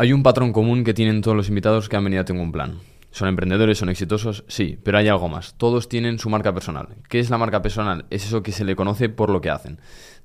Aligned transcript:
Hay 0.00 0.14
un 0.14 0.22
patrón 0.22 0.54
común 0.54 0.82
que 0.82 0.94
tienen 0.94 1.20
todos 1.20 1.36
los 1.36 1.50
invitados 1.50 1.90
que 1.90 1.94
han 1.94 2.04
venido 2.04 2.22
a 2.22 2.24
Tengo 2.24 2.42
un 2.42 2.52
Plan. 2.52 2.78
Son 3.10 3.28
emprendedores, 3.28 3.76
son 3.76 3.90
exitosos, 3.90 4.44
sí, 4.48 4.78
pero 4.82 4.96
hay 4.96 5.08
algo 5.08 5.28
más. 5.28 5.52
Todos 5.58 5.90
tienen 5.90 6.18
su 6.18 6.30
marca 6.30 6.54
personal. 6.54 6.96
¿Qué 7.10 7.18
es 7.18 7.28
la 7.28 7.36
marca 7.36 7.60
personal? 7.60 8.06
Es 8.08 8.24
eso 8.24 8.42
que 8.42 8.50
se 8.50 8.64
le 8.64 8.76
conoce 8.76 9.10
por 9.10 9.28
lo 9.28 9.42
que 9.42 9.50
hacen. 9.50 9.78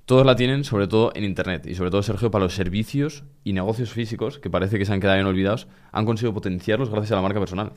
Todos 0.05 0.25
la 0.25 0.38
tienen, 0.38 0.63
sobre 0.63 0.88
todo 0.88 1.11
en 1.13 1.25
Internet, 1.25 1.67
y 1.67 1.75
sobre 1.75 1.91
todo, 1.91 2.03
Sergio, 2.03 2.31
para 2.31 2.46
los 2.46 2.53
servicios 2.53 3.25
y 3.43 3.51
negocios 3.51 3.91
físicos, 3.91 4.39
que 4.39 4.49
parece 4.49 4.79
que 4.79 4.85
se 4.85 4.93
han 4.93 5.01
quedado 5.01 5.17
bien 5.17 5.27
olvidados, 5.27 5.68
han 5.92 6.05
conseguido 6.05 6.34
potenciarlos 6.34 6.89
gracias 6.89 7.12
a 7.12 7.16
la 7.16 7.23
marca 7.23 7.39
personal. 7.39 7.73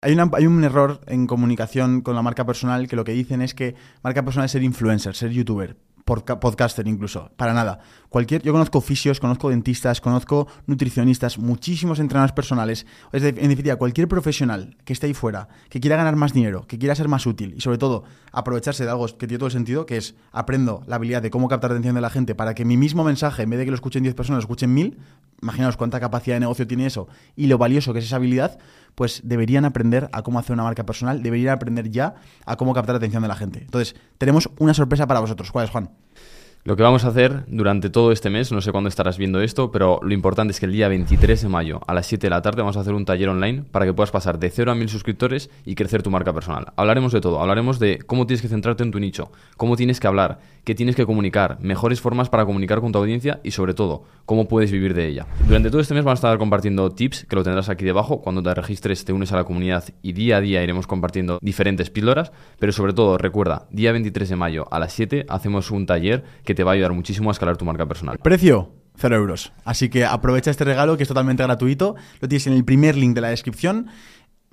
Hay, 0.00 0.16
hay, 0.32 0.46
un 0.46 0.64
error 0.64 1.02
en 1.06 1.26
comunicación 1.26 2.00
con 2.00 2.16
la 2.16 2.22
marca 2.22 2.46
personal 2.46 2.88
que 2.88 2.96
lo 2.96 3.04
que 3.04 3.12
dicen 3.12 3.42
es 3.42 3.52
que 3.52 3.74
marca 4.02 4.24
personal 4.24 4.46
es 4.46 4.52
ser 4.52 4.62
influencer, 4.62 5.14
ser 5.14 5.30
youtuber 5.32 5.76
podcaster 6.04 6.86
incluso, 6.88 7.30
para 7.36 7.52
nada. 7.52 7.80
Cualquier, 8.08 8.42
yo 8.42 8.52
conozco 8.52 8.80
fisios, 8.80 9.20
conozco 9.20 9.50
dentistas, 9.50 10.00
conozco 10.00 10.46
nutricionistas, 10.66 11.38
muchísimos 11.38 11.98
entrenadores 11.98 12.32
personales. 12.32 12.86
Es 13.12 13.22
en 13.22 13.34
definitiva, 13.34 13.76
cualquier 13.76 14.08
profesional 14.08 14.76
que 14.84 14.92
esté 14.92 15.06
ahí 15.06 15.14
fuera, 15.14 15.48
que 15.70 15.80
quiera 15.80 15.96
ganar 15.96 16.16
más 16.16 16.32
dinero, 16.32 16.66
que 16.66 16.78
quiera 16.78 16.94
ser 16.94 17.08
más 17.08 17.26
útil 17.26 17.54
y 17.56 17.60
sobre 17.60 17.78
todo 17.78 18.04
aprovecharse 18.32 18.84
de 18.84 18.90
algo 18.90 19.06
que 19.06 19.26
tiene 19.26 19.38
todo 19.38 19.46
el 19.46 19.52
sentido, 19.52 19.86
que 19.86 19.96
es 19.96 20.14
aprendo 20.32 20.82
la 20.86 20.96
habilidad 20.96 21.22
de 21.22 21.30
cómo 21.30 21.48
captar 21.48 21.70
la 21.70 21.76
atención 21.76 21.94
de 21.94 22.00
la 22.00 22.10
gente 22.10 22.34
para 22.34 22.54
que 22.54 22.64
mi 22.64 22.76
mismo 22.76 23.04
mensaje, 23.04 23.42
en 23.42 23.50
vez 23.50 23.58
de 23.58 23.64
que 23.64 23.70
lo 23.70 23.76
escuchen 23.76 24.02
10 24.02 24.14
personas, 24.14 24.38
lo 24.38 24.42
escuchen 24.42 24.74
1000, 24.74 24.98
imaginaos 25.42 25.76
cuánta 25.76 26.00
capacidad 26.00 26.36
de 26.36 26.40
negocio 26.40 26.66
tiene 26.66 26.86
eso 26.86 27.08
y 27.36 27.46
lo 27.46 27.58
valioso 27.58 27.92
que 27.92 28.00
es 28.00 28.04
esa 28.04 28.16
habilidad, 28.16 28.58
pues 28.94 29.20
deberían 29.24 29.64
aprender 29.64 30.08
a 30.12 30.22
cómo 30.22 30.38
hacer 30.38 30.54
una 30.54 30.64
marca 30.64 30.84
personal, 30.84 31.22
deberían 31.22 31.54
aprender 31.54 31.90
ya 31.90 32.14
a 32.46 32.56
cómo 32.56 32.74
captar 32.74 32.94
la 32.94 32.98
atención 32.98 33.22
de 33.22 33.28
la 33.28 33.36
gente. 33.36 33.60
Entonces, 33.60 33.94
tenemos 34.18 34.50
una 34.58 34.74
sorpresa 34.74 35.06
para 35.06 35.20
vosotros. 35.20 35.50
¿Cuál 35.50 35.64
es, 35.64 35.70
Juan? 35.70 35.90
Lo 36.64 36.76
que 36.76 36.84
vamos 36.84 37.04
a 37.04 37.08
hacer 37.08 37.42
durante 37.48 37.90
todo 37.90 38.12
este 38.12 38.30
mes, 38.30 38.52
no 38.52 38.60
sé 38.60 38.70
cuándo 38.70 38.86
estarás 38.86 39.18
viendo 39.18 39.40
esto, 39.40 39.72
pero 39.72 39.98
lo 40.00 40.14
importante 40.14 40.52
es 40.52 40.60
que 40.60 40.66
el 40.66 40.70
día 40.70 40.86
23 40.86 41.42
de 41.42 41.48
mayo 41.48 41.80
a 41.88 41.92
las 41.92 42.06
7 42.06 42.24
de 42.24 42.30
la 42.30 42.40
tarde 42.40 42.62
vamos 42.62 42.76
a 42.76 42.82
hacer 42.82 42.94
un 42.94 43.04
taller 43.04 43.30
online 43.30 43.64
para 43.68 43.84
que 43.84 43.92
puedas 43.92 44.12
pasar 44.12 44.38
de 44.38 44.48
0 44.48 44.70
a 44.70 44.76
1000 44.76 44.88
suscriptores 44.88 45.50
y 45.64 45.74
crecer 45.74 46.04
tu 46.04 46.10
marca 46.12 46.32
personal. 46.32 46.72
Hablaremos 46.76 47.10
de 47.10 47.20
todo, 47.20 47.40
hablaremos 47.40 47.80
de 47.80 47.98
cómo 48.06 48.28
tienes 48.28 48.42
que 48.42 48.48
centrarte 48.48 48.84
en 48.84 48.92
tu 48.92 49.00
nicho, 49.00 49.32
cómo 49.56 49.74
tienes 49.74 49.98
que 49.98 50.06
hablar, 50.06 50.38
qué 50.62 50.76
tienes 50.76 50.94
que 50.94 51.04
comunicar, 51.04 51.58
mejores 51.60 52.00
formas 52.00 52.28
para 52.28 52.46
comunicar 52.46 52.80
con 52.80 52.92
tu 52.92 52.98
audiencia 53.00 53.40
y 53.42 53.50
sobre 53.50 53.74
todo, 53.74 54.04
cómo 54.24 54.46
puedes 54.46 54.70
vivir 54.70 54.94
de 54.94 55.08
ella. 55.08 55.26
Durante 55.48 55.68
todo 55.68 55.80
este 55.80 55.94
mes 55.94 56.04
vamos 56.04 56.18
a 56.18 56.28
estar 56.28 56.38
compartiendo 56.38 56.90
tips 56.90 57.24
que 57.24 57.34
lo 57.34 57.42
tendrás 57.42 57.70
aquí 57.70 57.84
debajo. 57.84 58.20
Cuando 58.20 58.40
te 58.40 58.54
registres 58.54 59.04
te 59.04 59.12
unes 59.12 59.32
a 59.32 59.36
la 59.36 59.42
comunidad 59.42 59.82
y 60.00 60.12
día 60.12 60.36
a 60.36 60.40
día 60.40 60.62
iremos 60.62 60.86
compartiendo 60.86 61.40
diferentes 61.42 61.90
píldoras, 61.90 62.30
pero 62.60 62.70
sobre 62.70 62.92
todo 62.92 63.18
recuerda, 63.18 63.66
día 63.72 63.90
23 63.90 64.28
de 64.28 64.36
mayo 64.36 64.68
a 64.70 64.78
las 64.78 64.92
7 64.92 65.26
hacemos 65.28 65.72
un 65.72 65.86
taller 65.86 66.22
que 66.44 66.51
te 66.54 66.64
va 66.64 66.72
a 66.72 66.74
ayudar 66.74 66.92
muchísimo 66.92 67.30
a 67.30 67.32
escalar 67.32 67.56
tu 67.56 67.64
marca 67.64 67.86
personal. 67.86 68.18
Precio. 68.18 68.70
0 68.96 69.16
euros. 69.16 69.52
Así 69.64 69.88
que 69.88 70.04
aprovecha 70.04 70.50
este 70.50 70.64
regalo 70.64 70.96
que 70.96 71.04
es 71.04 71.08
totalmente 71.08 71.42
gratuito. 71.42 71.96
Lo 72.20 72.28
tienes 72.28 72.46
en 72.46 72.52
el 72.52 72.64
primer 72.64 72.96
link 72.96 73.14
de 73.14 73.22
la 73.22 73.28
descripción. 73.28 73.88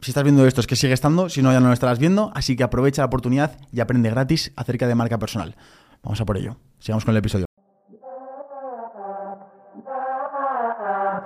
Si 0.02 0.12
estás 0.12 0.24
viendo 0.24 0.48
esto 0.48 0.62
es 0.62 0.68
que 0.68 0.78
sigue 0.78 0.94
estando, 0.94 1.28
si 1.28 1.42
no 1.42 1.52
ya 1.52 1.60
no 1.60 1.68
lo 1.68 1.74
estarás 1.74 2.00
viendo. 2.00 2.32
Así 2.34 2.56
que 2.56 2.64
aprovecha 2.64 3.02
la 3.02 3.08
oportunidad 3.08 3.58
y 3.74 3.82
aprende 3.82 4.10
gratis 4.10 4.54
acerca 4.56 4.88
de 4.88 4.96
marca 4.96 5.20
personal. 5.20 5.56
Vamos 6.02 6.22
a 6.22 6.26
por 6.26 6.38
ello. 6.38 6.58
Sigamos 6.80 7.04
con 7.04 7.14
el 7.14 7.18
episodio. 7.18 7.49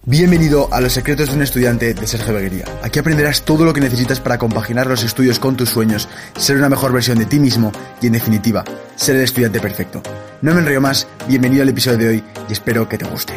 Bienvenido 0.06 0.68
a 0.74 0.82
Los 0.82 0.92
Secretos 0.92 1.30
de 1.30 1.36
un 1.38 1.44
Estudiante 1.44 1.94
de 1.94 2.08
Sergio 2.08 2.34
Beguería. 2.34 2.66
Aquí 2.82 3.00
aprenderás 3.00 3.46
todo 3.46 3.64
lo 3.64 3.72
que 3.72 3.80
necesitas 3.80 4.20
para 4.20 4.38
compaginar 4.38 4.86
los 4.86 5.02
estudios 5.02 5.40
con 5.40 5.56
tus 5.56 5.70
sueños, 5.70 6.10
ser 6.36 6.58
una 6.58 6.68
mejor 6.68 6.92
versión 6.92 7.18
de 7.20 7.26
ti 7.26 7.40
mismo 7.40 7.72
y, 8.02 8.08
en 8.08 8.12
definitiva, 8.12 8.66
ser 8.98 9.16
el 9.16 9.22
estudiante 9.22 9.62
perfecto. 9.62 10.04
No 10.42 10.54
me 10.54 10.60
enrollo 10.60 10.82
más, 10.82 11.08
bienvenido 11.26 11.64
al 11.64 11.70
episodio 11.70 12.00
de 12.00 12.08
hoy 12.10 12.24
y 12.50 12.52
espero 12.52 12.90
que 12.90 12.98
te 12.98 13.06
guste. 13.06 13.32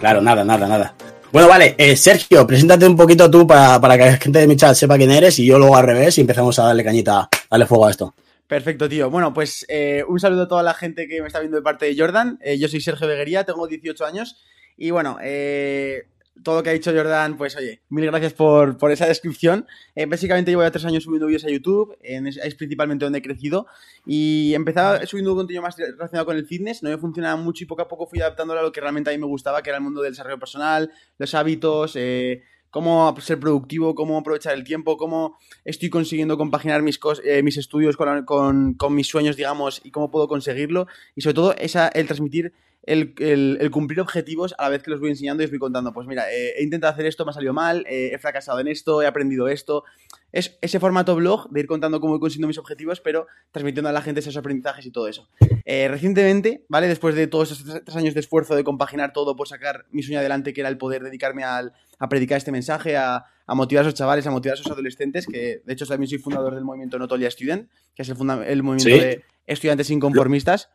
Claro, 0.00 0.20
nada, 0.20 0.44
nada, 0.44 0.66
nada. 0.66 0.96
Bueno, 1.30 1.46
vale, 1.46 1.76
eh, 1.78 1.94
Sergio, 1.94 2.44
preséntate 2.44 2.84
un 2.84 2.96
poquito 2.96 3.30
tú 3.30 3.46
para, 3.46 3.80
para 3.80 3.96
que 3.96 4.04
la 4.04 4.16
gente 4.16 4.40
de 4.40 4.48
mi 4.48 4.56
chat 4.56 4.74
sepa 4.74 4.96
quién 4.96 5.12
eres 5.12 5.38
y 5.38 5.46
yo 5.46 5.60
luego 5.60 5.76
al 5.76 5.86
revés 5.86 6.18
y 6.18 6.22
empezamos 6.22 6.58
a 6.58 6.64
darle 6.64 6.82
cañita, 6.82 7.28
darle 7.48 7.66
fuego 7.66 7.86
a 7.86 7.92
esto. 7.92 8.16
Perfecto, 8.48 8.88
tío. 8.88 9.10
Bueno, 9.10 9.32
pues 9.32 9.64
eh, 9.68 10.02
un 10.08 10.18
saludo 10.18 10.42
a 10.42 10.48
toda 10.48 10.64
la 10.64 10.74
gente 10.74 11.06
que 11.06 11.20
me 11.20 11.28
está 11.28 11.38
viendo 11.38 11.56
de 11.56 11.62
parte 11.62 11.86
de 11.86 11.96
Jordan. 11.96 12.40
Eh, 12.42 12.58
yo 12.58 12.66
soy 12.66 12.80
Sergio 12.80 13.06
Beguería, 13.06 13.44
tengo 13.44 13.68
18 13.68 14.04
años 14.04 14.38
y 14.78 14.90
bueno, 14.92 15.18
eh, 15.20 16.06
todo 16.42 16.56
lo 16.56 16.62
que 16.62 16.70
ha 16.70 16.72
dicho 16.72 16.92
Jordan, 16.92 17.36
pues 17.36 17.56
oye, 17.56 17.80
mil 17.88 18.06
gracias 18.06 18.32
por, 18.32 18.76
esa 18.92 19.06
descripción. 19.06 19.66
Eh, 19.94 20.06
básicamente 20.06 20.50
llevo 20.50 20.62
ya 20.62 20.70
tres 20.70 20.84
años 20.84 21.02
subiendo 21.02 21.26
vídeos 21.26 21.44
a 21.44 21.50
YouTube, 21.50 21.96
es, 22.00 22.54
principalmente 22.54 23.04
donde 23.04 23.18
he 23.18 23.22
crecido. 23.22 23.66
Y 24.06 24.54
empezaba 24.54 25.04
subiendo 25.06 25.34
contenido 25.34 25.62
más 25.62 25.76
relacionado 25.76 26.26
con 26.26 26.36
el 26.36 26.46
fitness, 26.46 26.82
no 26.82 26.90
me 26.90 26.98
funcionaba 26.98 27.36
mucho 27.36 27.64
y 27.64 27.66
poco 27.66 27.82
a 27.82 27.88
poco 27.88 28.06
fui 28.06 28.20
adaptándolo 28.20 28.60
a 28.60 28.62
lo 28.62 28.72
que 28.72 28.80
realmente 28.80 29.10
a 29.10 29.12
mí 29.12 29.18
me 29.18 29.26
gustaba, 29.26 29.62
que 29.62 29.70
era 29.70 29.78
el 29.78 29.84
mundo 29.84 30.00
del 30.00 30.12
desarrollo 30.12 30.38
personal, 30.38 30.92
los 31.18 31.34
hábitos, 31.34 31.96
eh, 31.96 32.44
cómo 32.70 33.14
ser 33.20 33.40
productivo, 33.40 33.94
cómo 33.94 34.18
aprovechar 34.18 34.54
el 34.54 34.64
tiempo, 34.64 34.96
cómo 34.96 35.38
estoy 35.64 35.90
consiguiendo 35.90 36.36
compaginar 36.36 36.82
mis, 36.82 36.98
mis 37.42 37.56
estudios 37.56 37.96
con, 37.96 38.24
con, 38.24 38.74
con, 38.74 38.94
mis 38.94 39.06
sueños, 39.06 39.36
digamos, 39.36 39.80
y 39.84 39.90
cómo 39.90 40.10
puedo 40.10 40.28
conseguirlo. 40.28 40.86
Y 41.16 41.22
sobre 41.22 41.34
todo 41.34 41.54
esa, 41.56 41.88
el 41.88 42.06
transmitir 42.06 42.52
el, 42.88 43.70
cumplir 43.70 44.00
objetivos 44.00 44.54
a 44.58 44.64
la 44.64 44.68
vez 44.70 44.82
que 44.82 44.90
los 44.90 45.00
voy 45.00 45.10
enseñando 45.10 45.42
y 45.42 45.46
os 45.46 45.50
voy 45.50 45.58
contando, 45.58 45.92
pues 45.92 46.06
mira, 46.06 46.32
eh, 46.32 46.54
he 46.56 46.62
intentado 46.62 46.92
hacer 46.92 47.06
esto, 47.06 47.24
me 47.24 47.30
ha 47.30 47.34
salido 47.34 47.52
mal, 47.52 47.84
eh, 47.88 48.10
he 48.12 48.18
fracasado 48.18 48.60
en 48.60 48.68
esto, 48.68 49.02
he 49.02 49.06
aprendido 49.06 49.48
esto. 49.48 49.84
Es 50.30 50.58
ese 50.60 50.78
formato 50.78 51.16
blog 51.16 51.50
de 51.50 51.60
ir 51.60 51.66
contando 51.66 52.00
cómo 52.00 52.16
he 52.16 52.20
conseguido 52.20 52.48
mis 52.48 52.58
objetivos, 52.58 53.00
pero 53.00 53.26
transmitiendo 53.50 53.88
a 53.88 53.92
la 53.92 54.02
gente 54.02 54.20
esos 54.20 54.36
aprendizajes 54.36 54.84
y 54.84 54.90
todo 54.90 55.08
eso. 55.08 55.28
Eh, 55.64 55.88
recientemente, 55.88 56.64
¿vale? 56.68 56.86
Después 56.86 57.14
de 57.14 57.26
todos 57.26 57.52
estos 57.52 57.84
tres 57.84 57.96
años 57.96 58.14
de 58.14 58.20
esfuerzo 58.20 58.54
de 58.54 58.64
compaginar 58.64 59.12
todo 59.12 59.36
por 59.36 59.48
sacar 59.48 59.86
mi 59.90 60.02
sueño 60.02 60.20
adelante, 60.20 60.52
que 60.52 60.60
era 60.60 60.68
el 60.68 60.76
poder 60.76 61.02
dedicarme 61.02 61.44
a 61.44 61.72
predicar 62.10 62.38
este 62.38 62.52
mensaje, 62.52 62.96
a, 62.96 63.24
motivar 63.48 63.84
a 63.84 63.88
esos 63.88 63.98
chavales, 63.98 64.26
a 64.26 64.30
motivar 64.30 64.56
a 64.56 64.60
esos 64.60 64.70
adolescentes, 64.70 65.26
que 65.26 65.62
de 65.64 65.72
hecho 65.72 65.86
también 65.86 66.08
soy 66.08 66.18
fundador 66.18 66.54
del 66.54 66.64
movimiento 66.64 66.98
Notolia 66.98 67.30
Student, 67.30 67.70
que 67.94 68.02
es 68.02 68.08
el, 68.08 68.16
el 68.46 68.62
movimiento 68.62 69.04
de 69.04 69.24
estudiantes 69.46 69.90
inconformistas. 69.90 70.70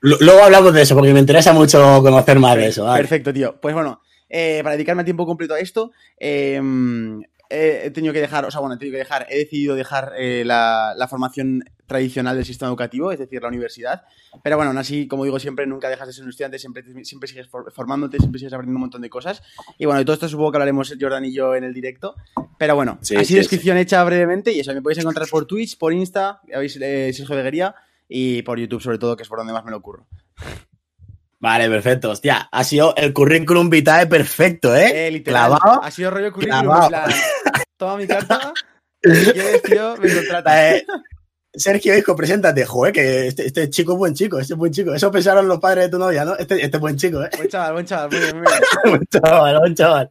Luego 0.00 0.42
hablamos 0.42 0.72
de 0.74 0.82
eso, 0.82 0.94
porque 0.94 1.12
me 1.12 1.20
interesa 1.20 1.52
mucho 1.52 2.00
conocer 2.02 2.38
más 2.38 2.56
de 2.56 2.68
eso. 2.68 2.86
Perfecto, 2.94 3.32
tío. 3.32 3.60
Pues 3.60 3.74
bueno, 3.74 4.00
eh, 4.28 4.60
para 4.62 4.76
dedicarme 4.76 5.02
a 5.02 5.04
tiempo 5.04 5.26
completo 5.26 5.54
a 5.54 5.60
esto, 5.60 5.90
em, 7.48 7.86
he 7.86 7.90
tenido 7.90 8.12
que 8.12 8.20
dejar, 8.20 8.44
o 8.44 8.50
sea, 8.50 8.60
bueno, 8.60 8.74
he 8.74 8.78
tenido 8.78 8.94
que 8.94 8.98
dejar, 8.98 9.26
he 9.30 9.38
decidido 9.38 9.74
dejar 9.74 10.12
eh, 10.16 10.42
la, 10.44 11.06
formación 11.08 11.64
tradicional 11.86 12.36
del 12.36 12.44
sistema 12.44 12.68
educativo, 12.68 13.12
es 13.12 13.18
decir, 13.18 13.40
la 13.40 13.48
universidad. 13.48 14.02
Pero 14.42 14.56
bueno, 14.56 14.70
aún 14.70 14.78
así, 14.78 15.08
como 15.08 15.24
digo 15.24 15.38
siempre, 15.38 15.66
nunca 15.66 15.88
dejas 15.88 16.08
de 16.08 16.12
ser 16.12 16.24
un 16.24 16.30
estudiante, 16.30 16.58
siempre, 16.58 16.84
siempre 17.04 17.28
sigues 17.28 17.48
formándote, 17.48 18.18
siempre 18.18 18.38
sigues 18.38 18.52
aprendiendo 18.52 18.76
un 18.76 18.82
montón 18.82 19.02
de 19.02 19.08
cosas. 19.08 19.42
Y 19.78 19.86
bueno, 19.86 19.98
de 19.98 20.04
todo 20.04 20.14
esto 20.14 20.28
supongo 20.28 20.52
que 20.52 20.56
hablaremos 20.56 20.94
Jordan 21.00 21.24
y 21.24 21.32
yo 21.32 21.54
en 21.54 21.64
el 21.64 21.72
directo. 21.72 22.14
Pero 22.58 22.74
bueno, 22.74 22.98
así 23.00 23.34
descripción 23.34 23.78
hecha 23.78 24.04
brevemente 24.04 24.52
y 24.52 24.60
eso, 24.60 24.74
me 24.74 24.82
podéis 24.82 24.98
encontrar 24.98 25.28
por 25.28 25.46
Twitch, 25.46 25.78
por 25.78 25.92
Insta, 25.92 26.42
habéis 26.54 26.76
eh, 26.76 27.12
Sergio 27.14 27.36
Beguería 27.36 27.74
y 28.08 28.42
por 28.42 28.58
YouTube 28.58 28.82
sobre 28.82 28.98
todo, 28.98 29.16
que 29.16 29.22
es 29.22 29.28
por 29.28 29.38
donde 29.38 29.52
más 29.52 29.64
me 29.64 29.70
lo 29.70 29.78
ocurro. 29.78 30.06
Vale, 31.40 31.68
perfecto. 31.68 32.10
Hostia, 32.10 32.48
ha 32.50 32.64
sido 32.64 32.94
el 32.96 33.12
currículum 33.12 33.70
vitae 33.70 34.06
perfecto, 34.06 34.74
¿eh? 34.74 35.06
eh 35.06 35.10
literal. 35.10 35.56
Ha 35.82 35.90
sido 35.90 36.10
rollo 36.10 36.32
currículum. 36.32 36.74
toma 37.76 37.96
mi 37.96 38.06
carta. 38.06 38.52
Quieres, 39.00 39.62
tío, 39.62 39.96
me 39.96 40.12
contrata. 40.12 40.70
Eh, 40.70 40.84
Sergio, 41.54 41.96
hijo, 41.96 42.16
preséntate. 42.16 42.64
Joder, 42.64 42.92
que 42.92 43.28
este, 43.28 43.46
este, 43.46 43.70
chico 43.70 43.92
es 43.92 43.98
buen 43.98 44.14
chico, 44.14 44.38
este 44.38 44.54
es 44.54 44.58
buen 44.58 44.72
chico. 44.72 44.92
Eso 44.92 45.10
pensaron 45.10 45.46
los 45.46 45.60
padres 45.60 45.84
de 45.84 45.90
tu 45.90 45.98
novia, 45.98 46.24
¿no? 46.24 46.36
Este, 46.36 46.56
este 46.62 46.76
es 46.76 46.80
buen 46.80 46.96
chico, 46.96 47.22
¿eh? 47.22 47.30
Buen 47.36 47.48
chaval, 47.48 47.72
buen 47.72 47.86
chaval. 47.86 48.10
Muy 48.10 48.20
bien, 48.20 48.36
muy 48.36 48.46
bien. 48.84 48.90
buen 48.90 49.06
chaval, 49.06 49.58
buen 49.60 49.74
chaval. 49.74 50.10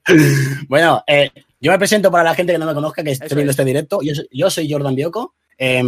Bueno, 0.67 1.03
eh, 1.05 1.29
yo 1.59 1.71
me 1.71 1.77
presento 1.77 2.09
para 2.09 2.23
la 2.23 2.35
gente 2.35 2.53
que 2.53 2.59
no 2.59 2.65
me 2.65 2.73
conozca, 2.73 3.03
que 3.03 3.11
esté 3.11 3.33
viendo 3.35 3.51
este 3.51 3.65
directo. 3.65 3.99
Yo, 4.01 4.13
yo 4.31 4.49
soy 4.49 4.71
Jordan 4.71 4.95
Bioco, 4.95 5.35
eh, 5.57 5.83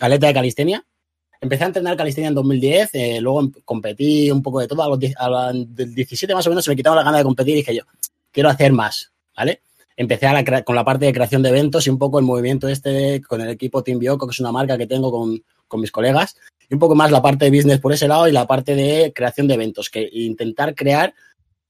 atleta 0.00 0.26
de 0.26 0.34
calistenia. 0.34 0.84
Empecé 1.42 1.64
a 1.64 1.66
entrenar 1.66 1.96
calistenia 1.96 2.28
en 2.28 2.34
2010, 2.36 2.90
eh, 2.94 3.20
luego 3.20 3.40
em, 3.40 3.52
competí 3.64 4.30
un 4.30 4.42
poco 4.42 4.60
de 4.60 4.68
todo. 4.68 4.84
A 4.84 4.88
los, 4.88 5.00
del 5.74 5.92
17 5.92 6.34
más 6.34 6.46
o 6.46 6.50
menos 6.50 6.64
se 6.64 6.70
me 6.70 6.76
quitaron 6.76 6.96
la 6.96 7.02
gana 7.02 7.18
de 7.18 7.24
competir 7.24 7.54
y 7.54 7.56
dije 7.58 7.74
yo, 7.74 7.82
quiero 8.30 8.48
hacer 8.48 8.72
más, 8.72 9.12
¿vale? 9.36 9.60
Empecé 9.96 10.28
con 10.64 10.76
la 10.76 10.84
parte 10.84 11.04
de 11.04 11.12
creación 11.12 11.42
de 11.42 11.48
eventos 11.48 11.84
y 11.86 11.90
un 11.90 11.98
poco 11.98 12.20
el 12.20 12.24
movimiento 12.24 12.68
este 12.68 13.20
con 13.22 13.40
el 13.40 13.50
equipo 13.50 13.82
Team 13.82 13.98
Bioco, 13.98 14.28
que 14.28 14.30
es 14.30 14.38
una 14.38 14.52
marca 14.52 14.78
que 14.78 14.86
tengo 14.86 15.10
con, 15.10 15.42
con 15.66 15.80
mis 15.80 15.90
colegas, 15.90 16.36
y 16.70 16.74
un 16.74 16.78
poco 16.78 16.94
más 16.94 17.10
la 17.10 17.20
parte 17.20 17.46
de 17.46 17.50
business 17.50 17.80
por 17.80 17.92
ese 17.92 18.06
lado 18.06 18.28
y 18.28 18.32
la 18.32 18.46
parte 18.46 18.76
de 18.76 19.12
creación 19.12 19.48
de 19.48 19.54
eventos, 19.54 19.90
que 19.90 20.08
intentar 20.12 20.76
crear, 20.76 21.12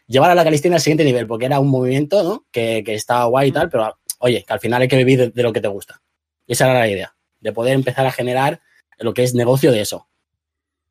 llevar 0.07 0.31
a 0.31 0.35
la 0.35 0.45
calistenia 0.45 0.77
al 0.77 0.83
siguiente 0.83 1.05
nivel, 1.05 1.27
porque 1.27 1.47
era 1.47 1.61
un 1.61 1.69
movimiento 1.69 2.23
¿no? 2.23 2.45
que, 2.53 2.83
que 2.85 2.93
estaba 2.93 3.25
guay 3.25 3.49
y 3.49 3.53
tal, 3.53 3.71
pero 3.71 3.97
oye, 4.19 4.45
que 4.47 4.53
al 4.53 4.61
final 4.61 4.83
hay 4.83 4.89
que 4.89 4.99
vivir 4.99 5.33
de, 5.33 5.43
lo 5.43 5.53
que 5.53 5.63
te 5.63 5.69
gusta. 5.69 6.03
Y 6.47 6.53
esa 6.53 6.67
era 6.67 6.79
la 6.79 6.89
idea, 6.89 7.17
de 7.41 7.53
poder 7.53 7.73
empezar 7.73 8.07
a 8.07 8.13
generar 8.13 8.61
lo 9.03 9.15
que 9.15 9.23
es 9.23 9.35
negocio 9.35 9.73
de 9.73 9.81
eso. 9.81 10.09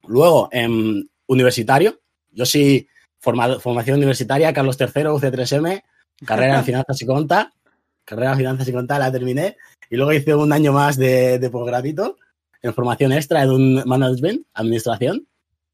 Luego, 0.08 0.50
en 0.52 1.10
universitario, 1.28 2.02
yo 2.32 2.46
sí, 2.46 2.88
formación 3.20 3.98
universitaria, 3.98 4.54
Carlos 4.54 4.78
III, 4.80 5.04
UC3M, 5.04 5.84
carrera 6.26 6.60
en 6.60 6.66
finanzas 6.66 7.02
y 7.02 7.06
conta, 7.06 7.54
carrera 8.04 8.32
en 8.32 8.38
finanzas 8.38 8.68
y 8.68 8.74
conta, 8.74 9.00
la 9.00 9.12
terminé, 9.12 9.58
y 9.90 9.96
luego 9.96 10.14
hice 10.14 10.34
un 10.36 10.52
año 10.54 10.74
más 10.74 10.98
de, 10.98 11.40
de 11.40 11.50
posgradito 11.50 12.18
en 12.62 12.74
formación 12.74 13.12
extra 13.12 13.44
en 13.44 13.50
un 13.50 13.84
management, 13.86 14.46
administración, 14.54 15.28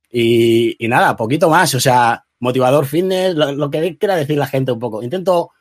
y, 0.10 0.78
nada, 0.88 1.16
poquito 1.16 1.50
más, 1.50 1.74
o 1.76 1.80
sea, 1.80 2.26
motivador 2.40 2.86
fitness, 2.86 3.36
lo, 3.36 3.52
lo 3.52 3.70
que 3.70 3.98
quiera 3.98 4.16
decir 4.16 4.38
la 4.38 4.48
gente 4.48 4.72
un 4.72 4.80
poco. 4.80 5.04
Intento 5.04 5.52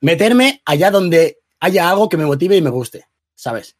meterme 0.00 0.60
allá 0.64 0.90
donde 0.90 1.38
haya 1.60 1.88
algo 1.88 2.08
que 2.08 2.16
me 2.16 2.26
motive 2.26 2.56
y 2.56 2.62
me 2.62 2.70
guste, 2.70 3.06
¿sabes? 3.34 3.76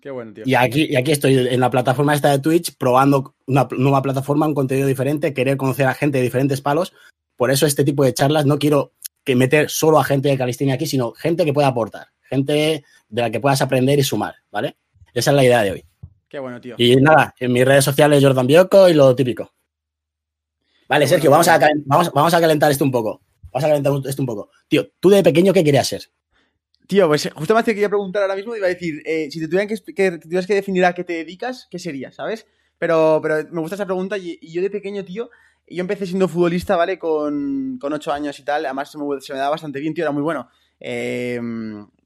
Qué 0.00 0.10
bueno, 0.10 0.32
tío. 0.32 0.44
Y 0.46 0.54
aquí, 0.54 0.86
y 0.90 0.96
aquí 0.96 1.12
estoy 1.12 1.36
en 1.36 1.60
la 1.60 1.70
plataforma 1.70 2.14
esta 2.14 2.30
de 2.30 2.38
Twitch 2.38 2.76
probando 2.76 3.34
una 3.46 3.66
nueva 3.76 4.02
plataforma, 4.02 4.46
un 4.46 4.54
contenido 4.54 4.86
diferente, 4.86 5.34
querer 5.34 5.56
conocer 5.56 5.86
a 5.86 5.94
gente 5.94 6.18
de 6.18 6.24
diferentes 6.24 6.60
palos. 6.60 6.92
Por 7.36 7.50
eso 7.50 7.66
este 7.66 7.84
tipo 7.84 8.04
de 8.04 8.14
charlas 8.14 8.46
no 8.46 8.58
quiero 8.58 8.92
que 9.24 9.34
meter 9.34 9.68
solo 9.70 9.98
a 9.98 10.04
gente 10.04 10.28
de 10.28 10.38
calistenia 10.38 10.74
aquí, 10.74 10.86
sino 10.86 11.12
gente 11.12 11.44
que 11.44 11.52
pueda 11.52 11.68
aportar, 11.68 12.08
gente 12.22 12.84
de 13.08 13.22
la 13.22 13.30
que 13.30 13.40
puedas 13.40 13.60
aprender 13.60 13.98
y 13.98 14.02
sumar, 14.02 14.36
¿vale? 14.50 14.76
Esa 15.12 15.30
es 15.30 15.36
la 15.36 15.44
idea 15.44 15.62
de 15.62 15.72
hoy. 15.72 15.84
Qué 16.28 16.38
bueno, 16.38 16.60
tío. 16.60 16.76
Y 16.78 16.96
nada, 16.96 17.34
en 17.38 17.52
mis 17.52 17.64
redes 17.64 17.84
sociales 17.84 18.22
Jordan 18.22 18.46
Bioco 18.46 18.88
y 18.88 18.94
lo 18.94 19.14
típico. 19.16 19.52
Vale, 20.88 21.06
Sergio, 21.06 21.30
vamos 21.30 21.48
a, 21.48 21.58
vamos, 21.84 22.10
vamos 22.12 22.34
a 22.34 22.40
calentar 22.40 22.70
esto 22.70 22.84
un 22.84 22.90
poco. 22.90 23.20
Vamos 23.52 23.64
a 23.64 23.68
calentar 23.68 23.92
esto 24.06 24.22
un 24.22 24.26
poco. 24.26 24.50
Tío, 24.68 24.88
tú 25.00 25.10
de 25.10 25.22
pequeño, 25.22 25.52
¿qué 25.52 25.64
querías 25.64 25.88
ser? 25.88 26.02
Tío, 26.88 27.06
pues 27.06 27.28
justo 27.34 27.52
me 27.52 27.60
hacía 27.60 27.74
que 27.74 27.80
iba 27.80 27.86
a 27.88 27.90
preguntar 27.90 28.22
ahora 28.22 28.34
mismo, 28.34 28.56
iba 28.56 28.64
a 28.64 28.70
decir, 28.70 29.02
eh, 29.04 29.28
si 29.30 29.40
te 29.40 29.46
tuvieran 29.46 29.68
que, 29.68 29.76
que 29.92 30.18
tuvieras 30.18 30.46
que 30.46 30.54
definir 30.54 30.86
a 30.86 30.94
qué 30.94 31.04
te 31.04 31.12
dedicas, 31.12 31.68
¿qué 31.70 31.78
sería, 31.78 32.10
sabes? 32.12 32.46
Pero, 32.78 33.20
pero 33.22 33.46
me 33.50 33.60
gusta 33.60 33.74
esa 33.74 33.84
pregunta 33.84 34.16
y, 34.16 34.38
yo 34.40 34.62
de 34.62 34.70
pequeño, 34.70 35.04
tío, 35.04 35.28
yo 35.68 35.82
empecé 35.82 36.06
siendo 36.06 36.28
futbolista, 36.28 36.76
¿vale? 36.76 36.98
Con, 36.98 37.76
con 37.78 37.92
8 37.92 38.10
años 38.10 38.38
y 38.38 38.42
tal, 38.42 38.64
además 38.64 38.90
se 38.90 38.96
me, 38.96 39.04
se 39.20 39.34
daba 39.34 39.50
bastante 39.50 39.80
bien, 39.80 39.92
tío, 39.92 40.02
era 40.02 40.12
muy 40.12 40.22
bueno. 40.22 40.48
Eh, 40.80 41.38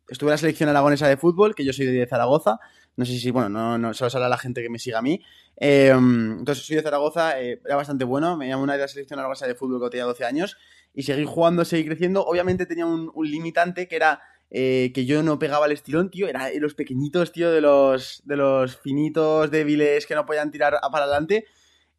estuve 0.09 0.31
en 0.31 0.33
la 0.33 0.39
selección 0.39 0.69
aragonesa 0.69 1.07
de 1.07 1.17
fútbol, 1.17 1.55
que 1.55 1.65
yo 1.65 1.73
soy 1.73 1.87
de 1.87 2.05
Zaragoza, 2.09 2.59
no 2.97 3.07
sé 3.07 3.17
si, 3.21 3.31
bueno, 3.31 3.49
no, 3.49 3.79
no 3.79 3.95
solo 3.95 4.11
sale 4.11 4.29
la 4.29 4.37
gente 4.37 4.63
que 4.63 4.69
me 4.69 4.81
siga 4.81 4.99
a 4.99 5.03
mí. 5.03 5.23
Eh, 5.59 5.93
entonces 5.95 6.67
soy 6.67 6.75
de 6.75 6.83
Zaragoza, 6.83 7.41
eh, 7.41 7.61
era 7.65 7.77
bastante 7.77 8.05
bueno, 8.05 8.37
me 8.37 8.49
llamó 8.49 8.65
una 8.65 8.73
de 8.73 8.81
la 8.81 8.89
selección 8.89 9.21
aragonesa 9.21 9.47
de 9.47 9.55
fútbol 9.55 9.79
cuando 9.79 9.91
tenía 9.91 10.07
12 10.07 10.25
años 10.25 10.57
y 10.93 11.05
seguí 11.05 11.25
jugando, 11.25 11.65
seguí 11.65 11.85
creciendo. 11.85 12.25
Obviamente 12.25 12.67
tenía 12.67 12.85
un, 12.85 13.13
un 13.15 13.31
limitante 13.31 13.87
que 13.87 13.95
era 13.95 14.21
eh, 14.55 14.93
que 14.95 15.07
yo 15.07 15.23
no 15.23 15.39
pegaba 15.39 15.65
el 15.65 15.73
estirón, 15.73 16.11
tío. 16.11 16.29
Era 16.29 16.51
los 16.61 16.75
pequeñitos, 16.75 17.33
tío, 17.33 17.51
de 17.51 17.63
los, 17.63 18.21
de 18.25 18.37
los 18.37 18.77
finitos, 18.77 19.51
débiles 19.51 20.07
que 20.07 20.15
no 20.15 20.27
podían 20.27 20.51
tirar 20.51 20.79
para 20.93 21.05
adelante. 21.05 21.47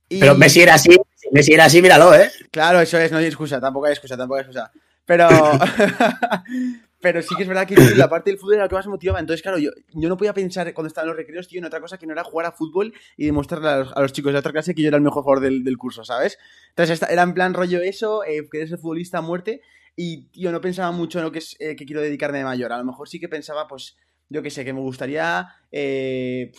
Y, 0.07 0.19
Pero 0.19 0.35
Messi 0.35 0.61
era 0.61 0.75
así, 0.75 0.95
Messi 1.31 1.53
era 1.53 1.65
así, 1.65 1.81
míralo, 1.81 2.13
¿eh? 2.13 2.29
Claro, 2.51 2.79
eso 2.79 2.99
es, 2.99 3.11
no 3.11 3.17
hay 3.17 3.25
excusa, 3.25 3.59
tampoco 3.59 3.87
hay 3.87 3.93
excusa, 3.93 4.15
tampoco 4.15 4.35
hay 4.35 4.41
excusa. 4.41 4.71
Pero, 5.03 5.27
pero 7.01 7.23
sí 7.23 7.35
que 7.35 7.41
es 7.41 7.49
verdad 7.49 7.65
que 7.65 7.75
tío, 7.75 7.95
la 7.95 8.07
parte 8.07 8.29
del 8.29 8.39
fútbol 8.39 8.55
era 8.55 8.63
lo 8.65 8.69
que 8.69 8.75
más 8.75 8.85
motivaba. 8.85 9.19
Entonces, 9.19 9.41
claro, 9.41 9.57
yo, 9.57 9.71
yo 9.91 10.07
no 10.07 10.15
podía 10.15 10.35
pensar 10.35 10.71
cuando 10.75 10.89
estaba 10.89 11.05
en 11.05 11.09
los 11.09 11.17
recreos, 11.17 11.47
tío, 11.47 11.57
en 11.57 11.65
otra 11.65 11.81
cosa 11.81 11.97
que 11.97 12.05
no 12.05 12.13
era 12.13 12.23
jugar 12.23 12.45
a 12.45 12.51
fútbol 12.51 12.93
y 13.17 13.25
demostrarle 13.25 13.69
a 13.69 13.77
los, 13.77 13.93
a 13.93 14.01
los 14.01 14.13
chicos 14.13 14.31
de 14.31 14.37
otra 14.37 14.51
clase 14.51 14.75
que 14.75 14.83
yo 14.83 14.89
era 14.89 14.97
el 14.97 15.03
mejor 15.03 15.23
jugador 15.23 15.43
del, 15.43 15.63
del 15.63 15.77
curso, 15.77 16.05
¿sabes? 16.05 16.37
Entonces, 16.69 17.01
era 17.09 17.23
en 17.23 17.33
plan 17.33 17.55
rollo 17.55 17.81
eso, 17.81 18.23
eh, 18.23 18.47
querer 18.51 18.69
ser 18.69 18.77
futbolista 18.77 19.17
a 19.17 19.21
muerte. 19.21 19.61
Y, 19.95 20.25
tío, 20.29 20.51
no 20.51 20.59
pensaba 20.61 20.91
mucho 20.91 21.19
en 21.19 21.25
lo 21.25 21.31
que 21.31 21.39
es 21.39 21.55
eh, 21.59 21.75
que 21.75 21.85
quiero 21.85 22.01
dedicarme 22.01 22.39
de 22.39 22.43
mayor. 22.45 22.71
A 22.73 22.77
lo 22.77 22.83
mejor 22.83 23.07
sí 23.07 23.19
que 23.19 23.29
pensaba, 23.29 23.67
pues, 23.67 23.95
yo 24.29 24.41
qué 24.41 24.49
sé, 24.49 24.65
que 24.65 24.73
me 24.73 24.79
gustaría 24.79 25.47
eh, 25.71 26.51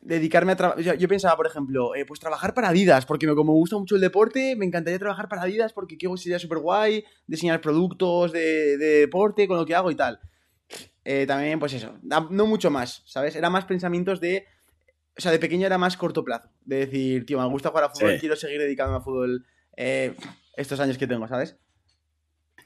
dedicarme 0.00 0.52
a 0.52 0.56
trabajar. 0.56 0.82
Yo, 0.82 0.94
yo 0.94 1.08
pensaba, 1.08 1.36
por 1.36 1.46
ejemplo, 1.46 1.94
eh, 1.94 2.04
pues 2.04 2.20
trabajar 2.20 2.54
para 2.54 2.68
Adidas, 2.68 3.06
porque 3.06 3.26
me, 3.26 3.34
como 3.34 3.52
me 3.52 3.58
gusta 3.58 3.78
mucho 3.78 3.94
el 3.94 4.00
deporte, 4.00 4.56
me 4.56 4.64
encantaría 4.64 4.98
trabajar 4.98 5.28
para 5.28 5.42
Adidas 5.42 5.72
porque 5.72 5.98
que 5.98 6.08
sería 6.16 6.38
súper 6.38 6.58
guay 6.58 7.04
diseñar 7.26 7.60
productos 7.60 8.32
de, 8.32 8.76
de 8.76 9.00
deporte 9.00 9.46
con 9.46 9.56
lo 9.56 9.66
que 9.66 9.74
hago 9.74 9.90
y 9.90 9.94
tal. 9.94 10.20
Eh, 11.04 11.24
también, 11.26 11.60
pues 11.60 11.72
eso, 11.72 11.96
no 12.02 12.46
mucho 12.46 12.70
más, 12.70 13.02
¿sabes? 13.06 13.36
Era 13.36 13.50
más 13.50 13.64
pensamientos 13.64 14.20
de. 14.20 14.44
O 15.16 15.20
sea, 15.20 15.30
de 15.30 15.38
pequeño 15.38 15.64
era 15.64 15.78
más 15.78 15.96
corto 15.96 16.24
plazo. 16.24 16.50
De 16.64 16.78
decir, 16.78 17.24
tío, 17.24 17.40
me 17.40 17.48
gusta 17.48 17.70
jugar 17.70 17.84
a 17.84 17.88
fútbol, 17.90 18.14
Sí. 18.14 18.18
quiero 18.20 18.36
seguir 18.36 18.60
dedicándome 18.60 18.98
a 18.98 19.00
fútbol 19.00 19.46
eh, 19.76 20.14
estos 20.56 20.80
años 20.80 20.98
que 20.98 21.06
tengo, 21.06 21.26
¿sabes? 21.28 21.56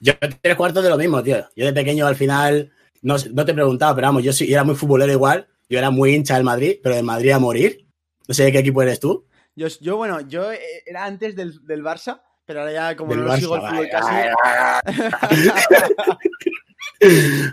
Yo 0.00 0.14
tres 0.41 0.56
cuartos 0.56 0.82
de 0.82 0.88
lo 0.91 0.97
mismo, 0.97 1.23
tío. 1.23 1.47
Yo 1.55 1.67
de 1.67 1.73
pequeño 1.73 2.06
al 2.06 2.17
final, 2.17 2.73
no, 3.02 3.17
no 3.32 3.44
te 3.44 3.55
preguntaba, 3.55 3.94
pero 3.94 4.08
vamos, 4.08 4.23
yo 4.25 4.32
sí 4.32 4.50
era 4.52 4.64
muy 4.64 4.75
futbolero 4.75 5.12
igual. 5.12 5.47
Yo 5.69 5.79
era 5.79 5.91
muy 5.91 6.14
hincha 6.14 6.35
del 6.35 6.44
Madrid, 6.44 6.79
pero 6.82 6.97
del 6.97 7.05
Madrid 7.05 7.31
a 7.32 7.38
morir. 7.38 7.87
No 8.26 8.35
sé 8.35 8.44
de 8.44 8.52
qué 8.52 8.58
equipo 8.58 8.82
eres 8.82 8.99
tú. 8.99 9.26
Yo, 9.55 9.69
yo 9.81 9.97
bueno, 9.99 10.20
yo 10.23 10.50
eh, 10.52 10.58
era 10.87 11.05
antes 11.05 11.37
del, 11.37 11.64
del 11.67 11.82
Barça, 11.85 12.23
pero 12.47 12.61
ahora 12.61 12.73
ya 12.73 12.97
como 12.97 13.14
Del 13.14 13.25
no 13.25 13.37
sigo 13.37 13.56
el 13.56 13.62
Barça, 13.62 13.69
fútbol 13.69 13.88
vale, 13.91 13.91
casi. 13.91 15.31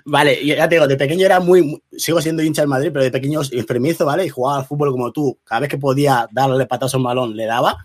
Vale, 0.05 0.45
ya 0.45 0.67
te 0.67 0.75
digo, 0.75 0.87
de 0.87 0.97
pequeño 0.97 1.25
era 1.25 1.39
muy, 1.39 1.61
muy- 1.63 1.83
sigo 1.97 2.21
siendo 2.21 2.43
hincha 2.43 2.61
del 2.61 2.69
Madrid, 2.69 2.89
pero 2.91 3.03
de 3.03 3.11
pequeño 3.11 3.41
enfermizo, 3.51 4.05
¿vale? 4.05 4.25
Y 4.25 4.29
jugaba 4.29 4.59
al 4.59 4.65
fútbol 4.65 4.91
como 4.91 5.11
tú. 5.11 5.39
Cada 5.43 5.61
vez 5.61 5.69
que 5.69 5.77
podía 5.77 6.27
darle 6.31 6.65
patas 6.65 6.93
a 6.93 6.97
un 6.97 7.03
balón, 7.03 7.35
le 7.35 7.45
daba. 7.45 7.77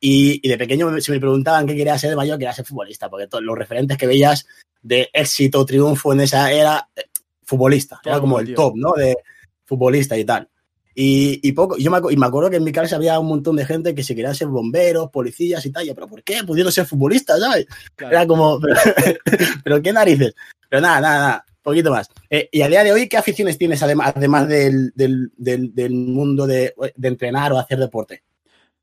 Y, 0.00 0.40
y 0.42 0.48
de 0.48 0.58
pequeño, 0.58 1.00
si 1.00 1.10
me 1.10 1.20
preguntaban 1.20 1.66
qué 1.66 1.74
quería 1.74 1.98
ser 1.98 2.10
de 2.10 2.16
mayor, 2.16 2.38
quería 2.38 2.52
ser 2.52 2.64
futbolista, 2.64 3.10
porque 3.10 3.26
todos 3.26 3.42
los 3.42 3.58
referentes 3.58 3.96
que 3.96 4.06
veías 4.06 4.46
de 4.82 5.10
éxito, 5.12 5.64
triunfo 5.66 6.12
en 6.12 6.20
esa 6.20 6.52
era 6.52 6.88
eh, 6.94 7.02
futbolista. 7.42 8.00
Era 8.04 8.20
como 8.20 8.38
el 8.38 8.54
top, 8.54 8.76
¿no? 8.76 8.92
De 8.92 9.16
futbolista 9.64 10.16
y 10.16 10.24
tal. 10.24 10.48
Y, 10.94 11.40
y 11.46 11.52
poco, 11.52 11.76
yo 11.76 11.90
me, 11.90 12.00
y 12.12 12.16
me 12.16 12.26
acuerdo 12.26 12.50
que 12.50 12.56
en 12.56 12.64
mi 12.64 12.72
casa 12.72 12.96
había 12.96 13.20
un 13.20 13.28
montón 13.28 13.54
de 13.54 13.64
gente 13.64 13.94
que 13.94 14.02
se 14.02 14.16
querían 14.16 14.34
ser 14.34 14.48
bomberos, 14.48 15.10
policías 15.10 15.64
y 15.64 15.70
tal. 15.70 15.86
Yo, 15.86 15.94
pero 15.94 16.08
¿por 16.08 16.22
qué? 16.22 16.42
Pudiendo 16.44 16.72
ser 16.72 16.86
futbolista, 16.86 17.38
¿sabes? 17.38 17.66
Claro. 17.94 18.16
Era 18.16 18.26
como, 18.26 18.60
pero, 18.60 18.76
pero 19.62 19.82
qué 19.82 19.92
narices. 19.92 20.34
Pero 20.68 20.82
nada, 20.82 21.00
nada, 21.00 21.18
nada, 21.18 21.44
poquito 21.62 21.90
más. 21.90 22.08
Eh, 22.28 22.48
y 22.50 22.62
a 22.62 22.68
día 22.68 22.82
de 22.82 22.92
hoy, 22.92 23.08
¿qué 23.08 23.16
aficiones 23.16 23.56
tienes 23.58 23.82
además, 23.82 24.12
además 24.14 24.48
del, 24.48 24.92
del, 24.94 25.30
del, 25.36 25.74
del 25.74 25.92
mundo 25.92 26.46
de, 26.46 26.74
de 26.96 27.08
entrenar 27.08 27.52
o 27.52 27.58
hacer 27.58 27.78
deporte? 27.78 28.22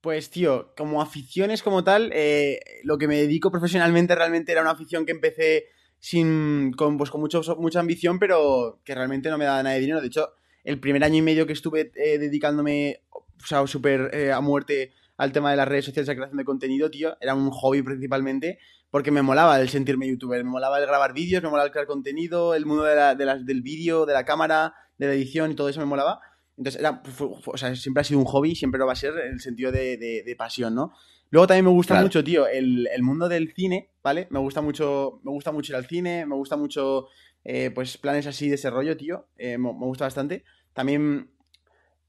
Pues, 0.06 0.30
tío, 0.30 0.72
como 0.78 1.02
aficiones 1.02 1.64
como 1.64 1.84
tal, 1.84 2.12
eh, 2.14 2.60
lo 2.84 3.00
que 3.00 3.08
me 3.08 3.16
dedico 3.18 3.50
profesionalmente 3.50 4.14
realmente 4.14 4.52
era 4.52 4.62
una 4.62 4.70
afición 4.70 5.04
que 5.04 5.12
empecé 5.14 5.66
sin, 5.98 6.74
con, 6.74 6.96
pues, 7.00 7.10
con 7.10 7.22
mucho, 7.22 7.42
mucha 7.58 7.80
ambición, 7.80 8.20
pero 8.20 8.82
que 8.86 8.94
realmente 8.94 9.32
no 9.32 9.40
me 9.40 9.46
daba 9.46 9.64
nada 9.64 9.74
de 9.74 9.82
dinero. 9.82 10.02
De 10.02 10.06
hecho, 10.08 10.30
el 10.64 10.80
primer 10.80 11.04
año 11.04 11.18
y 11.18 11.22
medio 11.24 11.48
que 11.48 11.54
estuve 11.54 11.92
eh, 11.96 12.20
dedicándome, 12.20 13.02
o 13.10 13.26
sea, 13.44 13.66
súper 13.66 14.12
eh, 14.14 14.32
a 14.32 14.42
muerte 14.42 14.94
al 15.18 15.32
tema 15.32 15.50
de 15.50 15.58
las 15.58 15.68
redes 15.68 15.86
sociales, 15.86 16.08
creación 16.16 16.38
de 16.38 16.46
contenido, 16.46 16.92
tío, 16.92 17.18
era 17.20 17.34
un 17.34 17.50
hobby 17.50 17.82
principalmente, 17.82 18.60
porque 18.92 19.10
me 19.10 19.24
molaba 19.24 19.60
el 19.60 19.70
sentirme 19.70 20.08
youtuber, 20.08 20.44
me 20.44 20.52
molaba 20.52 20.78
el 20.78 20.86
grabar 20.86 21.16
vídeos, 21.16 21.42
me 21.42 21.50
molaba 21.50 21.66
el 21.66 21.72
crear 21.72 21.88
contenido, 21.88 22.54
el 22.54 22.68
mundo 22.68 22.84
de 22.84 22.96
la- 22.96 23.16
de 23.16 23.26
las- 23.26 23.44
del 23.44 23.64
vídeo, 23.64 24.06
de 24.06 24.14
la 24.14 24.24
cámara, 24.24 24.76
de 25.00 25.08
la 25.08 25.14
edición 25.16 25.50
y 25.50 25.56
todo 25.56 25.68
eso 25.68 25.80
me 25.80 25.88
molaba. 25.88 26.20
Entonces, 26.58 26.80
era, 26.80 27.02
o 27.46 27.58
sea, 27.58 27.76
siempre 27.76 28.02
ha 28.02 28.04
sido 28.04 28.20
un 28.20 28.26
hobby, 28.26 28.56
siempre 28.56 28.80
lo 28.80 28.86
va 28.86 28.94
a 28.94 28.96
ser 28.96 29.14
en 29.26 29.34
el 29.34 29.40
sentido 29.42 29.72
de, 29.72 29.98
de- 29.98 30.24
de 30.26 30.36
pasión, 30.36 30.74
¿no? 30.76 30.94
Luego 31.32 31.48
también 31.48 31.66
me 31.66 31.72
gusta 31.72 31.96
Claro. 31.96 32.06
mucho, 32.06 32.24
tío, 32.24 32.48
el, 32.48 32.88
el 32.94 33.04
mundo 33.04 33.28
del 33.28 33.52
cine, 33.54 33.90
¿vale? 34.04 34.28
Me 34.30 34.40
gusta 34.40 34.62
mucho, 34.62 35.20
me 35.24 35.32
gusta 35.32 35.52
mucho 35.52 35.74
ir 35.74 35.76
al 35.76 35.86
cine, 35.88 36.26
me 36.26 36.36
gusta 36.36 36.56
mucho, 36.56 37.08
eh, 37.44 37.72
pues, 37.72 37.98
planes 37.98 38.26
así 38.28 38.48
de 38.48 38.56
ese 38.56 38.70
rollo, 38.70 38.96
tío. 38.96 39.28
eh, 39.38 39.58
me, 39.58 39.74
me 39.74 39.86
gusta 39.86 40.06
bastante. 40.06 40.44
También 40.74 41.30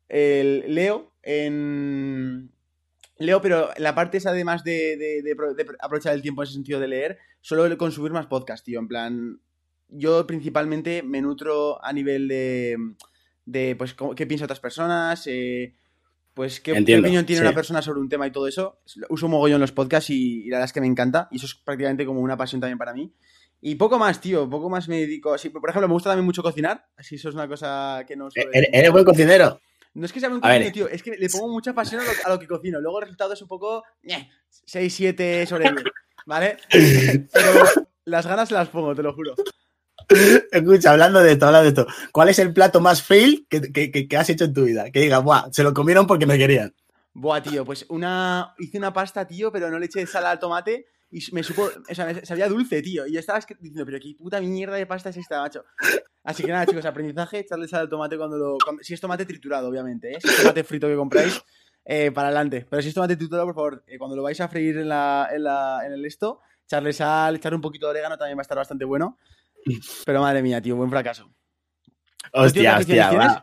el, 0.08 0.64
leo 0.74 1.12
en... 1.22 2.50
Leo, 3.18 3.40
pero 3.40 3.70
la 3.78 3.94
parte 3.94 4.18
esa 4.18 4.30
además 4.30 4.62
de, 4.62 4.96
de- 4.98 5.22
de 5.22 5.36
aprovechar 5.80 6.12
el 6.14 6.20
tiempo 6.22 6.42
en 6.42 6.44
ese 6.44 6.54
sentido 6.54 6.78
de 6.78 6.88
leer, 6.88 7.18
solo 7.40 7.76
consumir 7.78 8.12
más 8.12 8.26
podcast, 8.26 8.64
tío. 8.64 8.78
En 8.78 8.88
plan, 8.88 9.40
yo 9.88 10.26
principalmente 10.26 11.02
me 11.02 11.22
nutro 11.22 11.82
a 11.82 11.92
nivel 11.94 12.28
de, 12.28 12.76
de 13.46 13.74
pues, 13.76 13.94
cómo- 13.94 14.14
qué 14.14 14.26
piensan 14.26 14.44
otras 14.44 14.60
personas, 14.60 15.26
eh, 15.26 15.74
pues, 16.34 16.60
qué, 16.60 16.72
opinión 16.72 17.24
tiene 17.24 17.40
sí. 17.40 17.40
una 17.40 17.54
persona 17.54 17.80
sobre 17.80 18.00
un 18.00 18.10
tema 18.10 18.26
y 18.26 18.30
todo 18.30 18.46
eso. 18.46 18.80
Uso 19.08 19.26
un 19.26 19.32
mogollón 19.32 19.60
los 19.60 19.72
podcasts 19.72 20.10
y, 20.10 20.44
y 20.44 20.50
la 20.50 20.56
verdad 20.58 20.66
es 20.66 20.72
que 20.74 20.82
me 20.82 20.86
encanta. 20.86 21.28
Y 21.30 21.36
eso 21.36 21.46
es 21.46 21.54
prácticamente 21.54 22.04
como 22.04 22.20
una 22.20 22.36
pasión 22.36 22.60
también 22.60 22.76
para 22.76 22.92
mí. 22.92 23.10
Y 23.60 23.76
poco 23.76 23.98
más, 23.98 24.20
tío, 24.20 24.48
poco 24.48 24.68
más 24.68 24.88
me 24.88 25.00
dedico. 25.00 25.32
así, 25.32 25.48
por 25.48 25.68
ejemplo, 25.68 25.88
me 25.88 25.94
gusta 25.94 26.10
también 26.10 26.26
mucho 26.26 26.42
cocinar. 26.42 26.86
Así, 26.96 27.14
eso 27.14 27.30
es 27.30 27.34
una 27.34 27.48
cosa 27.48 28.04
que 28.06 28.14
no 28.14 28.30
suelo 28.30 28.50
¿Eres, 28.52 28.92
buen 28.92 29.04
cocinero? 29.04 29.60
No 29.94 30.04
es 30.04 30.12
que 30.12 30.20
sea 30.20 30.28
un 30.28 30.40
cocino, 30.40 30.72
tío, 30.72 30.88
es 30.88 31.02
que 31.02 31.16
le 31.16 31.28
pongo 31.30 31.48
mucha 31.48 31.72
pasión 31.72 32.02
a 32.02 32.04
lo, 32.04 32.10
a 32.24 32.28
lo 32.28 32.38
que 32.38 32.46
cocino. 32.46 32.80
Luego 32.80 32.98
el 32.98 33.04
resultado 33.04 33.32
es 33.32 33.40
un 33.40 33.48
poco. 33.48 33.82
ñe, 34.02 34.30
6, 34.66 34.94
7 34.94 35.46
sobre 35.46 35.70
10, 35.70 35.84
¿vale? 36.26 36.58
Pero 36.70 37.64
las 38.04 38.26
ganas 38.26 38.50
las 38.50 38.68
pongo, 38.68 38.94
te 38.94 39.02
lo 39.02 39.14
juro. 39.14 39.34
Escucha, 40.52 40.92
hablando 40.92 41.20
de 41.22 41.32
esto, 41.32 41.46
hablando 41.46 41.64
de 41.64 41.80
esto. 41.80 41.86
¿Cuál 42.12 42.28
es 42.28 42.38
el 42.38 42.52
plato 42.52 42.80
más 42.80 43.02
fail 43.02 43.46
que, 43.48 43.72
que- 43.72 43.90
que- 44.08 44.16
has 44.16 44.28
hecho 44.30 44.44
en 44.44 44.54
tu 44.54 44.64
vida? 44.64 44.90
Que 44.90 45.00
digas, 45.00 45.22
buah, 45.22 45.48
se 45.52 45.62
lo 45.62 45.72
comieron 45.74 46.06
porque 46.06 46.26
me 46.26 46.38
querían. 46.38 46.74
Buah, 47.14 47.42
tío, 47.42 47.64
pues 47.64 47.86
una. 47.88 48.54
Hice 48.58 48.78
una 48.78 48.92
pasta, 48.92 49.26
tío, 49.26 49.50
pero 49.50 49.70
no 49.70 49.78
le 49.78 49.86
eché 49.86 50.06
sal 50.06 50.26
al 50.26 50.38
tomate 50.38 50.86
y 51.10 51.20
me 51.32 51.42
supo. 51.42 51.70
O 51.90 51.94
sea, 51.94 52.04
me 52.06 52.24
sabía 52.26 52.48
dulce, 52.48 52.82
tío. 52.82 53.06
Y 53.06 53.14
yo 53.14 53.20
estaba 53.20 53.38
diciendo, 53.40 53.86
pero 53.86 53.98
qué 53.98 54.14
puta 54.18 54.40
mierda 54.40 54.76
de 54.76 54.86
pasta 54.86 55.08
es 55.10 55.16
esta, 55.16 55.40
macho. 55.40 55.64
Así 56.24 56.42
que 56.44 56.52
nada, 56.52 56.66
chicos, 56.66 56.84
aprendizaje, 56.84 57.38
echarle 57.40 57.68
sal 57.68 57.80
al 57.82 57.88
tomate 57.88 58.18
cuando 58.18 58.36
lo. 58.36 58.58
si 58.82 58.92
es 58.94 59.00
tomate 59.00 59.24
triturado, 59.24 59.68
obviamente, 59.68 60.12
¿eh? 60.12 60.18
Si 60.20 60.28
es 60.28 60.36
tomate 60.36 60.62
frito 60.62 60.88
que 60.88 60.96
compráis, 60.96 61.40
eh, 61.84 62.10
para 62.12 62.28
adelante. 62.28 62.66
Pero 62.68 62.82
si 62.82 62.88
es 62.88 62.94
tomate 62.94 63.16
triturado, 63.16 63.46
por 63.46 63.54
favor, 63.54 63.84
eh, 63.86 63.96
cuando 63.96 64.14
lo 64.14 64.22
vais 64.22 64.40
a 64.40 64.48
freír 64.48 64.76
en, 64.76 64.88
la, 64.90 65.28
en, 65.32 65.42
la, 65.44 65.80
en 65.86 65.92
el 65.92 66.04
esto, 66.04 66.40
echarle 66.66 66.92
sal, 66.92 67.36
echarle 67.36 67.56
un 67.56 67.62
poquito 67.62 67.86
de 67.86 67.90
orégano 67.92 68.18
también 68.18 68.36
va 68.36 68.40
a 68.40 68.42
estar 68.42 68.58
bastante 68.58 68.84
bueno. 68.84 69.16
Pero 70.04 70.20
madre 70.20 70.42
mía, 70.42 70.60
tío, 70.60 70.76
buen 70.76 70.90
fracaso. 70.90 71.30
Hostia, 72.32 72.78
¿Tú, 72.78 72.84
tío, 72.84 72.94
qué 72.94 73.00
hostia. 73.02 73.18
va. 73.18 73.40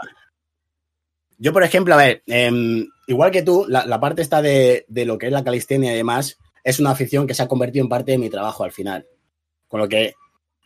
Yo, 1.37 1.51
por 1.51 1.63
ejemplo, 1.63 1.93
a 1.93 1.97
ver, 1.97 2.23
em, 2.27 2.87
igual 3.07 3.31
que 3.31 3.41
tú, 3.41 3.65
la, 3.67 3.85
la 3.85 3.99
parte 3.99 4.21
está 4.21 4.41
de, 4.41 4.85
de 4.87 5.05
lo 5.05 5.17
que 5.17 5.27
es 5.27 5.31
la 5.31 5.43
calistenia 5.43 5.93
y 5.93 5.97
demás, 5.97 6.37
es 6.63 6.79
una 6.79 6.91
afición 6.91 7.27
que 7.27 7.33
se 7.33 7.43
ha 7.43 7.47
convertido 7.47 7.83
en 7.83 7.89
parte 7.89 8.11
de 8.11 8.17
mi 8.17 8.29
trabajo 8.29 8.63
al 8.63 8.71
final. 8.71 9.05
Con 9.67 9.81
lo 9.81 9.89
que 9.89 10.13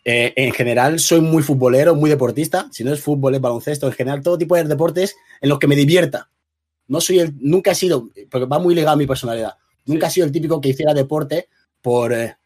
eh, 0.10 0.34
en 0.36 0.54
general 0.54 1.00
soy 1.00 1.22
muy 1.22 1.44
futbolero, 1.44 1.96
muy 1.96 2.10
deportista. 2.10 2.68
Si 2.72 2.84
no 2.84 2.94
es 2.94 3.02
fútbol, 3.02 3.36
es 3.36 3.42
baloncesto, 3.42 3.88
en 3.88 3.94
general 3.94 4.22
todo 4.22 4.38
tipo 4.38 4.56
de 4.56 4.64
deportes 4.64 5.16
en 5.42 5.50
los 5.50 5.60
que 5.60 5.68
me 5.68 5.76
divierta. 5.76 6.30
No 6.88 7.02
soy 7.02 7.20
el, 7.20 7.34
nunca 7.40 7.72
he 7.72 7.76
sido, 7.76 8.10
porque 8.30 8.46
va 8.46 8.60
muy 8.60 8.74
ligado 8.74 8.94
a 8.94 8.98
mi 8.98 9.06
personalidad, 9.06 9.56
nunca 9.86 10.08
he 10.08 10.10
sido 10.10 10.26
el 10.26 10.32
típico 10.32 10.62
que 10.62 10.70
hiciera 10.70 10.94
deporte 10.94 11.50
por, 11.82 12.14
eh, 12.14 12.38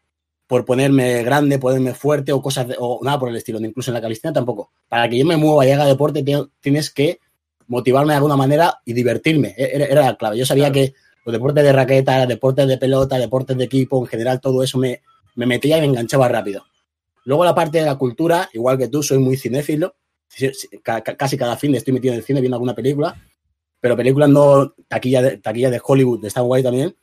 por 0.52 0.66
ponerme 0.66 1.22
grande, 1.22 1.58
ponerme 1.58 1.94
fuerte 1.94 2.30
o 2.30 2.42
cosas, 2.42 2.68
de- 2.68 2.76
o 2.78 3.00
nada 3.02 3.18
por 3.18 3.30
el 3.30 3.36
estilo. 3.36 3.58
Incluso 3.58 3.90
en 3.90 3.94
la 3.94 4.02
calistenia 4.02 4.34
tampoco. 4.34 4.70
Para 4.86 5.08
que 5.08 5.16
yo 5.16 5.24
me 5.24 5.38
mueva 5.38 5.66
y 5.66 5.70
haga 5.70 5.86
deporte, 5.86 6.22
te- 6.22 6.44
tienes 6.60 6.90
que 6.90 7.20
motivarme 7.68 8.12
de 8.12 8.16
alguna 8.18 8.36
manera 8.36 8.78
y 8.84 8.92
divertirme. 8.92 9.54
E- 9.56 9.70
Era, 9.76 9.86
era 9.86 10.00
la 10.02 10.16
clave. 10.16 10.36
Yo 10.36 10.44
sabía 10.44 10.64
Claro. 10.70 10.74
que 10.74 10.94
los 11.24 11.32
deportes 11.32 11.64
de 11.64 11.72
raqueta, 11.72 12.26
deportes 12.26 12.68
de 12.68 12.76
pelota, 12.76 13.16
deportes 13.16 13.56
de 13.56 13.64
equipo, 13.64 13.98
en 13.98 14.06
general, 14.08 14.42
todo 14.42 14.62
eso 14.62 14.76
me, 14.76 15.00
me 15.36 15.46
metía 15.46 15.78
y 15.78 15.80
me 15.80 15.86
enganchaba 15.86 16.28
rápido. 16.28 16.66
Luego 17.24 17.46
la 17.46 17.54
parte 17.54 17.78
de 17.78 17.86
la 17.86 17.96
cultura, 17.96 18.50
igual 18.52 18.76
que 18.76 18.88
tú, 18.88 19.02
soy 19.02 19.16
muy 19.16 19.38
cinéfilo. 19.38 19.94
Casi 21.16 21.38
cada 21.38 21.56
fin 21.56 21.72
de 21.72 21.78
estoy 21.78 21.94
metido 21.94 22.12
en 22.12 22.18
el 22.18 22.24
cine 22.26 22.42
viendo 22.42 22.56
alguna 22.56 22.74
película, 22.74 23.16
pero 23.80 23.96
películas 23.96 24.28
no 24.28 24.74
taquilla 24.86 25.22
de, 25.22 25.38
taquilla 25.38 25.70
de 25.70 25.80
Hollywood, 25.82 26.22
están 26.26 26.44
guay 26.44 26.62
también, 26.62 26.94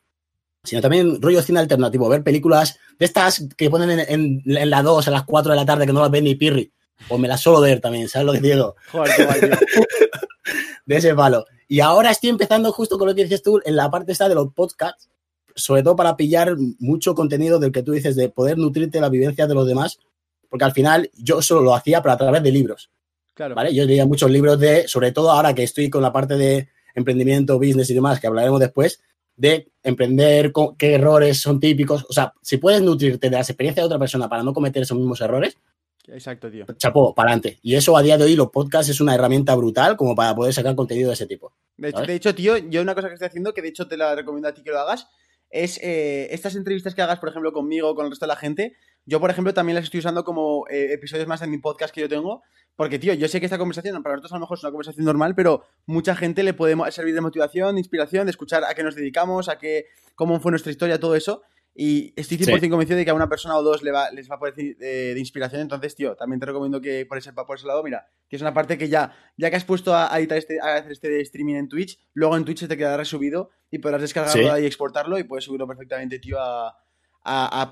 sino 0.70 0.82
también 0.82 1.22
rollo 1.22 1.42
cine 1.42 1.60
alternativo, 1.60 2.08
ver 2.10 2.24
películas 2.24 2.78
de 2.98 3.06
estas 3.06 3.46
que 3.58 3.70
ponen 3.70 3.90
en, 3.92 4.00
en- 4.00 4.42
en 4.46 4.70
la 4.70 4.82
2 4.82 5.08
a 5.08 5.12
las 5.12 5.24
4 5.24 5.52
de 5.52 5.56
la 5.58 5.66
tarde 5.66 5.86
que 5.86 5.94
no 5.94 6.02
las 6.02 6.12
ven 6.12 6.24
ni 6.24 6.36
pirri, 6.36 6.72
pues 7.08 7.20
me 7.20 7.28
las 7.28 7.42
suelo 7.42 7.62
ver 7.62 7.80
también, 7.82 8.08
¿sabes 8.08 8.26
lo 8.28 8.34
que 8.34 8.40
digo? 8.42 8.76
Joder, 8.92 9.14
qué 9.16 9.26
guay, 9.26 9.40
tío. 9.42 9.50
de 10.86 10.98
ese 10.98 11.14
palo. 11.16 11.46
Y 11.68 11.80
ahora 11.82 12.12
estoy 12.12 12.30
empezando 12.30 12.72
justo 12.72 12.98
con 12.98 13.08
lo 13.08 13.16
que 13.16 13.24
dices 13.24 13.44
tú, 13.44 13.60
en 13.64 13.76
la 13.76 13.90
parte 13.92 14.12
esta 14.12 14.28
de 14.28 14.36
los 14.36 14.54
podcasts, 14.54 15.10
sobre 15.56 15.84
todo 15.84 15.96
para 15.96 16.16
pillar 16.18 16.56
mucho 16.80 17.14
contenido 17.14 17.60
del 17.60 17.72
que 17.72 17.84
tú 17.84 17.92
dices, 17.92 18.16
de 18.16 18.30
poder 18.30 18.58
nutrirte 18.58 18.98
de 18.98 19.02
la 19.02 19.10
vivencia 19.10 19.46
de 19.46 19.54
los 19.54 19.68
demás, 19.68 20.00
porque 20.50 20.66
al 20.66 20.72
final 20.72 21.12
yo 21.16 21.42
solo 21.42 21.62
lo 21.62 21.76
hacía, 21.76 22.02
pero 22.02 22.14
a 22.14 22.18
través 22.18 22.42
de 22.44 22.52
libros, 22.52 22.90
Claro. 23.36 23.56
¿vale? 23.56 23.74
Yo 23.74 23.86
leía 23.86 24.06
muchos 24.06 24.30
libros 24.32 24.60
de, 24.60 24.88
sobre 24.88 25.12
todo 25.12 25.32
ahora 25.32 25.54
que 25.54 25.64
estoy 25.64 25.90
con 25.90 26.02
la 26.02 26.12
parte 26.12 26.36
de 26.36 26.68
emprendimiento, 26.96 27.58
business 27.58 27.90
y 27.90 27.94
demás, 27.94 28.20
que 28.20 28.28
hablaremos 28.28 28.60
después, 28.60 29.00
de 29.40 29.72
emprender, 29.84 30.52
co- 30.52 30.76
qué 30.78 30.94
errores 30.96 31.40
son 31.42 31.60
típicos. 31.60 32.06
O 32.10 32.14
sea, 32.14 32.34
si 32.42 32.58
puedes 32.58 32.82
nutrirte 32.82 33.30
de 33.30 33.38
las 33.38 33.50
experiencias 33.50 33.84
de 33.84 33.86
otra 33.88 33.98
persona 34.00 34.28
para 34.30 34.44
no 34.44 34.54
cometer 34.54 34.84
esos 34.84 34.98
mismos 34.98 35.22
errores, 35.22 35.58
Exacto, 36.08 36.50
tío. 36.50 36.66
chapó, 36.78 37.14
para 37.14 37.30
adelante. 37.32 37.60
Y 37.62 37.76
eso 37.76 37.96
a 37.96 38.02
día 38.02 38.18
de 38.18 38.24
hoy, 38.26 38.36
los 38.36 38.50
podcasts 38.50 38.90
es 38.90 39.00
una 39.00 39.16
herramienta 39.16 39.56
brutal 39.56 39.96
como 39.96 40.16
para 40.16 40.36
poder 40.36 40.54
sacar 40.54 40.76
contenido 40.76 41.08
de 41.10 41.14
ese 41.14 41.28
tipo. 41.28 41.54
De 41.78 41.90
hecho, 41.90 41.98
¿Sabes? 41.98 42.08
de 42.08 42.16
hecho, 42.16 42.36
tío, 42.36 42.58
yo 42.58 42.82
una 42.82 42.96
cosa 42.96 43.08
que 43.08 43.14
estoy 43.14 43.28
haciendo, 43.28 43.54
que 43.54 43.62
de 43.62 43.70
hecho 43.70 43.88
te 43.88 43.96
la 43.98 44.16
recomiendo 44.16 44.48
a 44.50 44.54
ti 44.54 44.62
que 44.64 44.72
lo 44.72 44.80
hagas, 44.80 45.08
es 45.52 45.80
eh, 45.82 46.28
estas 46.32 46.56
entrevistas 46.56 46.94
que 46.96 47.02
hagas, 47.02 47.20
por 47.20 47.30
ejemplo, 47.30 47.52
conmigo, 47.54 47.96
con 47.96 48.06
el 48.06 48.12
resto 48.12 48.26
de 48.26 48.30
la 48.30 48.36
gente. 48.36 48.76
Yo, 49.10 49.20
por 49.20 49.32
ejemplo, 49.32 49.54
también 49.54 49.76
las 49.76 49.86
estoy 49.86 50.00
usando 50.00 50.24
como 50.24 50.66
eh, 50.70 50.94
episodios 50.94 51.28
más 51.28 51.42
en 51.42 51.50
mi 51.50 51.58
podcast 51.58 51.94
que 51.94 52.02
yo 52.02 52.08
tengo. 52.10 52.44
Porque, 52.76 53.00
tío, 53.00 53.14
yo 53.16 53.28
sé 53.28 53.40
que 53.40 53.46
esta 53.48 53.58
conversación, 53.58 54.02
para 54.04 54.16
nosotros 54.16 54.32
a 54.34 54.36
lo 54.36 54.42
mejor 54.42 54.58
es 54.58 54.64
una 54.64 54.72
conversación 54.72 55.06
normal, 55.06 55.34
pero 55.36 55.64
mucha 55.86 56.16
gente 56.16 56.44
le 56.44 56.54
puede 56.54 56.76
servir 56.92 57.16
de 57.16 57.22
motivación, 57.22 57.76
de 57.76 57.82
inspiración, 57.82 58.26
de 58.28 58.32
escuchar 58.32 58.64
a 58.64 58.74
qué 58.76 58.84
nos 58.84 58.96
dedicamos, 58.96 59.50
a 59.50 59.58
qué, 59.58 59.88
cómo 60.16 60.40
fue 60.40 60.52
nuestra 60.52 60.72
historia, 60.72 61.00
todo 61.00 61.16
eso. 61.16 61.42
Y 61.76 62.14
estoy 62.16 62.38
100% 62.38 62.70
convencido 62.70 62.98
de 62.98 63.06
que 63.06 63.12
a 63.12 63.14
una 63.14 63.30
persona 63.30 63.58
o 63.58 63.64
dos 63.64 63.84
le 63.84 63.92
va, 63.92 64.12
les 64.12 64.30
va 64.30 64.36
a 64.36 64.40
parecer 64.40 64.76
eh, 64.82 65.12
de 65.14 65.20
inspiración. 65.20 65.62
Entonces, 65.62 65.96
tío, 65.96 66.16
también 66.16 66.40
te 66.40 66.46
recomiendo 66.46 66.80
que 66.80 67.06
por 67.06 67.18
ese, 67.18 67.32
por 67.34 67.58
ese 67.58 67.68
lado, 67.68 67.84
mira, 67.84 68.08
que 68.30 68.36
es 68.36 68.42
una 68.42 68.54
parte 68.54 68.78
que 68.78 68.90
ya, 68.90 69.14
ya 69.38 69.50
que 69.50 69.56
has 69.56 69.66
puesto 69.66 69.94
a, 69.94 70.14
a 70.14 70.20
editar 70.20 70.38
este, 70.38 70.60
a 70.60 70.76
hacer 70.76 70.92
este 70.92 71.22
streaming 71.22 71.56
en 71.56 71.68
Twitch, 71.70 72.00
luego 72.14 72.38
en 72.38 72.46
Twitch 72.46 72.60
se 72.60 72.68
te 72.68 72.78
quedará 72.78 72.98
resubido 72.98 73.50
y 73.72 73.80
podrás 73.80 74.02
descargarlo 74.02 74.56
Sí. 74.58 74.64
y 74.64 74.66
exportarlo 74.66 75.18
y 75.20 75.24
puedes 75.24 75.46
subirlo 75.46 75.68
perfectamente, 75.68 76.20
tío, 76.20 76.38
a, 76.40 76.76
a, 77.32 77.70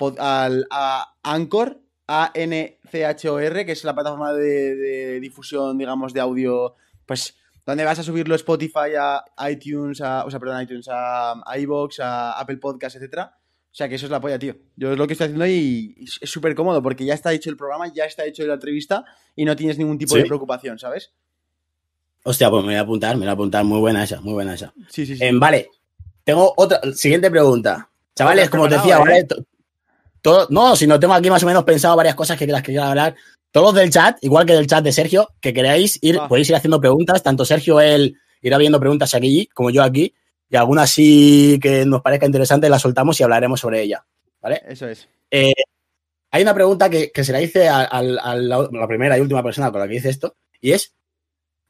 a, 0.70 1.14
Anchor, 1.24 1.80
A-N-C-H-O-R, 2.08 3.66
que 3.66 3.72
es 3.72 3.84
la 3.84 3.94
plataforma 3.96 4.34
de, 4.34 4.76
de 4.76 5.20
difusión, 5.20 5.78
digamos, 5.78 6.14
de 6.14 6.20
audio, 6.20 6.76
pues, 7.06 7.36
donde 7.66 7.84
vas 7.84 8.00
a 8.00 8.04
subirlo 8.04 8.34
a 8.34 8.38
Spotify, 8.38 8.96
a 9.00 9.24
iTunes, 9.50 10.02
a, 10.02 10.26
o 10.26 10.32
sea, 10.32 10.40
perdón, 10.40 10.58
a 10.58 10.64
iTunes, 10.64 10.88
a, 10.90 11.34
a 11.46 11.58
iVoox, 11.60 12.00
a 12.00 12.40
Apple 12.40 12.58
Podcasts, 12.58 12.96
etcétera. 12.96 13.38
O 13.70 13.76
sea, 13.78 13.88
que 13.90 13.96
eso 13.96 14.06
es 14.06 14.12
la 14.12 14.20
polla, 14.22 14.40
tío. 14.40 14.56
Yo 14.76 14.92
es 14.94 14.98
lo 14.98 15.06
que 15.06 15.14
estoy 15.14 15.26
haciendo 15.26 15.46
y 15.46 15.96
es 16.22 16.30
súper 16.30 16.56
cómodo 16.56 16.82
porque 16.82 17.06
ya 17.06 17.14
está 17.14 17.32
hecho 17.34 17.50
el 17.50 17.58
programa, 17.58 17.92
ya 17.94 18.06
está 18.06 18.26
hecho 18.26 18.46
la 18.48 18.56
entrevista 18.56 19.06
y 19.36 19.46
no 19.46 19.56
tienes 19.56 19.78
ningún 19.78 19.98
tipo 20.00 20.16
Sí. 20.16 20.22
de 20.22 20.26
preocupación, 20.28 20.80
¿sabes? 20.80 21.12
Hostia, 22.24 22.50
pues 22.50 22.64
me 22.64 22.70
voy 22.70 22.76
a 22.78 22.82
apuntar, 22.82 23.16
me 23.16 23.22
voy 23.22 23.30
a 23.30 23.34
apuntar. 23.34 23.64
Muy 23.66 23.80
buena 23.80 24.04
esa, 24.04 24.20
muy 24.22 24.34
buena 24.34 24.56
esa. 24.56 24.74
Sí, 24.90 25.06
sí, 25.06 25.16
sí. 25.16 25.24
Em, 25.24 25.40
vale, 25.40 25.70
tengo 26.24 26.54
otra, 26.58 26.82
siguiente 26.94 27.30
pregunta. 27.30 27.90
Chavales, 28.18 28.50
como 28.50 28.64
os 28.64 28.70
decía, 28.70 28.96
¿eh? 28.98 29.00
¿vale? 29.00 29.24
To- 29.26 29.44
todo, 30.22 30.48
no, 30.50 30.76
si 30.76 30.88
no 30.88 31.00
tengo 31.00 31.14
aquí 31.14 31.30
más 31.30 31.44
o 31.44 31.46
menos 31.46 31.64
pensado 31.64 31.96
varias 31.96 32.16
cosas 32.16 32.38
que 32.38 32.48
las 32.48 32.62
que 32.62 32.72
quiero 32.72 32.84
hablar. 32.86 33.16
Todos 33.52 33.74
del 33.76 33.90
chat, 33.92 34.18
igual 34.22 34.46
que 34.46 34.54
del 34.54 34.68
chat 34.68 34.84
de 34.84 34.92
Sergio, 34.92 35.30
que 35.40 35.54
queráis 35.54 35.98
ir, 36.02 36.18
Ah. 36.20 36.28
podéis 36.28 36.50
ir 36.50 36.56
haciendo 36.56 36.82
preguntas. 36.82 37.24
Tanto 37.24 37.46
Sergio, 37.46 37.80
él 37.80 38.16
irá 38.42 38.58
viendo 38.58 38.80
preguntas 38.80 39.14
aquí, 39.16 39.48
como 39.54 39.70
yo 39.70 39.84
aquí. 39.84 40.14
Y 40.50 40.56
algunas 40.56 40.90
sí 40.90 41.60
que 41.62 41.86
nos 41.86 42.02
parezca 42.02 42.26
interesante, 42.26 42.70
las 42.70 42.82
soltamos 42.82 43.20
y 43.20 43.24
hablaremos 43.24 43.60
sobre 43.60 43.82
ella. 43.84 44.06
¿Vale? 44.42 44.62
Eso 44.68 44.88
es. 44.88 45.08
Eh, 45.32 45.54
hay 46.32 46.42
una 46.42 46.54
pregunta 46.54 46.90
que, 46.90 47.12
que 47.12 47.24
se 47.24 47.32
la 47.32 47.42
hice 47.42 47.68
a, 47.70 47.82
a- 47.82 48.00
a 48.00 48.36
la, 48.36 48.68
la 48.72 48.88
primera 48.88 49.18
y 49.18 49.22
última 49.22 49.44
persona 49.44 49.72
con 49.72 49.80
la 49.82 49.88
que 49.88 49.96
hice 49.96 50.10
esto, 50.10 50.36
y 50.60 50.72
es, 50.72 50.94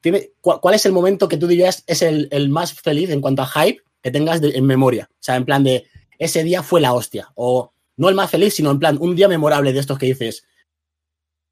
tiene, 0.01 0.31
¿cuál, 0.41 0.59
cuál 0.59 0.75
es 0.75 0.85
el 0.85 0.91
momento 0.93 1.27
que 1.27 1.37
tú 1.37 1.47
dirías 1.47 1.83
es 1.87 2.01
el, 2.01 2.27
el 2.31 2.49
más 2.49 2.73
feliz 2.73 3.09
en 3.11 3.21
cuanto 3.21 3.41
a 3.43 3.47
hype 3.47 3.81
que 4.01 4.11
tengas 4.11 4.41
de- 4.41 4.57
en 4.57 4.65
memoria? 4.65 5.07
O 5.11 5.15
sea, 5.19 5.35
en 5.35 5.45
plan 5.45 5.63
de, 5.63 5.85
ese 6.19 6.43
día 6.43 6.63
fue 6.63 6.81
la 6.81 6.93
hostia, 6.93 7.29
o 7.35 7.73
no 7.97 8.09
el 8.09 8.15
más 8.15 8.29
feliz, 8.31 8.53
sino 8.53 8.71
en 8.71 8.79
plan, 8.79 8.97
un 8.99 9.15
día 9.15 9.27
memorable 9.27 9.73
de 9.73 9.79
estos 9.79 9.97
que 9.97 10.05
dices, 10.07 10.45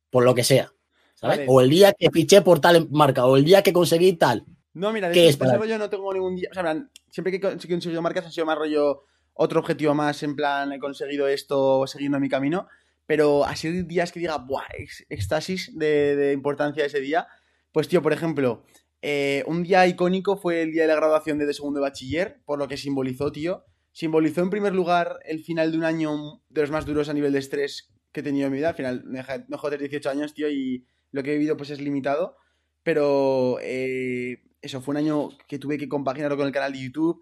por 0.09 0.23
lo 0.23 0.33
que 0.35 0.43
sea, 0.43 0.71
¿sabes? 1.15 1.37
Vale. 1.39 1.45
O 1.49 1.61
el 1.61 1.69
día 1.69 1.93
que 1.93 2.09
fiché 2.11 2.41
por 2.41 2.59
tal 2.59 2.87
marca, 2.91 3.25
o 3.25 3.35
el 3.37 3.43
día 3.45 3.61
que 3.63 3.73
conseguí 3.73 4.13
tal. 4.13 4.45
No, 4.73 4.91
mira, 4.91 5.07
de 5.07 5.13
¿Qué 5.13 5.21
ese- 5.21 5.29
es 5.31 5.37
para- 5.37 5.57
rollo 5.57 5.77
no 5.77 5.89
tengo 5.89 6.13
ningún 6.13 6.35
día. 6.35 6.49
O 6.51 6.53
sea, 6.53 6.87
siempre 7.09 7.31
que 7.31 7.37
he 7.37 7.41
con- 7.41 7.57
he 7.61 7.67
conseguido 7.67 8.01
marcas 8.01 8.25
ha 8.25 8.31
sido 8.31 8.45
más 8.45 8.57
rollo 8.57 9.03
otro 9.33 9.59
objetivo 9.59 9.93
más, 9.93 10.21
en 10.23 10.35
plan, 10.35 10.71
he 10.71 10.79
conseguido 10.79 11.27
esto 11.27 11.85
siguiendo 11.87 12.19
mi 12.19 12.29
camino. 12.29 12.67
Pero 13.07 13.45
así 13.45 13.83
días 13.83 14.11
que 14.11 14.19
diga, 14.19 14.37
¡buah! 14.37 14.63
Éxtasis 15.09 15.77
de, 15.77 16.15
de 16.15 16.33
importancia 16.33 16.81
de 16.83 16.87
ese 16.87 16.99
día. 17.01 17.27
Pues, 17.71 17.87
tío, 17.87 18.01
por 18.01 18.13
ejemplo, 18.13 18.63
eh, 19.01 19.43
un 19.47 19.61
día 19.63 19.85
icónico 19.85 20.37
fue 20.37 20.63
el 20.63 20.71
día 20.71 20.83
de 20.83 20.87
la 20.87 20.95
graduación 20.95 21.37
de, 21.37 21.45
de 21.45 21.53
segundo 21.53 21.79
de 21.79 21.83
bachiller, 21.83 22.41
por 22.45 22.57
lo 22.57 22.67
que 22.67 22.77
simbolizó, 22.77 23.31
tío. 23.31 23.63
Simbolizó 23.95 24.41
en 24.41 24.49
primer 24.49 24.75
lugar 24.75 25.19
el 25.23 25.41
final 25.41 25.71
de 25.71 25.77
un 25.77 25.85
año 25.85 26.41
de 26.49 26.59
los 26.59 26.69
más 26.69 26.85
duros 26.85 27.07
a 27.07 27.13
nivel 27.13 27.31
de 27.31 27.39
estrés 27.39 27.93
que 28.11 28.19
he 28.19 28.23
tenido 28.23 28.47
en 28.47 28.51
mi 28.51 28.57
vida. 28.57 28.67
Al 28.67 28.75
final, 28.75 29.05
me 29.05 29.23
tener 29.23 29.79
18 29.79 30.09
años, 30.09 30.33
tío, 30.33 30.49
y 30.49 30.85
lo 31.11 31.23
que 31.23 31.31
he 31.31 31.37
vivido 31.37 31.55
pues 31.55 31.69
es 31.69 31.79
limitado. 31.79 32.35
Pero 32.83 33.57
eh, 33.61 34.43
eso, 34.61 34.81
fue 34.81 34.91
un 34.91 34.97
año 34.97 35.29
que 35.47 35.59
tuve 35.59 35.77
que 35.77 35.87
compaginarlo 35.87 36.35
con 36.35 36.45
el 36.45 36.51
canal 36.51 36.73
de 36.73 36.83
YouTube. 36.83 37.21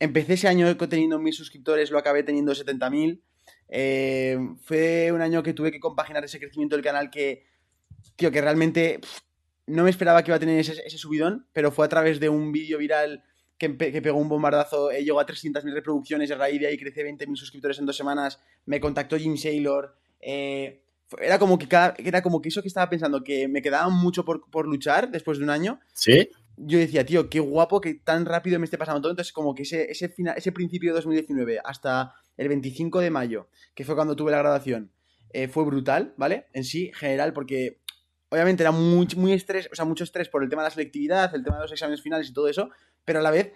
Empecé 0.00 0.32
ese 0.32 0.48
año 0.48 0.76
teniendo 0.76 1.20
mil 1.20 1.32
suscriptores, 1.32 1.92
lo 1.92 1.98
acabé 1.98 2.24
teniendo 2.24 2.52
70.000. 2.52 3.22
Eh, 3.68 4.38
fue 4.62 5.12
un 5.12 5.20
año 5.20 5.44
que 5.44 5.54
tuve 5.54 5.70
que 5.70 5.78
compaginar 5.78 6.24
ese 6.24 6.40
crecimiento 6.40 6.74
del 6.74 6.84
canal 6.84 7.10
que, 7.10 7.46
tío, 8.16 8.32
que 8.32 8.40
realmente 8.40 9.00
no 9.68 9.84
me 9.84 9.90
esperaba 9.90 10.24
que 10.24 10.30
iba 10.30 10.36
a 10.36 10.40
tener 10.40 10.58
ese, 10.58 10.82
ese 10.84 10.98
subidón, 10.98 11.46
pero 11.52 11.70
fue 11.70 11.86
a 11.86 11.88
través 11.88 12.18
de 12.18 12.28
un 12.28 12.50
vídeo 12.50 12.78
viral 12.78 13.22
que, 13.58 13.76
que 13.76 14.02
pegó 14.02 14.18
un 14.18 14.28
bombardazo, 14.28 14.90
eh, 14.90 15.02
llegó 15.02 15.20
a 15.20 15.26
300.000 15.26 15.72
reproducciones, 15.72 16.30
y 16.30 16.32
a 16.32 16.36
raíz 16.36 16.60
de 16.60 16.68
ahí 16.68 16.78
crecí 16.78 17.00
20.000 17.00 17.36
suscriptores 17.36 17.78
en 17.78 17.86
dos 17.86 17.96
semanas, 17.96 18.40
me 18.66 18.80
contactó 18.80 19.18
Jim 19.18 19.36
Saylor, 19.36 19.94
eh, 20.20 20.82
era 21.20 21.38
como 21.38 21.58
que 21.58 21.66
cada, 21.66 21.94
era 21.98 22.22
como 22.22 22.40
que 22.40 22.50
eso 22.50 22.62
que 22.62 22.68
estaba 22.68 22.88
pensando, 22.88 23.24
que 23.24 23.48
me 23.48 23.62
quedaba 23.62 23.88
mucho 23.88 24.24
por, 24.24 24.48
por 24.50 24.66
luchar 24.66 25.10
después 25.10 25.38
de 25.38 25.44
un 25.44 25.50
año, 25.50 25.80
¿Sí? 25.92 26.28
yo 26.58 26.78
decía, 26.78 27.06
tío, 27.06 27.30
qué 27.30 27.40
guapo 27.40 27.80
que 27.80 27.94
tan 27.94 28.26
rápido 28.26 28.58
me 28.58 28.64
esté 28.64 28.78
pasando 28.78 29.00
todo. 29.00 29.12
Entonces, 29.12 29.32
como 29.32 29.54
que 29.54 29.62
ese, 29.62 29.90
ese, 29.90 30.08
final, 30.08 30.34
ese 30.36 30.52
principio 30.52 30.90
de 30.90 30.96
2019 30.96 31.60
hasta 31.64 32.14
el 32.36 32.48
25 32.48 33.00
de 33.00 33.10
mayo, 33.10 33.48
que 33.74 33.84
fue 33.84 33.94
cuando 33.94 34.16
tuve 34.16 34.32
la 34.32 34.38
graduación, 34.38 34.90
eh, 35.32 35.48
fue 35.48 35.64
brutal, 35.64 36.14
¿vale? 36.16 36.46
En 36.52 36.64
sí, 36.64 36.90
general, 36.94 37.32
porque 37.32 37.80
obviamente 38.30 38.62
era 38.62 38.72
muy, 38.72 39.06
muy 39.16 39.32
estrés, 39.32 39.68
o 39.72 39.74
sea, 39.74 39.84
mucho 39.84 40.04
estrés 40.04 40.28
por 40.28 40.42
el 40.42 40.48
tema 40.48 40.62
de 40.62 40.66
la 40.66 40.74
selectividad, 40.74 41.34
el 41.34 41.44
tema 41.44 41.56
de 41.56 41.62
los 41.62 41.72
exámenes 41.72 42.02
finales 42.02 42.28
y 42.28 42.32
todo 42.32 42.48
eso, 42.48 42.70
pero 43.08 43.20
a 43.20 43.22
la 43.22 43.30
vez, 43.30 43.50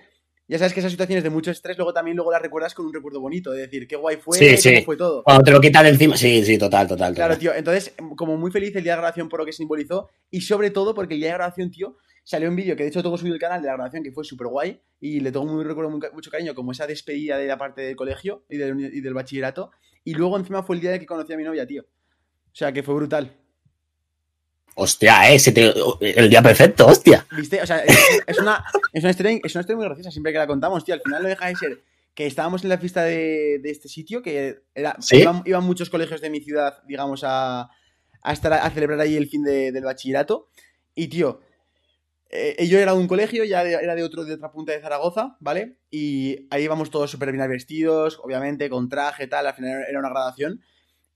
ya 0.48 0.58
sabes 0.58 0.72
que 0.72 0.80
esas 0.80 0.90
situaciones 0.92 1.22
de 1.22 1.28
mucho 1.28 1.50
estrés, 1.50 1.76
luego 1.76 1.92
también 1.92 2.16
luego 2.16 2.32
las 2.32 2.40
recuerdas 2.40 2.72
con 2.74 2.86
un 2.86 2.92
recuerdo 2.94 3.20
bonito, 3.20 3.52
de 3.52 3.60
decir, 3.60 3.86
qué 3.86 3.96
guay 3.96 4.16
fue, 4.16 4.56
Sí, 4.56 4.82
fue 4.82 4.96
todo. 4.96 5.22
Cuando 5.22 5.44
te 5.44 5.50
lo 5.50 5.60
quitan 5.60 5.84
de 5.84 5.90
encima. 5.90 6.16
Sí, 6.16 6.42
sí, 6.42 6.56
total, 6.56 6.88
total. 6.88 7.14
Claro, 7.14 7.36
tío. 7.36 7.54
Entonces, 7.54 7.92
como 8.16 8.38
muy 8.38 8.50
feliz 8.50 8.74
el 8.74 8.82
día 8.82 8.92
de 8.94 8.96
grabación 9.00 9.28
por 9.28 9.40
lo 9.40 9.46
que 9.46 9.52
simbolizó. 9.52 10.08
Y 10.30 10.40
sobre 10.40 10.70
todo 10.70 10.94
porque 10.94 11.14
el 11.14 11.20
día 11.20 11.28
de 11.28 11.34
grabación, 11.34 11.70
tío, 11.70 11.96
salió 12.24 12.48
un 12.48 12.56
vídeo 12.56 12.74
que 12.76 12.82
de 12.84 12.88
hecho 12.88 13.02
tengo 13.02 13.18
subido 13.18 13.34
el 13.34 13.40
canal 13.40 13.60
de 13.60 13.66
la 13.68 13.74
grabación 13.74 14.02
que 14.02 14.10
fue 14.10 14.24
súper 14.24 14.46
guay. 14.46 14.80
Y 15.00 15.20
le 15.20 15.30
tengo 15.32 15.44
muy 15.46 15.64
recuerdo 15.64 15.90
mucho 15.90 16.30
cariño, 16.30 16.54
como 16.54 16.72
esa 16.72 16.86
despedida 16.86 17.36
de 17.36 17.46
la 17.46 17.58
parte 17.58 17.82
del 17.82 17.94
colegio 17.96 18.44
y 18.48 18.56
del, 18.56 18.80
y 18.94 19.00
del 19.02 19.14
bachillerato. 19.14 19.70
Y 20.04 20.14
luego 20.14 20.38
encima 20.38 20.62
fue 20.62 20.76
el 20.76 20.82
día 20.82 20.90
de 20.92 20.98
que 20.98 21.06
conocí 21.06 21.32
a 21.32 21.36
mi 21.36 21.44
novia, 21.44 21.66
tío. 21.66 21.82
O 21.82 22.54
sea, 22.54 22.72
que 22.72 22.82
fue 22.82 22.94
brutal. 22.94 23.36
Hostia, 24.74 25.30
eh, 25.32 25.38
te- 25.38 25.72
el 26.20 26.30
día 26.30 26.40
perfecto, 26.42 26.86
hostia. 26.86 27.26
¿Viste? 27.36 27.60
O 27.60 27.66
sea, 27.66 27.78
es, 27.80 27.94
es 28.26 28.38
una, 28.38 28.64
es, 28.92 29.02
una 29.04 29.10
historia, 29.10 29.32
es 29.42 29.54
una 29.54 29.60
historia 29.62 29.76
muy 29.76 29.84
graciosa 29.86 30.10
siempre 30.10 30.32
que 30.32 30.38
la 30.38 30.46
contamos, 30.46 30.84
tío. 30.84 30.94
Al 30.94 31.00
final 31.00 31.22
no 31.22 31.28
deja 31.28 31.46
de 31.46 31.56
ser 31.56 31.82
que 32.14 32.26
estábamos 32.26 32.62
en 32.62 32.68
la 32.68 32.78
fiesta 32.78 33.04
de, 33.04 33.58
de 33.62 33.70
este 33.70 33.88
sitio, 33.88 34.22
que 34.22 34.60
era, 34.74 34.96
¿Sí? 35.00 35.16
iban, 35.20 35.42
iban 35.46 35.64
muchos 35.64 35.88
colegios 35.90 36.20
de 36.20 36.30
mi 36.30 36.40
ciudad, 36.40 36.82
digamos, 36.86 37.22
a, 37.24 37.70
a 38.22 38.32
estar 38.32 38.52
a 38.52 38.70
celebrar 38.70 39.00
ahí 39.00 39.16
el 39.16 39.28
fin 39.28 39.42
de- 39.42 39.72
del 39.72 39.84
bachillerato. 39.84 40.48
Y, 40.94 41.08
tío, 41.08 41.40
eh, 42.30 42.66
yo 42.66 42.78
era 42.78 42.92
de 42.92 42.98
un 42.98 43.08
colegio, 43.08 43.44
ya 43.44 43.62
de- 43.64 43.74
era 43.74 43.94
de 43.94 44.02
otro 44.02 44.24
de 44.24 44.34
otra 44.34 44.50
punta 44.52 44.72
de 44.72 44.80
Zaragoza, 44.80 45.36
¿vale? 45.40 45.76
Y 45.90 46.46
ahí 46.50 46.64
íbamos 46.64 46.90
todos 46.90 47.10
súper 47.10 47.32
bien 47.32 47.48
vestidos, 47.48 48.18
obviamente, 48.22 48.68
con 48.70 48.88
traje, 48.88 49.26
tal, 49.26 49.46
al 49.46 49.54
final 49.54 49.84
era 49.88 49.98
una 49.98 50.08
graduación. 50.10 50.60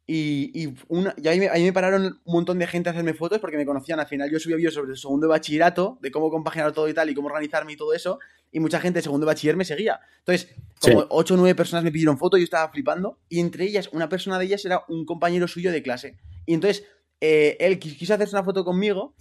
Y, 0.09 0.53
y, 0.55 0.75
una, 0.87 1.15
y 1.21 1.27
ahí, 1.27 1.41
me, 1.41 1.49
ahí 1.49 1.65
me 1.65 1.73
pararon 1.73 2.21
un 2.25 2.33
montón 2.33 2.61
de 2.61 2.67
gente 2.69 2.89
a 2.89 2.93
hacerme 2.93 3.13
fotos 3.13 3.41
porque 3.41 3.57
me 3.57 3.67
conocían. 3.67 3.99
Al 3.99 4.07
final 4.07 4.31
yo 4.31 4.39
subí 4.39 4.55
vídeos 4.55 4.75
sobre 4.75 4.93
el 4.93 4.97
segundo 4.97 5.27
de 5.27 5.31
bachillerato, 5.31 5.99
de 6.01 6.13
cómo 6.13 6.31
compaginar 6.31 6.73
todo 6.73 6.89
y 6.89 6.95
tal, 6.95 7.11
y 7.11 7.15
cómo 7.15 7.27
organizarme 7.27 7.73
y 7.73 7.77
todo 7.77 7.93
eso. 7.93 8.21
Y 8.53 8.61
mucha 8.61 8.79
gente 8.81 9.01
de 9.01 9.03
segundo 9.03 9.27
de 9.27 9.33
bachiller 9.33 9.57
me 9.57 9.65
seguía. 9.65 9.99
Entonces, 10.21 10.55
como 10.81 11.01
Sí. 11.01 11.07
ocho 11.11 11.35
o 11.35 11.37
nueve 11.37 11.57
personas 11.57 11.83
me 11.83 11.91
pidieron 11.91 12.19
fotos, 12.19 12.39
yo 12.39 12.45
estaba 12.45 12.71
flipando. 12.71 13.19
Y 13.29 13.41
entre 13.41 13.65
ellas, 13.65 13.89
una 13.93 14.09
persona 14.09 14.39
de 14.39 14.45
ellas 14.45 14.65
era 14.65 14.83
un 14.89 15.05
compañero 15.05 15.49
suyo 15.49 15.73
de 15.73 15.83
clase. 15.83 16.17
Y 16.47 16.55
entonces, 16.55 16.85
eh, 17.21 17.57
él 17.59 17.81
qui- 17.81 17.97
quiso 17.97 18.15
hacerse 18.15 18.37
una 18.37 18.45
foto 18.45 18.65
conmigo. 18.65 19.17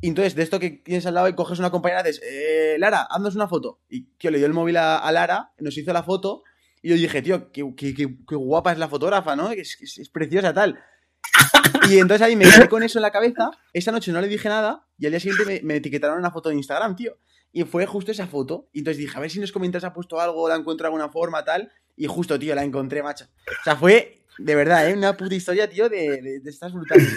Y 0.00 0.08
entonces, 0.08 0.34
de 0.34 0.42
esto 0.42 0.58
que 0.58 0.70
tienes 0.70 1.04
al 1.04 1.12
lado 1.12 1.28
y 1.28 1.34
coges 1.34 1.58
una 1.58 1.70
compañera, 1.70 2.02
dices, 2.02 2.22
eh, 2.24 2.76
Lara, 2.78 3.02
haznos 3.02 3.34
una 3.34 3.46
foto. 3.46 3.80
Y 3.90 4.04
tío, 4.16 4.30
le 4.30 4.38
dio 4.38 4.46
el 4.46 4.54
móvil 4.54 4.78
a, 4.78 4.96
a 4.96 5.12
Lara, 5.12 5.52
nos 5.58 5.76
hizo 5.76 5.92
la 5.92 6.02
foto. 6.02 6.42
Y 6.82 6.88
yo 6.90 6.94
dije, 6.96 7.20
tío, 7.22 7.50
qué, 7.52 7.64
qué- 7.76 7.94
qué- 7.94 8.16
qué 8.28 8.34
guapa 8.36 8.72
es 8.72 8.78
la 8.78 8.88
fotógrafa, 8.88 9.36
¿no? 9.36 9.50
Es, 9.52 9.76
es- 9.80 9.98
es 9.98 10.08
preciosa, 10.08 10.52
tal. 10.54 10.78
Y 11.90 11.98
entonces 11.98 12.26
ahí 12.26 12.36
me 12.36 12.44
quedé 12.44 12.68
con 12.68 12.82
eso 12.82 12.98
en 12.98 13.02
la 13.02 13.10
cabeza. 13.10 13.50
Esa 13.72 13.90
noche 13.92 14.12
no 14.12 14.20
le 14.20 14.28
dije 14.28 14.48
nada. 14.48 14.86
Y 14.98 15.06
al 15.06 15.12
día 15.12 15.20
siguiente 15.20 15.44
me, 15.46 15.60
me 15.62 15.76
etiquetaron 15.76 16.18
una 16.18 16.30
foto 16.30 16.48
de 16.50 16.54
Instagram, 16.56 16.94
tío. 16.96 17.16
Y 17.52 17.64
fue 17.64 17.84
justo 17.86 18.12
esa 18.12 18.26
foto. 18.26 18.68
Y 18.72 18.78
entonces 18.80 18.98
dije, 18.98 19.16
a 19.16 19.20
ver 19.20 19.30
si 19.30 19.38
en 19.38 19.42
los 19.42 19.52
comentarios 19.52 19.84
ha 19.88 19.92
puesto 19.92 20.20
algo, 20.20 20.48
la 20.48 20.54
encuentro 20.56 20.84
de 20.84 20.88
alguna 20.88 21.08
forma, 21.08 21.44
tal. 21.44 21.70
Y 21.96 22.06
justo, 22.06 22.38
tío, 22.38 22.54
la 22.54 22.62
encontré, 22.64 23.02
macho. 23.02 23.24
O 23.24 23.64
sea, 23.64 23.76
fue 23.76 24.24
de 24.38 24.54
verdad, 24.54 24.88
¿eh? 24.88 24.94
Una 24.94 25.16
puta 25.16 25.34
historia, 25.34 25.68
tío, 25.68 25.88
de, 25.88 26.22
de, 26.22 26.40
de 26.40 26.50
estas 26.50 26.72
brutales. 26.72 27.08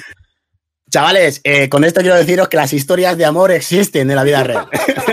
Chavales, 0.89 1.41
eh, 1.43 1.69
con 1.69 1.83
esto 1.83 2.01
quiero 2.01 2.15
deciros 2.15 2.47
que 2.49 2.57
las 2.57 2.73
historias 2.73 3.17
de 3.17 3.25
amor 3.25 3.51
existen 3.51 4.09
en 4.09 4.15
la 4.15 4.23
vida 4.23 4.43
real. 4.43 4.67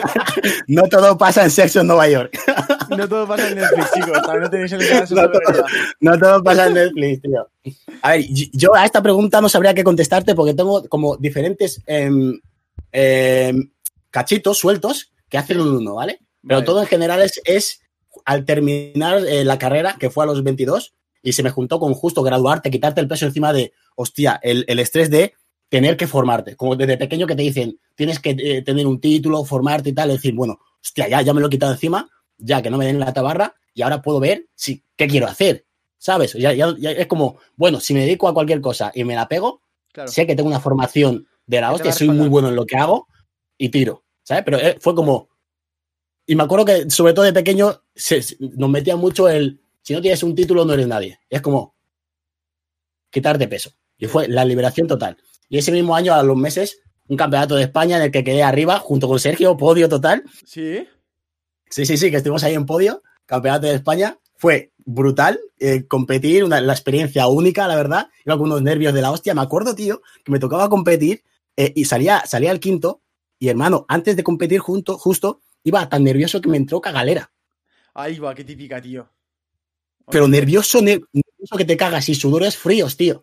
no 0.66 0.82
todo 0.88 1.16
pasa 1.18 1.44
en 1.44 1.50
sexo 1.50 1.80
en 1.80 1.86
Nueva 1.86 2.08
York. 2.08 2.38
No 2.90 3.08
todo 3.08 3.24
pasa 3.24 3.48
en 3.48 3.54
Netflix, 3.54 3.92
chicos. 3.94 4.18
No 4.40 4.50
tenéis 4.50 4.72
el 4.72 4.88
caso 4.88 5.14
No 5.14 5.30
todo. 5.30 5.64
No 6.00 6.18
todo 6.18 6.42
pasa 6.42 6.66
en 6.66 6.74
Netflix, 6.74 7.22
tío. 7.22 7.48
A 8.02 8.10
ver, 8.10 8.24
yo 8.28 8.74
a 8.74 8.84
esta 8.84 9.00
pregunta 9.00 9.40
no 9.40 9.48
sabría 9.48 9.74
qué 9.74 9.84
contestarte 9.84 10.34
porque 10.34 10.54
tengo 10.54 10.88
como 10.88 11.16
diferentes 11.16 11.80
em, 11.86 12.40
em, 12.90 13.70
cachitos 14.10 14.58
sueltos 14.58 15.12
que 15.28 15.38
hacen 15.38 15.60
un 15.60 15.68
uno, 15.68 15.94
¿vale? 15.94 16.18
Pero 16.42 16.56
Vale. 16.56 16.66
todo 16.66 16.80
en 16.80 16.88
general 16.88 17.22
es, 17.22 17.40
es 17.44 17.80
al 18.24 18.44
terminar 18.44 19.24
eh, 19.24 19.44
la 19.44 19.58
carrera, 19.58 19.96
que 19.98 20.10
fue 20.10 20.24
a 20.24 20.26
los 20.26 20.42
22, 20.42 20.94
y 21.22 21.32
se 21.32 21.42
me 21.44 21.50
juntó 21.50 21.78
con 21.78 21.94
justo 21.94 22.22
graduarte, 22.22 22.72
quitarte 22.72 23.00
el 23.00 23.08
peso 23.08 23.26
encima 23.26 23.52
de, 23.52 23.72
hostia, 23.94 24.40
el, 24.42 24.64
el 24.66 24.80
estrés 24.80 25.10
de 25.10 25.34
tener 25.70 25.96
que 25.96 26.06
formarte. 26.06 26.56
Como 26.56 26.76
desde 26.76 26.98
pequeño 26.98 27.26
que 27.26 27.34
te 27.36 27.42
dicen, 27.42 27.80
tienes 27.94 28.18
que 28.18 28.36
eh, 28.38 28.60
tener 28.62 28.86
un 28.86 29.00
título, 29.00 29.42
formarte 29.44 29.88
y 29.88 29.92
tal, 29.94 30.10
y 30.10 30.14
decir, 30.14 30.34
bueno, 30.34 30.58
hostia, 30.82 31.08
ya, 31.08 31.22
ya 31.22 31.32
me 31.32 31.40
lo 31.40 31.46
he 31.46 31.50
quitado 31.50 31.72
encima, 31.72 32.10
ya 32.36 32.60
que 32.60 32.68
no 32.70 32.76
me 32.76 32.84
den 32.86 33.00
la 33.00 33.12
tabarra, 33.14 33.54
y 33.72 33.80
ahora 33.80 34.02
puedo 34.02 34.20
ver 34.20 34.48
si, 34.54 34.84
qué 34.96 35.06
quiero 35.06 35.26
hacer, 35.28 35.64
¿sabes? 35.96 36.34
Ya, 36.34 36.52
ya- 36.52 36.74
ya 36.78 36.90
es 36.90 37.06
como, 37.06 37.38
bueno, 37.56 37.80
si 37.80 37.94
me 37.94 38.00
dedico 38.00 38.28
a 38.28 38.34
cualquier 38.34 38.60
cosa 38.60 38.90
y 38.94 39.04
me 39.04 39.14
la 39.14 39.26
pego, 39.28 39.62
Claro. 39.92 40.10
sé 40.10 40.26
que 40.26 40.36
tengo 40.36 40.48
una 40.48 40.60
formación 40.60 41.26
de 41.46 41.60
la 41.60 41.72
hostia, 41.72 41.92
soy 41.92 42.08
muy 42.10 42.28
bueno 42.28 42.48
en 42.48 42.54
lo 42.56 42.64
que 42.66 42.76
hago 42.76 43.06
y 43.56 43.68
tiro, 43.70 44.04
¿sabes? 44.22 44.42
Pero 44.44 44.58
eh, 44.58 44.76
fue 44.80 44.94
como... 44.94 45.28
Y 46.26 46.36
me 46.36 46.44
acuerdo 46.44 46.64
que, 46.64 46.90
sobre 46.90 47.12
todo 47.12 47.24
de 47.24 47.32
pequeño, 47.32 47.82
se- 47.94 48.24
nos 48.38 48.70
metía 48.70 48.94
mucho 48.96 49.28
el, 49.28 49.60
si 49.82 49.92
no 49.94 50.00
tienes 50.00 50.22
un 50.22 50.34
título, 50.34 50.64
no 50.64 50.72
eres 50.74 50.86
nadie. 50.86 51.18
Es 51.28 51.40
como 51.40 51.74
quitarte 53.10 53.48
peso. 53.48 53.70
Y 53.98 54.06
fue 54.06 54.28
la 54.28 54.44
liberación 54.44 54.86
total. 54.86 55.16
Y 55.50 55.58
ese 55.58 55.70
mismo 55.72 55.94
año, 55.94 56.14
a 56.14 56.22
los 56.22 56.36
meses, 56.36 56.80
un 57.08 57.16
campeonato 57.18 57.56
de 57.56 57.64
España 57.64 57.96
en 57.98 58.04
el 58.04 58.10
que 58.10 58.24
quedé 58.24 58.42
arriba, 58.42 58.78
junto 58.78 59.06
con 59.08 59.18
Sergio, 59.20 59.56
podio 59.58 59.88
total. 59.88 60.24
Sí. 60.46 60.86
Sí, 61.68 61.84
sí, 61.84 61.96
sí, 61.98 62.10
que 62.10 62.16
estuvimos 62.16 62.42
ahí 62.44 62.54
en 62.54 62.64
podio, 62.66 63.02
campeonato 63.26 63.66
de 63.66 63.74
España. 63.74 64.16
Fue 64.36 64.72
brutal 64.78 65.38
eh, 65.58 65.86
competir, 65.86 66.44
una, 66.44 66.60
la 66.60 66.72
experiencia 66.72 67.26
única, 67.26 67.68
la 67.68 67.76
verdad. 67.76 68.08
Iba 68.24 68.38
con 68.38 68.46
unos 68.46 68.62
nervios 68.62 68.94
de 68.94 69.02
la 69.02 69.10
hostia. 69.10 69.34
Me 69.34 69.42
acuerdo, 69.42 69.74
tío, 69.74 70.00
que 70.24 70.32
me 70.32 70.38
tocaba 70.38 70.68
competir 70.70 71.22
eh, 71.56 71.72
y 71.74 71.84
salía, 71.84 72.22
salía 72.26 72.50
el 72.52 72.60
quinto. 72.60 73.02
Y 73.38 73.48
hermano, 73.48 73.84
antes 73.88 74.16
de 74.16 74.22
competir 74.22 74.60
junto, 74.60 74.96
justo, 74.98 75.40
iba 75.64 75.88
tan 75.88 76.04
nervioso 76.04 76.40
que 76.40 76.48
me 76.48 76.56
entró 76.56 76.80
cagalera. 76.80 77.30
Ahí 77.94 78.18
va, 78.18 78.34
qué 78.34 78.44
típica, 78.44 78.80
tío. 78.80 79.08
Pero 80.10 80.26
nervioso, 80.28 80.78
ner- 80.80 81.04
nervioso 81.12 81.56
que 81.56 81.64
te 81.64 81.76
cagas 81.76 82.08
y 82.08 82.14
sudores 82.14 82.56
fríos, 82.56 82.96
tío. 82.96 83.22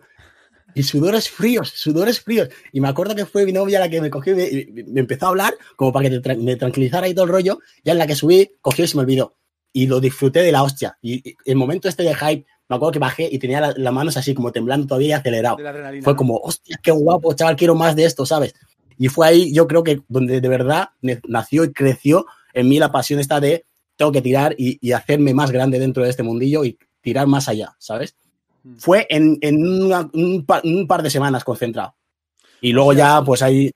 Y 0.77 0.83
sudores 0.83 1.29
fríos, 1.29 1.69
sudores 1.75 2.21
fríos. 2.21 2.49
Y 2.71 2.81
me 2.81 2.87
acuerdo 2.87 3.15
que 3.15 3.25
fue 3.25 3.45
mi 3.45 3.51
novia 3.53 3.79
la 3.79 3.89
que 3.89 3.99
me 4.01 4.09
cogió 4.09 4.33
y 4.33 4.67
me, 4.71 4.83
me 4.83 4.99
empezó 4.99 5.25
a 5.25 5.29
hablar, 5.29 5.53
como 5.75 5.91
para 5.91 6.09
que 6.09 6.19
te 6.19 6.35
me 6.35 6.55
tranquilizara 6.55 7.07
y 7.07 7.13
todo 7.13 7.25
el 7.25 7.31
rollo. 7.31 7.59
Ya 7.83 7.93
en 7.93 7.97
la 7.97 8.05
que 8.07 8.15
subí, 8.15 8.51
cogió 8.61 8.85
y 8.85 8.87
se 8.87 8.95
me 8.95 9.01
olvidó. 9.03 9.35
Y 9.73 9.87
lo 9.87 9.99
disfruté 9.99 10.41
de 10.41 10.51
la 10.51 10.63
hostia. 10.63 10.97
Y, 11.01 11.27
y 11.29 11.35
el 11.45 11.55
momento 11.55 11.87
este 11.89 12.03
de 12.03 12.13
hype, 12.15 12.45
me 12.69 12.75
acuerdo 12.75 12.91
que 12.91 12.99
bajé 12.99 13.29
y 13.31 13.39
tenía 13.39 13.59
la- 13.61 13.73
las 13.75 13.93
manos 13.93 14.17
así 14.17 14.33
como 14.33 14.51
temblando 14.51 14.85
todavía 14.87 15.09
y 15.09 15.11
acelerado. 15.13 15.57
La. 15.59 15.71
Fue 16.03 16.15
como, 16.15 16.37
hostia, 16.37 16.79
qué 16.83 16.91
guapo, 16.91 17.33
chaval, 17.33 17.55
quiero 17.55 17.75
más 17.75 17.95
de 17.95 18.05
esto, 18.05 18.25
¿sabes? 18.25 18.53
Y 18.99 19.07
fue 19.07 19.27
ahí, 19.27 19.53
yo 19.53 19.67
creo 19.67 19.83
que 19.83 20.01
donde 20.07 20.41
de 20.41 20.47
verdad 20.49 20.89
nació 21.27 21.63
y 21.63 21.71
creció 21.73 22.25
en 22.53 22.67
mí 22.67 22.79
la 22.79 22.91
pasión 22.91 23.19
esta 23.19 23.39
de 23.39 23.65
tengo 23.95 24.11
que 24.11 24.21
tirar 24.21 24.53
y, 24.57 24.77
y 24.81 24.91
hacerme 24.91 25.33
más 25.33 25.49
grande 25.51 25.79
dentro 25.79 26.03
de 26.03 26.09
este 26.11 26.23
mundillo 26.23 26.63
y 26.65 26.77
tirar 27.01 27.25
más 27.27 27.47
allá, 27.47 27.75
¿sabes? 27.79 28.15
Mm. 28.67 28.77
Fue 28.77 29.07
en, 29.09 29.37
en 29.41 29.65
una- 29.83 30.09
un, 30.13 30.45
par, 30.45 30.61
un 30.63 30.87
par 30.87 31.01
de 31.03 31.09
semanas 31.09 31.43
concentrado. 31.43 31.95
Y 32.61 32.71
luego 32.73 32.89
O 32.89 32.93
sea, 32.93 33.19
ya, 33.19 33.25
pues 33.25 33.41
ahí, 33.41 33.71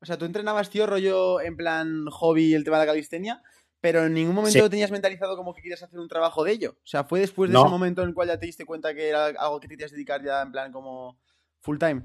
O 0.00 0.04
sea, 0.06 0.18
tú 0.18 0.24
entrenabas, 0.24 0.68
tío, 0.70 0.86
rollo 0.86 1.40
en 1.40 1.56
plan 1.56 2.06
hobby 2.10 2.54
el 2.54 2.64
tema 2.64 2.78
de 2.80 2.86
la 2.86 2.90
calistenia, 2.92 3.40
pero 3.80 4.04
en 4.04 4.14
ningún 4.14 4.34
momento 4.34 4.62
Sí. 4.64 4.68
tenías 4.70 4.90
mentalizado 4.90 5.36
como 5.36 5.54
que 5.54 5.62
querías 5.62 5.82
hacer 5.82 5.98
un 6.00 6.08
trabajo 6.08 6.42
de 6.44 6.52
ello. 6.52 6.72
O 6.78 6.86
sea, 6.86 7.04
fue 7.04 7.20
después 7.20 7.48
de 7.50 7.54
No. 7.54 7.60
ese 7.62 7.70
momento 7.70 8.02
en 8.02 8.08
el 8.08 8.14
cual 8.14 8.28
ya 8.28 8.38
te 8.38 8.46
diste 8.46 8.64
cuenta 8.66 8.94
que 8.94 9.08
era 9.08 9.26
algo 9.26 9.60
que 9.60 9.68
te 9.68 9.74
querías 9.74 9.92
dedicar 9.92 10.22
ya 10.24 10.42
en 10.42 10.50
plan 10.52 10.72
como 10.72 11.18
full 11.60 11.78
time. 11.78 12.02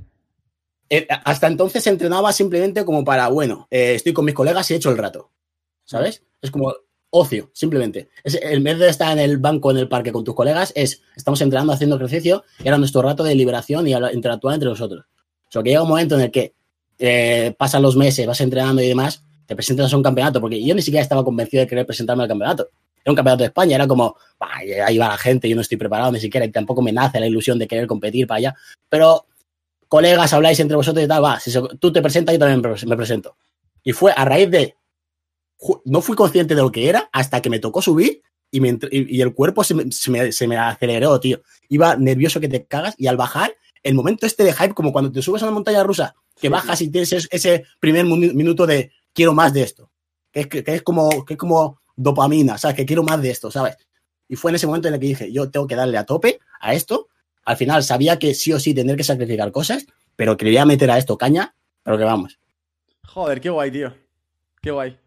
eh, 0.90 1.06
hasta 1.26 1.48
entonces 1.48 1.86
entrenaba 1.88 2.32
simplemente 2.32 2.86
como 2.86 3.04
para, 3.04 3.28
bueno, 3.28 3.68
eh, 3.72 3.96
estoy 3.96 4.14
con 4.14 4.24
mis 4.24 4.34
colegas 4.36 4.70
y 4.72 4.74
he 4.74 4.78
hecho 4.78 4.90
el 4.90 4.98
rato, 4.98 5.32
¿sabes? 5.84 6.24
Es 6.42 6.50
como 6.50 6.74
ocio, 7.18 7.50
simplemente. 7.54 8.10
Es, 8.24 8.36
el 8.42 8.62
vez 8.62 8.80
de 8.80 8.90
estar 8.90 9.12
en 9.12 9.20
el 9.20 9.38
banco, 9.38 9.72
en 9.72 9.78
el 9.78 9.88
parque 9.88 10.12
con 10.12 10.24
tus 10.24 10.36
colegas, 10.36 10.72
es, 10.76 11.02
estamos 11.16 11.42
entrenando, 11.42 11.74
haciendo 11.74 11.96
ejercicio, 11.96 12.44
y 12.64 12.68
era 12.68 12.78
nuestro 12.78 13.02
rato 13.02 13.24
de 13.24 13.36
liberación 13.36 13.88
y 13.88 13.94
interactuar 14.14 14.54
entre 14.56 14.70
nosotros. 14.70 15.06
O 15.48 15.52
sea, 15.52 15.64
que 15.64 15.70
llega 15.70 15.84
un 15.84 15.90
momento 15.90 16.16
en 16.16 16.22
el 16.22 16.32
que 16.32 16.54
eh, 17.00 17.54
pasan 17.58 17.82
los 17.82 17.96
meses, 17.96 18.26
vas 18.26 18.42
entrenando 18.42 18.82
y 18.82 18.88
demás, 18.88 19.24
te 19.46 19.56
presentas 19.56 19.94
a 19.94 19.98
un 19.98 20.04
campeonato, 20.04 20.42
porque 20.42 20.64
yo 20.64 20.76
ni 20.76 20.82
siquiera 20.82 21.02
estaba 21.04 21.24
convencido 21.24 21.62
de 21.62 21.68
querer 21.68 21.86
presentarme 21.86 22.24
al 22.24 22.30
campeonato. 22.30 22.70
Era 23.04 23.12
un 23.12 23.16
campeonato 23.16 23.44
de 23.44 23.48
España, 23.48 23.76
era 23.76 23.88
como, 23.88 24.18
"Bah, 24.40 24.50
ahí 24.86 24.98
va 24.98 25.08
la 25.10 25.18
gente, 25.18 25.48
yo 25.48 25.56
no 25.56 25.62
estoy 25.62 25.78
preparado 25.78 26.12
ni 26.12 26.20
siquiera, 26.20 26.46
y 26.46 26.52
tampoco 26.52 26.82
me 26.82 26.92
nace 26.92 27.20
la 27.20 27.28
ilusión 27.28 27.58
de 27.58 27.68
querer 27.68 27.88
competir 27.88 28.28
para 28.28 28.38
allá. 28.40 28.56
Pero 28.90 29.26
colegas, 29.88 30.34
habláis 30.34 30.60
entre 30.60 30.76
vosotros 30.76 31.06
y 31.06 31.08
tal, 31.08 31.24
va, 31.24 31.40
si 31.40 31.52
tú 31.80 31.94
te 31.94 32.02
presentas, 32.02 32.34
yo 32.34 32.40
también 32.40 32.60
me 32.62 32.68
pres- 32.70 32.86
me 32.86 32.98
presento. 32.98 33.38
Y 33.84 33.94
fue 33.94 34.12
a 34.14 34.26
raíz 34.26 34.52
de, 34.52 34.76
no 35.86 36.02
fui 36.02 36.16
consciente 36.16 36.56
de 36.56 36.62
lo 36.62 36.72
que 36.72 36.88
era 36.90 37.10
hasta 37.12 37.42
que 37.42 37.50
me 37.50 37.60
tocó 37.60 37.82
subir 37.82 38.22
y, 38.52 38.62
me 38.62 38.72
entr- 38.74 38.90
y, 38.92 39.18
y 39.18 39.22
el 39.22 39.34
cuerpo 39.34 39.64
se 39.64 39.74
me, 39.74 39.92
se, 39.92 40.12
me, 40.12 40.32
se 40.32 40.48
me 40.48 40.58
aceleró, 40.58 41.20
tío. 41.20 41.42
Iba 41.70 41.96
nervioso 41.96 42.40
que 42.40 42.48
te 42.48 42.66
cagas 42.66 42.96
y 42.98 43.08
al 43.08 43.18
bajar, 43.18 43.56
el 43.84 43.94
momento 43.96 44.26
este 44.26 44.44
de 44.44 44.54
hype, 44.54 44.74
como 44.74 44.92
cuando 44.92 45.12
te 45.12 45.22
subes 45.22 45.42
a 45.42 45.46
una 45.46 45.54
montaña 45.54 45.84
rusa, 45.84 46.16
que 46.36 46.42
Sí, 46.48 46.50
bajas 46.50 46.82
y 46.82 46.90
tienes 46.90 47.12
es- 47.14 47.28
ese 47.32 47.66
primer 47.80 48.06
minu- 48.06 48.34
minuto 48.34 48.66
de 48.68 48.92
quiero 49.14 49.34
más 49.34 49.54
de 49.54 49.64
esto, 49.64 49.92
que 50.32 50.42
es, 50.42 50.48
que, 50.48 50.64
que 50.64 50.76
es 50.76 50.82
como, 50.84 51.26
que 51.26 51.34
es 51.34 51.38
como 51.40 51.80
dopamina, 51.96 52.58
¿sabes? 52.58 52.76
Que 52.78 52.86
quiero 52.86 53.04
más 53.04 53.22
de 53.22 53.32
esto, 53.32 53.50
¿sabes? 53.52 53.76
Y 54.30 54.36
fue 54.36 54.52
en 54.52 54.56
ese 54.56 54.68
momento 54.68 54.88
en 54.88 54.94
el 54.94 55.00
que 55.00 55.08
dije, 55.08 55.32
yo 55.32 55.50
tengo 55.50 55.66
que 55.68 55.76
darle 55.76 55.98
a 55.98 56.06
tope 56.06 56.40
a 56.60 56.74
esto. 56.74 57.08
Al 57.46 57.58
final 57.58 57.82
sabía 57.84 58.20
que 58.20 58.34
sí 58.34 58.52
o 58.54 58.60
sí 58.60 58.74
tener 58.74 58.96
que 58.98 59.04
sacrificar 59.04 59.52
cosas, 59.52 59.86
pero 60.16 60.36
quería 60.38 60.66
meter 60.66 60.92
a 60.92 60.98
esto 60.98 61.18
caña, 61.18 61.56
pero 61.82 61.98
que 61.98 62.04
vamos. 62.04 62.38
Joder, 63.06 63.40
qué 63.42 63.50
guay, 63.50 63.72
tío. 63.72 63.94
Qué 64.62 64.72
guay. 64.72 64.98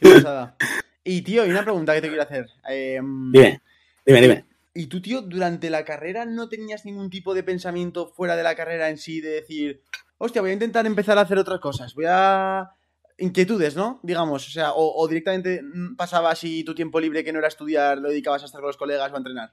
Qué 0.00 0.10
pasada. 0.14 0.56
Y, 1.04 1.22
tío, 1.22 1.46
y 1.46 1.50
una 1.50 1.62
pregunta 1.62 1.94
que 1.94 2.00
te 2.02 2.08
quiero 2.08 2.22
hacer. 2.22 2.46
Em, 2.68 3.32
Dime, 3.32 3.62
dime, 4.04 4.20
dime. 4.20 4.44
¿Y 4.74 4.86
tú, 4.86 5.00
tío, 5.00 5.22
durante 5.22 5.70
la 5.70 5.84
carrera 5.84 6.24
no 6.24 6.48
tenías 6.48 6.84
ningún 6.84 7.10
tipo 7.10 7.34
de 7.34 7.42
pensamiento 7.42 8.12
fuera 8.14 8.36
de 8.36 8.42
la 8.42 8.54
carrera 8.54 8.88
en 8.88 8.98
sí 8.98 9.20
de 9.20 9.30
decir, 9.30 9.82
hostia, 10.18 10.42
voy 10.42 10.50
a 10.50 10.54
intentar 10.54 10.86
empezar 10.86 11.18
a 11.18 11.22
hacer 11.22 11.38
otras 11.38 11.60
cosas, 11.60 11.94
voy 11.94 12.06
a... 12.08 12.70
Inquietudes, 13.18 13.76
¿no? 13.76 14.00
Digamos, 14.02 14.48
o 14.48 14.50
sea, 14.50 14.72
o, 14.72 14.94
o 15.02 15.06
directamente 15.06 15.60
mm, 15.62 15.96
pasabas 15.96 16.42
y 16.44 16.64
tu 16.64 16.74
tiempo 16.74 16.98
libre 17.00 17.22
que 17.22 17.32
no 17.34 17.38
era 17.38 17.48
estudiar 17.48 17.98
lo 17.98 18.08
dedicabas 18.08 18.42
a 18.42 18.46
estar 18.46 18.62
con 18.62 18.68
los 18.68 18.78
colegas 18.78 19.12
o 19.12 19.14
a 19.14 19.18
entrenar. 19.18 19.52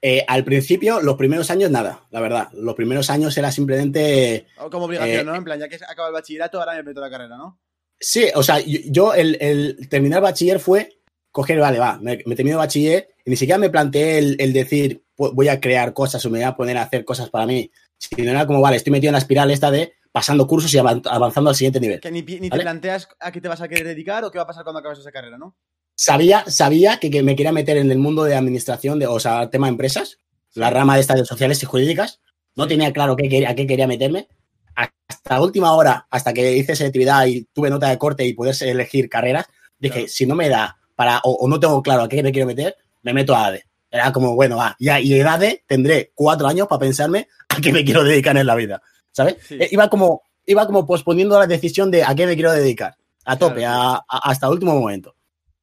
Eh, 0.00 0.24
al 0.26 0.42
principio, 0.42 1.00
los 1.00 1.16
primeros 1.16 1.50
años, 1.50 1.70
nada, 1.70 2.06
la 2.10 2.20
verdad. 2.20 2.48
Los 2.54 2.74
primeros 2.74 3.08
años 3.10 3.36
era 3.36 3.52
simplemente. 3.52 4.46
Como 4.70 4.86
obligación, 4.86 5.20
Eh, 5.20 5.24
¿no? 5.24 5.34
En 5.36 5.44
plan, 5.44 5.60
ya 5.60 5.68
que 5.68 5.76
acaba 5.76 6.08
el 6.08 6.14
bachillerato, 6.14 6.58
ahora 6.58 6.74
me 6.74 6.82
meto 6.82 7.00
la 7.00 7.10
carrera, 7.10 7.36
¿no? 7.36 7.60
Sí, 8.04 8.26
o 8.34 8.42
sea, 8.42 8.58
yo, 8.60 9.14
el, 9.14 9.38
el 9.40 9.88
terminar 9.88 10.20
bachiller 10.20 10.58
fue 10.58 10.98
coger, 11.30 11.58
vale, 11.60 11.78
va, 11.78 11.98
me, 11.98 12.20
me 12.26 12.34
termino 12.34 12.58
bachiller 12.58 13.08
y 13.24 13.30
ni 13.30 13.36
siquiera 13.36 13.58
me 13.58 13.70
planteé 13.70 14.18
el, 14.18 14.36
el 14.40 14.52
decir, 14.52 15.04
"Pu- 15.16 15.30
voy 15.32 15.46
a 15.48 15.60
crear 15.60 15.92
cosas 15.94 16.24
o 16.26 16.30
me 16.30 16.38
voy 16.40 16.44
a 16.46 16.56
poner 16.56 16.76
a 16.76 16.82
hacer 16.82 17.04
cosas 17.04 17.30
para 17.30 17.46
mí, 17.46 17.70
sino 17.96 18.30
era 18.32 18.44
como, 18.46 18.60
vale, 18.60 18.76
estoy 18.76 18.90
metido 18.90 19.10
en 19.10 19.14
la 19.14 19.18
espiral 19.20 19.50
esta 19.52 19.70
de 19.70 19.92
pasando 20.10 20.46
cursos 20.48 20.74
y 20.74 20.78
avan- 20.78 21.00
avanzando 21.08 21.48
al 21.50 21.56
siguiente 21.56 21.78
nivel. 21.80 22.00
Que 22.00 22.10
ni, 22.10 22.22
ni 22.22 22.48
¿Vale? 22.48 22.60
te 22.60 22.64
planteas 22.64 23.08
a 23.20 23.30
qué 23.32 23.40
te 23.40 23.48
vas 23.48 23.60
a 23.62 23.68
querer 23.68 23.86
dedicar 23.86 24.24
o 24.24 24.30
qué 24.32 24.38
va 24.38 24.44
a 24.44 24.46
pasar 24.48 24.64
cuando 24.64 24.80
acabes 24.80 24.98
esa 24.98 25.12
carrera, 25.12 25.38
¿no? 25.38 25.56
Sabía, 25.94 26.44
sabía 26.48 26.98
que, 26.98 27.08
que 27.10 27.22
me 27.22 27.36
quería 27.36 27.52
meter 27.52 27.76
en 27.76 27.90
el 27.90 27.98
mundo 27.98 28.24
de 28.24 28.34
administración, 28.34 28.98
de, 28.98 29.06
o 29.06 29.20
sea, 29.20 29.48
tema 29.48 29.68
de 29.68 29.72
empresas, 29.72 30.18
la 30.54 30.70
rama 30.70 30.96
de 30.96 31.02
estas 31.02 31.18
de 31.18 31.24
sociales 31.24 31.62
y 31.62 31.66
jurídicas. 31.66 32.20
No 32.56 32.66
tenía 32.66 32.92
claro 32.92 33.14
qué, 33.16 33.46
a 33.46 33.54
qué 33.54 33.66
quería 33.66 33.86
meterme. 33.86 34.26
Hasta 34.74 35.40
última 35.40 35.72
hora, 35.72 36.06
hasta 36.10 36.32
que 36.32 36.56
hice 36.56 36.74
selectividad 36.74 37.26
y 37.26 37.44
tuve 37.52 37.70
nota 37.70 37.88
de 37.88 37.98
corte 37.98 38.24
y 38.26 38.32
poder 38.34 38.54
elegir 38.62 39.08
carreras, 39.08 39.46
dije, 39.78 39.94
Claro. 40.00 40.08
si 40.08 40.26
no 40.26 40.34
me 40.34 40.48
da 40.48 40.76
para, 40.94 41.20
o, 41.24 41.32
o 41.32 41.48
no 41.48 41.60
tengo 41.60 41.82
claro 41.82 42.02
a 42.02 42.08
qué 42.08 42.22
me 42.22 42.32
quiero 42.32 42.46
meter, 42.46 42.76
me 43.02 43.12
meto 43.12 43.34
a 43.34 43.46
ADE. 43.46 43.64
Era 43.90 44.10
como, 44.12 44.34
bueno, 44.34 44.56
va, 44.56 44.74
ya, 44.80 45.00
y 45.00 45.14
en 45.20 45.26
ADE 45.26 45.64
tendré 45.66 46.12
cuatro 46.14 46.46
años 46.48 46.66
para 46.66 46.80
pensarme 46.80 47.28
a 47.48 47.60
qué 47.60 47.72
me 47.72 47.84
quiero 47.84 48.02
dedicar 48.04 48.36
en 48.36 48.46
la 48.46 48.54
vida, 48.54 48.80
¿sabes? 49.10 49.36
Sí. 49.46 49.56
Eh, 49.60 49.68
Iba 49.70 49.88
como, 49.90 50.22
iba 50.46 50.66
como 50.66 50.86
posponiendo 50.86 51.38
la 51.38 51.46
decisión 51.46 51.90
de 51.90 52.02
a 52.02 52.14
qué 52.14 52.26
me 52.26 52.34
quiero 52.34 52.52
dedicar, 52.52 52.96
a 53.24 53.36
tope, 53.36 53.60
Claro, 53.60 53.80
a- 53.80 54.04
a- 54.08 54.30
hasta 54.30 54.46
el 54.46 54.52
último 54.52 54.74
momento. 54.78 55.14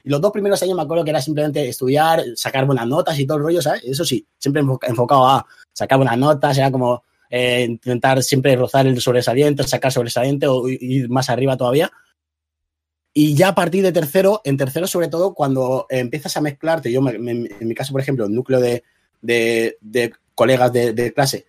Y 0.04 0.10
los 0.10 0.22
dos 0.22 0.32
primeros 0.32 0.62
años 0.64 0.76
me 0.76 0.84
acuerdo 0.84 1.04
que 1.04 1.10
era 1.10 1.22
simplemente 1.22 1.68
estudiar, 1.68 2.24
sacar 2.36 2.66
buenas 2.66 2.88
notas 2.88 3.18
y 3.20 3.26
todo 3.26 3.38
el 3.38 3.44
rollo, 3.44 3.62
¿sabes? 3.62 3.84
Eso 3.84 4.06
sí, 4.06 4.26
siempre 4.38 4.62
enfo- 4.64 4.80
enfocado 4.88 5.28
a 5.28 5.46
sacar 5.74 5.98
buenas 5.98 6.18
notas, 6.18 6.58
era 6.58 6.72
como 6.72 7.04
eh, 7.30 7.66
intentar 7.70 8.22
siempre 8.24 8.56
rozar 8.56 8.88
el 8.88 9.00
sobresaliente, 9.02 9.64
sacar 9.64 9.92
sobresaliente 9.92 10.48
o 10.48 10.68
ir 10.68 11.10
más 11.10 11.30
arriba 11.30 11.58
todavía. 11.58 11.92
Y 13.14 13.36
ya 13.36 13.50
a 13.50 13.56
partir 13.56 13.84
de 13.84 13.92
tercero, 13.92 14.42
en 14.46 14.58
tercero 14.58 14.88
sobre 14.88 15.08
todo, 15.08 15.34
cuando 15.34 15.88
empiezas 15.90 16.38
a 16.38 16.42
mezclarte, 16.42 16.92
yo 16.92 17.02
me- 17.02 17.18
me- 17.18 17.32
en 17.60 17.68
mi 17.68 17.74
caso, 17.76 17.92
por 17.92 18.02
ejemplo, 18.02 18.26
el 18.26 18.34
núcleo 18.34 18.60
de, 18.60 18.84
de- 19.22 19.78
de 19.82 20.14
colegas 20.36 20.72
de, 20.72 20.94
de 20.94 21.12
clase 21.14 21.46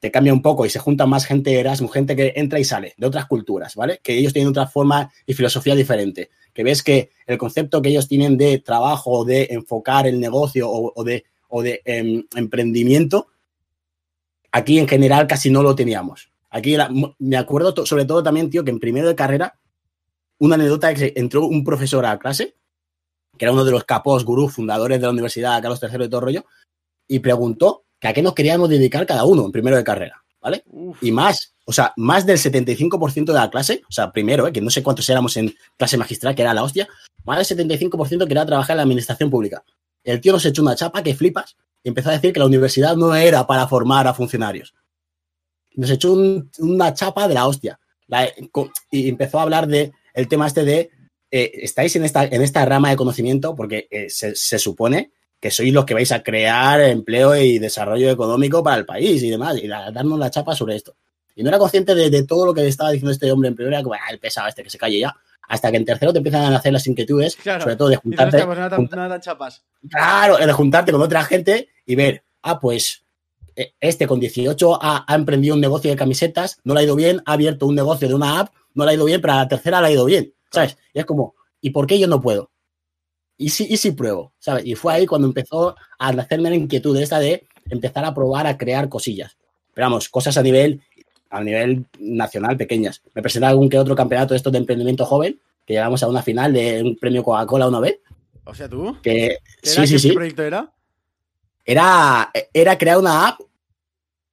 te 0.00 0.10
cambia 0.10 0.32
un 0.34 0.42
poco 0.42 0.66
y 0.66 0.70
se 0.70 0.78
junta 0.78 1.06
más 1.06 1.24
gente 1.24 1.58
Erasmus, 1.58 1.92
gente 1.92 2.14
que 2.16 2.32
entra 2.36 2.58
y 2.60 2.64
sale 2.64 2.92
de 2.98 3.06
otras 3.06 3.26
culturas, 3.26 3.74
¿vale? 3.74 4.00
Que 4.02 4.18
ellos 4.18 4.32
tienen 4.34 4.50
otra 4.50 4.66
forma 4.66 5.10
y 5.24 5.32
filosofía 5.32 5.74
diferente. 5.74 6.30
Que 6.52 6.62
ves 6.62 6.82
que 6.82 7.10
el 7.26 7.38
concepto 7.38 7.80
que 7.80 7.88
ellos 7.88 8.06
tienen 8.08 8.36
de 8.36 8.58
trabajo, 8.58 9.24
de 9.24 9.48
enfocar 9.50 10.06
el 10.06 10.20
negocio 10.20 10.68
o, 10.70 10.92
o 10.94 11.04
de, 11.04 11.24
o 11.48 11.62
de 11.62 11.80
em, 11.86 12.24
emprendimiento, 12.36 13.28
aquí 14.54 14.78
en 14.78 14.86
general 14.88 15.26
casi 15.26 15.50
no 15.50 15.62
lo 15.62 15.74
teníamos. 15.74 16.30
Aquí 16.50 16.76
me 17.18 17.36
acuerdo 17.36 17.74
to- 17.74 17.86
sobre 17.86 18.04
todo 18.04 18.22
también, 18.22 18.48
tío, 18.50 18.64
que 18.64 18.70
en 18.70 18.78
primero 18.78 19.08
de 19.08 19.16
carrera, 19.16 19.58
una 20.38 20.54
anécdota 20.54 20.90
es 20.92 20.98
que 21.00 21.12
entró 21.16 21.44
un 21.46 21.64
profesor 21.64 22.06
a 22.06 22.18
clase, 22.18 22.54
que 23.36 23.44
era 23.44 23.52
uno 23.52 23.64
de 23.64 23.72
los 23.72 23.82
capos, 23.84 24.24
gurús, 24.24 24.52
fundadores 24.54 25.00
de 25.00 25.06
la 25.06 25.10
Universidad 25.12 25.60
Carlos 25.60 25.80
III 25.82 26.04
y 26.04 26.08
todo 26.08 26.20
el 26.20 26.24
rollo, 26.26 26.44
y 27.08 27.18
preguntó 27.18 27.84
que 27.98 28.08
a 28.08 28.12
qué 28.12 28.22
nos 28.22 28.34
queríamos 28.34 28.68
dedicar 28.68 29.04
cada 29.06 29.24
uno 29.24 29.44
en 29.44 29.50
primero 29.52 29.76
de 29.76 29.82
carrera, 29.82 30.22
¿vale? 30.40 30.62
Uf, 30.66 31.02
Y 31.02 31.10
más, 31.10 31.54
o 31.64 31.72
sea, 31.72 31.92
más 31.96 32.24
del 32.24 32.38
75% 32.38 33.32
de 33.32 33.38
la 33.40 33.50
clase, 33.50 33.82
o 33.88 33.92
sea, 33.92 34.12
primero, 34.12 34.46
¿eh? 34.46 34.52
que 34.52 34.60
no 34.60 34.70
sé 34.70 34.82
cuántos 34.84 35.08
éramos 35.08 35.36
en 35.36 35.52
clase 35.76 35.96
magistral, 35.96 36.34
que 36.36 36.42
era 36.42 36.54
la 36.54 36.62
hostia, 36.62 36.86
más 37.24 37.36
del 37.38 37.46
75% 37.58 38.26
quería 38.28 38.46
trabajar 38.46 38.74
en 38.74 38.78
la 38.78 38.82
administración 38.84 39.30
pública. 39.30 39.64
El 40.04 40.20
tío 40.20 40.32
nos 40.32 40.44
echó 40.46 40.62
una 40.62 40.76
chapa 40.76 41.02
que 41.02 41.14
flipas 41.14 41.56
y 41.84 41.88
empezó 41.90 42.08
a 42.08 42.12
decir 42.14 42.32
que 42.32 42.40
la 42.40 42.46
universidad 42.46 42.96
no 42.96 43.14
era 43.14 43.46
para 43.46 43.68
formar 43.68 44.08
a 44.08 44.14
funcionarios. 44.14 44.74
Nos 45.74 45.90
echó 45.90 46.12
un- 46.12 46.50
una 46.58 46.92
chapa 46.94 47.28
de 47.28 47.34
la 47.34 47.46
hostia. 47.46 47.78
La- 48.08 48.28
y 48.90 49.08
empezó 49.08 49.38
a 49.38 49.42
hablar 49.42 49.66
de 49.68 49.92
el 50.14 50.26
tema 50.28 50.46
este 50.46 50.64
de 50.64 50.90
eh, 51.30 51.50
estáis 51.62 51.94
en 51.96 52.04
esta, 52.04 52.24
en 52.24 52.42
esta 52.42 52.64
rama 52.64 52.90
de 52.90 52.96
conocimiento 52.96 53.56
porque 53.56 53.88
eh, 53.90 54.08
se, 54.08 54.36
se 54.36 54.58
supone 54.58 55.10
que 55.40 55.50
sois 55.50 55.72
los 55.72 55.84
que 55.84 55.92
vais 55.94 56.12
a 56.12 56.22
crear 56.22 56.80
empleo 56.80 57.34
y 57.36 57.58
desarrollo 57.58 58.08
económico 58.10 58.62
para 58.62 58.76
el 58.76 58.86
país 58.86 59.22
y 59.22 59.30
demás, 59.30 59.56
y 59.58 59.66
la- 59.66 59.90
darnos 59.90 60.18
la 60.18 60.30
chapa 60.30 60.54
sobre 60.54 60.76
esto. 60.76 60.96
Y 61.34 61.42
no 61.42 61.48
era 61.48 61.58
consciente 61.58 61.94
de, 61.94 62.08
de 62.08 62.22
todo 62.24 62.46
lo 62.46 62.54
que 62.54 62.66
estaba 62.66 62.90
diciendo 62.92 63.10
este 63.10 63.30
hombre 63.32 63.48
en 63.48 63.56
primera, 63.56 63.82
como, 63.82 63.94
ah, 63.94 64.10
el 64.10 64.20
pesado 64.20 64.46
este 64.48 64.62
que 64.62 64.70
se 64.70 64.78
calle 64.78 65.00
ya, 65.00 65.14
hasta 65.48 65.70
que 65.70 65.76
en 65.76 65.84
tercero 65.84 66.12
te 66.12 66.18
empiezan 66.18 66.52
a 66.52 66.56
hacer 66.56 66.72
las 66.72 66.86
inquietudes, 66.86 67.36
Claro. 67.36 67.62
sobre 67.62 67.76
todo 67.76 67.88
de 67.88 67.96
juntarte, 67.96 68.36
"Hostia, 68.36 68.46
pues 68.76 68.90
no 68.90 69.08
dan 69.08 69.20
chapas. 69.20 69.64
claro, 69.90 70.36
de 70.38 70.52
juntarte 70.52 70.92
con 70.92 71.02
otra 71.02 71.24
gente 71.24 71.68
y 71.86 71.94
ver, 71.94 72.24
ah, 72.42 72.58
pues 72.60 73.04
eh, 73.56 73.72
este 73.80 74.06
con 74.06 74.18
18 74.20 74.78
ha, 74.82 75.04
ha 75.06 75.14
emprendido 75.14 75.54
un 75.54 75.60
negocio 75.60 75.90
de 75.90 75.96
camisetas, 75.96 76.58
no 76.64 76.74
le 76.74 76.80
ha 76.80 76.82
ido 76.82 76.96
bien, 76.96 77.22
ha 77.26 77.34
abierto 77.34 77.66
un 77.66 77.74
negocio 77.76 78.08
de 78.08 78.14
una 78.14 78.40
app, 78.40 78.52
no 78.74 78.84
le 78.84 78.90
ha 78.90 78.94
ido 78.94 79.04
bien, 79.04 79.20
pero 79.20 79.34
a 79.34 79.36
la 79.36 79.48
tercera 79.48 79.80
le 79.80 79.86
ha 79.88 79.90
ido 79.92 80.04
bien, 80.04 80.34
¿sabes? 80.50 80.76
Y 80.92 80.98
es 80.98 81.04
como, 81.04 81.34
¿y 81.60 81.70
por 81.70 81.86
qué 81.86 81.98
yo 82.00 82.08
no 82.08 82.20
puedo? 82.20 82.50
¿Y 83.36 83.50
si, 83.50 83.64
y 83.72 83.76
si 83.76 83.92
pruebo? 83.92 84.32
¿Sabes? 84.38 84.64
Y 84.66 84.74
fue 84.74 84.92
ahí 84.94 85.06
cuando 85.06 85.26
empezó 85.28 85.76
a 85.98 86.08
hacerme 86.08 86.50
la 86.50 86.56
inquietud 86.56 86.96
esta 86.98 87.18
de 87.18 87.46
empezar 87.70 88.04
a 88.04 88.14
probar 88.14 88.46
a 88.46 88.56
crear 88.58 88.88
cosillas. 88.88 89.36
Pero 89.72 89.86
vamos, 89.86 90.08
cosas 90.08 90.36
a 90.36 90.42
nivel, 90.42 90.82
a 91.36 91.42
nivel 91.44 91.84
nacional 91.98 92.56
pequeñas. 92.56 93.02
Me 93.14 93.22
presenté 93.22 93.46
algún 93.46 93.68
que 93.68 93.78
otro 93.78 93.94
campeonato 93.94 94.34
de 94.34 94.36
estos 94.38 94.52
de 94.52 94.58
emprendimiento 94.58 95.04
joven, 95.04 95.38
que 95.66 95.74
llegamos 95.74 96.02
a 96.02 96.08
una 96.08 96.22
final 96.22 96.52
de 96.52 96.82
un 96.82 96.96
premio 96.96 97.22
Coca-Cola 97.22 97.66
una 97.68 97.80
vez, 97.80 97.98
O 98.44 98.54
sea, 98.54 98.68
tú. 98.68 98.96
que 99.02 99.38
¿Qué 99.62 99.68
sí, 99.70 99.78
era? 99.78 99.86
sí, 99.86 99.92
¿Qué 99.94 99.98
sí. 99.98 100.12
proyecto 100.12 100.42
era? 100.42 100.70
Era, 101.64 102.30
era 102.52 102.76
crear 102.78 102.98
una 102.98 103.28
app, 103.28 103.40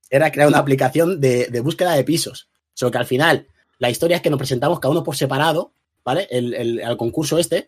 era 0.10 0.32
crear 0.32 0.48
una 0.50 0.58
aplicación 0.58 1.22
de, 1.22 1.48
de 1.48 1.60
búsqueda 1.62 1.94
de 1.94 2.04
pisos. 2.04 2.50
Solo 2.74 2.92
que 2.92 2.98
al 2.98 3.06
final, 3.06 3.48
la 3.80 3.90
historia 3.90 4.18
es 4.18 4.22
que 4.22 4.30
nos 4.30 4.38
presentamos 4.40 4.80
cada 4.80 4.92
uno 4.92 5.04
por 5.04 5.16
separado, 5.16 5.72
¿vale? 6.04 6.28
El, 6.30 6.54
el- 6.54 6.82
al 6.84 6.98
concurso 6.98 7.38
este, 7.38 7.68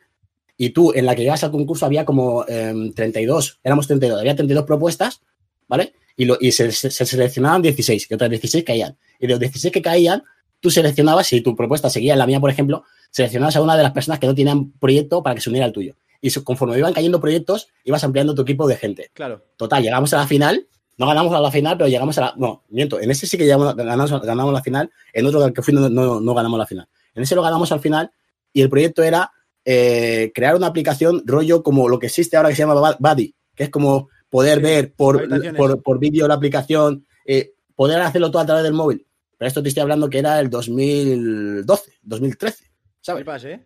y 0.57 0.71
tú 0.71 0.91
en 0.93 1.05
la 1.05 1.15
que 1.15 1.21
llegas 1.23 1.43
al 1.43 1.51
concurso 1.51 1.85
había 1.85 2.03
como 2.05 2.45
em, 2.47 2.91
32, 2.93 3.59
éramos 3.63 3.87
32, 3.87 4.19
había 4.19 4.35
32 4.35 4.65
propuestas, 4.65 5.21
¿vale? 5.67 5.93
Y, 6.15 6.25
lo, 6.25 6.37
y 6.39 6.51
se, 6.51 6.71
se- 6.71 6.91
se 6.91 7.05
seleccionaban 7.05 7.61
16, 7.61 8.07
que 8.07 8.15
otras 8.15 8.29
16 8.29 8.63
caían. 8.63 8.97
Y 9.19 9.27
de 9.27 9.33
los 9.33 9.39
16 9.39 9.71
que 9.73 9.81
caían, 9.81 10.23
tú 10.59 10.69
seleccionabas, 10.69 11.27
si 11.27 11.41
tu 11.41 11.55
propuesta 11.55 11.89
seguía 11.89 12.13
en 12.13 12.19
la 12.19 12.27
mía, 12.27 12.39
por 12.39 12.49
ejemplo, 12.49 12.83
seleccionabas 13.11 13.55
a 13.55 13.61
una 13.61 13.75
de 13.75 13.83
las 13.83 13.91
personas 13.91 14.19
que 14.19 14.27
no 14.27 14.35
tenían 14.35 14.71
proyecto 14.73 15.23
para 15.23 15.35
que 15.35 15.41
se 15.41 15.49
uniera 15.49 15.65
al 15.65 15.71
tuyo. 15.73 15.95
Y 16.21 16.31
conforme 16.41 16.77
iban 16.77 16.93
cayendo 16.93 17.19
proyectos, 17.19 17.67
ibas 17.83 18.03
ampliando 18.03 18.33
tu 18.33 18.43
equipo 18.43 18.65
de 18.67 18.77
gente. 18.77 19.11
Claro. 19.13 19.43
Total, 19.57 19.83
llegamos 19.83 20.13
a 20.13 20.17
la 20.17 20.27
final. 20.27 20.67
No 20.97 21.07
ganamos 21.07 21.33
a 21.33 21.41
la 21.41 21.51
final, 21.51 21.75
pero 21.77 21.89
llegamos 21.89 22.17
a 22.17 22.21
la. 22.21 22.33
No, 22.37 22.63
miento. 22.69 22.99
En 22.99 23.09
ese 23.11 23.25
sí 23.27 23.37
que 23.37 23.43
llegamos, 23.43 23.75
ganamos, 23.75 24.09
ganamos 24.21 24.53
la 24.53 24.61
final. 24.61 24.89
En 25.11 25.25
otro 25.25 25.51
que 25.51 25.61
fui 25.61 25.73
no, 25.73 25.89
no, 25.89 26.21
no 26.21 26.33
ganamos 26.33 26.57
la 26.59 26.65
final. 26.67 26.87
En 27.15 27.23
ese 27.23 27.35
lo 27.35 27.41
ganamos 27.41 27.71
al 27.73 27.79
final. 27.81 28.11
Y 28.53 28.61
el 28.61 28.69
proyecto 28.69 29.03
era 29.03 29.31
eh, 29.65 30.31
crear 30.33 30.55
una 30.55 30.67
aplicación 30.67 31.23
rollo 31.25 31.63
como 31.63 31.89
lo 31.89 31.99
que 31.99 32.05
existe 32.07 32.37
ahora 32.37 32.49
que 32.49 32.55
se 32.55 32.61
llama 32.61 32.95
Buddy, 32.99 33.33
que 33.55 33.63
es 33.65 33.69
como 33.69 34.07
poder 34.33 34.57
Sí, 34.57 34.63
ver 34.63 34.93
por, 34.95 35.29
por, 35.55 35.83
por 35.83 35.99
vídeo 35.99 36.27
la 36.27 36.33
aplicación, 36.33 37.05
eh, 37.23 37.51
poder 37.75 38.01
hacerlo 38.01 38.31
todo 38.31 38.41
a 38.41 38.45
través 38.47 38.63
del 38.63 38.73
móvil. 38.73 39.05
Pero 39.37 39.47
esto 39.47 39.61
te 39.61 39.69
estoy 39.69 39.81
hablando 39.81 40.09
que 40.09 40.17
era 40.17 40.39
el 40.39 40.49
2012, 40.49 41.91
2013, 42.01 42.71
¿sabes? 42.99 43.19
Flipas, 43.19 43.43
¿eh? 43.45 43.63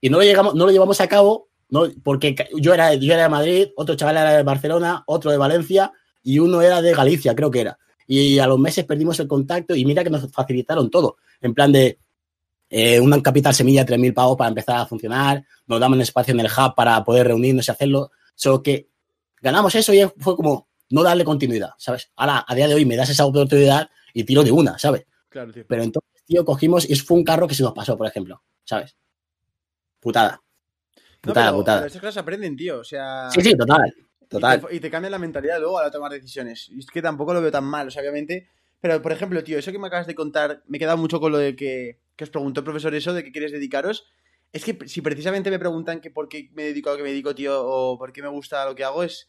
y 0.00 0.10
no 0.10 0.18
lo, 0.18 0.24
llegamos, 0.24 0.56
no 0.56 0.66
lo 0.66 0.72
llevamos 0.72 1.00
a 1.00 1.06
cabo 1.06 1.48
no, 1.68 1.86
porque 2.02 2.34
yo 2.58 2.74
era, 2.74 2.94
yo 2.94 3.14
era 3.14 3.22
de 3.22 3.28
Madrid, 3.28 3.68
otro 3.76 3.94
chaval 3.94 4.16
era 4.16 4.36
de 4.36 4.42
Barcelona, 4.42 5.04
otro 5.06 5.30
de 5.30 5.36
Valencia 5.36 5.92
y 6.24 6.40
uno 6.40 6.60
era 6.60 6.82
de 6.82 6.92
Galicia, 6.92 7.32
creo 7.36 7.52
que 7.52 7.60
era. 7.60 7.78
Y 8.08 8.40
a 8.40 8.48
los 8.48 8.58
meses 8.58 8.84
perdimos 8.84 9.20
el 9.20 9.28
contacto 9.28 9.76
y 9.76 9.84
mira 9.84 10.02
que 10.02 10.10
nos 10.10 10.28
facilitaron 10.32 10.90
todo. 10.90 11.18
En 11.40 11.54
plan 11.54 11.70
de 11.70 11.98
eh, 12.68 12.98
una 12.98 13.22
capital 13.22 13.54
semilla, 13.54 13.86
3.000 13.86 14.12
pavos 14.12 14.36
para 14.36 14.48
empezar 14.48 14.80
a 14.80 14.86
funcionar, 14.86 15.44
nos 15.68 15.78
daban 15.78 16.00
espacio 16.00 16.34
en 16.34 16.40
el 16.40 16.46
hub 16.46 16.74
para 16.74 17.04
poder 17.04 17.28
reunirnos 17.28 17.68
y 17.68 17.70
hacerlo. 17.70 18.10
Solo 18.34 18.60
que 18.60 18.88
ganamos 19.42 19.74
eso 19.74 19.92
y 19.92 20.00
fue 20.18 20.36
como 20.36 20.68
no 20.90 21.02
darle 21.02 21.24
continuidad, 21.24 21.70
¿sabes? 21.76 22.10
Ahora, 22.16 22.44
a 22.46 22.54
día 22.54 22.68
de 22.68 22.74
hoy 22.74 22.84
me 22.86 22.96
das 22.96 23.10
esa 23.10 23.26
oportunidad 23.26 23.90
y 24.14 24.24
tiro 24.24 24.42
de 24.42 24.52
una, 24.52 24.78
¿sabes? 24.78 25.06
Claro, 25.28 25.52
tío. 25.52 25.64
Pero 25.66 25.82
entonces, 25.82 26.22
tío, 26.24 26.44
cogimos 26.44 26.88
y 26.88 26.94
fue 26.96 27.16
un 27.18 27.24
carro 27.24 27.48
que 27.48 27.54
se 27.54 27.62
nos 27.62 27.72
pasó, 27.72 27.96
por 27.98 28.06
ejemplo, 28.06 28.42
¿sabes? 28.64 28.96
Putada. 30.00 30.42
No, 30.94 31.02
Putada, 31.20 31.46
pero, 31.46 31.56
putada. 31.58 31.78
pero 31.78 31.86
estas 31.86 32.00
cosas 32.00 32.16
aprenden, 32.18 32.56
tío. 32.56 32.80
O 32.80 32.84
sea. 32.84 33.30
Sí, 33.30 33.40
sí, 33.40 33.56
total. 33.56 33.94
Y 34.20 34.26
Total. 34.26 34.60
te, 34.66 34.76
y 34.76 34.80
te 34.80 34.90
cambia 34.90 35.10
la 35.10 35.18
mentalidad 35.18 35.60
luego 35.60 35.78
a 35.78 35.84
la 35.84 35.90
tomar 35.90 36.10
decisiones. 36.10 36.68
Y 36.70 36.80
es 36.80 36.86
que 36.86 37.00
tampoco 37.02 37.32
lo 37.34 37.40
veo 37.40 37.52
tan 37.52 37.64
mal, 37.64 37.86
o 37.88 37.90
sea, 37.90 38.00
obviamente. 38.00 38.48
Pero, 38.80 39.00
por 39.00 39.12
ejemplo, 39.12 39.44
tío, 39.44 39.58
eso 39.58 39.70
que 39.70 39.78
me 39.78 39.86
acabas 39.86 40.06
de 40.08 40.14
contar, 40.14 40.62
me 40.66 40.78
he 40.78 40.80
quedado 40.80 40.96
mucho 40.96 41.20
con 41.20 41.30
lo 41.30 41.38
de 41.38 41.54
que, 41.54 42.00
que 42.16 42.24
os 42.24 42.30
preguntó 42.30 42.60
el 42.60 42.64
profesor 42.64 42.94
eso, 42.94 43.12
de 43.14 43.22
que 43.22 43.30
quieres 43.30 43.52
dedicaros. 43.52 44.06
Es 44.52 44.64
que 44.64 44.76
si 44.86 45.00
precisamente 45.00 45.50
me 45.50 45.58
preguntan 45.58 46.00
que 46.00 46.10
por 46.10 46.28
qué 46.28 46.50
me 46.52 46.64
dedico 46.64 46.90
a 46.90 46.92
lo 46.92 46.96
que 46.98 47.02
me 47.04 47.08
dedico, 47.10 47.34
tío, 47.34 47.62
o 47.64 47.98
por 47.98 48.12
qué 48.12 48.20
me 48.22 48.28
gusta 48.28 48.64
lo 48.66 48.74
que 48.74 48.84
hago, 48.84 49.02
es, 49.02 49.28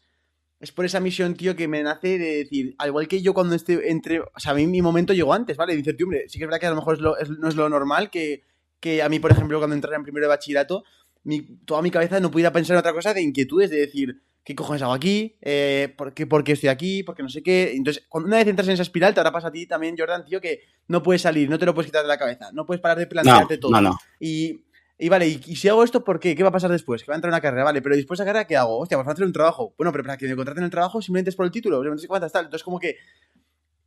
es 0.60 0.70
por 0.70 0.84
esa 0.84 1.00
misión, 1.00 1.34
tío, 1.34 1.56
que 1.56 1.66
me 1.66 1.82
nace 1.82 2.18
de 2.18 2.36
decir, 2.36 2.74
al 2.78 2.88
igual 2.88 3.08
que 3.08 3.22
yo 3.22 3.32
cuando 3.32 3.54
esté 3.54 3.90
entre. 3.90 4.20
O 4.20 4.26
sea, 4.38 4.52
a 4.52 4.54
mí 4.54 4.66
mi 4.66 4.82
momento 4.82 5.12
llegó 5.14 5.32
antes, 5.32 5.56
¿vale? 5.56 5.72
De 5.72 5.78
incertidumbre. 5.78 6.28
Sí 6.28 6.38
que 6.38 6.44
es 6.44 6.48
verdad 6.48 6.60
que 6.60 6.66
a 6.66 6.70
lo 6.70 6.76
mejor 6.76 6.94
es 6.96 7.00
lo- 7.00 7.16
es- 7.18 7.30
no 7.30 7.48
es 7.48 7.56
lo 7.56 7.68
normal 7.68 8.10
que, 8.10 8.42
que 8.80 9.02
a 9.02 9.08
mí, 9.08 9.18
por 9.18 9.30
ejemplo, 9.32 9.58
cuando 9.58 9.74
entrara 9.74 9.96
en 9.96 10.02
primero 10.02 10.24
de 10.26 10.28
bachillerato, 10.28 10.84
mi, 11.22 11.40
toda 11.64 11.80
mi 11.80 11.90
cabeza 11.90 12.20
no 12.20 12.30
pudiera 12.30 12.52
pensar 12.52 12.74
en 12.74 12.80
otra 12.80 12.92
cosa 12.92 13.14
de 13.14 13.22
inquietudes, 13.22 13.70
de 13.70 13.78
decir, 13.78 14.20
¿qué 14.44 14.54
cojones 14.54 14.82
hago 14.82 14.92
aquí? 14.92 15.38
Eh, 15.40 15.94
¿por, 15.96 16.12
qué, 16.12 16.26
¿Por 16.26 16.44
qué 16.44 16.52
estoy 16.52 16.68
aquí? 16.68 17.02
¿Por 17.02 17.14
qué 17.14 17.22
no 17.22 17.30
sé 17.30 17.42
qué? 17.42 17.72
Entonces, 17.74 18.04
cuando 18.10 18.28
una 18.28 18.36
vez 18.36 18.46
entras 18.46 18.68
en 18.68 18.74
esa 18.74 18.82
espiral, 18.82 19.14
te 19.14 19.20
habrá 19.20 19.32
pasado 19.32 19.48
a 19.48 19.52
ti 19.52 19.66
también, 19.66 19.96
Jordan, 19.98 20.22
tío, 20.26 20.38
que 20.38 20.60
no 20.88 21.02
puedes 21.02 21.22
salir, 21.22 21.48
no 21.48 21.58
te 21.58 21.64
lo 21.64 21.72
puedes 21.72 21.86
quitar 21.86 22.02
de 22.02 22.08
la 22.08 22.18
cabeza, 22.18 22.50
no 22.52 22.66
puedes 22.66 22.82
parar 22.82 22.98
de 22.98 23.04
No, 23.06 23.08
plantearte 23.10 23.56
todo. 23.56 23.70
no, 23.72 23.80
no. 23.80 23.98
Y 24.20 24.63
Y 24.98 25.08
vale, 25.08 25.26
y, 25.28 25.40
y 25.46 25.56
si 25.56 25.68
hago 25.68 25.82
esto, 25.82 26.04
¿por 26.04 26.20
qué? 26.20 26.36
¿Qué 26.36 26.42
va 26.44 26.50
a 26.50 26.52
pasar 26.52 26.70
después? 26.70 27.02
Que 27.02 27.10
va 27.10 27.14
a 27.14 27.16
entrar 27.16 27.30
en 27.30 27.34
una 27.34 27.40
carrera, 27.40 27.64
vale, 27.64 27.82
pero 27.82 27.96
después 27.96 28.18
de 28.18 28.24
la 28.24 28.28
carrera, 28.28 28.46
¿qué 28.46 28.56
hago? 28.56 28.78
Hostia, 28.78 28.96
pues 28.96 29.06
va 29.06 29.10
a 29.10 29.14
hacer 29.14 29.26
un 29.26 29.32
trabajo. 29.32 29.74
Bueno, 29.76 29.90
pero 29.92 30.04
para 30.04 30.16
que 30.16 30.28
me 30.28 30.36
contraten 30.36 30.62
el 30.64 30.70
trabajo 30.70 31.02
simplemente 31.02 31.30
es 31.30 31.36
por 31.36 31.46
el 31.46 31.52
título, 31.52 31.82
no 31.82 31.98
sé 31.98 32.06
cuántas 32.06 32.32
tal. 32.32 32.44
Entonces, 32.44 32.62
como 32.64 32.78
que 32.78 32.96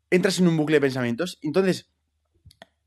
entras 0.10 0.40
en 0.40 0.48
un 0.48 0.58
bucle 0.58 0.78
de 0.78 0.82
pensamientos. 0.82 1.38
Entonces, 1.42 1.90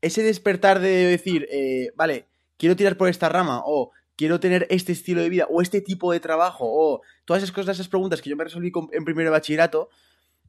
ese 0.01 0.23
despertar 0.23 0.79
de 0.79 0.89
decir, 1.07 1.47
eh, 1.51 1.91
vale, 1.95 2.27
quiero 2.57 2.75
tirar 2.75 2.97
por 2.97 3.09
esta 3.09 3.29
rama, 3.29 3.61
o 3.65 3.91
quiero 4.15 4.39
tener 4.39 4.67
este 4.69 4.91
estilo 4.91 5.21
de 5.21 5.29
vida, 5.29 5.47
o 5.49 5.61
este 5.61 5.81
tipo 5.81 6.11
de 6.11 6.19
trabajo, 6.19 6.65
o 6.67 7.01
todas 7.25 7.43
esas 7.43 7.53
cosas, 7.53 7.77
esas 7.77 7.87
preguntas 7.87 8.21
que 8.21 8.29
yo 8.29 8.35
me 8.37 8.43
resolví 8.43 8.71
con- 8.71 8.89
en 8.91 9.03
primero 9.05 9.29
de 9.29 9.31
bachillerato, 9.31 9.89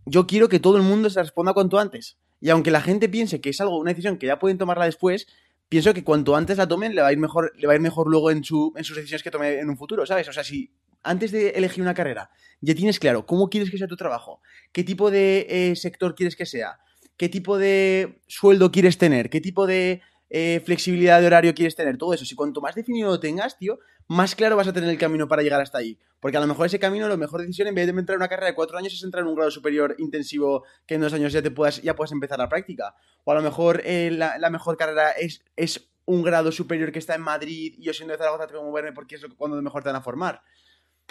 yo 0.06 0.26
quiero 0.26 0.48
que 0.48 0.60
todo 0.60 0.76
el 0.76 0.82
mundo 0.82 1.10
se 1.10 1.20
responda 1.20 1.54
cuanto 1.54 1.78
antes. 1.78 2.18
Y 2.40 2.50
aunque 2.50 2.70
la 2.70 2.80
gente 2.80 3.08
piense 3.08 3.40
que 3.40 3.50
es 3.50 3.60
algo, 3.60 3.78
una 3.78 3.90
decisión 3.90 4.18
que 4.18 4.26
ya 4.26 4.38
pueden 4.38 4.58
tomarla 4.58 4.84
después, 4.86 5.26
pienso 5.72 5.94
que 5.94 6.04
cuanto 6.04 6.36
antes 6.36 6.58
la 6.58 6.68
tomen, 6.68 6.94
le 6.94 7.00
va 7.00 7.08
a 7.08 7.12
ir 7.12 7.18
mejor, 7.18 7.50
le 7.56 7.66
va 7.66 7.72
a 7.72 7.76
ir 7.76 7.80
mejor 7.80 8.06
luego 8.06 8.30
en, 8.30 8.44
su, 8.44 8.74
en 8.76 8.84
sus 8.84 8.94
decisiones 8.94 9.22
que 9.22 9.30
tome 9.30 9.58
en 9.58 9.70
un 9.70 9.78
futuro, 9.78 10.04
¿sabes? 10.04 10.28
O 10.28 10.32
sea, 10.34 10.44
si 10.44 10.70
antes 11.02 11.32
de 11.32 11.48
elegir 11.48 11.82
una 11.82 11.94
carrera 11.94 12.28
ya 12.60 12.74
tienes 12.74 12.98
claro 12.98 13.24
cómo 13.24 13.48
quieres 13.48 13.70
que 13.70 13.78
sea 13.78 13.86
tu 13.86 13.96
trabajo, 13.96 14.42
qué 14.70 14.84
tipo 14.84 15.10
de 15.10 15.46
eh, 15.48 15.76
sector 15.76 16.14
quieres 16.14 16.36
que 16.36 16.44
sea, 16.44 16.78
qué 17.16 17.30
tipo 17.30 17.56
de 17.56 18.20
sueldo 18.26 18.70
quieres 18.70 18.98
tener, 18.98 19.30
qué 19.30 19.40
tipo 19.40 19.66
de 19.66 20.02
eh, 20.34 20.62
flexibilidad 20.64 21.20
de 21.20 21.26
horario 21.26 21.52
quieres 21.52 21.76
tener, 21.76 21.98
todo 21.98 22.14
eso. 22.14 22.24
Si 22.24 22.34
cuanto 22.34 22.62
más 22.62 22.74
definido 22.74 23.10
lo 23.10 23.20
tengas, 23.20 23.58
tío, 23.58 23.78
más 24.08 24.34
claro 24.34 24.56
vas 24.56 24.66
a 24.66 24.72
tener 24.72 24.88
el 24.88 24.96
camino 24.96 25.28
para 25.28 25.42
llegar 25.42 25.60
hasta 25.60 25.76
ahí. 25.76 25.98
Porque 26.20 26.38
a 26.38 26.40
lo 26.40 26.46
mejor 26.46 26.64
ese 26.66 26.78
camino, 26.78 27.06
la 27.06 27.18
mejor 27.18 27.42
decisión, 27.42 27.68
en 27.68 27.74
vez 27.74 27.84
de 27.86 27.90
entrar 27.90 28.14
en 28.14 28.20
una 28.20 28.28
carrera 28.28 28.46
de 28.46 28.54
cuatro 28.54 28.78
años, 28.78 28.94
es 28.94 29.02
entrar 29.02 29.22
en 29.24 29.28
un 29.28 29.34
grado 29.34 29.50
superior 29.50 29.94
intensivo 29.98 30.64
que 30.86 30.94
en 30.94 31.02
dos 31.02 31.12
años 31.12 31.34
ya 31.34 31.42
te 31.42 31.50
puedas, 31.50 31.82
ya 31.82 31.94
puedas 31.94 32.12
empezar 32.12 32.38
la 32.38 32.48
práctica. 32.48 32.94
O 33.24 33.32
a 33.32 33.34
lo 33.34 33.42
mejor 33.42 33.82
eh, 33.84 34.10
la, 34.10 34.48
mejor 34.48 34.78
carrera 34.78 35.10
es, 35.10 35.44
es 35.54 35.90
un 36.06 36.22
grado 36.22 36.50
superior 36.50 36.92
que 36.92 36.98
está 36.98 37.14
en 37.14 37.20
Madrid 37.20 37.74
y 37.76 37.82
yo 37.82 37.92
siendo 37.92 38.12
de 38.12 38.18
Zaragoza 38.18 38.46
tengo 38.46 38.60
que 38.60 38.66
moverme 38.68 38.92
porque 38.92 39.16
es 39.16 39.26
cuando 39.36 39.60
mejor 39.60 39.82
te 39.82 39.90
van 39.90 39.96
a 39.96 40.02
formar. 40.02 40.42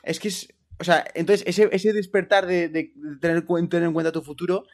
Es 0.02 0.20
que 0.20 0.30
es. 0.30 0.48
O 0.80 0.84
sea, 0.84 1.06
entonces 1.14 1.46
ese, 1.46 1.70
ese 1.72 1.94
despertar 1.94 2.48
de, 2.48 2.70
de- 2.70 2.92
tener, 3.22 3.46
tener 3.46 3.84
en 3.84 3.94
cuenta 3.94 4.12
tu 4.12 4.24
futuro 4.24 4.66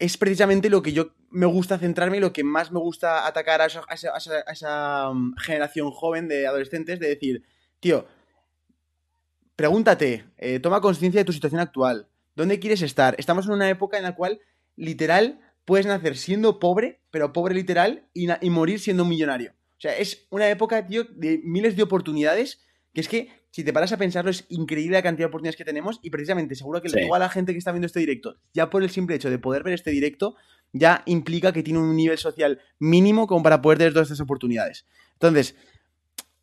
es 0.00 0.16
precisamente 0.16 0.70
lo 0.70 0.82
que 0.82 0.92
yo 0.92 1.14
me 1.30 1.46
gusta 1.46 1.78
centrarme 1.78 2.16
y 2.16 2.20
lo 2.20 2.32
que 2.32 2.42
más 2.42 2.72
me 2.72 2.80
gusta 2.80 3.26
atacar 3.26 3.60
a 3.60 3.66
esa, 3.66 5.10
mm, 5.12 5.36
generación 5.36 5.90
joven 5.90 6.26
de 6.26 6.46
adolescentes 6.46 6.98
de 6.98 7.08
decir, 7.08 7.44
tío, 7.78 8.06
pregúntate, 9.54 10.24
eh, 10.38 10.58
toma 10.58 10.80
conciencia 10.80 11.20
de 11.20 11.26
tu 11.26 11.34
situación 11.34 11.60
actual. 11.60 12.08
¿Dónde 12.34 12.58
quieres 12.58 12.80
estar? 12.80 13.14
Estamos 13.18 13.46
en 13.46 13.52
una 13.52 13.68
época 13.68 13.98
en 13.98 14.04
la 14.04 14.14
cual, 14.14 14.40
literal, 14.74 15.38
puedes 15.66 15.84
nacer 15.84 16.16
siendo 16.16 16.58
pobre, 16.58 17.02
pero 17.10 17.34
pobre 17.34 17.54
literal, 17.54 18.08
y, 18.14 18.28
y 18.40 18.50
morir 18.50 18.80
siendo 18.80 19.02
un 19.02 19.10
millonario. 19.10 19.52
O 19.52 19.80
sea, 19.80 19.96
es 19.98 20.26
una 20.30 20.48
época, 20.48 20.86
tío, 20.86 21.04
de 21.04 21.42
miles 21.44 21.76
de 21.76 21.82
oportunidades, 21.82 22.62
que 22.94 23.02
es 23.02 23.08
que, 23.08 23.28
si 23.50 23.64
te 23.64 23.72
paras 23.72 23.92
a 23.92 23.96
pensarlo, 23.96 24.30
es 24.30 24.44
increíble 24.48 24.96
la 24.96 25.02
cantidad 25.02 25.26
de 25.26 25.30
oportunidades 25.30 25.56
que 25.56 25.64
tenemos, 25.64 25.98
y 26.02 26.10
precisamente, 26.10 26.54
seguro 26.54 26.80
que 26.80 26.88
Sí. 26.88 27.00
toda 27.06 27.18
la 27.18 27.28
gente 27.28 27.52
que 27.52 27.58
está 27.58 27.72
viendo 27.72 27.86
este 27.86 28.00
directo, 28.00 28.36
ya 28.54 28.70
por 28.70 28.82
el 28.82 28.90
simple 28.90 29.16
hecho 29.16 29.28
de 29.30 29.38
poder 29.38 29.62
ver 29.62 29.74
este 29.74 29.90
directo, 29.90 30.36
ya 30.72 31.02
implica 31.06 31.52
que 31.52 31.62
tiene 31.64 31.80
un 31.80 31.96
nivel 31.96 32.16
social 32.18 32.60
mínimo 32.78 33.26
como 33.26 33.42
para 33.42 33.60
poder 33.60 33.78
tener 33.78 33.92
todas 33.92 34.08
estas 34.08 34.20
oportunidades. 34.20 34.86
Entonces, 35.14 35.56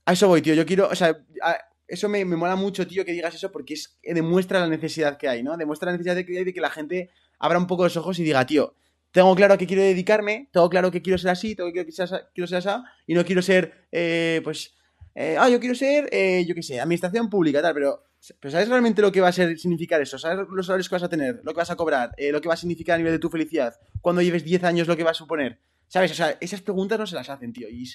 a 0.06 0.14
eso 0.14 0.28
voy, 0.28 0.42
tío. 0.42 0.54
Yo 0.54 0.66
quiero, 0.66 0.88
o 0.90 0.96
sea, 0.96 1.18
a- 1.42 1.58
eso 1.88 2.10
me, 2.10 2.26
me 2.26 2.36
mola 2.36 2.58
mucho, 2.58 2.86
tío, 2.86 3.06
que 3.06 3.14
digas 3.14 3.34
eso 3.36 3.52
porque 3.52 3.76
es, 3.76 3.98
eh, 4.04 4.14
demuestra 4.14 4.60
la 4.60 4.68
necesidad 4.68 5.18
que 5.18 5.30
hay, 5.30 5.44
¿no? 5.44 5.56
Demuestra 5.56 5.86
la 5.88 5.94
necesidad 5.94 6.16
de 6.16 6.26
que, 6.26 6.44
de 6.44 6.54
que 6.54 6.60
la 6.62 6.70
gente 6.70 7.10
abra 7.40 7.58
un 7.58 7.68
poco 7.68 7.84
los 7.86 7.96
ojos 7.96 8.20
y 8.20 8.24
diga, 8.24 8.46
tío, 8.46 8.76
tengo 9.12 9.34
claro 9.36 9.54
a 9.54 9.58
qué 9.58 9.66
quiero 9.66 9.82
dedicarme, 9.84 10.50
tengo 10.52 10.70
claro 10.70 10.92
que 10.92 11.02
quiero 11.02 11.18
ser 11.18 11.32
así, 11.32 11.56
tengo 11.56 11.72
que 11.72 11.86
quiero 11.86 12.08
ser, 12.08 12.28
quiero 12.36 12.48
ser 12.48 12.58
así, 12.58 12.70
y 13.06 13.14
no 13.14 13.24
quiero 13.24 13.42
ser, 13.42 13.88
eh, 13.94 14.42
pues, 14.44 14.76
eh, 15.20 15.36
ah, 15.40 15.50
yo 15.50 15.60
quiero 15.60 15.74
ser, 15.74 16.08
eh, 16.12 16.46
yo 16.48 16.54
qué 16.54 16.62
sé, 16.62 16.80
administración 16.80 17.28
pública, 17.30 17.62
tal, 17.62 17.74
pero, 17.74 18.04
pero 18.40 18.52
¿sabes 18.52 18.70
realmente 18.70 19.02
lo 19.02 19.12
que 19.12 19.20
va 19.22 19.30
a 19.30 19.32
ser, 19.32 19.58
significar 19.58 20.00
eso? 20.02 20.20
¿Sabes 20.20 20.46
los 20.50 20.70
horarios 20.70 20.88
que 20.90 20.96
vas 20.96 21.04
a 21.04 21.10
tener, 21.10 21.42
lo 21.44 21.54
que 21.54 21.58
vas 21.58 21.72
a 21.72 21.76
cobrar, 21.76 22.12
eh, 22.18 22.32
lo 22.32 22.40
que 22.40 22.48
va 22.48 22.54
a 22.54 22.58
significar 22.58 22.96
a 22.96 22.98
nivel 23.00 23.14
de 23.14 23.20
tu 23.20 23.30
felicidad? 23.30 23.74
Cuando 24.02 24.22
lleves 24.22 24.44
10 24.44 24.64
años, 24.64 24.88
lo 24.88 24.96
que 24.96 25.04
va 25.04 25.12
a 25.12 25.16
suponer. 25.16 25.60
¿Sabes? 25.88 26.12
O 26.12 26.16
sea, 26.16 26.38
esas 26.40 26.62
preguntas 26.62 27.00
no 27.00 27.08
se 27.08 27.16
las 27.16 27.30
hacen, 27.30 27.52
tío, 27.54 27.68
y 27.70 27.86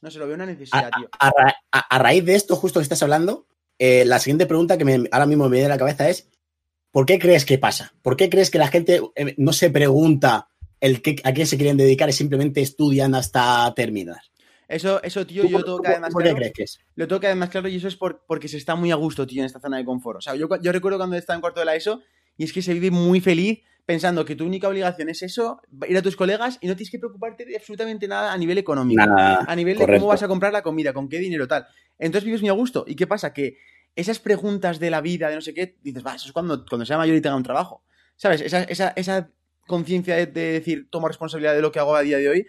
no 0.00 0.10
se 0.10 0.18
lo 0.18 0.26
veo 0.26 0.34
una 0.36 0.46
necesidad, 0.46 0.88
a, 0.92 0.98
tío. 0.98 1.08
a 1.18 1.30
ra- 1.30 1.56
a- 1.72 1.96
a 1.96 1.98
raíz 1.98 2.24
de 2.24 2.34
esto, 2.36 2.56
justo 2.56 2.80
que 2.80 2.84
estás 2.84 3.02
hablando, 3.02 3.46
eh, 3.78 4.04
la 4.06 4.18
siguiente 4.18 4.46
pregunta 4.46 4.78
que 4.78 4.84
me- 4.84 5.08
ahora 5.10 5.26
mismo 5.26 5.44
me 5.48 5.56
viene 5.56 5.66
a 5.66 5.68
la 5.70 5.78
cabeza 5.78 6.08
es: 6.08 6.28
¿por 6.90 7.04
qué 7.04 7.18
crees 7.18 7.44
que 7.44 7.58
pasa? 7.58 7.92
¿Por 8.02 8.16
qué 8.16 8.30
crees 8.30 8.50
que 8.50 8.58
la 8.58 8.68
gente 8.68 9.00
no 9.36 9.52
se 9.52 9.70
pregunta 9.70 10.48
el 10.80 11.02
qué, 11.02 11.16
a 11.24 11.32
qué 11.32 11.44
se 11.46 11.56
quieren 11.56 11.76
dedicar 11.76 12.08
y 12.08 12.12
simplemente 12.12 12.60
estudian 12.60 13.14
hasta 13.14 13.72
terminar? 13.74 14.20
Eso, 14.72 15.02
eso, 15.02 15.26
tío, 15.26 15.42
¿Tú 15.42 15.48
yo 15.48 15.58
tengo 15.62 15.76
tú 15.76 15.82
cada 15.82 15.94
vez 15.94 16.00
por- 16.00 16.02
más 16.02 16.12
¿Por 16.12 16.22
qué 16.22 16.28
claro. 16.30 16.36
crees 16.38 16.52
que 16.52 16.62
es? 16.64 16.78
Lo 16.96 17.06
tengo 17.08 17.20
cada 17.20 17.34
vez 17.34 17.38
más 17.40 17.50
claro 17.50 17.68
y 17.68 17.76
eso 17.76 17.88
es 17.88 17.96
por, 17.96 18.24
porque 18.26 18.48
se 18.48 18.56
está 18.56 18.74
muy 18.74 18.90
a 18.90 18.94
gusto, 18.96 19.26
tío, 19.26 19.42
en 19.42 19.46
esta 19.46 19.60
zona 19.60 19.76
de 19.76 19.84
confort. 19.84 20.18
O 20.18 20.20
sea, 20.20 20.34
yo, 20.34 20.48
yo 20.60 20.72
recuerdo 20.72 20.98
cuando 20.98 21.16
estaba 21.16 21.34
en 21.36 21.40
cuarto 21.40 21.60
de 21.60 21.66
la 21.66 21.74
ESO 21.76 22.00
y 22.36 22.44
es 22.44 22.52
que 22.52 22.62
se 22.62 22.72
vive 22.72 22.90
muy 22.90 23.20
feliz 23.20 23.60
pensando 23.84 24.24
que 24.24 24.36
tu 24.36 24.44
única 24.46 24.68
obligación 24.68 25.08
es 25.08 25.22
eso, 25.22 25.60
ir 25.88 25.96
a 25.96 26.02
tus 26.02 26.14
colegas 26.16 26.56
y 26.60 26.68
no 26.68 26.76
tienes 26.76 26.90
que 26.90 26.98
preocuparte 26.98 27.44
de 27.44 27.56
absolutamente 27.56 28.06
nada 28.06 28.32
a 28.32 28.38
nivel 28.38 28.56
económico. 28.58 29.04
Nada, 29.04 29.44
a 29.46 29.56
nivel 29.56 29.76
de 29.76 29.86
cómo 29.86 30.06
vas 30.06 30.22
a 30.22 30.28
comprar 30.28 30.52
la 30.52 30.62
comida, 30.62 30.92
con 30.92 31.08
qué 31.08 31.18
dinero, 31.18 31.46
tal. 31.48 31.66
Entonces 31.98 32.24
vives 32.24 32.40
muy 32.40 32.48
a 32.48 32.52
gusto. 32.52 32.84
¿Y 32.86 32.94
qué 32.94 33.06
pasa? 33.06 33.32
Que 33.32 33.58
esas 33.96 34.20
preguntas 34.20 34.78
de 34.78 34.88
la 34.90 35.00
vida, 35.00 35.28
de 35.28 35.34
no 35.34 35.40
sé 35.42 35.52
qué, 35.52 35.76
dices, 35.82 36.06
va, 36.06 36.14
eso 36.14 36.26
es 36.26 36.32
cuando, 36.32 36.64
cuando 36.64 36.86
sea 36.86 36.96
mayor 36.96 37.16
y 37.16 37.20
tenga 37.20 37.36
un 37.36 37.42
trabajo. 37.42 37.82
¿Sabes? 38.16 38.40
Esa, 38.40 38.62
esa, 38.62 38.88
esa 38.96 39.30
conciencia 39.66 40.16
de, 40.16 40.26
de 40.26 40.52
decir, 40.52 40.88
tomo 40.88 41.08
responsabilidad 41.08 41.54
de 41.54 41.60
lo 41.62 41.72
que 41.72 41.78
hago 41.80 41.94
a 41.96 42.02
día 42.02 42.18
de 42.18 42.28
hoy, 42.28 42.46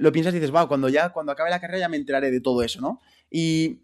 lo 0.00 0.12
piensas 0.12 0.32
y 0.34 0.38
dices, 0.38 0.54
va, 0.54 0.66
cuando 0.68 0.88
ya, 0.88 1.10
cuando 1.10 1.32
acabe 1.32 1.50
la 1.50 1.60
carrera 1.60 1.80
ya 1.80 1.88
me 1.88 1.96
enteraré 1.96 2.30
de 2.30 2.40
todo 2.40 2.62
eso, 2.62 2.80
¿no? 2.80 3.00
Y 3.30 3.80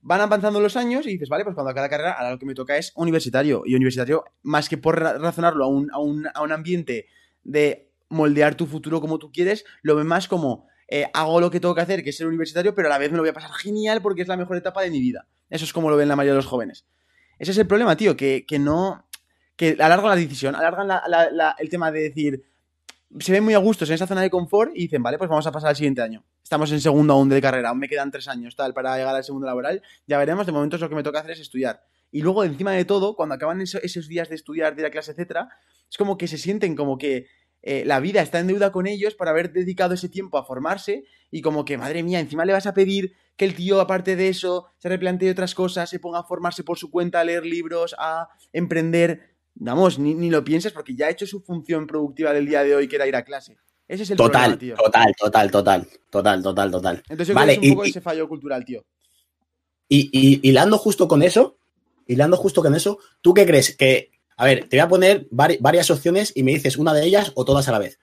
van 0.00 0.20
avanzando 0.20 0.60
los 0.60 0.76
años 0.76 1.06
y 1.06 1.10
dices, 1.10 1.28
vale, 1.28 1.44
pues 1.44 1.54
cuando 1.54 1.70
acabe 1.70 1.86
la 1.86 1.90
carrera, 1.90 2.12
ahora 2.12 2.30
lo 2.32 2.38
que 2.38 2.46
me 2.46 2.54
toca 2.54 2.76
es 2.76 2.92
universitario. 2.96 3.62
Y 3.66 3.74
universitario, 3.74 4.24
más 4.42 4.68
que 4.68 4.78
por 4.78 5.00
ra- 5.00 5.18
razonarlo 5.18 5.64
a 5.64 5.68
un, 5.68 5.90
a 5.92 5.98
un, 5.98 6.26
a 6.32 6.42
un 6.42 6.52
ambiente 6.52 7.06
de 7.42 7.90
moldear 8.08 8.54
tu 8.54 8.66
futuro 8.66 9.00
como 9.00 9.18
tú 9.18 9.32
quieres, 9.32 9.64
lo 9.82 9.96
ve 9.96 10.04
más 10.04 10.28
como 10.28 10.68
eh, 10.88 11.06
hago 11.12 11.40
lo 11.40 11.50
que 11.50 11.58
tengo 11.58 11.74
que 11.74 11.80
hacer, 11.80 12.04
que 12.04 12.10
es 12.10 12.16
ser 12.16 12.28
universitario, 12.28 12.74
pero 12.74 12.86
a 12.86 12.90
la 12.90 12.98
vez 12.98 13.10
me 13.10 13.16
lo 13.16 13.22
voy 13.24 13.30
a 13.30 13.34
pasar 13.34 13.50
genial 13.52 14.00
porque 14.02 14.22
es 14.22 14.28
la 14.28 14.36
mejor 14.36 14.56
etapa 14.56 14.82
de 14.82 14.90
mi 14.90 15.00
vida. 15.00 15.26
Eso 15.50 15.64
es 15.64 15.72
como 15.72 15.90
lo 15.90 15.96
ven 15.96 16.08
la 16.08 16.14
mayoría 16.16 16.32
de 16.34 16.38
los 16.38 16.46
jóvenes. 16.46 16.86
Ese 17.38 17.50
es 17.50 17.58
el 17.58 17.66
problema, 17.66 17.96
tío, 17.96 18.16
que, 18.16 18.46
que 18.46 18.58
no. 18.60 19.04
que 19.56 19.76
alargan 19.80 20.10
la 20.10 20.16
decisión, 20.16 20.54
alargan 20.54 20.86
la- 20.86 21.02
la- 21.08 21.30
la- 21.30 21.56
el 21.58 21.68
tema 21.68 21.90
de 21.90 22.00
decir. 22.02 22.44
Se 23.20 23.32
ven 23.32 23.44
muy 23.44 23.54
a 23.54 23.58
gustos 23.58 23.88
en 23.88 23.94
esa 23.94 24.06
zona 24.06 24.20
de 24.20 24.30
confort 24.30 24.72
y 24.74 24.82
dicen, 24.82 25.02
vale, 25.02 25.16
pues 25.16 25.30
vamos 25.30 25.46
a 25.46 25.52
pasar 25.52 25.70
al 25.70 25.76
siguiente 25.76 26.02
año. 26.02 26.24
Estamos 26.42 26.70
en 26.72 26.80
segundo 26.80 27.12
aún 27.14 27.28
de 27.28 27.40
carrera, 27.40 27.70
aún 27.70 27.78
me 27.78 27.88
quedan 27.88 28.10
tres 28.10 28.28
años, 28.28 28.56
tal, 28.56 28.74
para 28.74 28.96
llegar 28.96 29.14
al 29.14 29.24
segundo 29.24 29.46
laboral. 29.46 29.82
Ya 30.06 30.18
veremos, 30.18 30.44
de 30.44 30.52
momento 30.52 30.76
lo 30.76 30.88
que 30.88 30.94
me 30.96 31.02
toca 31.02 31.20
hacer 31.20 31.30
es 31.32 31.40
estudiar. 31.40 31.82
Y 32.10 32.22
luego, 32.22 32.44
encima 32.44 32.72
de 32.72 32.84
todo, 32.84 33.14
cuando 33.14 33.34
acaban 33.36 33.60
eso- 33.60 33.78
esos 33.82 34.08
días 34.08 34.28
de 34.28 34.34
estudiar, 34.34 34.74
de 34.74 34.82
ir 34.82 34.86
a 34.86 34.90
clase, 34.90 35.12
etcétera, 35.12 35.48
es 35.88 35.96
como 35.96 36.18
que 36.18 36.26
se 36.28 36.36
sienten 36.38 36.74
como 36.76 36.98
que 36.98 37.26
eh, 37.62 37.84
la 37.84 37.98
vida 37.98 38.22
está 38.22 38.38
en 38.38 38.46
deuda 38.46 38.70
con 38.70 38.86
ellos 38.86 39.14
por 39.14 39.28
haber 39.28 39.52
dedicado 39.52 39.94
ese 39.94 40.08
tiempo 40.08 40.38
a 40.38 40.44
formarse 40.44 41.04
y 41.32 41.42
como 41.42 41.64
que, 41.64 41.76
madre 41.78 42.04
mía, 42.04 42.20
encima 42.20 42.44
le 42.44 42.52
vas 42.52 42.66
a 42.66 42.74
pedir 42.74 43.14
que 43.36 43.44
el 43.44 43.54
tío, 43.56 43.80
aparte 43.80 44.14
de 44.14 44.28
eso, 44.28 44.68
se 44.78 44.88
replantee 44.88 45.30
otras 45.30 45.54
cosas, 45.54 45.90
se 45.90 45.98
ponga 45.98 46.20
a 46.20 46.24
formarse 46.24 46.62
por 46.62 46.78
su 46.78 46.90
cuenta, 46.90 47.18
a 47.20 47.24
leer 47.24 47.44
libros, 47.44 47.94
a 47.98 48.28
emprender. 48.52 49.35
Vamos, 49.58 49.98
ni, 49.98 50.14
ni 50.14 50.28
lo 50.30 50.44
pienses 50.44 50.72
porque 50.72 50.94
ya 50.94 51.06
ha 51.06 51.10
hecho 51.10 51.26
su 51.26 51.40
función 51.40 51.86
productiva 51.86 52.32
del 52.32 52.46
día 52.46 52.62
de 52.62 52.74
hoy, 52.74 52.88
que 52.88 52.96
era 52.96 53.06
ir 53.06 53.16
a 53.16 53.24
clase. 53.24 53.56
Ese 53.88 54.02
es 54.02 54.10
el 54.10 54.16
Total, 54.16 54.56
problema, 54.56 54.58
tío. 54.58 54.74
total, 54.84 55.14
total, 55.16 55.50
total, 55.50 55.88
total, 56.10 56.42
total, 56.42 56.70
total. 56.70 56.96
Entonces 57.08 57.28
yo 57.28 57.34
Vale, 57.34 57.52
creo 57.54 57.60
que 57.60 57.66
es 57.66 57.70
un 57.70 57.72
y- 57.72 57.76
poco 57.76 57.86
y- 57.86 57.90
ese 57.90 58.00
fallo 58.00 58.28
cultural, 58.28 58.64
tío. 58.64 58.84
Y, 59.88 60.10
y 60.12 60.48
hilando 60.48 60.78
justo 60.78 61.06
con 61.08 61.22
eso, 61.22 61.58
hilando 62.06 62.36
justo 62.36 62.62
con 62.62 62.74
eso, 62.74 62.98
¿tú 63.22 63.32
qué 63.34 63.46
crees? 63.46 63.76
Que, 63.76 64.10
a 64.36 64.44
ver, 64.44 64.68
te 64.68 64.76
voy 64.76 64.80
a 64.84 64.88
poner 64.88 65.28
vari- 65.30 65.58
varias 65.60 65.90
opciones 65.90 66.32
y 66.34 66.42
me 66.42 66.52
dices 66.52 66.76
una 66.76 66.92
de 66.92 67.04
ellas 67.04 67.32
o 67.36 67.44
todas 67.44 67.68
a 67.68 67.72
la 67.72 67.78
vez. 67.78 67.98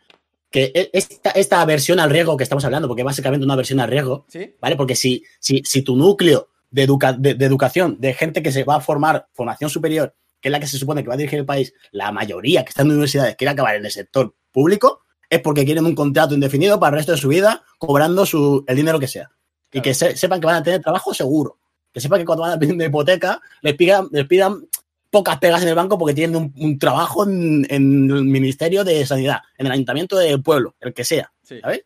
Que 0.49 0.71
e- 0.73 0.89
esta, 0.93 1.31
esta 1.31 1.61
aversión 1.61 1.99
al 1.99 2.09
riesgo 2.09 2.37
que 2.37 2.43
estamos 2.43 2.63
hablando, 2.63 2.87
porque 2.87 3.03
básicamente 3.03 3.43
una 3.43 3.53
aversión 3.55 3.79
al 3.79 3.89
riesgo, 3.89 4.25
¿Sí? 4.29 4.55
¿vale? 4.61 4.75
Porque 4.77 4.95
si, 4.95 5.23
si, 5.39 5.61
si 5.65 5.81
tu 5.81 5.95
núcleo 5.97 6.47
de, 6.71 6.83
educa- 6.87 7.13
de, 7.13 7.33
de 7.35 7.45
educación, 7.45 7.97
de 7.99 8.13
gente 8.13 8.41
que 8.41 8.51
se 8.51 8.63
va 8.63 8.77
a 8.77 8.81
formar 8.81 9.27
formación 9.33 9.69
superior, 9.69 10.15
que 10.43 10.49
es 10.49 10.51
la 10.51 10.59
que 10.59 10.67
se 10.67 10.77
supone 10.77 11.01
que 11.01 11.07
va 11.07 11.13
a 11.13 11.17
dirigir 11.17 11.39
el 11.39 11.45
país, 11.45 11.73
la 11.91 12.11
mayoría 12.11 12.63
que 12.65 12.69
está 12.69 12.81
en 12.81 12.89
universidades 12.91 13.37
quiere 13.37 13.51
acabar 13.51 13.75
en 13.77 13.85
el 13.85 13.91
sector 13.91 14.35
público, 14.51 15.01
es 15.29 15.39
porque 15.41 15.63
quieren 15.63 15.85
un 15.85 15.95
contrato 15.95 16.33
indefinido 16.35 16.77
para 16.79 16.89
el 16.95 16.99
resto 16.99 17.13
de 17.13 17.17
su 17.17 17.29
vida, 17.29 17.63
cobrando 17.79 18.25
su, 18.25 18.65
el 18.67 18.75
dinero 18.75 18.99
que 18.99 19.07
sea. 19.07 19.31
Y 19.71 19.79
que 19.81 19.93
se- 19.93 20.17
sepan 20.17 20.41
que 20.41 20.45
van 20.47 20.57
a 20.57 20.63
tener 20.63 20.81
trabajo 20.81 21.13
seguro. 21.13 21.57
Que 21.93 22.01
sepan 22.01 22.19
que 22.19 22.25
cuando 22.25 22.41
van 22.43 22.51
a 22.51 22.59
pedir 22.59 22.75
una 22.75 22.85
hipoteca, 22.85 23.41
les 23.61 23.73
pidan, 23.75 24.09
les 24.11 24.27
pidan 24.27 24.67
pocas 25.09 25.39
pegas 25.39 25.61
en 25.61 25.69
el 25.69 25.75
banco 25.75 25.97
porque 25.97 26.13
tienen 26.13 26.35
un, 26.35 26.53
un 26.57 26.77
trabajo 26.77 27.23
en, 27.23 27.65
en 27.69 28.11
el 28.11 28.25
Ministerio 28.25 28.83
de 28.83 29.05
Sanidad, 29.05 29.39
en 29.57 29.67
el 29.67 29.71
Ayuntamiento 29.71 30.17
del 30.17 30.43
pueblo, 30.43 30.75
el 30.81 30.93
que 30.93 31.05
sea. 31.05 31.31
Sí. 31.41 31.59
¿Sabes? 31.61 31.85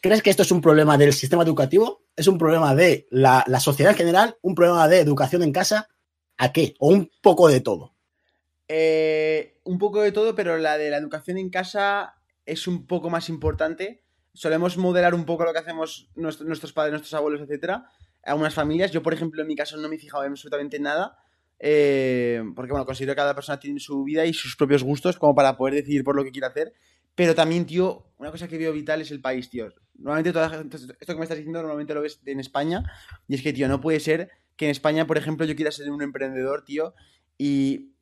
¿Crees 0.00 0.22
que 0.22 0.30
esto 0.30 0.42
es 0.42 0.52
un 0.52 0.60
problema 0.60 0.96
del 0.96 1.12
sistema 1.12 1.42
educativo? 1.42 2.02
¿Es 2.16 2.26
un 2.28 2.38
problema 2.38 2.74
de 2.74 3.06
la, 3.10 3.44
la 3.48 3.58
sociedad 3.60 3.92
en 3.92 3.98
general? 3.98 4.36
¿Un 4.42 4.54
problema 4.54 4.86
de 4.88 5.00
educación 5.00 5.42
en 5.42 5.52
casa? 5.52 5.88
¿A 6.38 6.52
qué? 6.52 6.74
¿O 6.78 6.88
un 6.88 7.10
poco 7.20 7.48
de 7.48 7.60
todo? 7.60 7.94
Eh, 8.68 9.58
un 9.64 9.78
poco 9.78 10.00
de 10.00 10.12
todo, 10.12 10.34
pero 10.34 10.56
la 10.56 10.78
de 10.78 10.90
la 10.90 10.98
educación 10.98 11.36
en 11.36 11.50
casa 11.50 12.14
es 12.46 12.68
un 12.68 12.86
poco 12.86 13.10
más 13.10 13.28
importante. 13.28 14.04
Solemos 14.34 14.76
modelar 14.76 15.14
un 15.14 15.24
poco 15.24 15.44
lo 15.44 15.52
que 15.52 15.58
hacemos 15.58 16.10
nuestros 16.14 16.72
padres, 16.72 16.92
nuestros 16.92 17.14
abuelos, 17.14 17.40
etcétera, 17.40 17.86
a 18.24 18.34
unas 18.36 18.54
familias. 18.54 18.92
Yo, 18.92 19.02
por 19.02 19.14
ejemplo, 19.14 19.42
en 19.42 19.48
mi 19.48 19.56
caso 19.56 19.76
no 19.78 19.88
me 19.88 19.96
he 19.96 19.98
fijado 19.98 20.24
en 20.24 20.30
absolutamente 20.30 20.78
nada. 20.78 21.18
Eh, 21.58 22.40
porque, 22.54 22.70
bueno, 22.70 22.86
considero 22.86 23.14
que 23.14 23.16
cada 23.16 23.34
persona 23.34 23.58
tiene 23.58 23.80
su 23.80 24.04
vida 24.04 24.24
y 24.24 24.32
sus 24.32 24.54
propios 24.54 24.84
gustos 24.84 25.18
como 25.18 25.34
para 25.34 25.56
poder 25.56 25.74
decidir 25.74 26.04
por 26.04 26.14
lo 26.14 26.22
que 26.22 26.30
quiere 26.30 26.46
hacer. 26.46 26.72
Pero 27.16 27.34
también, 27.34 27.66
tío, 27.66 28.12
una 28.18 28.30
cosa 28.30 28.46
que 28.46 28.58
veo 28.58 28.72
vital 28.72 29.00
es 29.00 29.10
el 29.10 29.20
país, 29.20 29.50
tío. 29.50 29.70
Normalmente, 29.96 30.32
toda, 30.32 30.46
esto 30.46 31.12
que 31.12 31.16
me 31.16 31.24
estás 31.24 31.38
diciendo, 31.38 31.60
normalmente 31.60 31.94
lo 31.94 32.02
ves 32.02 32.20
en 32.24 32.38
España. 32.38 32.84
Y 33.26 33.34
es 33.34 33.42
que, 33.42 33.52
tío, 33.52 33.66
no 33.66 33.80
puede 33.80 33.98
ser 33.98 34.30
que 34.58 34.66
en 34.66 34.72
España, 34.72 35.06
por 35.06 35.16
ejemplo, 35.16 35.46
yo 35.46 35.56
quiera 35.56 35.70
ser 35.70 35.90
un 35.90 36.02
emprendedor, 36.02 36.64
tío, 36.64 36.92
y 37.38 37.92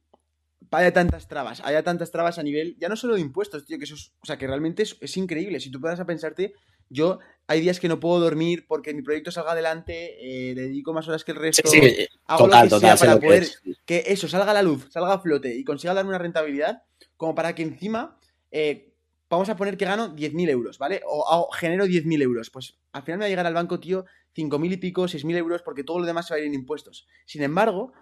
haya 0.70 0.92
tantas 0.92 1.28
trabas, 1.28 1.60
haya 1.60 1.82
tantas 1.84 2.10
trabas 2.10 2.38
a 2.38 2.42
nivel, 2.42 2.76
ya 2.80 2.88
no 2.88 2.96
solo 2.96 3.14
de 3.14 3.20
impuestos, 3.20 3.66
tío, 3.66 3.78
que 3.78 3.84
eso 3.84 3.94
es, 3.94 4.12
o 4.22 4.26
sea, 4.26 4.38
que 4.38 4.46
realmente 4.46 4.82
es, 4.82 5.16
increíble. 5.16 5.60
Si 5.60 5.70
tú 5.70 5.80
puedas 5.80 6.00
a 6.00 6.06
pensarte, 6.06 6.54
yo 6.88 7.18
hay 7.46 7.60
días 7.60 7.78
que 7.78 7.88
no 7.88 8.00
puedo 8.00 8.18
dormir 8.20 8.64
porque 8.66 8.94
mi 8.94 9.02
proyecto 9.02 9.30
salga 9.30 9.52
adelante, 9.52 10.16
eh, 10.18 10.54
le 10.54 10.62
dedico 10.62 10.94
más 10.94 11.06
horas 11.06 11.24
que 11.24 11.32
el 11.32 11.38
resto, 11.38 11.68
sí, 11.68 11.78
sí, 11.78 12.08
hago 12.24 12.48
lo 12.48 12.62
que 12.62 12.80
sea 12.80 12.96
para 12.96 13.20
poder 13.20 13.48
que, 13.84 14.04
eso 14.06 14.26
salga 14.26 14.50
a 14.50 14.54
la 14.54 14.62
luz, 14.62 14.88
salga 14.90 15.12
a 15.12 15.20
flote 15.20 15.54
y 15.54 15.62
consiga 15.62 15.92
darme 15.92 16.08
una 16.08 16.18
rentabilidad, 16.18 16.84
como 17.18 17.34
para 17.34 17.54
que 17.54 17.62
encima 17.62 18.18
eh, 18.50 18.85
vamos 19.28 19.48
a 19.48 19.56
poner 19.56 19.76
que 19.76 19.84
gano 19.84 20.14
10.000 20.14 20.48
euros, 20.48 20.78
¿vale? 20.78 21.00
O, 21.06 21.48
genero 21.52 21.86
10.000 21.86 22.22
euros. 22.22 22.50
Pues 22.50 22.78
al 22.92 23.02
final 23.02 23.18
me 23.18 23.24
va 23.24 23.26
a 23.26 23.30
llegar 23.30 23.46
al 23.46 23.54
banco, 23.54 23.80
tío, 23.80 24.04
5.000 24.36 24.72
y 24.72 24.76
pico, 24.76 25.04
6.000 25.04 25.36
euros, 25.36 25.62
porque 25.62 25.84
todo 25.84 25.98
lo 25.98 26.06
demás 26.06 26.26
se 26.26 26.34
va 26.34 26.38
a 26.38 26.40
ir 26.40 26.46
en 26.46 26.54
impuestos. 26.54 27.06
Sin 27.24 27.42
embargo, 27.42 27.92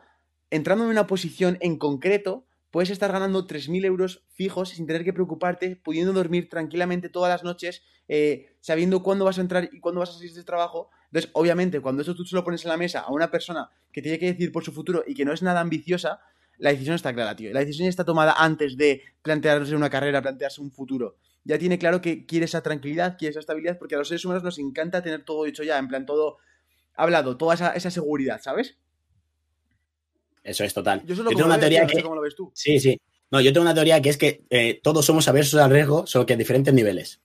entrando 0.51 0.85
en 0.85 0.91
una 0.91 1.07
posición 1.07 1.59
en 1.61 1.79
concreto, 1.79 2.47
puedes 2.71 2.91
estar 2.91 3.13
ganando 3.13 3.47
3.000 3.47 3.85
euros 3.85 4.25
fijos 4.35 4.71
sin 4.71 4.87
tener 4.87 5.05
que 5.05 5.13
preocuparte, 5.13 5.77
pudiendo 5.77 6.13
dormir 6.13 6.49
tranquilamente 6.49 7.09
todas 7.09 7.31
las 7.31 7.45
noches, 7.45 7.83
eh, 8.09 8.57
sabiendo 8.61 9.03
cuándo 9.03 9.25
vas 9.25 9.39
a 9.39 9.41
entrar 9.41 9.71
y 9.73 9.81
cuándo 9.81 10.01
vas 10.01 10.11
a 10.11 10.15
salir 10.15 10.33
de 10.33 10.45
trabajo. 10.45 10.91
Entonces, 11.07 11.31
obviamente, 11.35 11.81
cuando 11.81 12.03
eso 12.03 12.15
tú 12.15 12.25
se 12.25 12.35
lo 12.35 12.45
pones 12.45 12.65
en 12.65 12.71
la 12.71 12.77
mesa 12.77 13.01
a 13.01 13.13
una 13.13 13.31
persona 13.31 13.71
que 13.93 14.03
tiene 14.03 14.19
que 14.19 14.27
decir 14.27 14.51
por 14.53 14.65
su 14.65 14.73
futuro 14.73 15.05
y 15.07 15.15
que 15.15 15.25
no 15.25 15.33
es 15.33 15.43
nada 15.43 15.61
ambiciosa, 15.61 16.21
la 16.59 16.71
decisión 16.71 16.95
está 16.95 17.13
clara, 17.13 17.35
tío. 17.37 17.53
La 17.53 17.61
decisión 17.61 17.89
está 17.89 18.05
tomada 18.05 18.35
antes 18.37 18.77
de 18.77 19.03
plantearse 19.23 19.75
una 19.75 19.91
carrera, 19.91 20.23
plantearse 20.23 20.61
un 20.61 20.71
futuro. 20.71 21.17
Ya 21.45 21.59
tiene 21.59 21.79
claro 21.79 22.01
que 22.01 22.25
quiere 22.25 22.47
esa 22.47 22.63
tranquilidad, 22.63 23.19
quiere 23.19 23.31
esa 23.31 23.41
estabilidad, 23.41 23.79
porque 23.79 23.95
a 23.95 23.99
los 23.99 24.09
seres 24.09 24.25
humanos 24.25 24.43
nos 24.43 24.59
encanta 24.59 25.03
tener 25.03 25.25
todo 25.25 25.47
hecho 25.47 25.63
ya, 25.63 25.79
en 25.79 25.89
plan 25.89 26.07
todo 26.07 26.39
hablado, 26.95 27.37
toda 27.37 27.55
esa, 27.55 27.91
seguridad, 27.91 28.41
¿sabes? 28.43 28.79
Eso 30.43 30.65
es 30.65 30.73
total. 30.73 31.03
Yo, 31.05 31.17
solo 31.17 31.31
tengo 31.31 31.47
una 31.47 31.59
teoría 31.59 31.87
que... 31.87 32.03
¿Cómo 32.03 32.15
lo 32.15 32.23
ves 32.23 32.35
tú? 32.35 32.51
Sí, 32.55 32.79
sí. 32.79 33.01
No, 33.31 33.41
yo 33.41 33.53
tengo 33.53 33.65
una 33.65 33.75
teoría 33.75 34.01
que 34.01 34.11
es 34.11 34.17
que 34.17 34.45
eh, 34.51 34.81
todos 34.83 35.05
somos 35.05 35.27
aversos 35.29 35.61
al 35.61 35.71
riesgo, 35.71 36.07
solo 36.07 36.25
que 36.25 36.35
a 36.35 36.37
diferentes 36.37 36.73
niveles. 36.73 37.21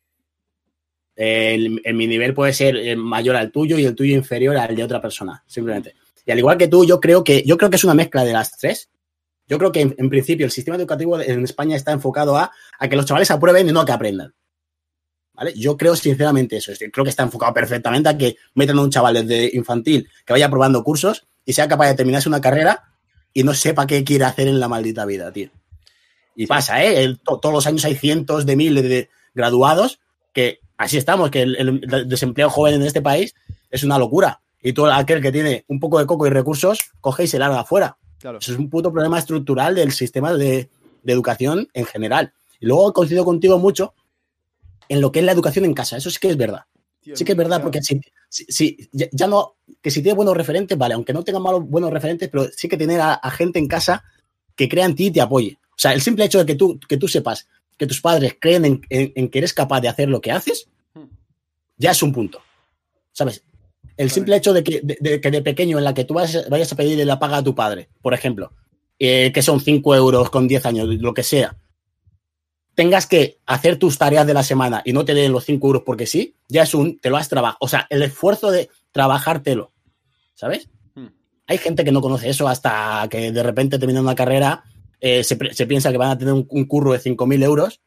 mi 1.15 2.07
nivel 2.07 2.33
puede 2.33 2.53
ser 2.53 2.75
eh, 2.77 2.95
mayor 2.95 3.35
al 3.35 3.51
tuyo 3.51 3.77
y 3.77 3.85
el 3.85 3.95
tuyo 3.95 4.15
inferior 4.15 4.57
al 4.57 4.75
de 4.75 4.83
otra 4.83 5.01
persona, 5.01 5.43
simplemente. 5.45 5.95
Y 6.25 6.31
al 6.31 6.39
igual 6.39 6.57
que 6.57 6.67
tú, 6.67 6.85
yo 6.85 6.99
creo 6.99 7.23
que, 7.23 7.43
yo 7.43 7.57
creo 7.57 7.69
que 7.69 7.75
es 7.75 7.83
una 7.83 7.93
mezcla 7.93 8.23
de 8.23 8.33
las 8.33 8.57
tres. 8.57 8.89
Yo 9.49 9.57
creo 9.57 9.71
que 9.71 9.81
en, 9.81 10.09
principio 10.09 10.45
el 10.45 10.51
sistema 10.51 10.77
educativo 10.77 11.19
en 11.19 11.43
España 11.43 11.75
está 11.75 11.91
enfocado 11.91 12.37
a, 12.37 12.51
que 12.87 12.95
los 12.95 13.05
chavales 13.05 13.31
aprueben 13.31 13.67
y 13.67 13.71
no 13.71 13.81
a 13.81 13.85
que 13.85 13.91
aprendan. 13.91 14.33
¿Vale? 15.33 15.53
Yo 15.55 15.75
creo 15.75 15.95
sinceramente 15.95 16.57
eso. 16.57 16.71
Creo 16.93 17.03
que 17.03 17.09
está 17.09 17.23
enfocado 17.23 17.51
perfectamente 17.53 18.09
a 18.09 18.17
que 18.17 18.37
metan 18.53 18.77
a 18.77 18.81
un 18.83 18.91
chaval 18.91 19.25
desde 19.25 19.49
infantil 19.55 20.07
que 20.23 20.33
vaya 20.33 20.49
probando 20.49 20.83
cursos 20.83 21.25
y 21.45 21.53
sea 21.53 21.67
capaz 21.67 21.87
de 21.87 21.95
terminarse 21.95 22.29
una 22.29 22.41
carrera 22.41 22.83
y 23.33 23.43
no 23.43 23.55
sepa 23.55 23.87
qué 23.87 24.03
quiere 24.03 24.25
hacer 24.25 24.47
en 24.47 24.59
la 24.59 24.67
maldita 24.67 25.05
vida, 25.05 25.31
tío. 25.31 25.49
Y 26.35 26.45
pasa, 26.45 26.83
¿eh? 26.83 27.17
todos 27.23 27.51
los 27.51 27.65
años 27.65 27.83
hay 27.85 27.95
cientos 27.95 28.45
de 28.45 28.55
miles 28.55 28.83
de 28.83 29.09
graduados 29.33 29.99
que 30.33 30.59
así 30.77 30.97
estamos, 30.97 31.31
que 31.31 31.41
el, 31.41 31.81
desempleo 32.07 32.49
joven 32.49 32.75
en 32.75 32.83
este 32.83 33.01
país 33.01 33.33
es 33.71 33.83
una 33.83 33.97
locura. 33.97 34.41
Y 34.61 34.73
todo 34.73 34.91
aquel 34.91 35.21
que 35.21 35.31
tiene 35.31 35.65
un 35.67 35.79
poco 35.79 35.99
de 35.99 36.05
coco 36.05 36.27
y 36.27 36.29
recursos 36.29 36.91
coge 37.01 37.23
y 37.23 37.27
se 37.27 37.39
larga 37.39 37.61
afuera. 37.61 37.97
Eso 38.19 38.51
es 38.51 38.57
un 38.57 38.69
puto 38.69 38.91
problema 38.91 39.17
estructural 39.17 39.75
del 39.75 39.91
sistema 39.91 40.33
de, 40.33 40.69
educación 41.05 41.67
en 41.73 41.85
general. 41.85 42.33
Y 42.59 42.67
luego 42.67 42.93
coincido 42.93 43.25
contigo 43.25 43.57
mucho 43.57 43.95
en 44.89 45.01
lo 45.01 45.11
que 45.11 45.19
es 45.19 45.25
la 45.25 45.31
educación 45.31 45.65
en 45.65 45.73
casa. 45.73 45.97
Eso 45.97 46.11
sí 46.11 46.19
que 46.19 46.29
es 46.29 46.37
verdad. 46.37 46.65
sí 47.01 47.23
que 47.23 47.31
es 47.31 47.37
verdad, 47.37 47.63
porque 47.63 47.79
si, 47.81 48.89
ya, 48.91 49.27
no, 49.27 49.55
que 49.81 49.89
si 49.89 50.03
tienes 50.03 50.17
buenos 50.17 50.37
referentes, 50.37 50.77
vale, 50.77 50.93
aunque 50.93 51.13
no 51.13 51.23
tengas 51.23 51.41
malos 51.41 51.67
buenos 51.67 51.91
referentes, 51.91 52.29
pero 52.29 52.47
sí 52.55 52.67
que 52.67 52.77
tener 52.77 52.99
a, 53.01 53.31
gente 53.31 53.57
en 53.57 53.67
casa 53.67 54.03
que 54.55 54.69
crea 54.69 54.85
en 54.85 54.95
ti 54.95 55.07
y 55.07 55.11
te 55.11 55.21
apoye. 55.21 55.57
O 55.71 55.77
sea, 55.77 55.93
el 55.93 56.01
simple 56.01 56.25
hecho 56.25 56.39
de 56.39 56.45
que 56.45 56.55
tú, 56.55 56.79
que 56.87 56.97
tú 56.97 57.07
sepas 57.07 57.47
que 57.77 57.87
tus 57.87 58.01
padres 58.01 58.35
creen 58.39 58.83
en, 58.89 59.29
que 59.29 59.39
eres 59.39 59.53
capaz 59.53 59.79
de 59.79 59.87
hacer 59.87 60.09
lo 60.09 60.19
que 60.19 60.33
haces, 60.33 60.67
hmm. 60.93 61.05
ya 61.77 61.91
es 61.91 62.03
un 62.03 62.11
punto. 62.11 62.41
¿Sabes? 63.13 63.43
El 63.99 64.11
simple 64.11 64.37
hecho 64.37 64.53
de 64.53 64.63
que 64.63 64.79
de, 64.81 65.41
pequeño 65.41 65.77
en 65.77 65.83
la 65.83 65.93
que 65.93 66.05
tú 66.05 66.13
vayas, 66.13 66.71
a 66.71 66.75
pedirle 66.77 67.03
la 67.03 67.19
paga 67.19 67.35
a 67.35 67.43
tu 67.43 67.53
padre, 67.53 67.89
por 68.01 68.13
ejemplo, 68.13 68.53
eh, 68.97 69.33
que 69.33 69.41
son 69.41 69.59
5 69.59 69.93
euros 69.93 70.29
con 70.29 70.47
10 70.47 70.65
años, 70.67 70.87
lo 70.87 71.13
que 71.13 71.21
sea, 71.21 71.57
tengas 72.75 73.07
que 73.07 73.39
hacer 73.45 73.75
tus 73.75 73.97
tareas 73.97 74.25
de 74.25 74.33
la 74.33 74.43
semana 74.43 74.81
y 74.85 74.93
no 74.93 75.03
te 75.03 75.13
den 75.13 75.33
los 75.33 75.43
5 75.43 75.67
euros 75.67 75.83
porque 75.85 76.05
sí, 76.05 76.37
ya 76.47 76.63
es 76.63 76.73
un, 76.73 76.97
te 77.01 77.09
lo 77.09 77.17
has 77.17 77.27
trabajado. 77.27 77.57
O 77.59 77.67
sea, 77.67 77.87
el 77.89 78.01
esfuerzo 78.01 78.51
de 78.51 78.69
trabajártelo, 78.93 79.73
¿sabes? 80.33 80.69
Hmm. 80.95 81.07
Hay 81.47 81.57
gente 81.57 81.83
que 81.83 81.91
no 81.91 81.99
conoce 81.99 82.29
eso 82.29 82.47
hasta 82.47 83.05
que 83.11 83.33
de 83.33 83.43
repente 83.43 83.79
termina 83.79 83.99
una 83.99 84.15
carrera, 84.15 84.63
eh, 85.01 85.25
se, 85.25 85.35
piensa 85.35 85.91
que 85.91 85.97
van 85.97 86.11
a 86.11 86.17
tener 86.17 86.33
un, 86.33 86.47
un 86.49 86.65
curro 86.67 86.93
de 86.93 86.99
5.000 86.99 87.43
euros 87.43 87.81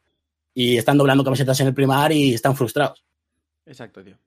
y 0.53 0.77
están 0.77 0.99
doblando 0.99 1.23
camisetas 1.23 1.59
en 1.61 1.67
el 1.69 1.73
primar 1.73 2.11
y 2.11 2.35
están 2.35 2.55
frustrados. 2.55 3.03
Exacto, 3.65 4.03
tío. 4.03 4.19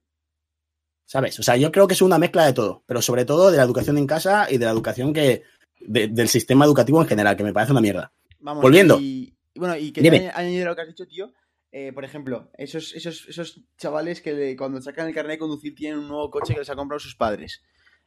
¿Sabes? 1.06 1.38
O 1.38 1.42
sea, 1.44 1.56
yo 1.56 1.70
creo 1.70 1.86
que 1.86 1.94
es 1.94 2.02
una 2.02 2.18
mezcla 2.18 2.44
de 2.44 2.52
todo, 2.52 2.82
pero 2.84 3.00
sobre 3.00 3.24
todo 3.24 3.52
de 3.52 3.56
la 3.56 3.62
educación 3.62 3.96
en 3.96 4.08
casa 4.08 4.48
y 4.50 4.58
de 4.58 4.64
la 4.64 4.72
educación 4.72 5.12
que. 5.12 5.44
del 5.78 6.28
sistema 6.28 6.64
educativo 6.64 7.00
en 7.00 7.06
general, 7.06 7.36
que 7.36 7.44
me 7.44 7.52
parece 7.52 7.72
una 7.72 7.80
mierda. 7.80 8.12
Vamos, 8.40 8.60
Volviendo. 8.60 8.98
Y, 9.00 9.32
bueno, 9.54 9.76
y 9.76 9.92
que 9.92 10.00
añadir 10.34 10.66
lo 10.66 10.74
que 10.74 10.82
has 10.82 10.88
dicho, 10.88 11.06
tío. 11.06 11.32
Eh, 11.70 11.92
por 11.92 12.04
ejemplo, 12.04 12.50
esos, 12.58 12.94
esos, 12.94 13.26
esos 13.28 13.60
chavales 13.76 14.20
que 14.20 14.56
cuando 14.56 14.80
sacan 14.80 15.08
el 15.08 15.14
carnet 15.14 15.34
de 15.34 15.38
conducir 15.38 15.74
tienen 15.74 15.98
un 15.98 16.08
nuevo 16.08 16.30
coche 16.30 16.54
que 16.54 16.60
les 16.60 16.70
ha 16.70 16.76
comprado 16.76 16.98
sus 16.98 17.14
padres. 17.14 17.62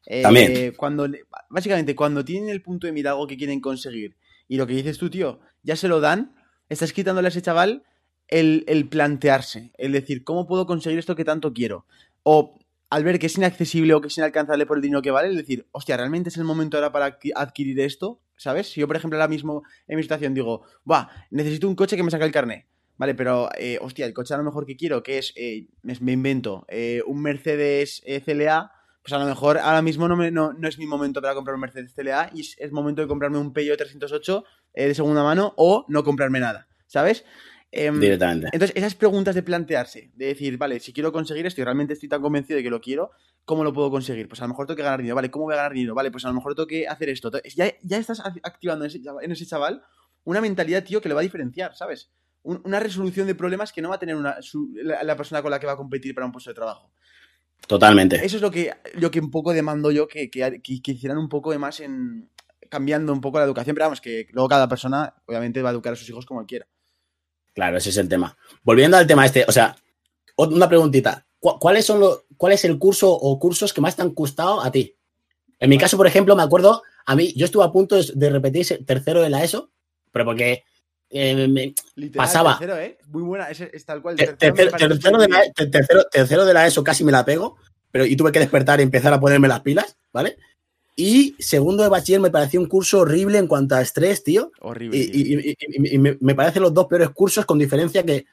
Eh, 0.05 0.21
También. 0.21 0.73
Cuando, 0.75 1.07
básicamente, 1.49 1.95
cuando 1.95 2.25
tienen 2.25 2.49
el 2.49 2.61
punto 2.61 2.87
de 2.87 2.93
mirar 2.93 3.13
algo 3.13 3.27
que 3.27 3.37
quieren 3.37 3.61
conseguir 3.61 4.17
y 4.47 4.57
lo 4.57 4.67
que 4.67 4.73
dices 4.73 4.97
tú, 4.97 5.09
tío, 5.09 5.39
ya 5.63 5.75
se 5.75 5.87
lo 5.87 6.01
dan, 6.01 6.35
estás 6.67 6.91
quitándole 6.93 7.27
a 7.27 7.29
ese 7.29 7.41
chaval 7.41 7.83
el, 8.27 8.65
el 8.67 8.89
plantearse, 8.89 9.71
el 9.77 9.91
decir, 9.91 10.23
¿cómo 10.23 10.47
puedo 10.47 10.65
conseguir 10.65 10.99
esto 10.99 11.15
que 11.15 11.25
tanto 11.25 11.53
quiero? 11.53 11.85
O 12.23 12.59
al 12.89 13.03
ver 13.03 13.19
que 13.19 13.27
es 13.27 13.37
inaccesible 13.37 13.93
o 13.93 14.01
que 14.01 14.07
es 14.07 14.17
inalcanzable 14.17 14.65
por 14.65 14.77
el 14.77 14.81
dinero 14.81 15.01
que 15.01 15.11
vale, 15.11 15.29
es 15.29 15.35
decir, 15.35 15.67
hostia, 15.71 15.97
¿realmente 15.97 16.29
es 16.29 16.37
el 16.37 16.43
momento 16.43 16.77
ahora 16.77 16.91
para 16.91 17.17
adquirir 17.35 17.79
esto? 17.79 18.21
¿Sabes? 18.35 18.71
Si 18.71 18.79
yo, 18.79 18.87
por 18.87 18.95
ejemplo, 18.95 19.17
ahora 19.17 19.27
mismo 19.27 19.63
en 19.87 19.97
mi 19.97 20.03
situación 20.03 20.33
digo, 20.33 20.63
va, 20.89 21.09
necesito 21.29 21.67
un 21.67 21.75
coche 21.75 21.97
que 21.97 22.03
me 22.03 22.11
saque 22.11 22.25
el 22.25 22.31
carnet. 22.31 22.65
Vale, 22.97 23.15
pero, 23.15 23.49
eh, 23.57 23.77
hostia, 23.81 24.05
el 24.05 24.13
coche 24.13 24.33
a 24.33 24.37
lo 24.37 24.43
mejor 24.43 24.65
que 24.65 24.75
quiero, 24.75 25.03
que 25.03 25.19
es, 25.19 25.33
eh, 25.37 25.67
me 25.83 26.11
invento, 26.11 26.65
eh, 26.67 27.01
un 27.05 27.21
Mercedes 27.21 28.03
CLA, 28.25 28.71
pues 29.01 29.13
a 29.13 29.19
lo 29.19 29.25
mejor 29.25 29.57
ahora 29.57 29.81
mismo 29.81 30.07
no, 30.07 30.17
me, 30.17 30.31
no, 30.31 30.53
es 30.63 30.77
mi 30.77 30.85
momento 30.85 31.21
para 31.21 31.33
comprar 31.33 31.55
un 31.55 31.61
Mercedes 31.61 31.93
CLA 31.93 32.31
y 32.33 32.41
es, 32.41 32.71
momento 32.71 33.01
de 33.01 33.07
comprarme 33.07 33.37
un 33.37 33.53
Peugeot 33.53 33.77
308 33.77 34.43
de 34.73 34.95
segunda 34.95 35.23
mano 35.23 35.53
o 35.55 35.85
no 35.87 36.03
comprarme 36.03 36.41
nada, 36.41 36.67
¿sabes? 36.87 37.23
Em, 37.71 37.99
Directamente. 37.99 38.49
Entonces, 38.51 38.75
esas 38.75 38.95
preguntas 38.95 39.35
de 39.35 39.43
plantearse, 39.43 40.11
de 40.15 40.25
decir, 40.27 40.57
vale, 40.57 40.79
si 40.79 40.91
quiero 40.91 41.11
conseguir 41.11 41.45
esto 41.45 41.61
y 41.61 41.63
realmente 41.63 41.93
estoy 41.93 42.09
tan 42.09 42.21
convencido 42.21 42.57
de 42.57 42.63
que 42.63 42.69
lo 42.69 42.81
quiero, 42.81 43.11
¿cómo 43.45 43.63
lo 43.63 43.73
puedo 43.73 43.91
conseguir? 43.91 44.27
Pues 44.27 44.41
a 44.41 44.45
lo 44.45 44.49
mejor 44.49 44.65
tengo 44.65 44.77
que 44.77 44.83
ganar 44.83 44.99
dinero, 44.99 45.15
vale, 45.15 45.29
¿cómo 45.29 45.45
voy 45.45 45.53
a 45.53 45.57
ganar 45.57 45.73
dinero? 45.73 45.93
Vale, 45.93 46.09
pues 46.09 46.25
a 46.25 46.29
lo 46.29 46.33
mejor 46.33 46.55
tengo 46.55 46.67
que 46.67 46.87
hacer 46.87 47.09
esto. 47.09 47.31
Ya, 47.55 47.71
ya 47.83 47.97
estás 47.97 48.21
activando 48.21 48.85
en 48.85 49.31
ese, 49.31 49.45
chaval, 49.45 49.83
una 50.23 50.41
mentalidad, 50.41 50.83
tío, 50.83 50.99
que 50.99 51.09
le 51.09 51.15
va 51.15 51.21
a 51.21 51.23
diferenciar, 51.23 51.75
¿sabes? 51.75 52.11
una 52.41 52.79
resolución 52.79 53.27
de 53.27 53.35
problemas 53.35 53.73
que 53.73 53.81
no 53.81 53.89
va 53.89 53.95
a 53.95 53.99
tener 53.99 54.15
una, 54.15 54.37
la, 54.81 55.17
persona 55.17 55.41
con 55.41 55.51
la 55.51 55.59
que 55.59 55.67
va 55.67 55.73
a 55.73 55.77
competir 55.77 56.15
para 56.15 56.25
un 56.25 56.31
puesto 56.31 56.49
de 56.49 56.55
trabajo. 56.55 56.89
Totalmente. 57.67 58.15
Eso 58.25 58.37
es 58.37 58.41
lo 58.41 58.49
que, 58.49 58.73
lo 58.93 59.11
que 59.11 59.19
un 59.19 59.29
poco 59.29 59.51
demando 59.51 59.91
yo, 59.91 60.07
que, 60.07 60.31
que, 60.31 60.61
que 60.61 60.91
hicieran 60.91 61.17
un 61.17 61.27
poco 61.27 61.51
de 61.51 61.59
más 61.59 61.81
en 61.81 62.29
cambiando 62.69 63.11
un 63.11 63.19
poco 63.19 63.39
la 63.39 63.45
educación, 63.45 63.75
pero 63.75 63.85
vamos, 63.85 63.99
que 63.99 64.27
luego 64.31 64.47
cada 64.47 64.69
persona 64.69 65.13
obviamente 65.25 65.61
va 65.61 65.69
a 65.69 65.71
educar 65.73 65.93
a 65.93 65.95
sus 65.95 66.07
hijos 66.09 66.25
como 66.25 66.45
quiera. 66.45 66.67
Claro, 67.53 67.77
ese 67.77 67.89
es 67.89 67.97
el 67.97 68.09
tema. 68.09 68.37
Volviendo 68.63 68.97
al 68.97 69.07
tema 69.07 69.25
este, 69.25 69.45
o 69.47 69.51
sea, 69.51 69.75
una 70.37 70.67
preguntita. 70.67 71.25
¿Cuáles 71.39 71.85
son 71.85 72.01
los, 72.01 72.23
¿Cuál 72.37 72.53
es 72.53 72.65
el 72.65 72.77
curso 72.77 73.11
o 73.11 73.39
cursos 73.39 73.73
que 73.73 73.81
más 73.81 73.95
te 73.95 74.01
han 74.01 74.11
costado 74.11 74.61
a 74.61 74.71
ti? 74.71 74.95
En 75.59 75.69
mi 75.69 75.77
caso, 75.77 75.97
por 75.97 76.07
ejemplo, 76.07 76.35
me 76.35 76.43
acuerdo, 76.43 76.83
a 77.05 77.15
mí, 77.15 77.33
yo 77.35 77.45
estuve 77.45 77.63
a 77.63 77.71
punto 77.71 78.01
de 78.01 78.29
repetir 78.29 78.85
tercero 78.85 79.21
de 79.21 79.29
la 79.29 79.43
ESO, 79.43 79.71
pero 80.11 80.25
porque 80.25 80.63
eh, 81.09 81.47
me 81.47 81.73
pasaba. 82.15 82.57
Tercero, 82.59 82.79
¿eh? 82.79 82.97
Muy 83.07 83.23
buena, 83.23 83.49
es, 83.49 83.85
tal 83.85 84.01
cual. 84.01 84.15
Tercero, 84.15 85.17
de 85.17 85.27
la, 85.27 85.41
tercero, 86.11 86.45
de 86.45 86.53
la 86.53 86.67
ESO 86.67 86.83
casi 86.83 87.03
me 87.03 87.11
la 87.11 87.25
pego, 87.25 87.57
pero 87.91 88.05
y 88.05 88.15
tuve 88.15 88.31
que 88.31 88.39
despertar 88.39 88.79
y 88.79 88.83
empezar 88.83 89.13
a 89.13 89.19
ponerme 89.19 89.47
las 89.47 89.61
pilas, 89.61 89.97
¿vale? 90.13 90.37
Y 91.01 91.33
segundo 91.39 91.81
de 91.81 91.87
bachiller 91.87 92.19
me 92.19 92.29
pareció 92.29 92.59
un 92.59 92.65
curso 92.65 92.99
horrible 92.99 93.37
en 93.37 93.47
cuanto 93.47 93.73
a 93.73 93.81
estrés, 93.81 94.21
tío. 94.21 94.51
Horrible. 94.59 94.97
Y, 94.97 95.97
me, 95.97 96.35
parecen 96.35 96.61
los 96.61 96.73
dos 96.73 96.87
peores 96.87 97.11
cursos 97.11 97.45
con 97.45 97.57
diferencia 97.57 98.03
que 98.03 98.25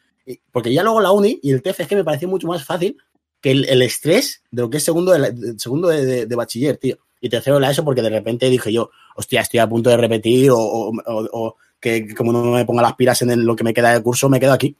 porque 0.50 0.72
ya 0.72 0.82
luego 0.82 1.00
la 1.00 1.12
uni 1.12 1.38
y 1.44 1.52
el 1.52 1.62
TFG 1.62 1.94
me 1.94 2.02
pareció 2.02 2.26
mucho 2.26 2.48
más 2.48 2.64
fácil 2.64 2.96
que 3.40 3.52
el, 3.52 3.82
estrés 3.82 4.42
de 4.50 4.62
lo 4.62 4.68
que 4.68 4.78
es 4.78 4.82
segundo 4.82 5.12
de, 5.12 5.54
segundo 5.58 5.86
de, 5.86 6.26
bachiller, 6.34 6.76
tío. 6.76 6.98
Y 7.20 7.28
tercero 7.28 7.60
la 7.60 7.70
ESO 7.70 7.84
porque 7.84 8.02
de 8.02 8.10
repente 8.10 8.50
dije 8.50 8.72
yo, 8.72 8.90
hostia, 9.14 9.42
estoy 9.42 9.60
a 9.60 9.68
punto 9.68 9.88
de 9.88 9.96
repetir 9.98 10.50
o, 10.52 11.54
que 11.78 12.12
como 12.16 12.32
no 12.32 12.42
me 12.50 12.64
ponga 12.64 12.82
las 12.82 12.96
pilas 12.96 13.22
en 13.22 13.46
lo 13.46 13.54
que 13.54 13.62
me 13.62 13.74
queda 13.74 13.94
de 13.94 14.02
curso, 14.02 14.28
me 14.28 14.40
quedo 14.40 14.52
aquí. 14.52 14.76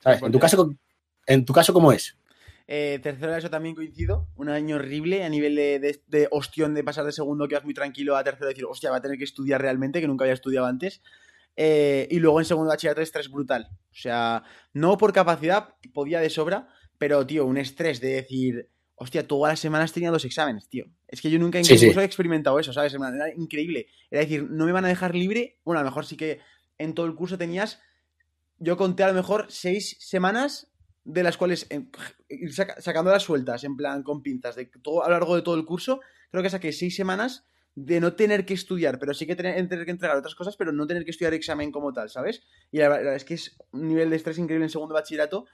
¿Sabes? 0.00 0.22
En 0.22 0.32
tu 0.32 0.40
caso, 0.40 0.74
en 1.24 1.44
tu 1.44 1.52
caso 1.52 1.72
¿cómo 1.72 1.92
es? 1.92 2.16
Eh, 2.66 3.00
tercero 3.02 3.32
de 3.32 3.38
eso 3.38 3.50
también 3.50 3.74
coincido. 3.74 4.28
Un 4.36 4.48
año 4.48 4.76
horrible 4.76 5.24
a 5.24 5.28
nivel 5.28 5.56
de, 5.56 5.78
de, 5.78 6.02
de, 6.06 6.28
ostión 6.30 6.74
de 6.74 6.84
pasar 6.84 7.04
de 7.04 7.12
segundo 7.12 7.48
que 7.48 7.54
vas 7.54 7.64
muy 7.64 7.74
tranquilo 7.74 8.16
a 8.16 8.24
tercero 8.24 8.48
decir, 8.48 8.64
hostia, 8.64 8.90
va 8.90 8.96
a 8.96 9.02
tener 9.02 9.18
que 9.18 9.24
estudiar 9.24 9.60
realmente, 9.60 10.00
que 10.00 10.06
nunca 10.06 10.24
había 10.24 10.34
estudiado 10.34 10.66
antes. 10.66 11.02
Eh, 11.56 12.08
y 12.10 12.18
luego 12.18 12.40
en 12.40 12.46
segundo 12.46 12.70
de 12.70 12.74
bachillerato 12.74 13.00
estrés 13.00 13.30
brutal. 13.30 13.68
O 13.70 13.94
sea, 13.94 14.42
no 14.72 14.96
por 14.96 15.12
capacidad, 15.12 15.74
podía 15.92 16.20
de 16.20 16.30
sobra, 16.30 16.68
pero, 16.98 17.26
tío, 17.26 17.44
un 17.46 17.58
estrés 17.58 18.00
de 18.00 18.08
decir, 18.14 18.68
hostia, 18.94 19.26
todas 19.26 19.52
las 19.52 19.60
semanas 19.60 19.92
tenía 19.92 20.10
dos 20.10 20.24
exámenes, 20.24 20.68
tío. 20.68 20.86
Es 21.08 21.20
que 21.20 21.30
yo 21.30 21.38
nunca 21.38 21.58
incluso 21.58 22.00
he 22.00 22.04
experimentado 22.04 22.58
eso, 22.58 22.72
¿sabes? 22.72 22.94
Era 22.94 23.34
increíble. 23.36 23.88
Era 24.10 24.22
decir, 24.22 24.48
no 24.50 24.64
me 24.64 24.72
van 24.72 24.84
a 24.84 24.88
dejar 24.88 25.14
libre. 25.14 25.58
Bueno, 25.64 25.80
a 25.80 25.82
lo 25.82 25.90
mejor 25.90 26.06
sí 26.06 26.16
que 26.16 26.40
en 26.78 26.94
todo 26.94 27.06
el 27.06 27.14
curso 27.14 27.36
tenías. 27.36 27.80
Yo 28.58 28.76
conté 28.76 29.02
a 29.02 29.08
lo 29.08 29.14
mejor 29.14 29.46
seis 29.48 29.96
semanas 29.98 30.71
de 31.04 31.22
las 31.22 31.36
cuales, 31.36 31.68
sacando 32.78 33.10
las 33.10 33.22
sueltas, 33.22 33.64
en 33.64 33.76
plan 33.76 34.02
con 34.02 34.22
pinzas, 34.22 34.56
de 34.56 34.66
todo, 34.66 35.02
a 35.02 35.08
lo 35.08 35.14
largo 35.14 35.36
de 35.36 35.42
todo 35.42 35.56
el 35.56 35.64
curso, 35.64 36.00
creo 36.30 36.42
que 36.42 36.50
saqué 36.50 36.72
seis 36.72 36.94
semanas 36.94 37.44
de 37.74 38.00
no 38.00 38.14
tener 38.14 38.44
que 38.44 38.54
estudiar, 38.54 38.98
pero 38.98 39.14
sí 39.14 39.26
que 39.26 39.34
tener, 39.34 39.54
tener, 39.68 39.84
que 39.84 39.90
entregar 39.90 40.16
otras 40.16 40.34
cosas, 40.34 40.56
pero 40.56 40.72
no 40.72 40.86
tener 40.86 41.04
que 41.04 41.10
estudiar 41.10 41.32
examen 41.34 41.72
como 41.72 41.92
tal, 41.92 42.10
¿sabes? 42.10 42.42
Y 42.70 42.78
la 42.78 42.88
verdad 42.88 43.14
es 43.14 43.24
que 43.24 43.34
es 43.34 43.56
un 43.72 43.88
nivel 43.88 44.10
de 44.10 44.16
estrés 44.16 44.38
increíble 44.38 44.66
en 44.66 44.70
segundo 44.70 44.94
bachillerato. 44.94 45.46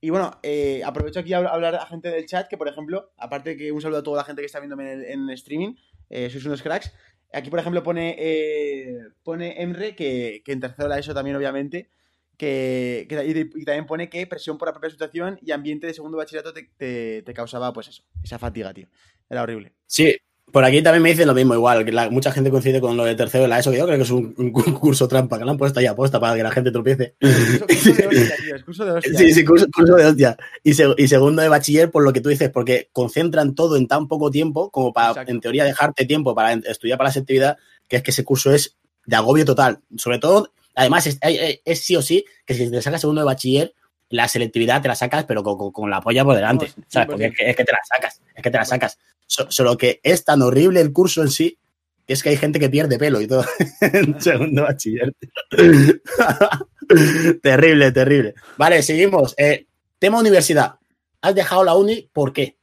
Y 0.00 0.10
bueno, 0.10 0.38
eh, 0.42 0.82
aprovecho 0.84 1.20
aquí 1.20 1.32
a 1.32 1.38
hablar 1.38 1.74
a 1.74 1.86
gente 1.86 2.10
del 2.10 2.26
chat, 2.26 2.48
que 2.48 2.56
por 2.56 2.68
ejemplo, 2.68 3.12
aparte 3.16 3.50
de 3.50 3.56
que 3.56 3.72
un 3.72 3.80
saludo 3.80 4.00
a 4.00 4.02
toda 4.02 4.18
la 4.18 4.24
gente 4.24 4.42
que 4.42 4.46
está 4.46 4.60
viéndome 4.60 5.12
en, 5.12 5.28
streaming, 5.30 5.74
eh, 6.10 6.30
sois 6.30 6.44
unos 6.44 6.62
cracks. 6.62 6.92
Aquí, 7.32 7.50
por 7.50 7.58
ejemplo, 7.58 7.82
pone, 7.82 8.14
eh, 8.18 8.98
pone 9.24 9.60
Emre, 9.60 9.96
que, 9.96 10.42
que 10.44 10.52
en 10.52 10.60
tercero 10.60 10.88
la 10.88 10.98
ESO 10.98 11.14
también, 11.14 11.34
obviamente, 11.36 11.90
que, 12.36 13.06
y, 13.08 13.64
también 13.64 13.86
pone 13.86 14.08
que 14.08 14.26
presión 14.26 14.58
por 14.58 14.68
la 14.68 14.72
propia 14.72 14.90
situación 14.90 15.38
y 15.42 15.52
ambiente 15.52 15.86
de 15.86 15.94
segundo 15.94 16.18
bachillerato 16.18 16.52
te, 16.52 17.22
te, 17.22 17.34
causaba, 17.34 17.72
pues 17.72 17.88
eso, 17.88 18.04
esa 18.22 18.38
fatiga, 18.38 18.72
tío. 18.72 18.88
Era 19.28 19.42
horrible. 19.42 19.72
Sí, 19.86 20.16
por 20.52 20.64
aquí 20.64 20.82
también 20.82 21.02
me 21.02 21.10
dicen 21.10 21.26
lo 21.26 21.34
mismo, 21.34 21.54
igual, 21.54 21.84
que 21.84 21.92
mucha 22.10 22.30
gente 22.30 22.50
coincide 22.50 22.80
con 22.80 22.96
lo 22.96 23.04
de 23.04 23.14
tercero 23.14 23.42
de 23.42 23.48
la 23.48 23.58
ESO, 23.58 23.70
que 23.70 23.78
yo 23.78 23.86
creo 23.86 23.96
que 23.96 24.04
es 24.04 24.10
un, 24.10 24.32
curso 24.52 25.08
trampa, 25.08 25.38
que 25.38 25.44
lo 25.44 25.50
han 25.50 25.56
puesto 25.56 25.80
ahí 25.80 25.86
aposta 25.86 26.20
para 26.20 26.36
que 26.36 26.42
la 26.42 26.50
gente 26.50 26.70
tropiece. 26.70 27.16
Curso, 27.18 27.94
de 27.94 28.06
hostia, 28.06 28.36
tío, 28.36 28.56
es 28.56 28.64
curso 28.64 28.84
de 28.84 28.90
hostia. 28.92 29.18
Sí, 29.18 29.34
sí, 29.34 29.44
curso, 29.44 29.66
de 29.96 30.06
hostia. 30.06 30.36
Y, 30.62 30.70
y, 30.70 31.08
segundo 31.08 31.42
de 31.42 31.48
bachiller, 31.48 31.90
por 31.90 32.04
lo 32.04 32.12
que 32.12 32.20
tú 32.20 32.28
dices, 32.28 32.50
porque 32.50 32.88
concentran 32.92 33.54
todo 33.54 33.76
en 33.76 33.88
tan 33.88 34.06
poco 34.06 34.30
tiempo 34.30 34.70
como 34.70 34.92
para, 34.92 35.24
en 35.26 35.40
teoría, 35.40 35.64
dejarte 35.64 36.04
tiempo 36.04 36.34
para 36.34 36.52
estudiar 36.52 36.98
para 36.98 37.08
la 37.08 37.12
selectividad, 37.12 37.56
que 37.88 37.96
es 37.96 38.02
que 38.02 38.10
ese 38.10 38.24
curso 38.24 38.52
es 38.52 38.76
de 39.06 39.16
agobio 39.16 39.44
total. 39.44 39.80
Sobre 39.96 40.18
todo 40.18 40.52
Además, 40.74 41.06
es, 41.06 41.80
sí 41.80 41.96
o 41.96 42.02
sí 42.02 42.24
que 42.44 42.54
si 42.54 42.70
te 42.70 42.82
sacas 42.82 43.00
segundo 43.00 43.20
de 43.20 43.26
bachiller, 43.26 43.74
la 44.08 44.28
selectividad 44.28 44.82
te 44.82 44.88
la 44.88 44.94
sacas, 44.94 45.24
pero 45.24 45.42
con, 45.42 45.90
la 45.90 46.00
polla 46.00 46.24
por 46.24 46.34
delante. 46.34 46.72
¿sabes? 46.88 47.08
Porque 47.08 47.26
es 47.26 47.56
que, 47.56 47.64
te 47.64 47.72
la 47.72 47.78
sacas, 47.84 48.20
es 48.34 48.42
que 48.42 48.50
te 48.50 48.58
la 48.58 48.64
sacas. 48.64 48.98
solo 49.26 49.76
que 49.76 50.00
es 50.02 50.24
tan 50.24 50.42
horrible 50.42 50.80
el 50.80 50.92
curso 50.92 51.22
en 51.22 51.30
sí 51.30 51.58
que 52.06 52.12
es 52.12 52.22
que 52.22 52.28
hay 52.30 52.36
gente 52.36 52.60
que 52.60 52.68
pierde 52.68 52.98
pelo 52.98 53.20
y 53.20 53.26
todo 53.26 53.44
en 53.80 54.20
segundo 54.20 54.62
bachiller. 54.62 55.14
terrible, 57.42 57.92
terrible. 57.92 58.34
Vale, 58.56 58.82
seguimos. 58.82 59.34
Eh, 59.38 59.66
tema 59.98 60.18
universidad. 60.18 60.74
¿Has 61.22 61.34
dejado 61.34 61.64
la 61.64 61.74
uni? 61.74 62.08
¿Por 62.12 62.32
qué? 62.32 62.58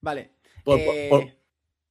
Vale. 0.00 0.30
Eh, 0.66 1.34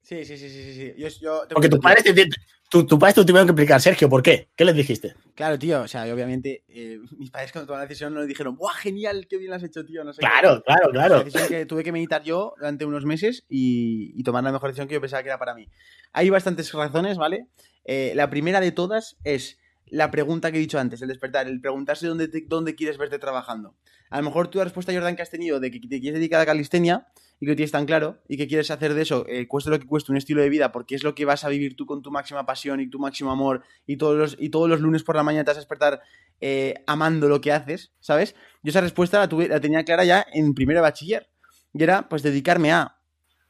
sí, 0.04 0.38
sí, 0.38 0.50
sí, 0.50 0.50
sí, 0.50 0.74
sí. 0.74 1.20
Yo, 1.22 1.44
Porque 1.50 1.70
tus 1.70 1.80
padres 1.80 2.04
te, 2.04 2.30
tu, 2.70 2.86
tu 2.86 2.98
padres 2.98 3.16
te 3.16 3.26
tuvieron 3.26 3.48
que 3.48 3.52
explicar, 3.52 3.82
Sergio, 3.82 4.10
¿por 4.10 4.24
qué? 4.24 4.50
¿Qué 4.56 4.66
les 4.66 4.76
dijiste? 4.76 5.16
Claro, 5.36 5.58
tío, 5.60 5.82
o 5.82 5.88
sea, 5.88 6.12
obviamente, 6.14 6.64
eh, 6.68 7.00
mis 7.18 7.30
padres 7.30 7.52
cuando 7.52 7.68
tomaron 7.68 7.86
la 7.86 7.88
decisión 7.88 8.14
no 8.14 8.22
le 8.22 8.28
dijeron, 8.28 8.56
¡buah, 8.58 8.74
genial, 8.74 9.28
qué 9.30 9.38
bien 9.38 9.52
lo 9.52 9.58
has 9.58 9.64
hecho, 9.64 9.86
tío! 9.86 10.04
No 10.04 10.14
sé 10.14 10.20
claro, 10.20 10.64
claro, 10.64 10.90
claro. 10.92 11.18
La 11.18 11.24
decisión 11.24 11.48
que 11.48 11.66
tuve 11.66 11.84
que 11.84 11.92
meditar 11.92 12.24
yo 12.24 12.54
durante 12.58 12.86
unos 12.86 13.06
meses 13.06 13.46
y, 13.48 14.22
tomar 14.24 14.44
la 14.44 14.52
mejor 14.52 14.70
decisión 14.70 14.88
que 14.88 14.96
yo 14.96 15.02
pensaba 15.02 15.22
que 15.22 15.30
era 15.30 15.38
para 15.38 15.54
mí. 15.54 15.68
Hay 16.14 16.30
bastantes 16.30 16.72
razones, 16.72 17.18
¿vale? 17.18 17.48
Eh, 17.86 18.14
la 18.16 18.30
primera 18.30 18.60
de 18.60 18.72
todas 18.72 19.18
es 19.24 19.60
la 19.88 20.12
pregunta 20.12 20.52
que 20.52 20.58
he 20.58 20.62
dicho 20.62 20.80
antes, 20.80 21.02
el 21.02 21.08
despertar, 21.08 21.48
el 21.48 21.62
preguntarse 21.62 22.08
dónde, 22.08 22.30
dónde 22.48 22.76
quieres 22.76 22.98
verte 22.98 23.20
trabajando. 23.20 23.76
A 24.10 24.18
lo 24.18 24.24
mejor 24.24 24.48
tú 24.48 24.60
la 24.60 24.66
respuesta, 24.66 24.94
Jordan, 24.94 25.16
que 25.16 25.22
has 25.22 25.30
tenido 25.30 25.60
de 25.60 25.72
que 25.72 25.80
te 25.80 26.00
quieres 26.00 26.20
dedicar 26.20 26.40
a 26.40 26.46
calistenia 26.46 27.08
y 27.40 27.46
que 27.46 27.52
lo 27.52 27.56
tienes 27.56 27.72
tan 27.72 27.86
claro 27.86 28.22
y 28.28 28.38
que 28.38 28.48
quieres 28.48 28.70
hacer 28.72 28.94
de 28.94 29.02
eso, 29.02 29.26
eh, 29.28 29.48
cueste 29.48 29.70
lo 29.70 29.80
que 29.80 29.88
cueste, 29.88 30.12
un 30.12 30.18
estilo 30.18 30.42
de 30.42 30.50
vida, 30.50 30.72
porque 30.72 30.96
es 30.96 31.04
lo 31.04 31.16
que 31.16 31.26
vas 31.26 31.44
a 31.44 31.50
vivir 31.50 31.76
tú 31.76 31.86
con 31.86 32.02
tu 32.02 32.12
máxima 32.12 32.46
pasión 32.46 32.80
y 32.80 32.90
tu 32.90 33.00
máximo 33.00 33.32
amor 33.32 33.64
y 33.88 33.98
todos 33.98 34.18
los, 34.18 34.38
y 34.40 34.50
todos 34.50 34.70
los 34.70 34.82
lunes 34.82 35.04
por 35.04 35.16
la 35.16 35.24
mañana 35.24 35.44
te 35.44 35.50
vas 35.50 35.58
a 35.58 35.62
despertar 35.62 36.02
eh, 36.42 36.76
amando 36.88 37.28
lo 37.28 37.42
que 37.42 37.52
haces, 37.52 37.92
¿sabes? 38.00 38.36
Yo 38.62 38.70
esa 38.70 38.82
respuesta 38.82 39.20
la, 39.20 39.28
tuve, 39.28 39.48
la 39.48 39.60
tenía 39.60 39.84
clara 39.84 40.06
ya 40.06 40.26
en 40.32 40.54
primero 40.54 40.80
de 40.80 40.84
bachiller 40.84 41.30
y 41.74 41.82
era 41.82 42.08
pues 42.08 42.22
dedicarme 42.22 42.72
a 42.72 42.98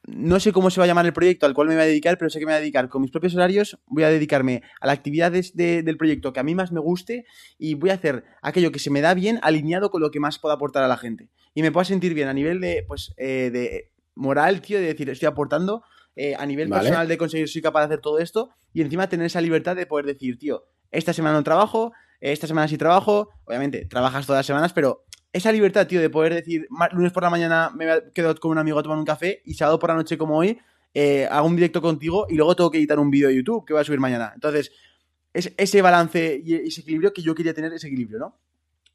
no 0.06 0.40
sé 0.40 0.52
cómo 0.52 0.70
se 0.70 0.80
va 0.80 0.84
a 0.84 0.88
llamar 0.88 1.06
el 1.06 1.14
proyecto 1.14 1.46
al 1.46 1.54
cual 1.54 1.70
me 1.70 1.76
voy 1.76 1.84
a 1.84 1.88
dedicar, 1.88 2.18
pero 2.18 2.30
sé 2.30 2.40
que 2.40 2.46
me 2.46 2.52
voy 2.52 2.58
a 2.58 2.62
dedicar 2.62 2.90
con 2.90 3.02
mis 3.02 3.12
propios 3.12 3.36
horarios, 3.36 3.80
voy 3.88 4.04
a 4.04 4.10
dedicarme 4.10 4.62
a 4.82 4.88
las 4.88 4.98
actividades 4.98 5.56
del 5.56 5.98
proyecto 5.98 6.34
que 6.34 6.40
a 6.40 6.44
mí 6.44 6.56
más 6.56 6.72
me 6.72 6.80
guste 6.80 7.26
y 7.58 7.76
voy 7.76 7.92
a 7.92 7.94
hacer 7.94 8.26
aquello 8.42 8.72
que 8.72 8.80
se 8.80 8.90
me 8.90 9.02
da 9.02 9.14
bien 9.14 9.40
alineado 9.42 9.90
con 9.90 10.02
lo 10.02 10.12
que 10.12 10.20
más 10.20 10.40
puedo 10.40 10.54
aportar 10.54 10.84
a 10.84 10.88
la 10.88 10.98
gente. 10.98 11.30
Y 11.54 11.62
me 11.62 11.72
puedo 11.72 11.86
sentir 11.86 12.14
bien 12.14 12.28
a 12.28 12.34
nivel 12.34 12.60
de, 12.60 12.84
pues, 12.88 13.14
eh, 13.18 13.50
de 13.52 13.92
moral, 14.16 14.62
tío, 14.62 14.80
de 14.80 14.88
decir, 14.88 15.10
estoy 15.10 15.28
aportando, 15.28 15.84
eh, 16.16 16.36
a 16.38 16.46
nivel 16.46 16.70
personal 16.70 17.08
de 17.08 17.18
conseguir, 17.18 17.48
soy 17.48 17.62
capaz 17.62 17.82
de 17.82 17.86
hacer 17.86 18.02
todo 18.02 18.20
esto 18.20 18.50
y 18.74 18.82
encima 18.82 19.08
tener 19.08 19.26
esa 19.26 19.42
libertad 19.42 19.76
de 19.76 19.86
poder 19.86 20.06
decir, 20.06 20.38
tío, 20.38 20.66
esta 20.92 21.14
semana 21.14 21.38
no 21.38 21.44
trabajo, 21.44 21.94
esta 22.32 22.48
semana 22.48 22.68
sí 22.68 22.78
trabajo, 22.78 23.30
obviamente 23.46 23.86
trabajas 23.86 24.26
todas 24.26 24.40
las 24.40 24.46
semanas, 24.46 24.72
pero 24.72 25.06
esa 25.34 25.52
libertad, 25.52 25.88
tío, 25.88 26.00
de 26.00 26.10
poder 26.10 26.34
decir, 26.34 26.68
lunes 26.92 27.12
por 27.12 27.24
la 27.24 27.30
mañana 27.30 27.72
me 27.76 27.86
quedo 28.14 28.36
con 28.36 28.52
un 28.52 28.60
amigo 28.60 28.80
a 28.80 28.84
tomar 28.84 28.98
un 28.98 29.06
café 29.06 29.42
y 29.46 29.56
sábado 29.56 29.80
por 29.80 29.90
la 29.90 29.96
noche 29.96 30.18
como 30.18 30.38
hoy 30.38 30.60
eh, 30.94 31.28
hago 31.30 31.48
un 31.48 31.56
directo 31.56 31.82
contigo 31.82 32.28
y 32.30 32.36
luego 32.36 32.56
tengo 32.56 32.70
que 32.70 32.78
editar 32.78 33.00
un 33.00 33.10
vídeo 33.10 33.28
de 33.28 33.36
YouTube 33.36 33.66
que 33.66 33.74
voy 33.74 33.82
a 33.82 33.84
subir 33.84 34.00
mañana. 34.00 34.32
Entonces, 34.36 34.72
es 35.34 35.52
ese 35.58 35.82
balance 35.82 36.42
y 36.46 36.54
ese 36.54 36.82
equilibrio 36.82 37.12
que 37.12 37.24
yo 37.24 37.34
quería 37.34 37.54
tener, 37.54 37.74
ese 37.74 37.88
equilibrio, 37.88 38.20
¿no? 38.20 38.40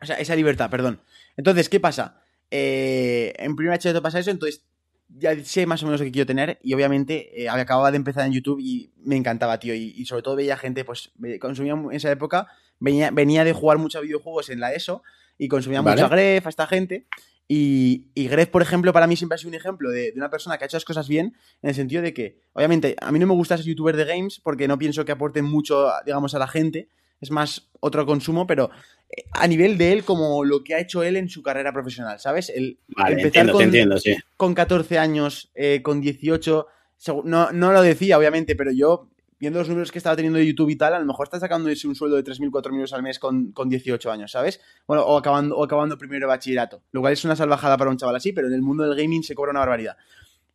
O 0.00 0.06
sea, 0.06 0.16
esa 0.16 0.36
libertad, 0.36 0.70
perdón. 0.70 1.02
Entonces, 1.36 1.68
¿qué 1.68 1.80
pasa? 1.80 2.22
Eh, 2.50 3.34
en 3.36 3.56
primer 3.56 3.74
hecho 3.74 4.00
pasa 4.00 4.20
eso, 4.20 4.30
entonces 4.30 4.64
ya 5.08 5.34
sé 5.44 5.66
más 5.66 5.82
o 5.82 5.86
menos 5.86 6.00
lo 6.00 6.04
que 6.04 6.12
quiero 6.12 6.26
tener 6.26 6.58
y 6.62 6.74
obviamente 6.74 7.42
eh, 7.42 7.48
acababa 7.48 7.90
de 7.90 7.96
empezar 7.96 8.26
en 8.26 8.32
YouTube 8.32 8.60
y 8.60 8.92
me 8.98 9.16
encantaba, 9.16 9.58
tío, 9.58 9.74
y, 9.74 10.04
sobre 10.04 10.22
todo 10.22 10.36
veía 10.36 10.56
gente, 10.56 10.84
pues 10.84 11.12
consumía 11.40 11.72
en 11.72 11.92
esa 11.92 12.10
época, 12.10 12.48
venía, 12.78 13.10
venía 13.10 13.44
de 13.44 13.52
jugar 13.52 13.78
muchos 13.78 14.02
videojuegos 14.02 14.50
en 14.50 14.60
la 14.60 14.72
ESO 14.72 15.02
y 15.38 15.48
consumía 15.48 15.82
mucho 15.82 16.04
a 16.04 16.08
Gref, 16.08 16.46
a 16.46 16.50
esta 16.50 16.66
gente. 16.66 17.06
Y, 17.50 18.08
y 18.14 18.28
Gref, 18.28 18.50
por 18.50 18.60
ejemplo, 18.60 18.92
para 18.92 19.06
mí 19.06 19.16
siempre 19.16 19.36
ha 19.36 19.38
sido 19.38 19.48
un 19.48 19.54
ejemplo 19.54 19.90
de, 19.90 20.12
una 20.14 20.28
persona 20.28 20.58
que 20.58 20.64
ha 20.64 20.66
hecho 20.66 20.76
las 20.76 20.84
cosas 20.84 21.08
bien, 21.08 21.34
en 21.62 21.70
el 21.70 21.74
sentido 21.74 22.02
de 22.02 22.12
que, 22.12 22.42
obviamente, 22.52 22.94
a 23.00 23.10
mí 23.10 23.18
no 23.18 23.26
me 23.26 23.32
gusta 23.32 23.56
ser 23.56 23.64
youtuber 23.64 23.96
de 23.96 24.04
games 24.04 24.40
porque 24.42 24.68
no 24.68 24.78
pienso 24.78 25.04
que 25.06 25.12
aporten 25.12 25.46
mucho, 25.46 25.90
digamos, 26.04 26.34
a 26.34 26.38
la 26.38 26.46
gente. 26.46 26.88
Es 27.20 27.30
más 27.30 27.70
otro 27.80 28.04
consumo, 28.06 28.46
pero 28.46 28.70
a 29.32 29.46
nivel 29.46 29.78
de 29.78 29.92
él, 29.92 30.04
como 30.04 30.44
lo 30.44 30.62
que 30.62 30.74
ha 30.74 30.80
hecho 30.80 31.02
él 31.02 31.16
en 31.16 31.28
su 31.28 31.42
carrera 31.42 31.72
profesional, 31.72 32.20
¿sabes? 32.20 32.50
El 32.50 32.78
empezar 33.08 33.50
con, 33.50 33.72
con 34.36 34.54
14 34.54 34.98
años, 34.98 35.50
eh, 35.54 35.80
con 35.82 36.00
18, 36.00 36.66
no, 37.24 37.52
no 37.52 37.72
lo 37.72 37.82
decía, 37.82 38.18
obviamente, 38.18 38.54
pero 38.54 38.70
yo 38.70 39.08
viendo 39.38 39.60
los 39.60 39.68
números 39.68 39.92
que 39.92 39.98
estaba 39.98 40.16
teniendo 40.16 40.38
de 40.38 40.46
YouTube 40.46 40.70
y 40.70 40.76
tal, 40.76 40.94
a 40.94 40.98
lo 40.98 41.06
mejor 41.06 41.26
está 41.26 41.38
sacando 41.38 41.68
un 41.68 41.94
sueldo 41.94 42.16
de 42.16 42.24
3.000, 42.24 42.50
4.000 42.50 42.74
euros 42.74 42.92
al 42.92 43.02
mes 43.02 43.18
con, 43.18 43.52
18 43.54 44.10
años, 44.10 44.32
¿sabes? 44.32 44.60
Bueno, 44.86 45.04
o 45.04 45.16
acabando, 45.16 45.56
o 45.56 45.64
acabando 45.64 45.96
primero 45.96 46.26
de 46.26 46.28
bachillerato. 46.28 46.82
Lo 46.92 47.00
cual 47.00 47.12
es 47.12 47.24
una 47.24 47.36
salvajada 47.36 47.76
para 47.76 47.90
un 47.90 47.96
chaval 47.96 48.16
así, 48.16 48.32
pero 48.32 48.48
en 48.48 48.54
el 48.54 48.62
mundo 48.62 48.84
del 48.84 48.96
gaming 48.96 49.22
se 49.22 49.34
cobra 49.34 49.50
una 49.50 49.60
barbaridad. 49.60 49.96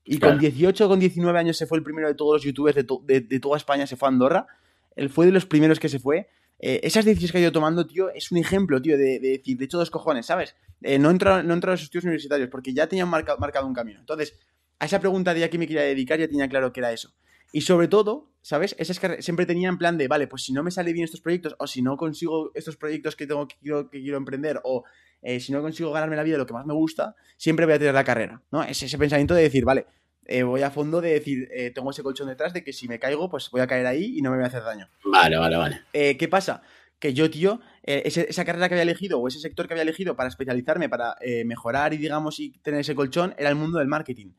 Y 0.06 0.20
con 0.20 0.38
18 0.38 0.90
con 0.90 1.00
19 1.00 1.40
años 1.40 1.56
se 1.56 1.66
fue 1.66 1.78
el 1.78 1.84
primero 1.84 2.10
de 2.10 2.16
todos 2.16 2.34
los 2.36 2.44
youtubers 2.44 2.76
de, 2.76 3.40
toda 3.40 3.58
España, 3.58 3.88
se 3.88 3.96
fue 3.96 4.08
a 4.08 4.12
Andorra. 4.12 4.48
Él 4.96 5.10
fue 5.10 5.26
de 5.26 5.32
los 5.32 5.46
primeros 5.46 5.80
que 5.80 5.88
se 5.88 6.00
fue. 6.00 6.28
Eh, 6.60 6.82
esas 6.84 7.06
decisiones 7.06 7.32
que 7.32 7.38
ha 7.40 7.42
ido 7.42 7.52
tomando, 7.52 7.86
tío, 7.86 8.10
es 8.10 8.32
un 8.32 8.38
ejemplo, 8.38 8.82
tío, 8.82 8.98
de, 8.98 9.20
decir, 9.20 9.58
de 9.58 9.66
hecho, 9.66 9.78
dos 9.78 9.90
cojones, 9.90 10.26
¿sabes? 10.26 10.56
Eh, 10.82 11.00
no 11.00 11.10
entra 11.12 11.44
no 11.44 11.54
entra 11.54 11.72
a 11.72 11.74
los 11.76 11.84
estudios 11.84 12.06
universitarios 12.06 12.50
porque 12.50 12.74
ya 12.74 12.88
tenían 12.88 13.10
marcado 13.10 13.68
un 13.68 13.74
camino. 13.74 14.00
Entonces, 14.00 14.40
a 14.80 14.86
esa 14.86 15.00
pregunta 15.00 15.34
de 15.34 15.44
a 15.44 15.50
qué 15.50 15.58
me 15.58 15.68
quería 15.68 15.84
dedicar 15.84 16.20
ya 16.20 16.28
tenía 16.28 16.48
claro 16.48 16.74
que 16.74 16.80
era 16.80 16.92
eso. 16.92 17.14
Y 17.52 17.62
sobre 17.62 17.88
todo, 17.88 18.32
¿sabes? 18.42 18.76
Esa 18.80 18.92
es 18.92 19.00
que 19.00 19.22
siempre 19.22 19.46
tenía 19.46 19.70
en 19.70 19.78
plan 19.78 19.98
de, 19.98 20.08
vale, 20.08 20.28
pues 20.28 20.44
si 20.44 20.54
no 20.54 20.64
me 20.64 20.72
sale 20.72 20.92
bien 20.92 21.06
estos 21.06 21.22
proyectos, 21.22 21.56
o 21.60 21.68
si 21.68 21.82
no 21.82 21.98
consigo 21.98 22.52
estos 22.56 22.78
proyectos 22.78 23.16
que 23.16 23.28
tengo 23.28 23.48
que 23.48 23.56
quiero, 23.62 23.90
que 23.90 24.02
quiero 24.02 24.18
emprender, 24.18 24.60
o 24.64 24.84
eh, 25.22 25.40
si 25.40 25.52
no 25.52 25.62
consigo 25.62 25.92
ganarme 25.92 26.16
la 26.16 26.24
vida 26.24 26.34
de 26.34 26.40
lo 26.40 26.46
que 26.46 26.54
más 26.54 26.66
me 26.66 26.74
gusta, 26.74 27.16
siempre 27.38 27.66
voy 27.66 27.76
a 27.76 27.80
tener 27.80 27.94
la 27.94 28.04
carrera, 28.04 28.42
¿no? 28.52 28.64
Es 28.64 28.82
ese 28.82 28.98
pensamiento 28.98 29.36
de 29.36 29.44
decir, 29.44 29.64
vale, 29.64 29.86
eh, 30.26 30.44
voy 30.44 30.62
a 30.62 30.72
fondo 30.72 31.02
de 31.02 31.14
decir, 31.14 31.50
eh, 31.52 31.72
tengo 31.72 31.92
ese 31.92 32.04
colchón 32.04 32.28
detrás 32.28 32.54
de 32.54 32.64
que 32.64 32.74
si 32.74 32.88
me 32.88 33.00
caigo, 33.00 33.30
pues 33.30 33.50
voy 33.52 33.62
a 33.62 33.68
caer 33.68 33.86
ahí 33.88 34.18
y 34.18 34.22
no 34.22 34.32
me 34.32 34.38
voy 34.38 34.46
a 34.46 34.48
hacer 34.48 34.64
daño. 34.64 34.90
Vale, 35.06 35.38
vale, 35.38 35.58
vale. 35.58 35.82
¿Qué 35.92 36.28
pasa? 36.30 36.62
que 37.04 37.14
yo, 37.14 37.30
tío, 37.30 37.60
eh, 37.84 38.04
esa 38.06 38.46
carrera 38.46 38.70
que 38.70 38.76
había 38.76 38.84
elegido 38.84 39.20
o 39.20 39.28
ese 39.28 39.38
sector 39.38 39.68
que 39.68 39.74
había 39.74 39.84
elegido 39.84 40.16
para 40.16 40.30
especializarme, 40.30 40.88
para 40.88 41.18
eh, 41.20 41.44
mejorar 41.44 41.94
y, 41.94 41.98
digamos, 41.98 42.40
y 42.40 42.52
tener 42.60 42.80
ese 42.80 42.96
colchón, 42.96 43.36
era 43.38 43.50
el 43.50 43.56
mundo 43.56 43.80
del 43.80 43.90
marketing. 43.90 44.32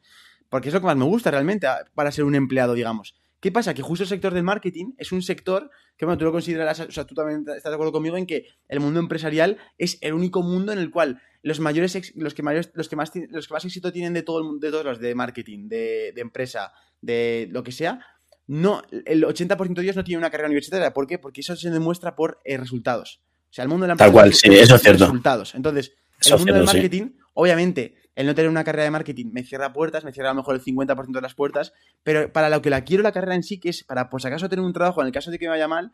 Porque 0.49 0.69
es 0.69 0.75
lo 0.75 0.81
que 0.81 0.87
más 0.87 0.97
me 0.97 1.05
gusta 1.05 1.31
realmente 1.31 1.67
para 1.95 2.11
ser 2.11 2.25
un 2.25 2.35
empleado, 2.35 2.73
digamos. 2.73 3.23
¿Qué 3.45 3.53
pasa? 3.53 3.75
Que 3.75 3.83
justo 3.83 4.05
el 4.05 4.09
sector 4.09 4.33
del 4.33 4.43
marketing 4.43 4.93
es 4.97 5.13
un 5.13 5.21
sector 5.21 5.71
que, 5.99 6.07
bueno, 6.07 6.17
tú 6.17 6.25
lo 6.25 6.33
considerarás, 6.33 6.81
o 6.81 6.91
sea, 6.91 7.05
tú 7.05 7.15
también 7.15 7.41
estás 7.41 7.71
de 7.71 7.75
acuerdo 7.75 7.93
conmigo 7.93 8.17
en 8.17 8.25
que 8.25 8.47
el 8.71 8.81
mundo 8.81 9.01
empresarial 9.01 9.59
es 9.77 9.99
el 10.01 10.15
único 10.15 10.43
mundo 10.43 10.73
en 10.73 10.79
el 10.79 10.91
cual 10.91 11.21
los 11.43 11.61
mayores, 11.61 12.15
los 12.17 12.33
que, 12.33 12.43
mayores, 12.43 12.71
los 12.73 12.89
que, 12.89 12.97
más, 12.97 13.13
los 13.29 13.47
que 13.47 13.53
más 13.53 13.65
éxito 13.67 13.93
tienen 13.93 14.15
de, 14.15 14.23
todo 14.23 14.55
el, 14.55 14.61
de 14.61 14.71
todos 14.71 14.87
los 14.87 14.99
de 14.99 15.15
marketing, 15.15 15.69
de, 15.69 16.13
de 16.15 16.21
empresa, 16.23 16.73
de 17.03 17.47
lo 17.51 17.63
que 17.63 17.73
sea, 17.73 18.01
no, 18.47 18.81
el 19.05 19.25
80% 19.25 19.75
de 19.75 19.83
ellos 19.83 19.97
no 19.97 20.05
tiene 20.05 20.21
una 20.21 20.31
carrera 20.31 20.49
universitaria. 20.49 20.95
¿Por 20.95 21.07
qué? 21.07 21.19
Porque 21.19 21.43
eso 21.43 21.55
se 21.55 21.69
demuestra 21.69 22.17
por 22.17 22.41
eh, 22.47 22.57
resultados. 22.57 23.21
O 23.51 23.53
sea, 23.53 23.65
el 23.65 23.69
mundo 23.69 23.85
de 23.85 23.89
la 23.89 23.93
empresa. 23.93 24.07
Tal 24.07 24.13
cual, 24.15 24.33
sí, 24.33 24.49
eso 24.55 24.77
es 24.77 24.81
cierto. 24.81 25.05
Resultados. 25.05 25.55
Entonces, 25.55 25.93
el 26.25 26.39
mundo 26.39 26.55
del 26.55 26.65
marketing, 26.65 27.11
obviamente, 27.35 27.95
el 28.17 28.27
no 28.27 28.35
tener 28.35 28.51
una 28.51 28.65
carrera 28.65 28.85
de 28.85 28.91
marketing 28.91 29.31
me 29.33 29.43
cierra 29.43 29.73
puertas, 29.73 30.05
me 30.05 30.13
cierra 30.13 30.31
a 30.31 30.35
lo 30.35 30.41
mejor 30.41 30.55
el 30.55 30.63
50% 30.63 31.13
de 31.13 31.21
las 31.21 31.35
puertas, 31.35 31.73
pero 32.03 32.33
para 32.33 32.49
lo 32.49 32.63
que 32.63 32.71
la 32.71 32.85
quiero 32.85 33.03
la 33.03 33.13
carrera 33.13 33.35
en 33.35 33.43
sí, 33.43 33.59
que 33.59 33.71
es 33.71 33.85
para, 33.85 34.11
por 34.11 34.21
si 34.21 34.29
acaso, 34.29 34.49
tener 34.49 34.65
un 34.65 34.73
trabajo 34.73 35.01
en 35.01 35.09
el 35.09 35.13
caso 35.13 35.31
de 35.31 35.39
que 35.39 35.47
me 35.47 35.51
vaya 35.51 35.69
mal, 35.69 35.93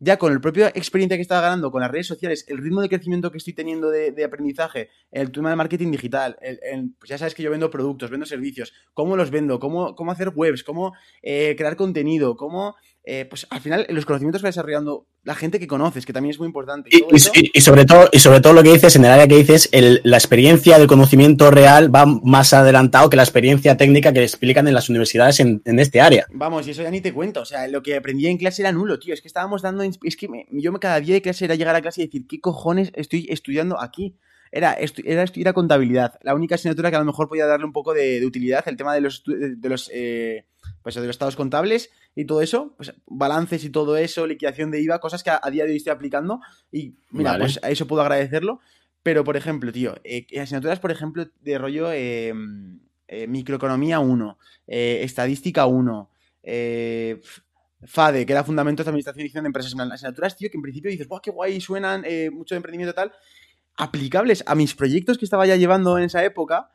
ya 0.00 0.16
con 0.16 0.32
la 0.32 0.40
propia 0.40 0.68
experiencia 0.68 1.16
que 1.16 1.22
estaba 1.22 1.40
ganando 1.40 1.72
con 1.72 1.80
las 1.80 1.90
redes 1.90 2.06
sociales, 2.06 2.44
el 2.48 2.58
ritmo 2.58 2.80
de 2.80 2.88
crecimiento 2.88 3.32
que 3.32 3.38
estoy 3.38 3.52
teniendo 3.52 3.90
de, 3.90 4.24
aprendizaje, 4.24 4.90
el 5.10 5.32
tema 5.32 5.50
de 5.50 5.56
marketing 5.56 5.90
digital, 5.90 6.38
pues 6.98 7.08
ya 7.08 7.18
sabes 7.18 7.34
que 7.34 7.42
yo 7.42 7.50
vendo 7.50 7.68
productos, 7.68 8.10
vendo 8.10 8.24
servicios, 8.24 8.72
cómo 8.94 9.16
los 9.16 9.30
vendo, 9.30 9.58
cómo, 9.58 9.96
cómo 9.96 10.12
hacer 10.12 10.30
webs, 10.34 10.62
cómo 10.62 10.94
eh, 11.22 11.56
crear 11.58 11.74
contenido, 11.74 12.36
cómo, 12.36 12.76
eh, 13.04 13.24
pues 13.24 13.46
al 13.48 13.60
final 13.60 13.86
los 13.88 14.04
conocimientos 14.04 14.42
que 14.42 14.46
va 14.46 14.50
desarrollando 14.50 15.06
la 15.24 15.34
gente 15.34 15.58
que 15.58 15.66
conoces, 15.66 16.04
que 16.04 16.12
también 16.12 16.32
es 16.32 16.38
muy 16.38 16.46
importante. 16.46 16.90
Y, 16.90 17.60
sobre, 17.60 17.84
todo, 17.84 18.08
y 18.12 18.18
sobre 18.18 18.40
todo 18.40 18.52
lo 18.52 18.62
que 18.62 18.72
dices, 18.72 18.96
en 18.96 19.04
el 19.04 19.10
área 19.10 19.26
que 19.26 19.36
dices, 19.36 19.70
la 19.72 20.16
experiencia 20.16 20.78
del 20.78 20.86
conocimiento 20.86 21.50
real 21.50 21.94
va 21.94 22.06
más 22.06 22.52
adelantado 22.52 23.08
que 23.08 23.16
la 23.16 23.22
experiencia 23.22 23.76
técnica 23.76 24.12
que 24.12 24.22
explican 24.22 24.68
en 24.68 24.74
las 24.74 24.88
universidades 24.88 25.40
en, 25.40 25.62
este 25.78 26.00
área. 26.00 26.26
Vamos, 26.30 26.66
y 26.66 26.72
eso 26.72 26.82
ya 26.82 26.90
ni 26.90 27.00
te 27.00 27.12
cuento. 27.12 27.40
O 27.40 27.44
sea, 27.44 27.66
lo 27.68 27.82
que 27.82 27.96
aprendí 27.96 28.26
en 28.26 28.36
clase 28.36 28.62
era 28.62 28.72
nulo, 28.72 28.98
tío. 28.98 29.14
Es 29.14 29.22
que 29.22 29.28
estábamos 29.28 29.62
dando. 29.62 29.82
Es 29.82 30.16
que 30.16 30.28
yo 30.50 30.72
cada 30.74 31.00
día 31.00 31.14
de 31.14 31.22
clase 31.22 31.46
era 31.46 31.54
llegar 31.54 31.74
a 31.74 31.80
clase 31.80 32.02
y 32.02 32.06
decir, 32.06 32.26
¿qué 32.26 32.40
cojones 32.40 32.90
estoy 32.94 33.26
estudiando 33.30 33.80
aquí? 33.80 34.16
Era, 34.50 34.76
era 35.04 35.22
estudiar 35.22 35.54
contabilidad. 35.54 36.18
La 36.22 36.34
única 36.34 36.54
asignatura 36.54 36.90
que 36.90 36.96
a 36.96 37.00
lo 37.00 37.04
mejor 37.04 37.28
podía 37.28 37.46
darle 37.46 37.66
un 37.66 37.72
poco 37.72 37.92
de, 37.92 38.24
utilidad, 38.24 38.64
el 38.66 38.76
tema 38.76 38.94
de 38.94 39.02
los, 39.02 39.22
de 39.26 39.68
los 39.68 39.90
eh, 39.92 40.46
pues 40.82 40.94
de 40.94 41.02
los 41.02 41.10
estados 41.10 41.36
contables 41.36 41.90
y 42.18 42.24
todo 42.24 42.42
eso, 42.42 42.74
pues 42.76 42.92
balances 43.06 43.62
y 43.62 43.70
todo 43.70 43.96
eso, 43.96 44.26
liquidación 44.26 44.72
de 44.72 44.82
IVA, 44.82 44.98
cosas 44.98 45.22
que 45.22 45.30
a, 45.30 45.50
día 45.52 45.62
de 45.62 45.70
hoy 45.70 45.76
estoy 45.76 45.92
aplicando 45.92 46.40
y 46.72 46.96
mira, 47.12 47.38
pues 47.38 47.60
a 47.62 47.70
eso 47.70 47.86
puedo 47.86 48.02
agradecerlo. 48.02 48.58
Pero, 49.04 49.22
por 49.22 49.36
ejemplo, 49.36 49.70
tío, 49.70 49.94
eh, 50.02 50.26
asignaturas, 50.40 50.80
por 50.80 50.90
ejemplo, 50.90 51.28
de 51.40 51.58
rollo 51.58 51.92
eh, 51.92 52.34
eh, 53.06 53.28
microeconomía 53.28 54.00
1, 54.00 54.36
estadística 54.66 55.66
1, 55.66 56.10
FADE, 57.86 58.26
que 58.26 58.32
era 58.32 58.42
Fundamentos 58.42 58.84
de 58.84 58.90
Administración 58.90 59.20
y 59.20 59.28
Gestión 59.28 59.44
de 59.44 59.48
Empresas. 59.50 59.72
Asignaturas, 59.78 60.36
tío, 60.36 60.50
que 60.50 60.56
en 60.56 60.62
principio 60.62 60.90
dices, 60.90 61.06
¡guau, 61.06 61.20
qué 61.22 61.30
guay! 61.30 61.60
Suenan 61.60 62.02
mucho 62.32 62.56
de 62.56 62.56
emprendimiento 62.56 62.90
y 62.90 62.96
tal. 62.96 63.12
Aplicables 63.76 64.42
a 64.44 64.56
mis 64.56 64.74
proyectos 64.74 65.18
que 65.18 65.24
estaba 65.24 65.46
ya 65.46 65.54
llevando 65.54 65.96
en 65.96 66.02
esa 66.02 66.24
época, 66.24 66.72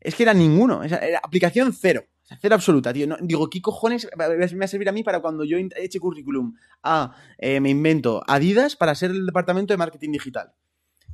es 0.00 0.14
que 0.14 0.22
era 0.22 0.34
ninguno. 0.34 0.82
Era 0.82 1.18
aplicación 1.22 1.72
cero. 1.72 2.04
Cero 2.40 2.54
absoluta, 2.54 2.92
tío. 2.92 3.16
digo, 3.22 3.48
¿qué 3.48 3.62
cojones 3.62 4.08
me 4.16 4.26
va 4.26 4.64
a 4.64 4.68
servir 4.68 4.88
a 4.88 4.92
mí 4.92 5.02
para 5.02 5.20
cuando 5.20 5.44
yo 5.44 5.56
eche 5.56 5.98
currículum 5.98 6.54
a, 6.82 7.16
eh, 7.38 7.58
me 7.60 7.70
invento, 7.70 8.22
Adidas 8.26 8.76
para 8.76 8.94
ser 8.94 9.12
el 9.12 9.24
departamento 9.24 9.72
de 9.72 9.78
marketing 9.78 10.12
digital? 10.12 10.52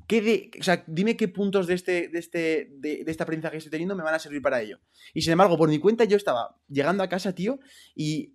¿Qué 0.07 0.51
o 0.59 0.63
sea, 0.63 0.85
dime 0.87 1.17
qué 1.17 1.29
puntos 1.29 1.67
de, 1.67 1.75
este, 1.75 2.09
de, 2.09 2.19
este, 2.19 2.69
de, 2.73 3.05
esta 3.07 3.25
aprendizaje 3.25 3.53
que 3.53 3.59
estoy 3.59 3.71
teniendo 3.71 3.97
me 3.97 4.03
van 4.03 4.15
a 4.15 4.19
servir 4.19 4.43
para 4.43 4.61
ello. 4.61 4.81
Y 5.15 5.23
sin 5.23 5.33
embargo, 5.33 5.57
por 5.57 5.69
mi 5.69 5.79
cuenta 5.79 6.05
yo 6.05 6.17
estaba 6.17 6.57
llegando 6.69 7.03
a 7.03 7.09
casa, 7.09 7.35
tío, 7.35 7.59
y 7.95 8.35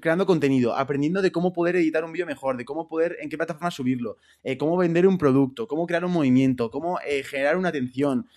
creando 0.00 0.26
contenido, 0.26 0.76
aprendiendo 0.76 1.22
de 1.22 1.32
cómo 1.32 1.52
poder 1.52 1.76
editar 1.76 2.04
un 2.04 2.12
vídeo 2.12 2.26
mejor, 2.26 2.56
de 2.56 2.64
cómo 2.64 2.86
poder, 2.86 3.16
en 3.20 3.28
qué 3.28 3.36
plataforma 3.36 3.70
subirlo, 3.70 4.18
eh, 4.42 4.56
cómo 4.56 4.76
vender 4.76 5.06
un 5.06 5.18
producto, 5.18 5.66
cómo 5.66 5.86
crear 5.86 6.04
un 6.04 6.12
movimiento, 6.12 6.70
cómo 6.70 7.00
eh, 7.00 7.24
generar 7.24 7.56
una 7.56 7.70
atención, 7.70 8.28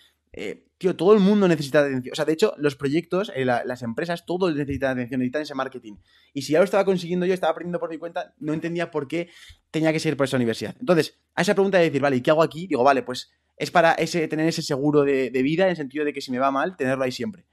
tío, 0.78 0.96
todo 0.96 1.14
el 1.14 1.20
mundo 1.20 1.48
necesita 1.48 1.80
atención. 1.80 2.12
O 2.12 2.16
sea, 2.16 2.26
de 2.26 2.34
hecho, 2.34 2.54
los 2.58 2.76
proyectos, 2.76 3.32
eh, 3.36 3.46
las 3.46 3.82
empresas, 3.82 4.26
todos 4.26 4.56
necesitan 4.56 4.92
atención, 4.92 5.20
necesitan 5.20 5.42
ese 5.42 5.56
marketing. 5.56 5.96
Y 6.34 6.44
si 6.44 6.54
ya 6.54 6.60
lo 6.60 6.66
estaba 6.66 6.86
consiguiendo 6.86 7.26
yo, 7.26 7.34
estaba 7.34 7.52
aprendiendo 7.52 7.80
por 7.80 7.90
mi 7.90 7.98
cuenta, 7.98 8.34
no 8.40 8.54
entendía 8.54 8.92
por 8.92 9.08
qué 9.08 9.30
tenía 9.72 9.92
que 9.92 10.00
seguir 10.00 10.18
por 10.18 10.26
esa 10.26 10.38
universidad. 10.38 10.76
Entonces, 10.80 11.20
a 11.36 11.42
esa 11.42 11.56
pregunta 11.56 11.78
de 11.78 11.86
decir, 11.86 12.02
vale, 12.02 12.18
¿y 12.18 12.22
qué 12.22 12.32
hago 12.32 12.44
aquí? 12.44 12.68
Digo, 12.68 12.84
vale, 12.84 13.04
pues 13.04 13.32
es 13.58 13.72
para 13.72 13.94
ese, 13.94 14.28
tener 14.28 14.48
ese 14.48 14.62
seguro 14.62 15.04
de, 15.04 15.30
vida, 15.44 15.66
en 15.66 15.72
el 15.72 15.76
sentido 15.76 16.06
de 16.06 16.14
que 16.14 16.22
si 16.22 16.32
me 16.32 16.40
va 16.40 16.52
mal, 16.52 16.78
tenerlo 16.78 17.04
ahí 17.04 17.12
siempre. 17.12 17.46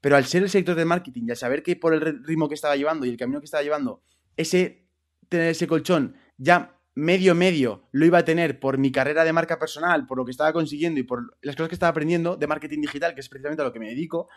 Pero 0.00 0.16
al 0.16 0.26
ser 0.26 0.42
el 0.42 0.50
sector 0.50 0.76
del 0.76 0.86
marketing 0.86 1.24
y 1.26 1.30
al 1.30 1.36
saber 1.36 1.62
que 1.62 1.74
por 1.74 1.94
el 1.94 2.24
ritmo 2.24 2.48
que 2.48 2.54
estaba 2.54 2.76
llevando 2.76 3.06
y 3.06 3.08
el 3.08 3.16
camino 3.16 3.40
que 3.40 3.46
estaba 3.46 3.62
llevando, 3.62 4.02
ese 4.36 4.86
tener 5.28 5.48
ese 5.48 5.66
colchón 5.66 6.16
ya 6.36 6.77
medio 6.98 7.36
medio 7.36 7.84
lo 7.92 8.06
iba 8.06 8.18
a 8.18 8.24
tener 8.24 8.58
por 8.58 8.76
mi 8.76 8.90
carrera 8.90 9.24
de 9.24 9.32
marca 9.32 9.56
personal, 9.56 10.04
por 10.04 10.18
lo 10.18 10.24
que 10.24 10.32
estaba 10.32 10.52
consiguiendo 10.52 10.98
y 10.98 11.04
por 11.04 11.36
las 11.42 11.54
cosas 11.54 11.68
que 11.68 11.76
estaba 11.76 11.90
aprendiendo 11.90 12.36
de 12.36 12.46
marketing 12.48 12.80
digital, 12.80 13.14
que 13.14 13.20
es 13.20 13.28
precisamente 13.28 13.62
a 13.62 13.66
lo 13.66 13.72
que 13.72 13.78
me 13.78 13.88
dedico, 13.88 14.28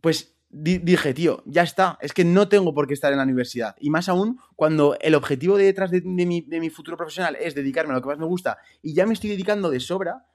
pues 0.00 0.36
dije, 0.48 1.12
tío, 1.12 1.42
ya 1.46 1.62
está, 1.62 1.98
es 2.00 2.12
que 2.12 2.24
no 2.24 2.48
tengo 2.48 2.72
por 2.72 2.86
qué 2.86 2.94
estar 2.94 3.10
en 3.10 3.18
la 3.18 3.24
universidad. 3.24 3.74
Y 3.80 3.90
más 3.90 4.08
aún 4.08 4.38
cuando 4.54 4.96
el 5.00 5.16
objetivo 5.16 5.56
detrás 5.56 5.90
de, 5.90 6.02
mi, 6.02 6.70
futuro 6.70 6.96
profesional 6.96 7.36
es 7.40 7.56
dedicarme 7.56 7.94
a 7.94 7.96
lo 7.96 8.02
que 8.02 8.08
más 8.08 8.18
me 8.18 8.26
gusta 8.26 8.58
y 8.80 8.94
ya 8.94 9.04
me 9.04 9.14
estoy 9.14 9.30
dedicando 9.30 9.70
de 9.70 9.80
sobra, 9.80 10.26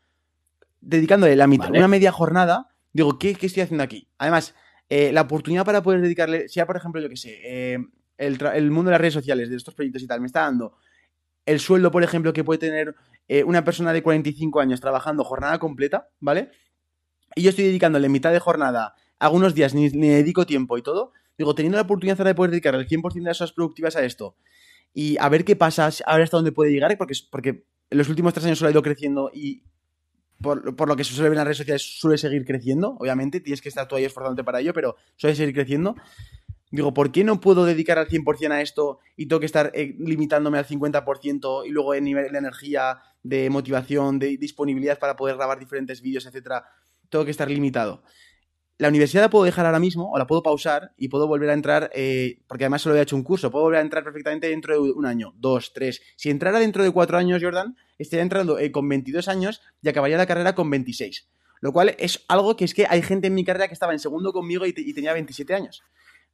dedicándole 0.81 1.37
la 1.37 1.47
mitad, 1.47 1.69
una 1.69 1.87
media 1.87 2.11
jornada, 2.11 2.75
digo, 2.91 3.17
¿qué, 3.17 3.37
estoy 3.41 3.63
haciendo 3.63 3.85
aquí? 3.85 4.09
Además, 4.17 4.53
eh, 4.89 5.13
la 5.13 5.21
oportunidad 5.21 5.63
para 5.63 5.81
poder 5.81 6.01
dedicarle, 6.01 6.49
sea 6.49 6.65
por 6.65 6.75
ejemplo, 6.75 7.01
yo 7.01 7.07
que 7.07 7.17
sé, 7.17 7.39
eh, 7.43 7.77
el, 8.17 8.37
el, 8.53 8.69
mundo 8.69 8.89
de 8.89 8.93
las 8.93 9.01
redes 9.01 9.13
sociales, 9.13 9.49
de 9.49 9.55
estos 9.55 9.73
proyectos 9.73 10.03
y 10.03 10.07
tal, 10.07 10.19
me 10.19 10.27
está 10.27 10.41
dando 10.41 10.75
el 11.45 11.59
sueldo, 11.59 11.91
por 11.91 12.03
ejemplo, 12.03 12.33
que 12.33 12.43
puede 12.43 12.59
tener 12.59 12.95
eh, 13.27 13.43
una 13.43 13.63
persona 13.63 13.93
de 13.93 14.03
45 14.03 14.59
años 14.59 14.81
trabajando 14.81 15.23
jornada 15.23 15.59
completa, 15.59 16.09
¿vale? 16.19 16.51
Y 17.35 17.43
yo 17.43 17.49
estoy 17.49 17.65
dedicándole 17.65 18.09
mitad 18.09 18.31
de 18.31 18.39
jornada, 18.39 18.95
algunos 19.19 19.55
días 19.55 19.73
ni, 19.73 19.89
dedico 19.89 20.45
tiempo 20.45 20.77
y 20.77 20.81
todo, 20.81 21.11
digo, 21.37 21.55
teniendo 21.55 21.77
la 21.77 21.83
oportunidad 21.83 22.17
de 22.17 22.35
poder 22.35 22.51
dedicar 22.51 22.75
el 22.75 22.87
100% 22.87 23.13
de 23.13 23.21
las 23.21 23.41
horas 23.41 23.53
productivas 23.53 23.95
a 23.95 24.03
esto 24.03 24.35
y 24.93 25.17
a 25.19 25.27
ver 25.29 25.43
qué 25.43 25.55
pasa, 25.55 25.89
a 26.05 26.13
ver 26.13 26.23
hasta 26.23 26.37
dónde 26.37 26.51
puede 26.51 26.71
llegar, 26.71 26.97
porque, 26.97 27.15
porque 27.29 27.65
en 27.89 27.97
los 27.97 28.09
últimos 28.09 28.33
tres 28.33 28.45
años 28.45 28.59
solo 28.59 28.69
ha 28.69 28.71
ido 28.71 28.81
creciendo 28.81 29.31
y 29.33 29.63
por, 30.41 30.75
por, 30.75 30.87
lo 30.87 30.95
que 30.95 31.03
se 31.03 31.13
suele 31.13 31.29
ver 31.29 31.35
en 31.35 31.39
las 31.39 31.45
redes 31.45 31.57
sociales 31.57 31.99
suele 31.99 32.17
seguir 32.17 32.45
creciendo, 32.45 32.95
obviamente, 32.99 33.39
tienes 33.39 33.61
que 33.61 33.69
estar 33.69 33.87
todavía 33.87 34.07
esforzándote 34.07 34.43
para 34.43 34.59
ello, 34.59 34.73
pero 34.73 34.95
suele 35.15 35.35
seguir 35.35 35.53
creciendo. 35.53 35.95
Digo, 36.75 36.93
¿por 36.93 37.13
qué 37.13 37.23
no 37.23 37.39
puedo 37.39 37.63
dedicar 37.63 37.97
al 37.97 38.09
100% 38.09 38.51
a 38.51 38.61
esto 38.61 38.99
y 39.15 39.27
tengo 39.27 39.39
que 39.39 39.45
estar 39.45 39.71
eh, 39.73 39.95
limitándome 39.97 40.57
al 40.57 40.67
50% 40.67 41.65
y 41.65 41.69
luego 41.69 41.93
en 41.93 42.03
nivel 42.03 42.33
de 42.33 42.37
energía, 42.37 42.99
de 43.23 43.49
motivación, 43.49 44.19
de 44.19 44.35
disponibilidad 44.35 44.99
para 44.99 45.15
poder 45.15 45.37
grabar 45.37 45.57
diferentes 45.57 46.01
vídeos, 46.01 46.25
etcétera? 46.25 46.65
Tengo 47.07 47.23
que 47.23 47.31
estar 47.31 47.49
limitado. 47.49 48.03
La 48.77 48.89
universidad 48.89 49.21
la 49.21 49.29
puedo 49.29 49.45
dejar 49.45 49.65
ahora 49.65 49.79
mismo 49.79 50.11
o 50.11 50.17
la 50.17 50.27
puedo 50.27 50.43
pausar 50.43 50.91
y 50.97 51.07
puedo 51.07 51.27
volver 51.27 51.49
a 51.49 51.53
entrar, 51.53 51.91
eh, 51.93 52.41
porque 52.45 52.65
además 52.65 52.81
solo 52.81 52.97
he 52.97 53.01
hecho 53.01 53.15
un 53.15 53.23
curso, 53.23 53.49
puedo 53.49 53.63
volver 53.63 53.79
a 53.79 53.81
entrar 53.81 54.03
perfectamente 54.03 54.49
dentro 54.49 54.73
de 54.73 54.91
un 54.91 55.05
año, 55.05 55.33
dos, 55.37 55.71
tres. 55.73 56.01
Si 56.17 56.29
entrara 56.29 56.59
dentro 56.59 56.83
de 56.83 56.91
cuatro 56.91 57.17
años, 57.17 57.41
Jordan, 57.41 57.77
estaría 57.97 58.23
entrando 58.23 58.59
eh, 58.59 58.73
con 58.73 58.89
22 58.89 59.29
años 59.29 59.61
y 59.81 59.87
acabaría 59.87 60.17
la 60.17 60.25
carrera 60.25 60.55
con 60.55 60.69
26. 60.69 61.29
Lo 61.61 61.71
cual 61.71 61.95
es 61.97 62.25
algo 62.27 62.57
que 62.57 62.65
es 62.65 62.73
que 62.73 62.85
hay 62.89 63.01
gente 63.01 63.27
en 63.27 63.33
mi 63.33 63.45
carrera 63.45 63.69
que 63.69 63.73
estaba 63.73 63.93
en 63.93 63.99
segundo 63.99 64.33
conmigo 64.33 64.65
y, 64.65 64.73
y 64.75 64.93
tenía 64.93 65.13
27 65.13 65.53
años. 65.53 65.81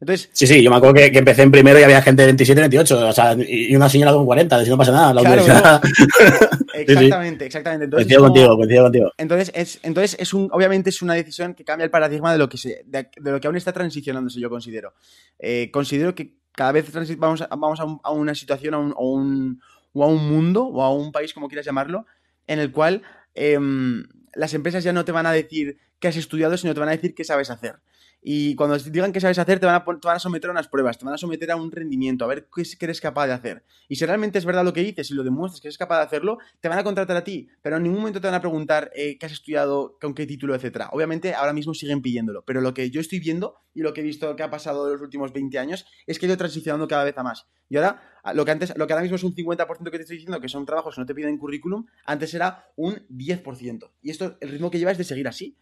Entonces, 0.01 0.31
sí, 0.33 0.47
sí, 0.47 0.63
yo 0.63 0.71
me 0.71 0.77
acuerdo 0.77 0.95
que, 0.95 1.15
empecé 1.15 1.43
en 1.43 1.51
primero 1.51 1.79
y 1.79 1.83
había 1.83 2.01
gente 2.01 2.23
de 2.23 2.29
27, 2.29 2.59
28, 2.59 3.07
o 3.09 3.13
sea, 3.13 3.35
y 3.37 3.75
una 3.75 3.87
señora 3.87 4.11
con 4.11 4.25
40, 4.25 4.65
si 4.65 4.69
no 4.71 4.77
pasa 4.77 4.91
nada, 4.91 5.13
la 5.13 5.21
universidad. 5.21 5.81
Exactamente, 6.73 7.45
exactamente. 7.45 7.85
Entonces, 7.85 8.07
coincido 8.07 8.23
contigo, 8.23 8.55
coincido 8.55 8.83
contigo. 8.83 9.11
Entonces, 9.17 9.51
es, 9.53 9.79
entonces 9.83 10.17
es 10.19 10.33
un, 10.33 10.49
obviamente 10.51 10.89
es 10.89 11.01
una 11.03 11.13
decisión 11.13 11.53
que 11.53 11.63
cambia 11.63 11.83
el 11.83 11.91
paradigma 11.91 12.31
de 12.31 12.39
lo 12.39 12.49
que, 12.49 12.57
se, 12.57 12.83
de, 12.87 13.09
lo 13.17 13.39
que 13.39 13.45
aún 13.45 13.57
está 13.57 13.73
transicionándose, 13.73 14.39
yo 14.39 14.49
considero. 14.49 14.93
Eh, 15.37 15.69
considero 15.71 16.15
que 16.15 16.37
cada 16.53 16.71
vez 16.71 16.91
vamos, 17.17 17.41
a, 17.41 17.47
vamos 17.47 17.79
a, 17.79 18.11
una 18.11 18.33
situación, 18.33 18.73
a 18.73 18.79
un, 18.79 19.61
o 19.93 20.03
a 20.03 20.07
un 20.07 20.27
mundo, 20.27 20.65
o 20.65 20.81
a 20.81 20.91
un 20.91 21.11
país, 21.11 21.33
como 21.33 21.47
quieras 21.47 21.65
llamarlo, 21.65 22.07
en 22.47 22.57
el 22.57 22.71
cual 22.71 23.03
em, 23.35 24.03
las 24.33 24.55
empresas 24.55 24.83
ya 24.83 24.93
no 24.93 25.05
te 25.05 25.11
van 25.11 25.27
a 25.27 25.31
decir 25.31 25.77
qué 25.99 26.07
has 26.07 26.17
estudiado, 26.17 26.57
sino 26.57 26.73
te 26.73 26.79
van 26.79 26.89
a 26.89 26.93
decir 26.93 27.13
qué 27.13 27.23
sabes 27.23 27.51
hacer. 27.51 27.75
Y 28.22 28.55
cuando 28.55 28.78
digan 28.78 29.11
qué 29.11 29.19
sabes 29.19 29.39
hacer, 29.39 29.59
te 29.59 29.65
van, 29.65 29.76
a, 29.76 29.84
te 29.84 30.07
van 30.07 30.15
a 30.15 30.19
someter 30.19 30.49
a 30.49 30.53
unas 30.53 30.67
pruebas, 30.67 30.97
te 30.97 31.05
van 31.05 31.15
a 31.15 31.17
someter 31.17 31.49
a 31.51 31.55
un 31.55 31.72
rendimiento, 31.72 32.24
a 32.24 32.28
ver 32.28 32.47
qué, 32.53 32.63
eres 32.86 33.01
capaz 33.01 33.28
de 33.28 33.34
hacer. 33.34 33.63
Y 33.89 33.95
si 33.95 34.05
realmente 34.05 34.38
es 34.38 34.45
verdad 34.45 34.63
lo 34.63 34.74
que 34.74 34.82
dices 34.82 35.09
y 35.09 35.15
lo 35.15 35.24
demuestras 35.24 35.59
que 35.59 35.67
eres 35.69 35.78
capaz 35.78 35.97
de 35.97 36.03
hacerlo, 36.03 36.38
te 36.59 36.69
van 36.69 36.78
a 36.78 36.84
contratar 36.84 37.17
a 37.17 37.24
ti. 37.24 37.49
Pero 37.61 37.78
en 37.78 37.84
ningún 37.84 37.99
momento 37.99 38.22
te 38.22 38.28
van 38.28 38.36
a 38.36 38.41
preguntar 38.41 38.91
eh, 38.95 39.17
qué 39.17 39.26
has 39.26 39.32
estudiado, 39.32 39.97
con 39.99 40.13
qué 40.13 40.28
título, 40.28 40.53
etcétera. 40.53 40.89
Obviamente, 40.91 41.34
ahora 41.34 41.53
mismo 41.53 41.74
siguen 41.74 42.01
pidiéndolo. 42.01 42.43
Pero 42.45 42.61
lo 42.61 42.74
que 42.74 42.91
yo 42.91 43.01
estoy 43.01 43.19
viendo 43.19 43.55
y 43.74 43.82
lo 43.82 43.93
que 43.93 44.01
he 44.01 44.03
visto 44.03 44.36
que 44.36 44.43
ha 44.43 44.51
pasado 44.51 44.86
en 44.86 44.93
los 44.93 45.01
últimos 45.01 45.34
20 45.34 45.57
años 45.57 45.86
es 46.05 46.19
que 46.19 46.26
he 46.26 46.30
ido 46.30 46.38
transicionando 46.38 46.88
cada 46.88 47.03
vez 47.03 47.17
a 47.17 47.24
más. 47.24 47.47
Y 47.69 47.78
ahora, 47.78 48.01
lo 48.34 48.45
que 48.45 48.51
antes, 48.51 48.78
lo 48.78 48.86
que 48.86 48.93
ahora 48.93 49.03
mismo 49.03 49.15
es 49.15 49.24
un 49.24 49.34
50% 49.34 49.84
que 49.86 49.97
te 49.97 50.01
estoy 50.01 50.17
diciendo, 50.17 50.41
que 50.41 50.49
son 50.49 50.65
trabajos 50.65 50.95
que 50.95 51.01
no 51.01 51.07
te 51.07 51.15
piden 51.15 51.38
currículum, 51.38 51.86
antes 52.05 52.34
era 52.34 52.67
un 52.76 52.95
10%. 53.07 53.91
Y 54.01 54.11
esto, 54.11 54.38
el 54.41 54.49
ritmo 54.49 54.69
que 54.69 54.78
lleva 54.78 54.91
es 54.91 54.97
de 54.97 55.05
seguir 55.05 55.28
así. 55.28 55.57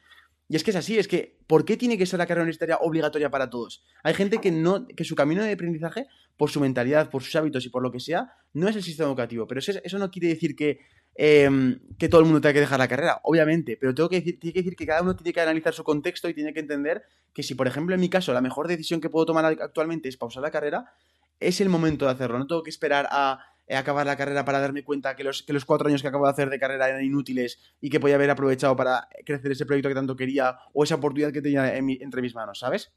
Y 0.52 0.56
es 0.56 0.64
que 0.64 0.72
es 0.72 0.78
así, 0.78 0.98
es 0.98 1.08
que, 1.08 1.38
¿por 1.46 1.64
qué 1.64 1.78
tiene 1.78 1.96
que 1.96 2.08
ser 2.08 2.18
la 2.18 2.26
carrera 2.26 2.42
universitaria 2.42 2.78
obligatoria 2.78 3.30
para 3.30 3.52
todos? 3.52 3.84
Hay 4.02 4.16
gente 4.16 4.40
que 4.40 4.50
no, 4.50 4.88
que 4.88 5.04
su 5.04 5.14
camino 5.14 5.44
de 5.44 5.52
aprendizaje, 5.52 6.08
por 6.38 6.50
su 6.50 6.60
mentalidad, 6.60 7.12
por 7.12 7.22
sus 7.22 7.36
hábitos 7.36 7.64
y 7.68 7.70
por 7.70 7.84
lo 7.84 7.92
que 7.92 8.00
sea, 8.00 8.34
no 8.54 8.68
es 8.68 8.76
el 8.76 8.82
sistema 8.82 9.08
educativo. 9.10 9.46
Pero 9.46 9.60
eso, 9.60 10.00
no 10.00 10.10
quiere 10.10 10.30
decir 10.30 10.56
que, 10.56 10.80
em, 11.14 11.80
que 12.00 12.10
todo 12.10 12.22
el 12.22 12.26
mundo 12.26 12.42
tenga 12.42 12.54
que 12.54 12.62
dejar 12.62 12.80
la 12.80 12.88
carrera, 12.88 13.22
obviamente. 13.24 13.78
Pero 13.80 13.94
tengo 13.94 14.10
tiene 14.10 14.24
que 14.40 14.52
decir 14.52 14.76
que 14.76 14.88
cada 14.88 15.04
uno 15.04 15.16
tiene 15.16 15.34
que 15.34 15.42
analizar 15.42 15.72
su 15.72 15.84
contexto 15.84 16.28
y 16.28 16.34
tiene 16.34 16.52
que 16.52 16.62
entender 16.62 17.04
que 17.32 17.44
si, 17.44 17.54
por 17.54 17.68
ejemplo, 17.68 17.94
en 17.94 18.02
mi 18.02 18.10
caso, 18.10 18.34
la 18.34 18.42
mejor 18.42 18.68
decisión 18.68 19.00
que 19.00 19.10
puedo 19.10 19.28
tomar 19.28 19.46
actualmente 19.46 20.10
es 20.10 20.18
pausar 20.18 20.42
la 20.42 20.50
carrera, 20.50 20.92
es 21.40 21.62
el 21.62 21.70
momento 21.70 22.06
de 22.06 22.12
hacerlo. 22.12 22.40
No 22.40 22.48
tengo 22.48 22.64
que 22.64 22.72
esperar 22.72 23.08
a 23.12 23.40
acabar 23.78 24.06
la 24.06 24.18
carrera 24.18 24.46
para 24.46 24.60
darme 24.60 24.84
cuenta 24.84 25.16
que 25.16 25.24
los, 25.24 25.44
que 25.44 25.54
los 25.54 25.66
cuatro 25.66 25.88
años 25.88 26.02
que 26.02 26.08
acabo 26.08 26.26
de 26.26 26.32
hacer 26.32 26.50
de 26.50 26.60
carrera 26.60 26.90
eran 26.90 27.04
inútiles 27.04 27.60
y 27.82 27.90
que 27.90 28.00
podía 28.00 28.16
haber 28.16 28.30
aprovechado 28.30 28.76
para 28.76 29.08
crecer 29.26 29.52
ese 29.52 29.66
proyecto 29.66 29.90
que 29.90 29.96
tanto 29.96 30.16
quería 30.16 30.58
o 30.74 30.84
esa 30.84 30.96
oportunidad 30.96 31.32
que 31.32 31.42
tenía 31.42 31.76
entre 31.76 32.22
mis 32.22 32.34
manos, 32.34 32.60
¿sabes? 32.60 32.92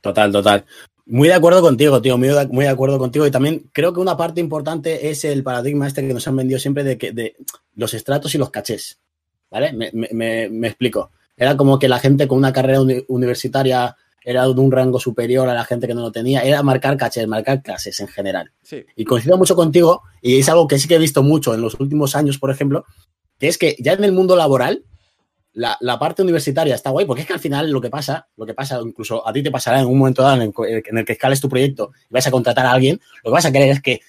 Total, 0.00 0.32
total. 0.32 0.64
Muy 1.06 1.28
de 1.28 1.34
acuerdo 1.34 1.62
contigo, 1.62 2.02
tío, 2.02 2.18
muy 2.18 2.28
de, 2.28 2.68
acuerdo 2.68 2.98
contigo. 2.98 3.26
Y 3.26 3.30
también 3.30 3.70
creo 3.72 3.92
que 3.92 4.00
una 4.00 4.16
parte 4.16 4.40
importante 4.40 5.10
es 5.10 5.24
el 5.24 5.42
paradigma 5.42 5.86
este 5.86 6.06
que 6.06 6.14
nos 6.14 6.26
han 6.28 6.36
vendido 6.36 6.58
siempre 6.58 6.84
de, 6.84 6.98
que, 6.98 7.12
de 7.12 7.36
los 7.74 7.94
estratos 7.94 8.34
y 8.34 8.38
los 8.38 8.50
cachés. 8.50 9.00
¿Vale? 9.50 9.72
Me, 9.72 10.48
me 10.50 10.66
explico. 10.68 11.10
Era 11.36 11.56
como 11.56 11.78
que 11.78 11.88
la 11.88 11.98
gente 11.98 12.28
con 12.28 12.38
una 12.38 12.52
carrera 12.52 12.80
universitaria 13.08 13.96
era 14.24 14.44
de 14.44 14.50
un 14.60 14.70
rango 14.70 15.00
superior 15.00 15.48
a 15.48 15.54
la 15.54 15.64
gente 15.64 15.86
que 15.86 15.94
no 15.94 16.00
lo 16.00 16.12
tenía, 16.12 16.40
era 16.40 16.62
marcar 16.62 16.96
cachés, 16.96 17.26
marcar 17.26 17.62
clases 17.62 17.98
en 18.00 18.08
general. 18.08 18.52
Y 18.96 19.04
coincido 19.04 19.36
mucho 19.36 19.56
contigo, 19.56 20.02
y 20.20 20.38
es 20.38 20.48
algo 20.48 20.66
que 20.66 20.78
sí 20.78 20.88
que 20.88 20.96
he 20.96 20.98
visto 20.98 21.22
mucho 21.22 21.54
en 21.54 21.60
los 21.60 21.78
últimos 21.80 22.14
años, 22.14 22.38
por 22.38 22.50
ejemplo, 22.50 22.84
que 23.38 23.48
es 23.48 23.58
que 23.58 23.76
ya 23.78 23.92
en 23.92 24.04
el 24.04 24.12
mundo 24.12 24.36
laboral, 24.36 24.84
la, 25.54 25.98
parte 25.98 26.22
universitaria 26.22 26.74
está 26.74 26.90
guay, 26.90 27.04
porque 27.04 27.22
es 27.22 27.26
que 27.26 27.34
al 27.34 27.40
final 27.40 27.70
lo 27.70 27.80
que 27.80 27.90
pasa, 27.90 28.28
lo 28.36 28.46
que 28.46 28.54
pasa, 28.54 28.80
incluso 28.82 29.26
a 29.26 29.32
ti 29.32 29.42
te 29.42 29.50
pasará 29.50 29.80
en 29.80 29.86
un 29.86 29.98
momento 29.98 30.22
dado 30.22 30.40
en 30.40 30.52
el, 30.98 31.04
que 31.04 31.12
escales 31.12 31.40
tu 31.40 31.48
proyecto 31.48 31.92
y 32.08 32.14
vas 32.14 32.26
a 32.26 32.30
contratar 32.30 32.64
a 32.64 32.72
alguien, 32.72 33.00
lo 33.22 33.30
que 33.30 33.34
vas 33.34 33.44
a 33.44 33.52
querer 33.52 33.70
es 33.70 33.82
que 33.82 34.00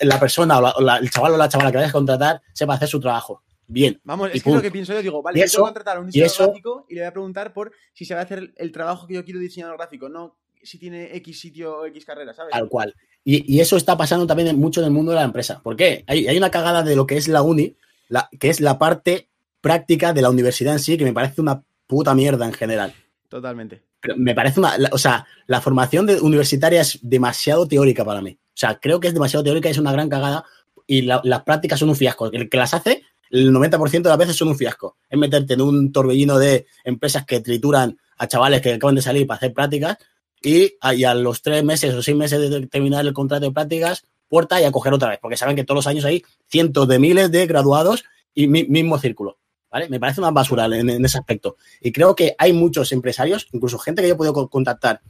la 0.00 0.18
persona 0.18 0.58
o, 0.58 0.96
el 0.98 1.10
chaval 1.10 1.34
o 1.34 1.36
la 1.36 1.48
chavala 1.48 1.70
que 1.70 1.76
vayas 1.76 1.90
a 1.90 1.92
contratar 1.92 2.40
sepa 2.54 2.74
hacer 2.74 2.88
su 2.88 2.98
trabajo 2.98 3.42
bien. 3.68 4.00
Vamos, 4.04 4.30
es 4.32 4.42
que 4.42 4.50
lo 4.50 4.62
que 4.62 4.70
pienso 4.70 4.92
yo, 4.92 5.02
digo, 5.02 5.22
vale, 5.22 5.40
yo 5.40 5.60
voy 5.60 5.68
a 5.68 5.72
contratar 5.72 5.96
a 5.96 6.00
un 6.00 6.06
diseñador 6.06 6.48
gráfico 6.48 6.86
y 6.88 6.94
le 6.94 7.00
voy 7.02 7.08
a 7.08 7.12
preguntar 7.12 7.52
por 7.52 7.72
si 7.92 8.04
se 8.04 8.14
va 8.14 8.20
a 8.20 8.24
hacer 8.24 8.52
el 8.56 8.72
trabajo 8.72 9.06
que 9.06 9.14
yo 9.14 9.24
quiero 9.24 9.38
de 9.38 9.46
diseñador 9.46 9.76
gráfico, 9.76 10.08
no 10.08 10.36
si 10.66 10.78
tiene 10.78 11.16
X 11.16 11.40
sitio 11.40 11.78
o 11.78 11.86
X 11.86 12.04
carrera, 12.04 12.34
¿sabes? 12.34 12.52
Tal 12.52 12.68
cual. 12.68 12.94
Y, 13.24 13.60
eso 13.60 13.76
está 13.76 13.96
pasando 13.96 14.26
también 14.26 14.56
mucho 14.58 14.80
en 14.80 14.86
el 14.86 14.92
mundo 14.92 15.12
de 15.12 15.16
la 15.16 15.24
empresa. 15.24 15.60
¿Por 15.62 15.76
qué? 15.76 16.04
Hay, 16.06 16.36
una 16.36 16.50
cagada 16.50 16.82
de 16.82 16.94
lo 16.94 17.06
que 17.06 17.16
es 17.16 17.26
la 17.26 17.42
uni, 17.42 17.76
la, 18.08 18.28
que 18.38 18.50
es 18.50 18.60
la 18.60 18.78
parte 18.78 19.30
práctica 19.60 20.12
de 20.12 20.22
la 20.22 20.30
universidad 20.30 20.74
en 20.74 20.78
sí, 20.78 20.96
que 20.96 21.04
me 21.04 21.12
parece 21.12 21.40
una 21.40 21.64
puta 21.86 22.14
mierda 22.14 22.46
en 22.46 22.52
general. 22.52 22.94
Totalmente. 23.28 23.82
Me 24.16 24.34
parece 24.34 24.60
una. 24.60 24.76
o 24.92 24.98
sea, 24.98 25.26
la 25.46 25.60
formación 25.60 26.06
de, 26.06 26.20
universitaria 26.20 26.80
es 26.80 27.00
demasiado 27.02 27.66
teórica 27.66 28.04
para 28.04 28.20
mí. 28.20 28.38
O 28.40 28.58
sea, 28.58 28.78
creo 28.78 29.00
que 29.00 29.08
es 29.08 29.14
demasiado 29.14 29.42
teórica 29.42 29.68
y 29.68 29.72
es 29.72 29.78
una 29.78 29.92
gran 29.92 30.08
cagada. 30.08 30.44
Y 30.86 31.02
las 31.02 31.42
prácticas 31.42 31.80
son 31.80 31.88
un 31.88 31.96
fiasco. 31.96 32.30
El 32.30 32.48
que 32.48 32.56
las 32.56 32.74
hace 32.74 33.02
el 33.36 33.52
90% 33.52 34.02
de 34.02 34.08
las 34.08 34.18
veces 34.18 34.36
son 34.36 34.48
un 34.48 34.56
fiasco. 34.56 34.96
Es 35.08 35.18
meterte 35.18 35.54
en 35.54 35.60
un 35.60 35.92
torbellino 35.92 36.38
de 36.38 36.66
empresas 36.84 37.24
que 37.24 37.40
trituran 37.40 37.98
a 38.16 38.26
chavales 38.26 38.60
que 38.60 38.74
acaban 38.74 38.94
de 38.94 39.02
salir 39.02 39.26
para 39.26 39.36
hacer 39.36 39.52
prácticas 39.52 39.98
y 40.42 40.74
a, 40.80 41.14
los 41.14 41.42
tres 41.42 41.64
meses 41.64 41.94
o 41.94 42.02
seis 42.02 42.16
meses 42.16 42.50
de 42.50 42.66
terminar 42.66 43.04
el 43.04 43.12
contrato 43.12 43.46
de 43.46 43.52
prácticas, 43.52 44.04
puerta 44.28 44.60
y 44.60 44.64
a 44.64 44.70
otra 44.70 45.08
vez, 45.08 45.18
porque 45.20 45.36
saben 45.36 45.56
que 45.56 45.64
todos 45.64 45.76
los 45.76 45.86
años 45.86 46.04
hay 46.04 46.24
cientos 46.48 46.86
de 46.88 46.98
miles 46.98 47.30
de 47.30 47.46
graduados 47.46 48.04
y 48.34 48.46
mismo 48.48 48.98
círculo. 48.98 49.38
¿Vale? 49.70 49.88
Me 49.88 49.98
parece 49.98 50.20
una 50.20 50.30
basura 50.30 50.66
en, 50.66 50.88
en, 50.88 51.04
ese 51.04 51.18
aspecto. 51.18 51.56
Y 51.80 51.90
creo 51.90 52.14
que 52.14 52.34
hay 52.38 52.52
muchos 52.52 52.92
empresarios, 52.92 53.48
incluso 53.52 53.78
gente 53.78 54.00
que 54.00 54.08
yo 54.08 54.14
he 54.14 54.16
podido 54.16 54.48
contactar, 54.48 55.00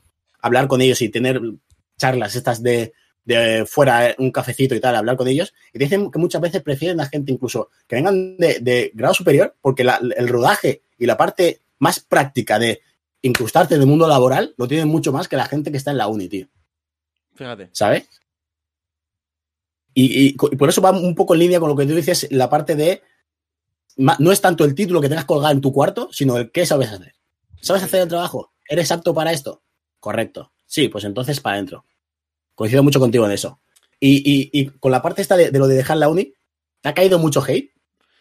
hablar 0.41 0.67
con 0.67 0.81
ellos 0.81 1.03
y 1.03 1.09
tener 1.09 1.41
charlas 1.99 2.35
estas 2.35 2.63
de, 2.63 2.93
de 3.27 3.67
fuera, 3.67 4.11
eh, 4.11 4.17
un 4.19 4.31
cafecito 4.31 4.75
y 4.75 4.81
tal, 4.81 4.97
hablar 4.97 5.17
con 5.17 5.29
ellos, 5.29 5.53
y 5.75 5.79
dicen 5.79 6.11
que 6.11 6.19
muchas 6.19 6.41
veces 6.41 6.63
prefieren 6.63 7.01
a 7.01 7.07
gente 7.07 7.33
incluso 7.33 7.69
que 7.87 7.97
vengan 7.97 8.39
de, 8.39 8.93
grado 8.95 9.13
superior, 9.13 9.55
porque 9.61 9.83
el 9.83 10.29
rodaje 10.29 10.83
y 10.97 11.05
la 11.05 11.17
parte 11.17 11.61
más 11.79 12.01
práctica 12.01 12.59
de 12.59 12.81
incrustarte 13.23 13.75
en 13.75 13.83
el 13.83 13.87
mundo 13.87 14.09
laboral 14.09 14.55
lo 14.57 14.69
tienen 14.69 14.89
mucho 14.89 15.13
más 15.13 15.29
que 15.29 15.37
la 15.37 15.47
gente 15.47 15.71
que 15.71 15.77
está 15.77 15.91
en 15.91 15.99
la 15.99 16.07
uni, 16.07 16.29
tío. 16.29 16.47
Fíjate. 17.35 17.69
¿Sabes? 17.73 18.09
Y, 19.93 20.35
por 20.35 20.69
eso 20.69 20.83
va 20.83 20.91
un 20.91 21.15
poco 21.15 21.35
en 21.35 21.41
línea 21.41 21.59
con 21.59 21.71
lo 21.71 21.77
que 21.77 21.87
tú 21.87 21.95
dices, 21.95 22.29
la 22.31 22.51
parte 22.51 22.77
de. 22.77 23.03
No 23.97 24.31
es 24.31 24.43
tanto 24.43 24.65
el 24.65 24.75
título 24.75 25.01
que 25.01 25.09
tengas 25.09 25.25
colgado 25.25 25.55
en 25.55 25.63
tu 25.63 25.73
cuarto, 25.73 26.11
sino 26.13 26.37
el 26.37 26.53
qué 26.53 26.67
sabes 26.67 26.93
hacer. 26.93 27.15
¿Sabes 27.63 27.83
hacer 27.83 28.03
el 28.03 28.09
trabajo? 28.09 28.53
¿Eres 28.69 28.93
apto 28.93 29.15
para 29.15 29.33
esto? 29.33 29.63
Correcto. 29.99 30.53
Sí, 30.67 30.89
pues 30.89 31.05
entonces 31.05 31.41
para 31.41 31.55
adentro. 31.55 31.87
Coincido 32.57 32.83
mucho 32.83 32.99
contigo 32.99 33.27
en 33.27 33.33
eso. 33.33 33.61
Y, 34.01 34.71
con 34.81 34.91
la 34.91 35.03
parte 35.03 35.23
esta 35.23 35.37
de, 35.37 35.53
lo 35.53 35.69
de 35.69 35.77
dejar 35.77 35.99
la 35.99 36.09
uni, 36.09 36.33
¿te 36.81 36.89
ha 36.89 36.95
caído 36.95 37.19
mucho 37.19 37.45
hate? 37.47 37.71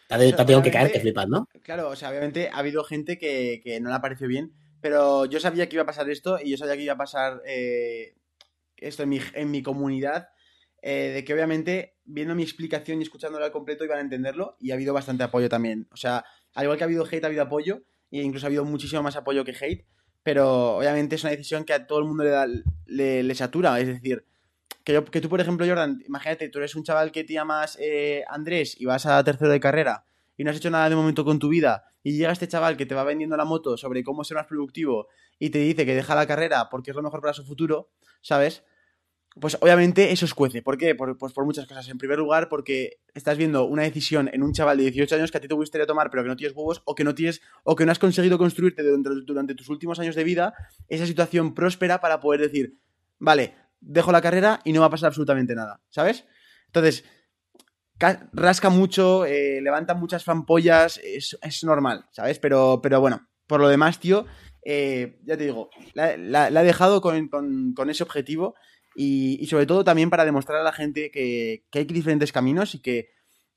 Te 0.08 0.14
ha, 0.14 0.18
tenido 0.18 0.62
que 0.62 0.70
caer, 0.70 0.92
que 0.92 1.00
flipas, 1.00 1.26
¿no? 1.26 1.48
Claro, 1.62 1.88
o 1.88 1.96
sea, 1.96 2.10
obviamente 2.10 2.50
ha 2.52 2.58
habido 2.58 2.84
gente 2.84 3.18
que, 3.18 3.78
no 3.80 3.88
le 3.88 3.94
ha 3.94 4.00
parecido 4.00 4.28
bien, 4.28 4.52
pero 4.82 5.24
yo 5.24 5.40
sabía 5.40 5.68
que 5.68 5.76
iba 5.76 5.82
a 5.82 5.86
pasar 5.86 6.08
esto 6.10 6.38
y 6.38 6.50
yo 6.50 6.58
sabía 6.58 6.76
que 6.76 6.82
iba 6.82 6.92
a 6.92 6.98
pasar 6.98 7.42
eh, 7.46 8.14
esto 8.76 9.02
en 9.02 9.08
mi, 9.08 9.20
en 9.32 9.50
mi 9.50 9.62
comunidad, 9.62 10.28
eh, 10.82 11.12
de 11.14 11.24
que 11.24 11.32
obviamente 11.32 11.96
viendo 12.04 12.34
mi 12.34 12.42
explicación 12.42 13.00
y 13.00 13.04
escuchándolo 13.04 13.44
al 13.44 13.52
completo 13.52 13.84
iban 13.84 13.98
a 13.98 14.02
entenderlo 14.02 14.58
y 14.60 14.70
ha 14.70 14.74
habido 14.74 14.92
bastante 14.92 15.24
apoyo 15.24 15.48
también. 15.48 15.88
O 15.90 15.96
sea, 15.96 16.26
al 16.54 16.64
igual 16.64 16.76
que 16.76 16.84
ha 16.84 16.86
habido 16.86 17.06
hate, 17.10 17.24
ha 17.24 17.28
habido 17.28 17.42
apoyo 17.42 17.82
e 18.10 18.20
incluso 18.22 18.46
ha 18.46 18.48
habido 18.48 18.66
muchísimo 18.66 19.02
más 19.02 19.16
apoyo 19.16 19.44
que 19.44 19.56
hate 19.58 19.86
pero 20.26 20.78
obviamente 20.78 21.14
es 21.14 21.22
una 21.22 21.30
decisión 21.30 21.64
que 21.64 21.72
a 21.72 21.86
todo 21.86 22.00
el 22.00 22.04
mundo 22.04 22.24
le, 22.24 22.30
da, 22.30 22.48
le, 22.86 23.34
satura. 23.36 23.78
Es 23.78 23.86
decir, 23.86 24.24
que, 24.82 25.04
que, 25.04 25.20
tú, 25.20 25.28
por 25.28 25.40
ejemplo, 25.40 25.64
Jordan, 25.64 26.02
imagínate, 26.04 26.48
tú 26.48 26.58
eres 26.58 26.74
un 26.74 26.82
chaval 26.82 27.12
que 27.12 27.22
te 27.22 27.34
llamas 27.34 27.78
eh, 27.80 28.24
Andrés 28.26 28.74
y 28.76 28.86
vas 28.86 29.06
a 29.06 29.22
tercero 29.22 29.52
de 29.52 29.60
carrera 29.60 30.04
y 30.36 30.42
no 30.42 30.50
has 30.50 30.56
hecho 30.56 30.68
nada 30.68 30.88
de 30.88 30.96
momento 30.96 31.24
con 31.24 31.38
tu 31.38 31.48
vida 31.48 31.84
y 32.02 32.16
llega 32.16 32.32
este 32.32 32.48
chaval 32.48 32.76
que 32.76 32.86
te 32.86 32.96
va 32.96 33.04
vendiendo 33.04 33.36
la 33.36 33.44
moto 33.44 33.76
sobre 33.76 34.02
cómo 34.02 34.24
ser 34.24 34.36
más 34.36 34.46
productivo 34.46 35.06
y 35.38 35.50
te 35.50 35.60
dice 35.60 35.86
que 35.86 35.94
deja 35.94 36.16
la 36.16 36.26
carrera 36.26 36.70
porque 36.70 36.90
es 36.90 36.96
lo 36.96 37.04
mejor 37.04 37.20
para 37.20 37.32
su 37.32 37.44
futuro, 37.44 37.92
¿sabes? 38.20 38.64
Pues 39.38 39.58
obviamente 39.60 40.12
eso 40.12 40.24
escuece. 40.24 40.62
¿Por 40.62 40.78
qué? 40.78 40.94
Por, 40.94 41.18
pues 41.18 41.34
por 41.34 41.44
muchas 41.44 41.66
cosas. 41.66 41.86
En 41.88 41.98
primer 41.98 42.18
lugar, 42.18 42.48
porque 42.48 43.00
estás 43.12 43.36
viendo 43.36 43.64
una 43.66 43.82
decisión 43.82 44.30
en 44.32 44.42
un 44.42 44.54
chaval 44.54 44.78
de 44.78 44.84
18 44.84 45.14
años 45.16 45.30
que 45.30 45.36
a 45.36 45.40
ti 45.42 45.48
te 45.48 45.54
gustaría 45.54 45.86
tomar, 45.86 46.10
pero 46.10 46.22
que 46.22 46.30
no 46.30 46.36
tienes 46.36 46.56
huevos, 46.56 46.82
o 46.86 46.94
que 46.94 47.04
no 47.04 47.14
tienes, 47.14 47.42
o 47.62 47.76
que 47.76 47.84
no 47.84 47.92
has 47.92 47.98
conseguido 47.98 48.38
construirte 48.38 48.82
durante, 48.82 49.54
tus 49.54 49.68
últimos 49.68 50.00
años 50.00 50.14
de 50.14 50.24
vida 50.24 50.54
esa 50.88 51.06
situación 51.06 51.54
próspera 51.54 52.00
para 52.00 52.18
poder 52.18 52.40
decir, 52.40 52.78
vale, 53.18 53.54
dejo 53.80 54.10
la 54.10 54.22
carrera 54.22 54.60
y 54.64 54.72
no 54.72 54.80
va 54.80 54.86
a 54.86 54.90
pasar 54.90 55.08
absolutamente 55.08 55.54
nada. 55.54 55.82
¿Sabes? 55.90 56.24
Entonces, 56.68 57.04
rasca 58.32 58.70
mucho, 58.70 59.26
eh, 59.26 59.60
levanta 59.60 59.92
muchas 59.92 60.24
fampollas, 60.24 60.98
es, 61.04 61.36
normal, 61.62 62.06
¿sabes? 62.10 62.38
Pero, 62.38 62.80
pero 62.82 63.02
bueno, 63.02 63.28
por 63.46 63.60
lo 63.60 63.68
demás, 63.68 64.00
tío, 64.00 64.24
eh, 64.64 65.20
ya 65.24 65.36
te 65.36 65.44
digo, 65.44 65.68
la, 65.92 66.48
he 66.48 66.64
dejado 66.64 67.02
con, 67.02 67.28
con 67.28 67.90
ese 67.90 68.02
objetivo 68.02 68.54
y, 68.96 69.46
sobre 69.46 69.66
todo 69.66 69.84
también 69.84 70.08
para 70.08 70.24
demostrar 70.24 70.60
a 70.60 70.64
la 70.64 70.72
gente 70.72 71.10
que, 71.10 71.64
hay 71.72 71.84
diferentes 71.84 72.32
caminos 72.32 72.74
y 72.74 72.80
que, 72.80 73.10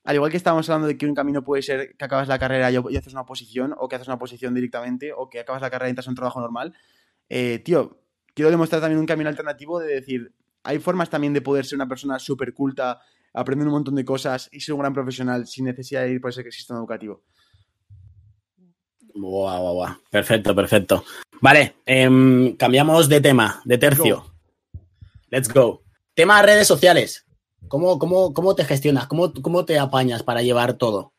al 0.03 0.15
igual 0.15 0.31
que 0.31 0.37
estábamos 0.37 0.69
hablando 0.69 0.87
de 0.87 0.97
que 0.97 1.05
un 1.05 1.15
camino 1.15 1.43
puede 1.43 1.61
ser 1.61 1.95
que 1.95 2.05
acabas 2.05 2.27
la 2.27 2.37
carrera 2.37 2.69
y, 2.69 2.97
haces 2.97 3.13
una 3.13 3.25
posición, 3.25 3.73
o 3.77 3.87
que 3.87 3.95
haces 3.95 4.07
una 4.07 4.19
posición 4.19 4.53
directamente, 4.53 5.13
o 5.13 5.29
que 5.29 5.39
acabas 5.39 5.61
la 5.61 5.69
carrera 5.69 5.89
y 5.89 5.91
entras 5.91 6.07
a 6.07 6.09
un 6.09 6.15
trabajo 6.15 6.41
normal, 6.41 6.73
eh, 7.29 7.59
tío, 7.59 8.01
quiero 8.33 8.51
demostrar 8.51 8.81
también 8.81 8.99
un 8.99 9.05
camino 9.05 9.29
alternativo 9.29 9.79
de 9.79 9.95
decir, 9.95 10.33
hay 10.63 10.79
formas 10.79 11.09
también 11.09 11.33
de 11.33 11.41
poder 11.41 11.65
ser 11.65 11.77
una 11.77 11.87
persona 11.87 12.19
súper 12.19 12.53
culta, 12.53 12.99
aprender 13.33 13.67
un 13.67 13.73
montón 13.73 13.95
de 13.95 14.03
cosas 14.03 14.49
y 14.51 14.59
ser 14.59 14.73
un 14.73 14.81
gran 14.81 14.93
profesional 14.93 15.47
sin 15.47 15.65
necesidad 15.65 16.03
de 16.03 16.11
ir 16.11 16.21
por 16.21 16.31
ese 16.31 16.43
sistema 16.51 16.79
educativo. 16.79 17.23
Guau, 19.13 19.61
guau, 19.61 19.73
guau. 19.73 19.95
Perfecto, 20.09 20.53
perfecto. 20.53 21.03
Vale, 21.41 21.75
em, 21.85 22.55
cambiamos 22.57 23.07
de 23.07 23.21
tema, 23.21 23.61
de 23.63 23.77
tercio. 23.77 24.38
Let's 25.31 25.51
go. 25.53 25.83
Tema 26.13 26.41
redes 26.41 26.67
sociales. 26.67 27.25
¿Cómo, 27.67 27.99
cómo, 27.99 28.33
cómo 28.33 28.55
te 28.55 28.65
gestionas? 28.65 29.07
¿Cómo, 29.07 29.33
¿Cómo 29.33 29.65
te 29.65 29.77
apañas 29.77 30.23
para 30.23 30.41
llevar 30.41 30.73
todo? 30.73 31.13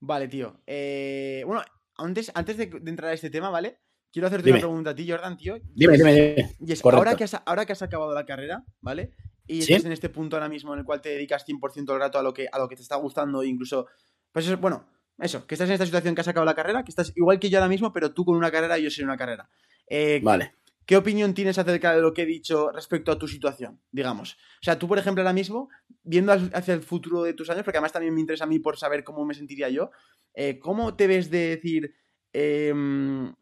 Vale, 0.00 0.28
tío. 0.28 0.60
Eh, 0.66 1.42
bueno, 1.46 1.62
antes, 1.96 2.30
antes 2.34 2.56
de, 2.56 2.64
entrar 2.86 3.10
a 3.10 3.14
este 3.14 3.30
tema, 3.30 3.50
¿vale? 3.50 3.80
quiero 4.12 4.28
hacerte 4.28 4.46
Dime. 4.46 4.58
una 4.58 4.68
pregunta 4.68 4.90
a 4.90 4.94
ti, 4.94 5.10
Jordan, 5.10 5.36
tío. 5.36 5.58
Dime, 5.74 5.96
dime, 5.96 6.12
dime. 6.12 6.56
Y 6.60 6.72
es, 6.72 6.84
ahora 6.84 7.16
que, 7.16 7.24
has, 7.24 7.36
ahora 7.44 7.66
que 7.66 7.72
has 7.72 7.82
acabado 7.82 8.14
la 8.14 8.24
carrera, 8.24 8.64
¿vale? 8.80 9.10
Y 9.44 9.62
¿Sí? 9.62 9.72
estás 9.72 9.86
en 9.86 9.92
este 9.92 10.08
punto 10.08 10.36
ahora 10.36 10.48
mismo 10.48 10.72
en 10.72 10.78
el 10.78 10.84
cual 10.84 11.00
te 11.00 11.08
dedicas 11.08 11.44
100% 11.44 11.84
del 11.84 11.98
rato 11.98 12.20
a 12.20 12.22
lo, 12.22 12.32
que, 12.32 12.46
a 12.50 12.58
lo 12.58 12.68
que 12.68 12.76
te 12.76 12.82
está 12.82 12.94
gustando 12.96 13.42
e 13.42 13.48
incluso... 13.48 13.88
Pues 14.30 14.46
eso, 14.46 14.56
bueno, 14.58 14.86
eso, 15.18 15.46
que 15.46 15.56
estás 15.56 15.68
en 15.68 15.74
esta 15.74 15.84
situación 15.84 16.14
que 16.14 16.20
has 16.20 16.28
acabado 16.28 16.46
la 16.46 16.54
carrera, 16.54 16.84
que 16.84 16.90
estás 16.90 17.12
igual 17.16 17.40
que 17.40 17.50
yo 17.50 17.58
ahora 17.58 17.68
mismo, 17.68 17.92
pero 17.92 18.14
tú 18.14 18.24
con 18.24 18.36
una 18.36 18.52
carrera 18.52 18.78
y 18.78 18.84
yo 18.84 18.90
sin 18.90 19.04
una 19.04 19.16
carrera. 19.16 19.48
Eh, 19.88 20.20
Vale. 20.22 20.54
¿Qué 20.86 20.96
opinión 20.96 21.32
tienes 21.32 21.58
acerca 21.58 21.94
de 21.94 22.02
lo 22.02 22.12
que 22.12 22.22
he 22.22 22.26
dicho 22.26 22.70
respecto 22.70 23.10
a 23.10 23.18
tu 23.18 23.26
situación, 23.26 23.80
digamos? 23.90 24.34
O 24.34 24.64
sea, 24.64 24.78
tú, 24.78 24.86
por 24.86 24.98
ejemplo, 24.98 25.22
ahora 25.22 25.32
mismo, 25.32 25.70
viendo 26.02 26.32
hacia 26.32 26.74
el 26.74 26.82
futuro 26.82 27.22
de 27.22 27.32
tus 27.32 27.48
años, 27.48 27.64
porque 27.64 27.78
además 27.78 27.92
también 27.92 28.14
me 28.14 28.20
interesa 28.20 28.44
a 28.44 28.48
mí 28.48 28.58
por 28.58 28.76
saber 28.76 29.02
cómo 29.02 29.24
me 29.24 29.34
sentiría 29.34 29.70
yo, 29.70 29.90
eh, 30.34 30.58
¿cómo 30.58 30.94
te 30.94 31.06
ves 31.06 31.30
de 31.30 31.56
decir, 31.56 31.94
em, 32.32 33.34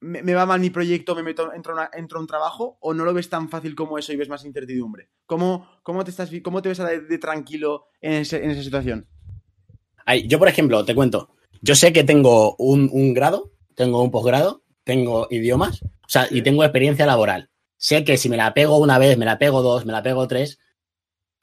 me, 0.00 0.34
va 0.34 0.44
mal 0.44 0.60
mi 0.60 0.68
proyecto, 0.68 1.14
me 1.14 1.22
meto, 1.22 1.50
entro, 1.54 1.74
a 1.78 2.20
un 2.20 2.26
trabajo, 2.26 2.76
o 2.80 2.92
no 2.92 3.04
lo 3.04 3.14
ves 3.14 3.30
tan 3.30 3.48
fácil 3.48 3.74
como 3.74 3.96
eso 3.96 4.12
y 4.12 4.16
ves 4.16 4.28
más 4.28 4.44
incertidumbre? 4.44 5.08
¿Cómo, 5.24 5.66
cómo, 5.82 6.04
te, 6.04 6.10
estás, 6.10 6.30
cómo 6.42 6.60
te 6.60 6.68
ves 6.68 6.78
de, 6.78 7.00
de 7.00 7.18
tranquilo 7.18 7.86
en, 8.02 8.20
esa 8.20 8.62
situación? 8.62 9.06
Ay, 10.04 10.26
yo, 10.28 10.38
por 10.38 10.48
ejemplo, 10.48 10.84
te 10.84 10.94
cuento. 10.94 11.30
Yo 11.62 11.74
sé 11.74 11.92
que 11.92 12.04
tengo 12.04 12.54
un 12.56 13.14
grado, 13.14 13.52
tengo 13.74 14.02
un 14.02 14.10
posgrado, 14.10 14.62
tengo 14.84 15.28
idiomas, 15.30 15.82
o 16.10 16.12
sea, 16.12 16.26
y 16.28 16.42
tengo 16.42 16.64
experiencia 16.64 17.06
laboral. 17.06 17.50
Sé 17.76 18.02
que 18.02 18.16
si 18.16 18.28
me 18.28 18.36
la 18.36 18.52
pego 18.52 18.78
una 18.78 18.98
vez, 18.98 19.16
me 19.16 19.24
la 19.24 19.38
pego 19.38 19.62
dos, 19.62 19.86
me 19.86 19.92
la 19.92 20.02
pego 20.02 20.26
tres, 20.26 20.58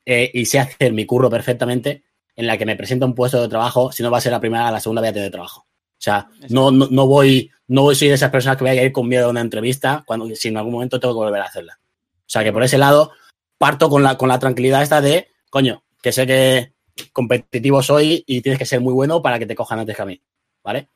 eh, 0.05 0.30
y 0.34 0.45
sé 0.45 0.59
hacer 0.59 0.91
mi 0.91 1.05
curro 1.05 1.30
perfectamente, 1.30 2.03
en 2.36 2.47
la 2.47 2.57
que 2.57 2.65
me 2.65 2.76
presento 2.76 3.05
a 3.05 3.07
un 3.07 3.15
puesto 3.15 3.41
de 3.41 3.47
trabajo, 3.47 3.93
si 3.93 4.03
no 4.03 4.11
va 4.11 4.18
a 4.18 4.22
ser 4.22 4.34
la 4.34 4.41
primera, 4.41 4.70
la 4.70 4.82
segunda 4.82 5.07
a 5.07 5.13
tener 5.13 5.32
trabajo. 5.32 5.61
O 5.61 5.99
sea, 6.01 6.28
no, 6.49 6.70
no, 6.70 6.89
no 6.91 7.07
voy, 7.07 7.49
no 7.68 7.84
voy, 7.84 7.95
soy 7.95 8.09
de 8.09 8.15
esas 8.15 8.30
personas 8.30 8.57
que 8.57 8.65
voy 8.65 8.78
a 8.78 8.84
ir 8.84 8.91
con 8.91 9.07
miedo 9.07 9.28
a 9.28 9.30
una 9.30 9.39
entrevista 9.39 10.03
cuando 10.05 10.28
si 10.36 10.49
en 10.49 10.57
algún 10.57 10.74
momento 10.74 10.99
tengo 10.99 11.13
que 11.13 11.26
volver 11.26 11.41
a 11.41 11.45
hacerla. 11.45 11.80
O 11.82 12.30
sea 12.30 12.43
que 12.43 12.51
por 12.51 12.61
ese 12.61 12.78
lado 12.78 13.13
parto 13.57 13.89
con 13.89 14.03
la, 14.03 14.18
con 14.18 14.28
la 14.28 14.38
tranquilidad 14.38 14.84
esta 14.84 14.99
de, 14.99 15.30
coño, 15.49 15.86
que 16.01 16.11
sé 16.11 16.28
que 16.28 16.74
competitivo 17.13 17.82
soy 17.82 18.26
y 18.28 18.41
tienes 18.41 18.59
que 18.59 18.65
ser 18.65 18.82
muy 18.82 18.91
bueno 18.91 19.22
para 19.22 19.39
que 19.39 19.45
te 19.45 19.55
cojan 19.55 19.80
antes 19.80 19.95
que 19.95 20.01
a 20.01 20.05
mí, 20.05 20.22
¿vale? 20.61 20.89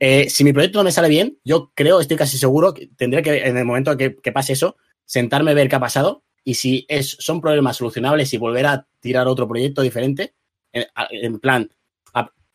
Eh, 0.00 0.30
si 0.30 0.44
mi 0.44 0.52
proyecto 0.52 0.78
no 0.78 0.84
me 0.84 0.92
sale 0.92 1.08
bien, 1.08 1.38
yo 1.44 1.72
creo, 1.74 2.00
estoy 2.00 2.16
casi 2.16 2.38
seguro 2.38 2.72
que 2.74 2.86
tendré 2.96 3.22
que, 3.22 3.38
en 3.46 3.56
el 3.56 3.64
momento 3.64 3.96
que, 3.96 4.10
pase 4.32 4.52
eso, 4.52 4.76
sentarme 5.04 5.50
a 5.50 5.54
ver 5.54 5.68
qué 5.68 5.76
ha 5.76 5.80
pasado 5.80 6.22
y 6.44 6.54
si 6.54 6.86
son 7.02 7.40
problemas 7.40 7.76
solucionables 7.76 8.32
y 8.32 8.38
volver 8.38 8.66
a 8.66 8.86
tirar 9.00 9.26
otro 9.26 9.48
proyecto 9.48 9.82
diferente, 9.82 10.34
en, 10.72 11.38
plan, 11.40 11.70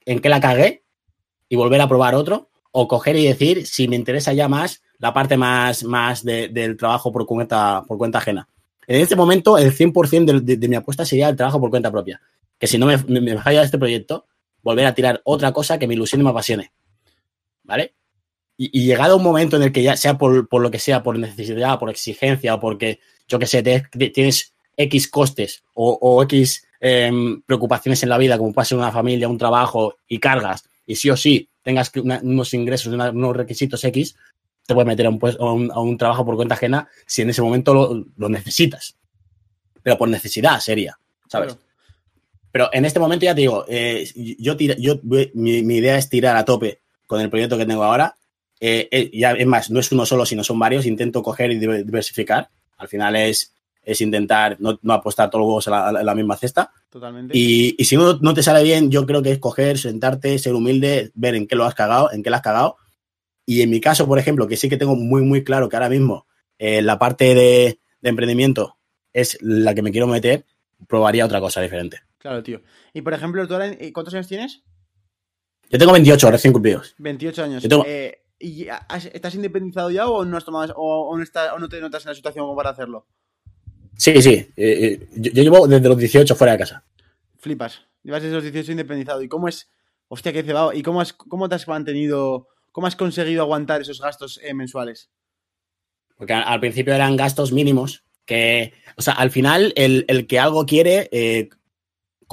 en 0.06 0.20
qué 0.20 0.30
la 0.30 0.40
cagué 0.40 0.84
y 1.50 1.56
volver 1.56 1.82
a 1.82 1.88
probar 1.88 2.16
otro, 2.16 2.50
o 2.72 2.88
coger 2.88 3.16
y 3.18 3.26
decir 3.28 3.68
si 3.68 3.88
me 3.88 3.96
interesa 3.96 4.34
ya 4.34 4.48
más 4.48 4.82
la 4.98 5.14
parte 5.14 5.38
más, 5.38 5.84
más 5.84 6.24
de- 6.24 6.48
del 6.50 6.76
trabajo 6.76 7.12
por 7.12 7.26
cuenta, 7.28 7.84
por 7.88 7.98
cuenta 8.00 8.18
ajena. 8.18 8.48
En 8.88 9.00
este 9.02 9.16
momento, 9.16 9.58
el 9.60 9.72
100% 9.74 10.32
de, 10.34 10.40
de- 10.42 10.58
de 10.58 10.68
mi 10.68 10.76
apuesta 10.76 11.06
sería 11.06 11.30
el 11.30 11.36
trabajo 11.36 11.60
por 11.60 11.70
cuenta 11.70 11.92
propia. 11.92 12.20
Que 12.58 12.66
si 12.66 12.78
no 12.80 12.86
me, 12.88 12.98
me- 13.08 13.22
me 13.22 13.38
falla 13.38 13.62
este 13.64 13.78
proyecto, 13.78 14.26
volver 14.64 14.86
a 14.88 14.96
tirar 14.96 15.22
otra 15.26 15.52
cosa 15.52 15.78
que 15.78 15.88
me 15.88 15.94
ilusione 15.94 16.22
y 16.22 16.26
me 16.26 16.32
apasione. 16.32 16.72
¿Vale? 17.64 17.94
Y, 18.58 18.70
y 18.82 18.86
llegado 18.86 19.18
un 19.18 19.24
momento 19.24 19.56
en 19.58 19.64
el 19.64 19.72
que 19.72 19.84
ya 19.84 19.98
sea 19.98 20.18
por, 20.18 20.48
por 20.48 20.62
lo 20.62 20.70
que 20.72 20.80
sea, 20.80 21.02
por 21.04 21.18
necesidad, 21.18 21.80
por 21.80 21.90
exigencia 21.90 22.56
o 22.56 22.60
porque, 22.60 23.00
yo 23.28 23.40
que 23.40 23.48
sé, 23.48 23.64
te- 23.64 23.82
te- 23.92 24.10
tienes 24.10 24.54
X 24.78 25.08
costes 25.08 25.64
o, 25.74 25.98
o 26.02 26.22
X 26.24 26.66
em, 26.80 27.42
preocupaciones 27.44 28.04
en 28.04 28.10
la 28.10 28.18
vida, 28.18 28.38
como 28.38 28.54
puede 28.54 28.66
ser 28.66 28.78
una 28.78 28.92
familia, 28.92 29.28
un 29.30 29.38
trabajo 29.38 29.96
y 30.08 30.20
cargas, 30.20 30.66
y 30.86 30.96
sí 30.98 31.10
o 31.10 31.16
sí 31.18 31.50
tengas 31.64 31.92
una- 31.96 32.20
unos 32.22 32.54
ingresos, 32.54 32.94
una- 32.94 33.10
unos 33.12 33.36
requisitos 33.36 33.84
X, 33.86 34.16
te 34.66 34.74
puedes 34.74 34.88
meter 34.88 35.06
a 35.06 35.10
un, 35.10 35.20
pues- 35.20 35.38
a 35.40 35.46
un, 35.52 35.72
a 35.72 35.80
un 35.80 35.98
trabajo 35.98 36.26
por 36.26 36.36
cuenta 36.36 36.56
ajena 36.56 36.88
si 37.06 37.22
en 37.22 37.30
ese 37.30 37.42
momento 37.42 37.74
lo, 37.74 38.06
lo 38.18 38.30
necesitas. 38.30 38.96
Pero 39.82 39.98
por 39.98 40.10
necesidad 40.10 40.60
sería, 40.60 40.98
¿sabes? 41.28 41.54
Claro. 41.54 41.68
Pero 42.52 42.70
en 42.72 42.86
este 42.86 43.00
momento 43.00 43.26
ya 43.26 43.34
te 43.34 43.42
digo, 43.42 43.66
eh, 43.68 44.08
yo, 44.38 44.56
tira- 44.56 44.76
yo 44.78 45.00
mi, 45.34 45.64
mi 45.64 45.78
idea 45.78 45.98
es 45.98 46.08
tirar 46.08 46.36
a 46.38 46.46
tope 46.46 46.82
con 47.14 47.22
el 47.22 47.30
proyecto 47.30 47.58
que 47.58 47.66
tengo 47.66 47.84
ahora. 47.84 48.16
Eh, 48.60 48.88
eh, 48.92 49.10
ya, 49.14 49.32
es 49.34 49.46
más, 49.46 49.70
no 49.70 49.80
es 49.80 49.92
uno 49.92 50.06
solo, 50.06 50.26
sino 50.26 50.44
son 50.44 50.58
varios. 50.60 50.86
Intento 50.86 51.22
coger 51.22 51.52
y 51.52 51.60
diver- 51.60 51.84
diversificar. 51.86 52.50
Al 52.78 52.88
final 52.88 53.16
es, 53.16 53.54
es 53.82 54.02
intentar 54.02 54.58
no, 54.60 54.80
no 54.82 54.94
apostar 54.94 55.30
todos 55.30 55.42
los 55.42 55.48
huevos 55.48 55.68
en 55.68 55.94
la, 55.96 56.00
en 56.02 56.06
la 56.06 56.16
misma 56.16 56.38
cesta. 56.38 56.72
Totalmente. 56.90 57.38
Y, 57.38 57.76
y 57.78 57.86
si 57.86 57.98
no, 57.98 58.14
no 58.16 58.34
te 58.34 58.44
sale 58.44 58.64
bien, 58.64 58.90
yo 58.90 59.06
creo 59.06 59.22
que 59.22 59.32
es 59.32 59.40
coger, 59.40 59.78
sentarte, 59.78 60.40
ser 60.40 60.54
humilde, 60.54 61.12
ver 61.14 61.36
en 61.36 61.48
qué 61.48 61.56
lo 61.56 61.66
has 61.66 61.76
cagado, 61.76 62.12
en 62.12 62.24
qué 62.24 62.30
lo 62.30 62.36
has 62.38 62.42
cagado. 62.42 62.78
Y 63.46 63.62
en 63.62 63.70
mi 63.70 63.82
caso, 63.82 64.08
por 64.08 64.20
ejemplo, 64.20 64.48
que 64.48 64.56
sí 64.58 64.70
que 64.70 64.78
tengo 64.78 64.96
muy, 64.96 65.22
muy 65.22 65.44
claro 65.44 65.68
que 65.70 65.76
ahora 65.76 65.90
mismo 65.90 66.28
eh, 66.58 66.82
la 66.82 66.98
parte 66.98 67.36
de, 67.36 67.80
de 68.02 68.10
emprendimiento 68.10 68.78
es 69.12 69.38
la 69.42 69.76
que 69.76 69.82
me 69.82 69.92
quiero 69.92 70.08
meter, 70.08 70.46
probaría 70.88 71.26
otra 71.26 71.40
cosa 71.42 71.60
diferente. 71.62 72.00
Claro, 72.18 72.42
tío. 72.42 72.62
Y 72.94 73.02
por 73.02 73.14
ejemplo, 73.14 73.46
¿tú 73.48 73.54
ahora, 73.56 73.68
eh, 73.68 73.92
¿cuántos 73.92 74.14
años 74.14 74.28
tienes? 74.28 74.64
Yo 75.74 75.80
tengo 75.80 75.92
28 75.92 76.30
recién 76.32 76.54
cumplidos. 76.54 76.94
28 77.00 77.44
años. 77.44 77.64
Yo 77.64 77.70
tengo- 77.70 77.84
Eh, 77.88 78.20
¿Y 78.40 78.68
has- 78.68 79.06
estás 79.06 79.34
independizado 79.36 79.90
ya 79.90 80.08
o 80.08 80.24
no, 80.24 80.38
has 80.38 80.46
tomado, 80.46 80.74
o, 80.78 81.10
o 81.10 81.18
no 81.18 81.24
está- 81.24 81.54
o 81.56 81.60
no 81.60 81.68
te 81.68 81.80
notas 81.82 82.06
en 82.06 82.10
la 82.10 82.16
situación 82.16 82.44
como 82.46 82.56
para 82.56 82.70
hacerlo? 82.70 83.08
Sí, 83.98 84.22
sí. 84.22 84.32
eh, 84.32 84.52
eh, 84.56 85.08
yo, 85.16 85.32
yo 85.32 85.44
llevo 85.44 85.68
desde 85.68 85.88
los 85.90 85.98
18 85.98 86.36
fuera 86.36 86.54
de 86.54 86.60
casa. 86.60 86.84
Flipas. 87.40 87.82
Llevas 88.04 88.22
desde 88.22 88.36
los 88.36 88.44
18 88.44 88.72
independizado. 88.72 89.22
¿Y 89.24 89.28
cómo 89.28 89.48
es? 89.48 89.70
Hostia, 90.10 90.32
qué 90.34 90.44
cebado. 90.44 90.74
¿Y 90.74 90.84
cómo, 90.84 91.02
has, 91.02 91.14
cómo 91.14 91.50
te 91.50 91.56
has 91.56 91.68
mantenido? 91.68 92.48
¿Cómo 92.72 92.86
has 92.88 92.96
conseguido 92.96 93.42
aguantar 93.42 93.82
esos 93.82 94.00
gastos 94.02 94.40
eh, 94.44 94.54
mensuales? 94.54 95.10
Porque 96.18 96.34
al, 96.34 96.44
al 96.44 96.60
principio 96.60 96.94
eran 96.94 97.16
gastos 97.16 97.52
mínimos 97.52 98.04
que, 98.26 98.74
o 98.98 99.02
sea, 99.02 99.14
al 99.14 99.32
final 99.32 99.74
el, 99.76 100.06
el 100.08 100.28
que 100.28 100.40
algo 100.40 100.66
quiere, 100.66 101.10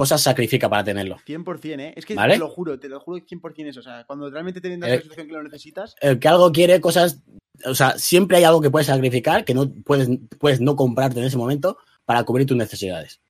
cosas 0.01 0.22
sacrifica 0.22 0.66
para 0.66 0.82
tenerlo. 0.82 1.18
100%, 1.26 1.78
¿eh? 1.78 1.92
Es 1.94 2.07
que 2.07 2.14
¿Vale? 2.14 2.32
te 2.32 2.38
lo 2.38 2.48
juro, 2.48 2.80
te 2.80 2.88
lo 2.88 3.01
juro 3.01 3.18
100% 3.18 3.68
eso. 3.68 3.80
O 3.80 3.82
sea, 3.82 4.05
cuando 4.07 4.30
realmente 4.30 4.59
te 4.59 4.70
vendas 4.70 4.88
Eh, 4.88 4.94
la 4.96 5.03
situación 5.03 5.26
que 5.26 5.32
lo 5.34 5.42
necesitas, 5.42 5.94
El 6.01 6.18
que 6.18 6.26
algo 6.26 6.51
quiere, 6.53 6.80
cosas, 6.80 7.20
o 7.66 7.74
sea, 7.74 7.98
siempre 7.98 8.38
hay 8.38 8.44
algo 8.44 8.62
que 8.62 8.70
puedes 8.70 8.86
sacrificar 8.86 9.44
que 9.44 9.53
no 9.53 9.70
puedes, 9.70 10.09
puedes 10.38 10.62
no 10.62 10.74
comprarte 10.74 11.20
en 11.20 11.26
ese 11.26 11.36
momento 11.36 11.76
para 12.07 12.24
cubrir 12.24 12.46
tus 12.46 12.57
necesidades. 12.57 13.20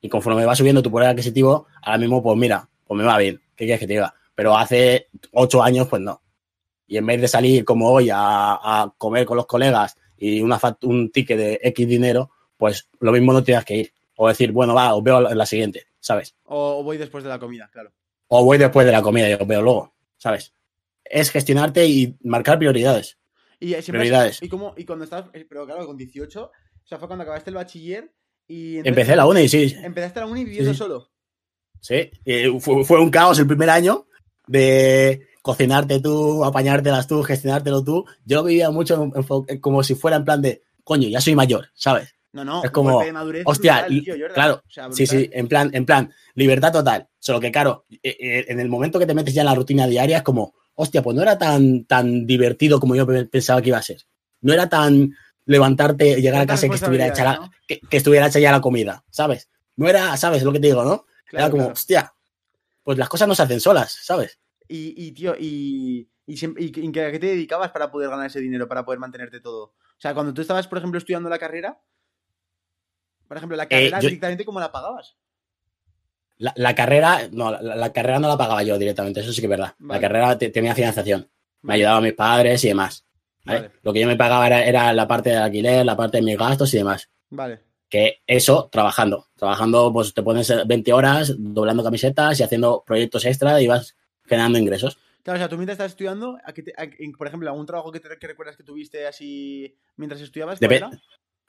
Y 0.00 0.08
conforme 0.08 0.44
va 0.44 0.56
subiendo 0.56 0.82
tu 0.82 0.90
poder 0.90 1.10
adquisitivo, 1.10 1.68
ahora 1.82 1.98
mismo, 1.98 2.20
pues 2.20 2.36
mira, 2.36 2.68
pues 2.84 2.98
me 2.98 3.04
va 3.04 3.16
bien. 3.16 3.40
¿Qué 3.54 3.66
quieres 3.66 3.78
que 3.78 3.86
te 3.86 3.92
diga? 3.92 4.12
Pero 4.34 4.56
hace 4.56 5.10
ocho 5.30 5.62
años, 5.62 5.86
pues 5.86 6.02
no. 6.02 6.20
Y 6.88 6.96
en 6.96 7.06
vez 7.06 7.20
de 7.20 7.28
salir 7.28 7.64
como 7.64 7.92
hoy 7.92 8.10
a, 8.10 8.18
a 8.54 8.92
comer 8.98 9.24
con 9.24 9.36
los 9.36 9.46
colegas 9.46 9.96
y 10.16 10.40
una 10.40 10.58
un 10.82 11.12
ticket 11.12 11.38
de 11.38 11.60
X 11.62 11.86
dinero, 11.86 12.32
pues 12.56 12.88
lo 12.98 13.12
mismo 13.12 13.32
no 13.32 13.44
tienes 13.44 13.64
que 13.64 13.76
ir. 13.76 13.92
O 14.16 14.26
decir, 14.26 14.50
bueno, 14.50 14.74
va, 14.74 14.96
os 14.96 15.04
veo 15.04 15.30
en 15.30 15.38
la 15.38 15.46
siguiente, 15.46 15.87
¿sabes? 16.08 16.34
o, 16.44 16.82
voy 16.82 16.96
después 16.96 17.22
de 17.22 17.28
la 17.28 17.38
comida, 17.38 17.68
claro. 17.70 17.92
O 18.28 18.42
voy 18.44 18.56
después 18.56 18.86
de 18.86 18.92
la 18.92 19.02
comida 19.02 19.28
y 19.28 19.34
os 19.34 19.46
veo 19.46 19.60
luego, 19.60 19.94
¿sabes? 20.16 20.54
Es 21.04 21.30
gestionarte 21.30 21.86
y 21.86 22.16
marcar 22.24 22.58
prioridades. 22.58 23.18
Y, 23.60 23.74
eh, 23.74 23.78
has- 23.78 23.84
Prioridades. 23.86 24.42
y, 24.42 24.48
cómo, 24.48 24.72
y 24.78 24.84
cuando 24.86 25.04
estabas, 25.04 25.26
eh, 25.34 25.44
pero 25.48 25.66
claro, 25.66 25.86
con 25.86 25.96
18, 25.98 26.44
o 26.44 26.50
sea, 26.86 26.98
fue 26.98 27.08
cuando 27.08 27.24
acabaste 27.24 27.50
el 27.50 27.56
bachiller 27.56 28.10
y... 28.46 28.76
entonces- 28.78 28.88
Empecé 28.88 29.16
la 29.16 29.26
uni, 29.26 29.48
sí. 29.48 29.76
Empezaste 29.82 30.20
la 30.20 30.26
uni 30.26 30.44
viviendo 30.44 30.72
Sí. 30.72 30.78
solo. 30.78 31.10
Sí, 31.80 32.10
fue, 32.60 32.84
fue 32.84 33.00
un 33.00 33.10
caos 33.10 33.38
el 33.38 33.46
primer 33.46 33.68
año 33.70 34.06
de 34.46 35.26
cocinarte 35.42 36.00
tú, 36.00 36.42
apañártelas 36.44 37.06
tú, 37.06 37.22
gestionártelo 37.22 37.84
tú. 37.84 38.04
Yo 38.24 38.42
vivía 38.44 38.70
mucho 38.70 39.02
en- 39.04 39.12
en- 39.48 39.60
como 39.60 39.82
si 39.82 39.94
fuera 39.94 40.16
en 40.16 40.24
plan 40.24 40.40
de, 40.42 40.62
coño, 40.84 41.08
ya 41.08 41.20
soy 41.20 41.34
mayor, 41.34 41.68
¿sabes? 41.74 42.14
No, 42.32 42.44
no, 42.44 42.62
Es 42.62 42.70
como, 42.70 43.02
de 43.02 43.12
madurez 43.12 43.42
hostia, 43.46 43.80
brutal, 43.86 44.04
tío, 44.04 44.14
Jordan. 44.14 44.34
claro, 44.34 44.62
O 44.66 44.70
sea, 44.70 44.92
Sí, 44.92 45.06
sí, 45.06 45.30
en 45.32 45.48
plan, 45.48 45.70
en 45.72 45.86
plan, 45.86 46.12
libertad 46.34 46.72
total. 46.72 47.08
Solo 47.18 47.40
que, 47.40 47.50
claro, 47.50 47.86
eh, 47.90 48.16
eh, 48.20 48.44
en 48.48 48.60
el 48.60 48.68
momento 48.68 48.98
que 48.98 49.06
te 49.06 49.14
metes 49.14 49.32
ya 49.34 49.42
en 49.42 49.46
la 49.46 49.54
rutina 49.54 49.86
diaria 49.86 50.18
es 50.18 50.22
como, 50.22 50.54
hostia, 50.74 51.02
pues 51.02 51.16
no 51.16 51.22
era 51.22 51.38
tan, 51.38 51.84
tan 51.84 52.26
divertido 52.26 52.78
como 52.80 52.94
yo 52.94 53.06
pe- 53.06 53.24
pensaba 53.26 53.62
que 53.62 53.68
iba 53.70 53.78
a 53.78 53.82
ser. 53.82 54.02
No 54.42 54.52
era 54.52 54.68
tan 54.68 55.14
levantarte, 55.46 56.20
llegar 56.20 56.42
a 56.42 56.46
casa 56.46 56.66
y 56.66 56.68
que 56.68 56.76
estuviera, 56.76 57.06
hecha 57.08 57.24
la, 57.24 57.50
que, 57.66 57.80
que 57.80 57.96
estuviera 57.96 58.26
hecha 58.26 58.38
ya 58.38 58.52
la 58.52 58.60
comida, 58.60 59.02
¿sabes? 59.10 59.48
No 59.76 59.88
era, 59.88 60.16
¿sabes 60.18 60.42
lo 60.42 60.52
que 60.52 60.60
te 60.60 60.66
digo, 60.66 60.84
no? 60.84 61.06
Claro, 61.26 61.44
era 61.46 61.50
como, 61.50 61.62
claro. 61.64 61.72
hostia, 61.72 62.12
pues 62.82 62.98
las 62.98 63.08
cosas 63.08 63.26
no 63.28 63.34
se 63.34 63.42
hacen 63.42 63.60
solas, 63.60 63.98
¿sabes? 64.02 64.38
Y, 64.68 64.94
y, 64.96 65.12
tío, 65.12 65.34
y, 65.38 66.10
y, 66.26 66.34
y 66.34 66.98
¿a 67.00 67.10
qué 67.10 67.18
te 67.18 67.26
dedicabas 67.26 67.70
para 67.70 67.90
poder 67.90 68.10
ganar 68.10 68.26
ese 68.26 68.40
dinero, 68.40 68.68
para 68.68 68.84
poder 68.84 68.98
mantenerte 68.98 69.40
todo? 69.40 69.64
O 69.64 70.00
sea, 70.00 70.14
cuando 70.14 70.32
tú 70.34 70.42
estabas, 70.42 70.68
por 70.68 70.78
ejemplo, 70.78 70.98
estudiando 70.98 71.28
la 71.30 71.38
carrera, 71.38 71.80
por 73.28 73.36
ejemplo, 73.36 73.56
la 73.56 73.66
carrera 73.68 73.98
Eh, 73.98 74.02
yo- 74.02 74.08
directamente, 74.08 74.44
¿cómo 74.44 74.58
la 74.60 74.72
pagabas? 74.72 75.16
La, 76.38 76.52
la 76.56 76.74
carrera, 76.74 77.28
no, 77.32 77.50
la, 77.50 77.74
la 77.76 77.92
carrera 77.92 78.18
no 78.20 78.28
la 78.28 78.36
pagaba 78.38 78.62
yo 78.62 78.78
directamente, 78.78 79.20
eso 79.20 79.32
sí 79.32 79.40
que 79.40 79.46
es 79.46 79.50
verdad. 79.50 79.74
Vale. 79.78 80.00
La 80.00 80.08
carrera 80.08 80.38
te- 80.38 80.50
tenía 80.50 80.74
financiación. 80.74 81.28
Me 81.62 81.74
ayudaban 81.74 82.02
mis 82.04 82.12
padres 82.14 82.62
y 82.64 82.68
demás. 82.68 83.04
¿vale? 83.44 83.60
Vale. 83.60 83.72
Lo 83.82 83.92
que 83.92 84.00
yo 84.00 84.06
me 84.06 84.16
pagaba 84.16 84.46
era, 84.46 84.64
era 84.64 84.92
la 84.92 85.08
parte 85.08 85.30
del 85.30 85.40
alquiler, 85.40 85.84
la 85.84 85.96
parte 85.96 86.18
de 86.18 86.22
mis 86.22 86.38
gastos 86.38 86.72
y 86.74 86.78
demás. 86.78 87.10
Vale. 87.30 87.60
Que 87.88 88.20
eso, 88.26 88.68
trabajando. 88.70 89.26
Trabajando, 89.36 89.92
pues 89.92 90.14
te 90.14 90.22
pones 90.22 90.52
20 90.66 90.92
horas 90.92 91.34
doblando 91.38 91.82
camisetas 91.82 92.38
y 92.38 92.42
haciendo 92.44 92.84
proyectos 92.86 93.24
extra 93.24 93.60
y 93.60 93.66
vas 93.66 93.96
generando 94.24 94.58
ingresos. 94.58 94.96
Claro, 95.24 95.38
o 95.38 95.40
sea, 95.40 95.48
tú 95.48 95.56
mientras 95.56 95.74
estás 95.74 95.90
estudiando, 95.92 96.38
¿a 96.44 96.52
te- 96.52 96.72
a- 96.76 96.84
en- 96.84 97.12
por 97.12 97.26
ejemplo, 97.26 97.50
algún 97.50 97.66
trabajo 97.66 97.90
que, 97.90 97.98
te, 97.98 98.08
que 98.16 98.26
recuerdas 98.28 98.56
que 98.56 98.62
tuviste 98.62 99.06
así 99.08 99.74
mientras 99.96 100.20
estudiabas. 100.20 100.60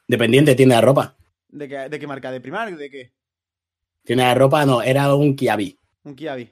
Dependiente, 0.07 0.55
tienda 0.55 0.75
de 0.77 0.81
ropa. 0.81 1.15
¿De 1.49 1.67
qué, 1.67 1.89
¿De 1.89 1.99
qué 1.99 2.07
marca? 2.07 2.31
¿De 2.31 2.41
primario? 2.41 2.77
¿De 2.77 2.89
qué? 2.89 3.11
Tienda 4.03 4.29
de 4.29 4.35
ropa, 4.35 4.65
no, 4.65 4.81
era 4.81 5.13
un 5.15 5.35
Kiabi. 5.35 5.77
Un 6.03 6.15
Kiabi. 6.15 6.49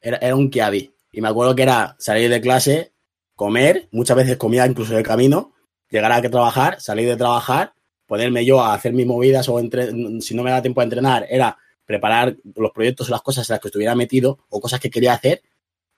Era, 0.00 0.18
era 0.18 0.36
un 0.36 0.50
Kiabi. 0.50 0.92
Y 1.12 1.20
me 1.20 1.28
acuerdo 1.28 1.54
que 1.54 1.62
era 1.62 1.96
salir 1.98 2.28
de 2.30 2.40
clase, 2.40 2.92
comer, 3.34 3.88
muchas 3.92 4.16
veces 4.16 4.36
comía 4.36 4.66
incluso 4.66 4.94
de 4.94 5.02
camino, 5.02 5.54
llegar 5.88 6.12
a 6.12 6.20
que 6.20 6.28
trabajar, 6.28 6.80
salir 6.80 7.08
de 7.08 7.16
trabajar, 7.16 7.72
ponerme 8.06 8.44
yo 8.44 8.60
a 8.60 8.74
hacer 8.74 8.92
mis 8.92 9.06
movidas 9.06 9.48
o 9.48 9.58
entre- 9.58 9.90
si 10.20 10.34
no 10.34 10.42
me 10.42 10.50
da 10.50 10.62
tiempo 10.62 10.80
a 10.80 10.84
entrenar, 10.84 11.26
era 11.28 11.56
preparar 11.84 12.36
los 12.54 12.72
proyectos 12.72 13.08
o 13.08 13.12
las 13.12 13.22
cosas 13.22 13.48
en 13.48 13.54
las 13.54 13.60
que 13.60 13.68
estuviera 13.68 13.94
metido 13.94 14.38
o 14.48 14.60
cosas 14.60 14.80
que 14.80 14.90
quería 14.90 15.12
hacer 15.14 15.42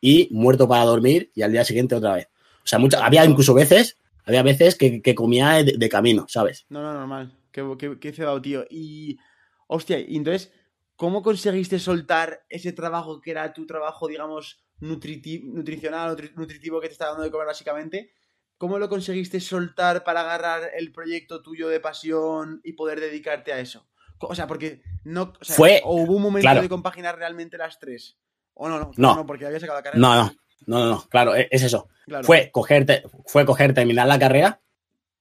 y 0.01 0.29
muerto 0.31 0.68
para 0.68 0.85
dormir 0.85 1.31
y 1.35 1.43
al 1.43 1.53
día 1.53 1.64
siguiente 1.64 1.95
otra 1.95 2.14
vez. 2.14 2.29
O 2.62 2.66
sea, 2.66 2.79
muchas, 2.79 3.03
había 3.03 3.24
incluso 3.24 3.55
veces, 3.55 3.97
había 4.24 4.43
veces 4.43 4.76
que, 4.76 5.01
que 5.03 5.14
comía 5.14 5.62
de, 5.64 5.74
de 5.79 5.89
camino, 5.89 6.26
¿sabes? 6.29 6.66
No, 6.68 6.83
no, 6.83 6.93
normal. 6.93 7.33
Qué, 7.76 7.88
qué, 7.90 7.98
qué 8.00 8.12
cebado, 8.12 8.40
tío. 8.42 8.64
Y, 8.70 9.18
hostia, 9.66 9.98
y 10.00 10.16
entonces, 10.16 10.52
¿cómo 10.96 11.22
conseguiste 11.22 11.78
soltar 11.78 12.44
ese 12.48 12.72
trabajo 12.72 13.20
que 13.20 13.30
era 13.32 13.52
tu 13.52 13.66
trabajo, 13.66 14.09
digamos, 14.09 14.64
nutriti- 14.80 15.42
nutricional, 15.44 16.16
nutri- 16.16 16.34
nutritivo 16.34 16.80
que 16.80 16.88
te 16.88 16.92
estaba 16.92 17.11
dando 17.12 17.24
de 17.24 17.30
comer 17.30 17.46
básicamente? 17.46 18.12
¿Cómo 18.56 18.78
lo 18.78 18.88
conseguiste 18.88 19.38
soltar 19.40 20.02
para 20.04 20.22
agarrar 20.22 20.70
el 20.76 20.90
proyecto 20.92 21.42
tuyo 21.42 21.68
de 21.68 21.78
pasión 21.80 22.61
y 22.64 22.72
poder 22.72 22.98
dedicarte 23.00 23.52
a 23.52 23.61
eso? 23.61 23.88
O 24.20 24.34
sea, 24.34 24.48
porque 24.48 24.82
no. 25.04 25.32
O 25.40 25.44
sea, 25.44 25.54
Fue- 25.54 25.80
¿o 25.84 25.94
hubo 26.02 26.16
un 26.16 26.22
momento 26.22 26.42
claro. 26.44 26.62
de 26.62 26.68
compaginar 26.68 27.16
realmente 27.16 27.56
las 27.56 27.78
tres. 27.78 28.18
¿O 28.54 28.68
no? 28.68 28.80
No, 28.96 29.14
No. 29.14 29.26
porque 29.26 29.46
había 29.46 29.61
sacado 29.61 29.78
la 29.78 29.82
carrera. 29.84 30.00
No, 30.00 30.14
no, 30.16 30.32
no, 30.66 30.78
no, 30.80 30.90
no, 30.90 31.09
claro, 31.09 31.36
e- 31.36 31.46
es 31.52 31.62
eso. 31.62 31.88
Claro. 32.04 32.24
fue 32.24 32.50
coger, 32.50 33.04
fue 33.26 33.46
coger, 33.46 33.74
terminar 33.74 34.09
la 34.09 34.18
carrera, 34.18 34.61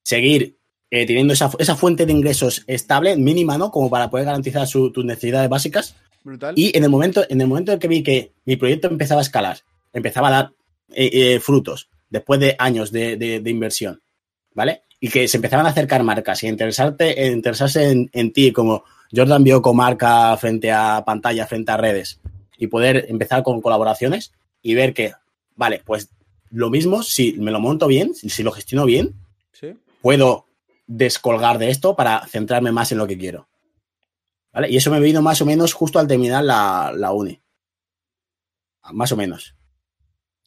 seguir 0.01 0.57
eh, 0.91 1.05
teniendo 1.05 1.33
esa, 1.33 1.49
esa 1.59 1.75
fuente 1.75 2.05
de 2.05 2.13
ingresos 2.13 2.63
estable, 2.67 3.15
mínima, 3.17 3.57
¿no? 3.57 3.71
Como 3.71 3.89
para 3.89 4.09
poder 4.09 4.25
garantizar 4.25 4.67
su- 4.67 4.91
tus 4.91 5.03
necesidades 5.05 5.49
básicas. 5.49 5.95
Brutal. 6.23 6.53
Y 6.57 6.75
en 6.77 6.83
el 6.83 6.89
momento, 6.89 7.23
en 7.29 7.41
el 7.41 7.47
momento 7.47 7.71
en 7.71 7.79
que 7.79 7.87
vi 7.87 8.03
que 8.03 8.31
mi 8.45 8.55
proyecto 8.55 8.87
empezaba 8.87 9.21
a 9.21 9.23
escalar, 9.23 9.57
empezaba 9.93 10.27
a 10.27 10.31
dar 10.31 10.51
eh, 10.93 11.09
eh, 11.13 11.39
frutos 11.39 11.89
después 12.09 12.39
de 12.39 12.55
años 12.59 12.91
de, 12.91 13.17
de- 13.17 13.39
de 13.41 13.49
inversión, 13.49 14.01
¿vale? 14.53 14.83
Y 14.99 15.09
que 15.09 15.27
se 15.27 15.37
empezaban 15.37 15.65
a 15.65 15.69
acercar 15.69 16.01
marcas 16.03 16.41
y 16.43 16.47
interesarte, 16.47 17.27
interesarse 17.27 17.91
en, 17.91 18.09
en 18.13 18.31
ti 18.33 18.51
como 18.51 18.83
Jordan 19.15 19.43
Bioco 19.43 19.73
marca 19.73 20.35
frente 20.37 20.71
a 20.71 21.03
pantalla, 21.05 21.45
frente 21.45 21.71
a 21.71 21.77
redes 21.77 22.19
y 22.57 22.67
poder 22.67 23.05
empezar 23.09 23.43
con 23.43 23.61
colaboraciones 23.61 24.31
y 24.63 24.73
ver 24.73 24.93
que, 24.93 25.11
vale, 25.55 25.81
pues 25.85 26.09
lo 26.49 26.69
mismo, 26.69 27.03
si 27.03 27.33
me 27.33 27.51
lo 27.51 27.59
monto 27.59 27.87
bien, 27.87 28.15
si, 28.15 28.29
si 28.29 28.41
lo 28.43 28.51
gestiono 28.51 28.85
bien, 28.85 29.13
Sí. 29.51 29.73
puedo 30.01 30.45
descolgar 30.87 31.57
de 31.57 31.69
esto 31.69 31.95
para 31.95 32.25
centrarme 32.25 32.71
más 32.71 32.91
en 32.91 32.97
lo 32.97 33.07
que 33.07 33.17
quiero. 33.17 33.47
¿Vale? 34.51 34.69
Y 34.71 34.77
eso 34.77 34.89
me 34.89 34.99
vino 34.99 35.21
más 35.21 35.41
o 35.41 35.45
menos 35.45 35.73
justo 35.73 35.99
al 35.99 36.07
terminar 36.07 36.43
la, 36.43 36.91
la 36.95 37.11
uni. 37.11 37.41
Más 38.91 39.11
o 39.11 39.17
menos. 39.17 39.55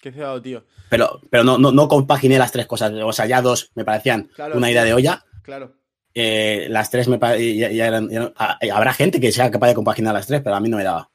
Qué 0.00 0.10
cebado, 0.10 0.40
tío. 0.40 0.64
Pero, 0.88 1.20
pero 1.30 1.44
no, 1.44 1.58
no, 1.58 1.70
no 1.70 1.86
compaginé 1.86 2.38
las 2.38 2.52
tres 2.52 2.66
cosas. 2.66 2.92
O 2.92 3.12
sea, 3.12 3.26
ya 3.26 3.42
dos 3.42 3.70
me 3.74 3.84
parecían 3.84 4.30
Claro, 4.34 4.56
una 4.56 4.70
idea 4.70 4.82
de 4.82 4.94
olla. 4.94 5.24
Claro. 5.42 5.76
Eh, 6.14 6.66
las 6.70 6.90
tres 6.90 7.06
me 7.06 7.18
ya, 7.20 7.70
ya 7.70 7.86
eran, 7.86 8.08
ya 8.08 8.32
ah, 8.36 8.58
Habrá 8.72 8.92
gente 8.92 9.20
que 9.20 9.30
sea 9.30 9.50
capaz 9.50 9.68
de 9.68 9.74
compaginar 9.74 10.14
las 10.14 10.26
tres, 10.26 10.40
pero 10.42 10.56
a 10.56 10.60
mí 10.60 10.68
no 10.68 10.78
me 10.78 10.84
daba. 10.84 11.10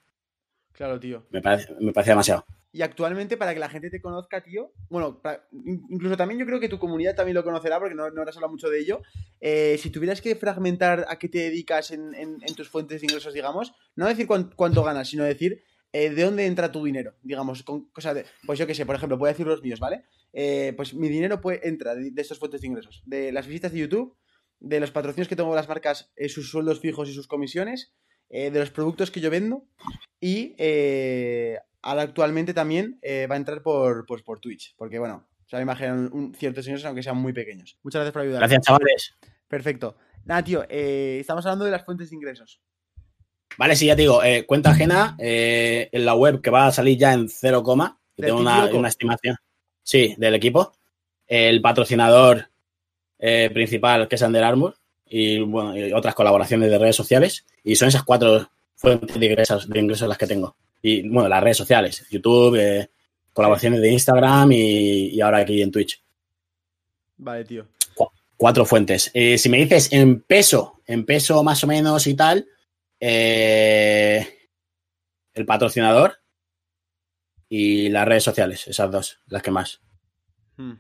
Claro, 0.72 1.00
tío. 1.00 1.26
Me, 1.32 1.42
parece, 1.42 1.74
me 1.80 1.92
parecía 1.92 2.14
demasiado. 2.14 2.46
Y 2.76 2.82
actualmente, 2.82 3.38
para 3.38 3.54
que 3.54 3.60
la 3.62 3.70
gente 3.70 3.90
te 3.90 4.02
conozca, 4.02 4.44
tío, 4.44 4.74
bueno, 4.90 5.22
incluso 5.90 6.18
también 6.18 6.42
yo 6.42 6.46
creo 6.46 6.60
que 6.60 6.68
tu 6.68 6.78
comunidad 6.78 7.16
también 7.16 7.34
lo 7.36 7.44
conocerá, 7.46 7.80
porque 7.80 7.96
no, 7.96 8.10
no 8.10 8.22
hablado 8.22 8.50
mucho 8.50 8.68
de 8.70 8.80
ello. 8.82 9.02
Eh, 9.40 9.78
si 9.80 9.92
tuvieras 9.92 10.20
que 10.22 10.36
fragmentar 10.36 11.06
a 11.08 11.18
qué 11.18 11.30
te 11.30 11.38
dedicas 11.38 11.92
en, 11.92 12.14
en- 12.14 12.40
tus 12.56 12.68
fuentes 12.68 13.00
de 13.00 13.06
ingresos, 13.08 13.34
digamos, 13.34 13.72
no 13.96 14.06
decir 14.08 14.28
cuán- 14.28 14.52
cuánto 14.58 14.84
ganas, 14.84 15.08
sino 15.08 15.24
decir 15.24 15.64
eh, 15.94 16.10
de 16.10 16.24
dónde 16.24 16.46
entra 16.48 16.70
tu 16.70 16.84
dinero, 16.84 17.14
digamos, 17.24 17.64
con 17.64 17.90
pues 18.46 18.60
yo 18.60 18.68
qué 18.68 18.76
sé, 18.76 18.86
por 18.86 18.96
ejemplo, 18.98 19.18
voy 19.18 19.30
a 19.30 19.32
decir 19.32 19.48
los 19.48 19.62
míos, 19.64 19.80
¿vale? 19.80 20.04
Eh, 20.34 20.74
pues 20.76 20.94
mi 20.94 21.08
dinero 21.08 21.40
puede, 21.40 21.66
entra 21.66 21.96
de, 21.96 22.12
de 22.12 22.22
estas 22.22 22.40
fuentes 22.40 22.60
de 22.60 22.68
ingresos, 22.68 23.04
de 23.06 23.32
las 23.32 23.48
visitas 23.48 23.72
de 23.72 23.80
YouTube, 23.80 24.18
de 24.60 24.82
los 24.82 24.92
patrocinios 24.92 25.30
que 25.30 25.38
tengo 25.38 25.56
las 25.56 25.70
marcas, 25.70 26.12
sus 26.28 26.50
sueldos 26.52 26.82
fijos 26.82 27.08
y 27.08 27.14
sus 27.14 27.28
comisiones, 27.28 27.96
de 28.28 28.60
los 28.60 28.72
productos 28.72 29.12
que 29.12 29.22
yo 29.22 29.30
vendo 29.30 29.66
y 30.20 30.56
ahora 31.86 32.02
actualmente 32.02 32.54
también 32.54 33.00
eh, 33.02 33.28
va 33.30 33.36
a 33.36 33.38
entrar 33.38 33.62
por, 33.62 34.06
pues, 34.06 34.24
por 34.24 34.40
Twitch, 34.40 34.76
porque 34.76 35.00
bueno, 35.00 35.24
se 35.46 35.56
un, 35.58 36.10
un 36.12 36.34
ciertos 36.34 36.66
ingresos 36.66 36.86
aunque 36.88 37.04
sean 37.04 37.18
muy 37.18 37.32
pequeños. 37.32 37.78
Muchas 37.84 38.00
gracias 38.00 38.14
por 38.14 38.22
ayudar. 38.24 38.40
Gracias, 38.40 38.64
chavales. 38.64 39.14
Perfecto. 39.48 39.96
Nada, 40.26 40.44
tío, 40.44 40.66
eh, 40.68 41.20
estamos 41.22 41.46
hablando 41.46 41.66
de 41.66 41.72
las 41.72 41.86
fuentes 41.86 42.10
de 42.10 42.16
ingresos. 42.16 42.60
Vale, 43.58 43.76
sí, 43.76 43.86
ya 43.86 43.96
te 43.96 44.02
digo, 44.02 44.24
eh, 44.24 44.46
cuenta 44.46 44.72
ajena 44.72 45.16
en 45.20 46.06
la 46.06 46.16
web 46.16 46.42
que 46.42 46.50
va 46.50 46.68
a 46.68 46.72
salir 46.72 46.98
ya 46.98 47.14
en 47.14 47.30
0, 47.30 47.64
que 47.64 48.24
¿Del 48.24 48.30
tengo 48.30 48.42
una, 48.42 48.66
una 48.66 48.90
estimación. 48.90 49.38
Sí, 49.84 50.16
del 50.18 50.34
equipo. 50.34 50.74
El 51.28 51.62
patrocinador 51.62 52.50
principal, 53.18 54.08
que 54.08 54.16
es 54.16 54.22
Under 54.24 54.44
Armour, 54.44 54.76
y, 55.06 55.40
bueno, 55.40 55.78
y 55.78 55.94
otras 55.94 56.16
colaboraciones 56.16 56.70
de 56.70 56.80
redes 56.80 56.96
sociales. 56.96 57.46
Y 57.64 57.76
son 57.76 57.88
esas 57.88 58.04
cuatro 58.04 58.50
fuentes 58.76 59.18
de 59.18 59.26
ingresos, 59.26 59.70
de 59.70 59.80
ingresos 59.80 60.10
las 60.10 60.18
que 60.18 60.28
tengo. 60.28 60.58
Y 60.88 61.10
bueno, 61.10 61.28
las 61.28 61.42
redes 61.42 61.58
sociales, 61.58 62.06
YouTube, 62.12 62.58
eh, 62.58 62.92
colaboraciones 63.34 63.82
de 63.82 63.92
Instagram 63.92 64.52
y, 64.52 65.08
y 65.16 65.20
ahora 65.20 65.40
aquí 65.40 65.60
en 65.60 65.72
Twitch. 65.72 66.00
Vale, 67.18 67.44
tío. 67.44 67.68
Cuatro 68.38 68.66
fuentes. 68.66 69.10
Eh, 69.16 69.40
si 69.40 69.50
me 69.50 69.58
dices 69.58 69.92
en 69.92 70.22
peso, 70.22 70.84
en 70.86 71.04
peso 71.04 71.44
más 71.44 71.64
o 71.64 71.68
menos 71.68 72.06
y 72.06 72.14
tal, 72.14 72.48
eh, 73.00 74.52
el 75.34 75.46
patrocinador 75.48 76.20
y 77.50 77.90
las 77.90 78.06
redes 78.06 78.24
sociales, 78.24 78.68
esas 78.68 78.92
dos, 78.92 79.20
las 79.26 79.42
que 79.42 79.50
más. 79.50 79.82
Hmm. 80.56 80.74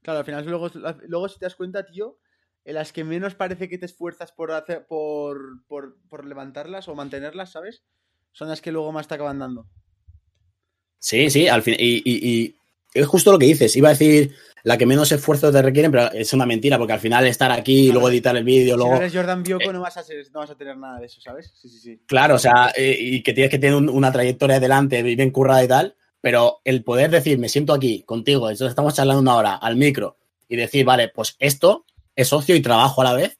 Claro, 0.00 0.20
al 0.20 0.24
final 0.24 0.46
luego, 0.46 0.70
luego 1.06 1.28
si 1.28 1.38
te 1.38 1.44
das 1.44 1.54
cuenta, 1.54 1.84
tío, 1.84 2.18
en 2.64 2.74
las 2.74 2.92
que 2.92 3.04
menos 3.04 3.34
parece 3.34 3.68
que 3.68 3.78
te 3.78 3.86
esfuerzas 3.86 4.32
por 4.32 4.52
hacer, 4.52 4.86
por, 4.86 5.64
por, 5.66 5.96
por 6.08 6.24
levantarlas 6.26 6.88
o 6.88 6.94
mantenerlas, 6.94 7.52
¿sabes? 7.52 7.82
Son 8.32 8.48
las 8.48 8.60
que 8.60 8.72
luego 8.72 8.92
más 8.92 9.08
te 9.08 9.14
acaban 9.14 9.38
dando. 9.38 9.66
Sí, 10.98 11.30
sí, 11.30 11.48
al 11.48 11.62
fin. 11.62 11.74
Y, 11.78 12.02
y- 12.04 12.28
y 12.30 12.54
es 12.94 13.06
justo 13.06 13.32
lo 13.32 13.38
que 13.38 13.46
dices. 13.46 13.74
Iba 13.76 13.88
a 13.88 13.92
decir 13.92 14.34
la 14.62 14.76
que 14.76 14.84
menos 14.86 15.10
esfuerzo 15.12 15.50
te 15.50 15.62
requieren, 15.62 15.90
pero 15.90 16.12
es 16.12 16.32
una 16.34 16.44
mentira, 16.44 16.76
porque 16.76 16.92
al 16.92 17.00
final 17.00 17.26
estar 17.26 17.50
aquí 17.50 17.80
y 17.80 17.84
Claro. 17.86 18.00
luego 18.00 18.10
editar 18.10 18.36
el 18.36 18.44
vídeo, 18.44 18.74
Si 18.74 18.78
luego. 18.78 18.90
no 18.92 18.96
eres 18.98 19.14
Jordan 19.14 19.42
Bioco, 19.42 19.72
no 19.72 19.80
vas 19.80 19.96
a 19.96 20.02
ser, 20.02 20.26
no 20.32 20.40
vas 20.40 20.50
a 20.50 20.56
tener 20.56 20.76
nada 20.76 21.00
de 21.00 21.06
eso, 21.06 21.20
¿sabes? 21.20 21.52
Sí, 21.60 21.68
sí, 21.70 21.78
sí. 21.78 22.00
Claro, 22.06 22.34
o 22.34 22.38
sea, 22.38 22.70
eh, 22.76 22.94
y 22.98 23.22
que 23.22 23.32
tienes 23.32 23.50
que 23.50 23.58
tener 23.58 23.74
un- 23.76 23.88
una 23.88 24.12
trayectoria 24.12 24.60
delante 24.60 25.02
bien 25.02 25.30
currada 25.30 25.64
y 25.64 25.68
tal, 25.68 25.96
pero 26.20 26.60
el 26.64 26.84
poder 26.84 27.10
decir, 27.10 27.38
me 27.38 27.48
siento 27.48 27.72
aquí 27.72 28.02
contigo, 28.02 28.50
entonces 28.50 28.68
estamos 28.70 28.94
charlando 28.94 29.22
una 29.22 29.36
hora 29.36 29.54
al 29.56 29.76
micro 29.76 30.18
y 30.46 30.56
decir, 30.56 30.84
vale, 30.84 31.08
pues 31.08 31.36
esto 31.38 31.86
es 32.16 32.28
socio 32.28 32.54
y 32.56 32.62
trabajo 32.62 33.00
a 33.00 33.04
la 33.04 33.14
vez, 33.14 33.38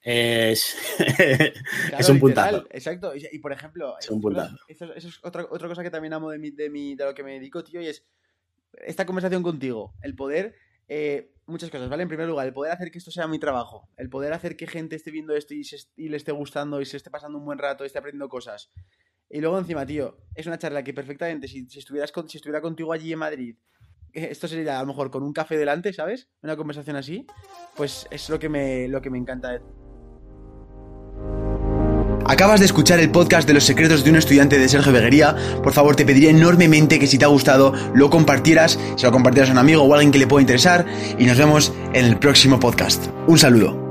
es, 0.00 0.76
Claro, 0.98 1.98
es 1.98 2.08
un 2.08 2.14
literal, 2.16 2.20
puntazo. 2.20 2.66
Exacto. 2.70 3.12
Y, 3.16 3.38
por 3.40 3.52
ejemplo, 3.52 3.98
Es 3.98 4.08
un 4.10 4.20
puntazo. 4.20 4.56
Eso, 4.68 4.92
eso 4.94 5.08
es 5.08 5.18
otra, 5.24 5.46
otra 5.50 5.68
cosa 5.68 5.82
que 5.82 5.90
también 5.90 6.12
amo 6.12 6.30
de, 6.30 6.38
mi, 6.38 6.50
de, 6.50 6.70
mi, 6.70 6.94
de 6.94 7.04
lo 7.04 7.14
que 7.14 7.22
me 7.24 7.32
dedico, 7.32 7.62
tío, 7.64 7.80
y 7.80 7.86
es 7.88 8.06
esta 8.86 9.04
conversación 9.06 9.42
contigo. 9.42 9.94
El 10.02 10.14
poder, 10.14 10.54
eh, 10.88 11.32
muchas 11.46 11.70
cosas, 11.70 11.88
¿vale? 11.88 12.04
En 12.04 12.08
primer 12.08 12.28
lugar, 12.28 12.46
el 12.46 12.52
poder 12.52 12.72
hacer 12.72 12.90
que 12.90 12.98
esto 12.98 13.10
sea 13.10 13.26
mi 13.26 13.38
trabajo. 13.38 13.88
El 13.96 14.08
poder 14.08 14.32
hacer 14.32 14.56
que 14.56 14.66
gente 14.66 14.96
esté 14.96 15.10
viendo 15.10 15.34
esto 15.34 15.54
y, 15.54 15.64
se- 15.64 15.88
y 15.96 16.08
le 16.08 16.16
esté 16.16 16.32
gustando 16.32 16.80
y 16.80 16.86
se 16.86 16.96
esté 16.96 17.10
pasando 17.10 17.38
un 17.38 17.44
buen 17.44 17.58
rato 17.58 17.84
y 17.84 17.88
esté 17.88 17.98
aprendiendo 17.98 18.28
cosas. 18.28 18.70
Y 19.28 19.40
luego 19.40 19.58
encima, 19.58 19.84
tío, 19.84 20.16
es 20.34 20.46
una 20.46 20.58
charla 20.58 20.82
que 20.84 20.94
perfectamente, 20.94 21.48
si, 21.48 21.66
si 21.68 21.80
estuvieras 21.80 22.12
con- 22.12 22.28
si 22.28 22.38
estuviera 22.38 22.60
contigo 22.62 22.92
allí 22.92 23.12
en 23.12 23.18
Madrid, 23.18 23.56
esto 24.12 24.48
sería 24.48 24.78
a 24.78 24.82
lo 24.82 24.88
mejor 24.88 25.10
con 25.10 25.22
un 25.22 25.32
café 25.32 25.56
delante, 25.56 25.92
¿sabes? 25.92 26.28
Una 26.42 26.56
conversación 26.56 26.96
así, 26.96 27.26
pues 27.76 28.06
es 28.10 28.28
lo 28.28 28.38
que 28.38 28.48
me, 28.48 28.88
lo 28.88 29.00
que 29.00 29.10
me 29.10 29.18
encanta 29.18 29.60
Acabas 32.28 32.60
de 32.60 32.66
escuchar 32.66 33.00
el 33.00 33.10
podcast 33.10 33.48
de 33.48 33.54
los 33.54 33.64
secretos 33.64 34.04
de 34.04 34.10
un 34.10 34.16
estudiante 34.16 34.58
de 34.58 34.68
Sergio 34.68 34.92
Beguería. 34.92 35.34
Por 35.62 35.72
favor, 35.72 35.96
te 35.96 36.04
pediría 36.04 36.28
enormemente 36.28 36.98
que 36.98 37.06
si 37.06 37.16
te 37.16 37.24
ha 37.24 37.28
gustado 37.28 37.72
lo 37.94 38.10
compartieras, 38.10 38.78
se 38.96 39.06
lo 39.06 39.12
compartieras 39.12 39.48
a 39.48 39.52
un 39.52 39.58
amigo 39.58 39.82
o 39.82 39.92
a 39.94 39.96
alguien 39.96 40.12
que 40.12 40.18
le 40.18 40.26
pueda 40.26 40.42
interesar 40.42 40.84
y 41.18 41.24
nos 41.24 41.38
vemos 41.38 41.72
en 41.94 42.04
el 42.04 42.18
próximo 42.18 42.60
podcast. 42.60 43.06
Un 43.26 43.38
saludo. 43.38 43.87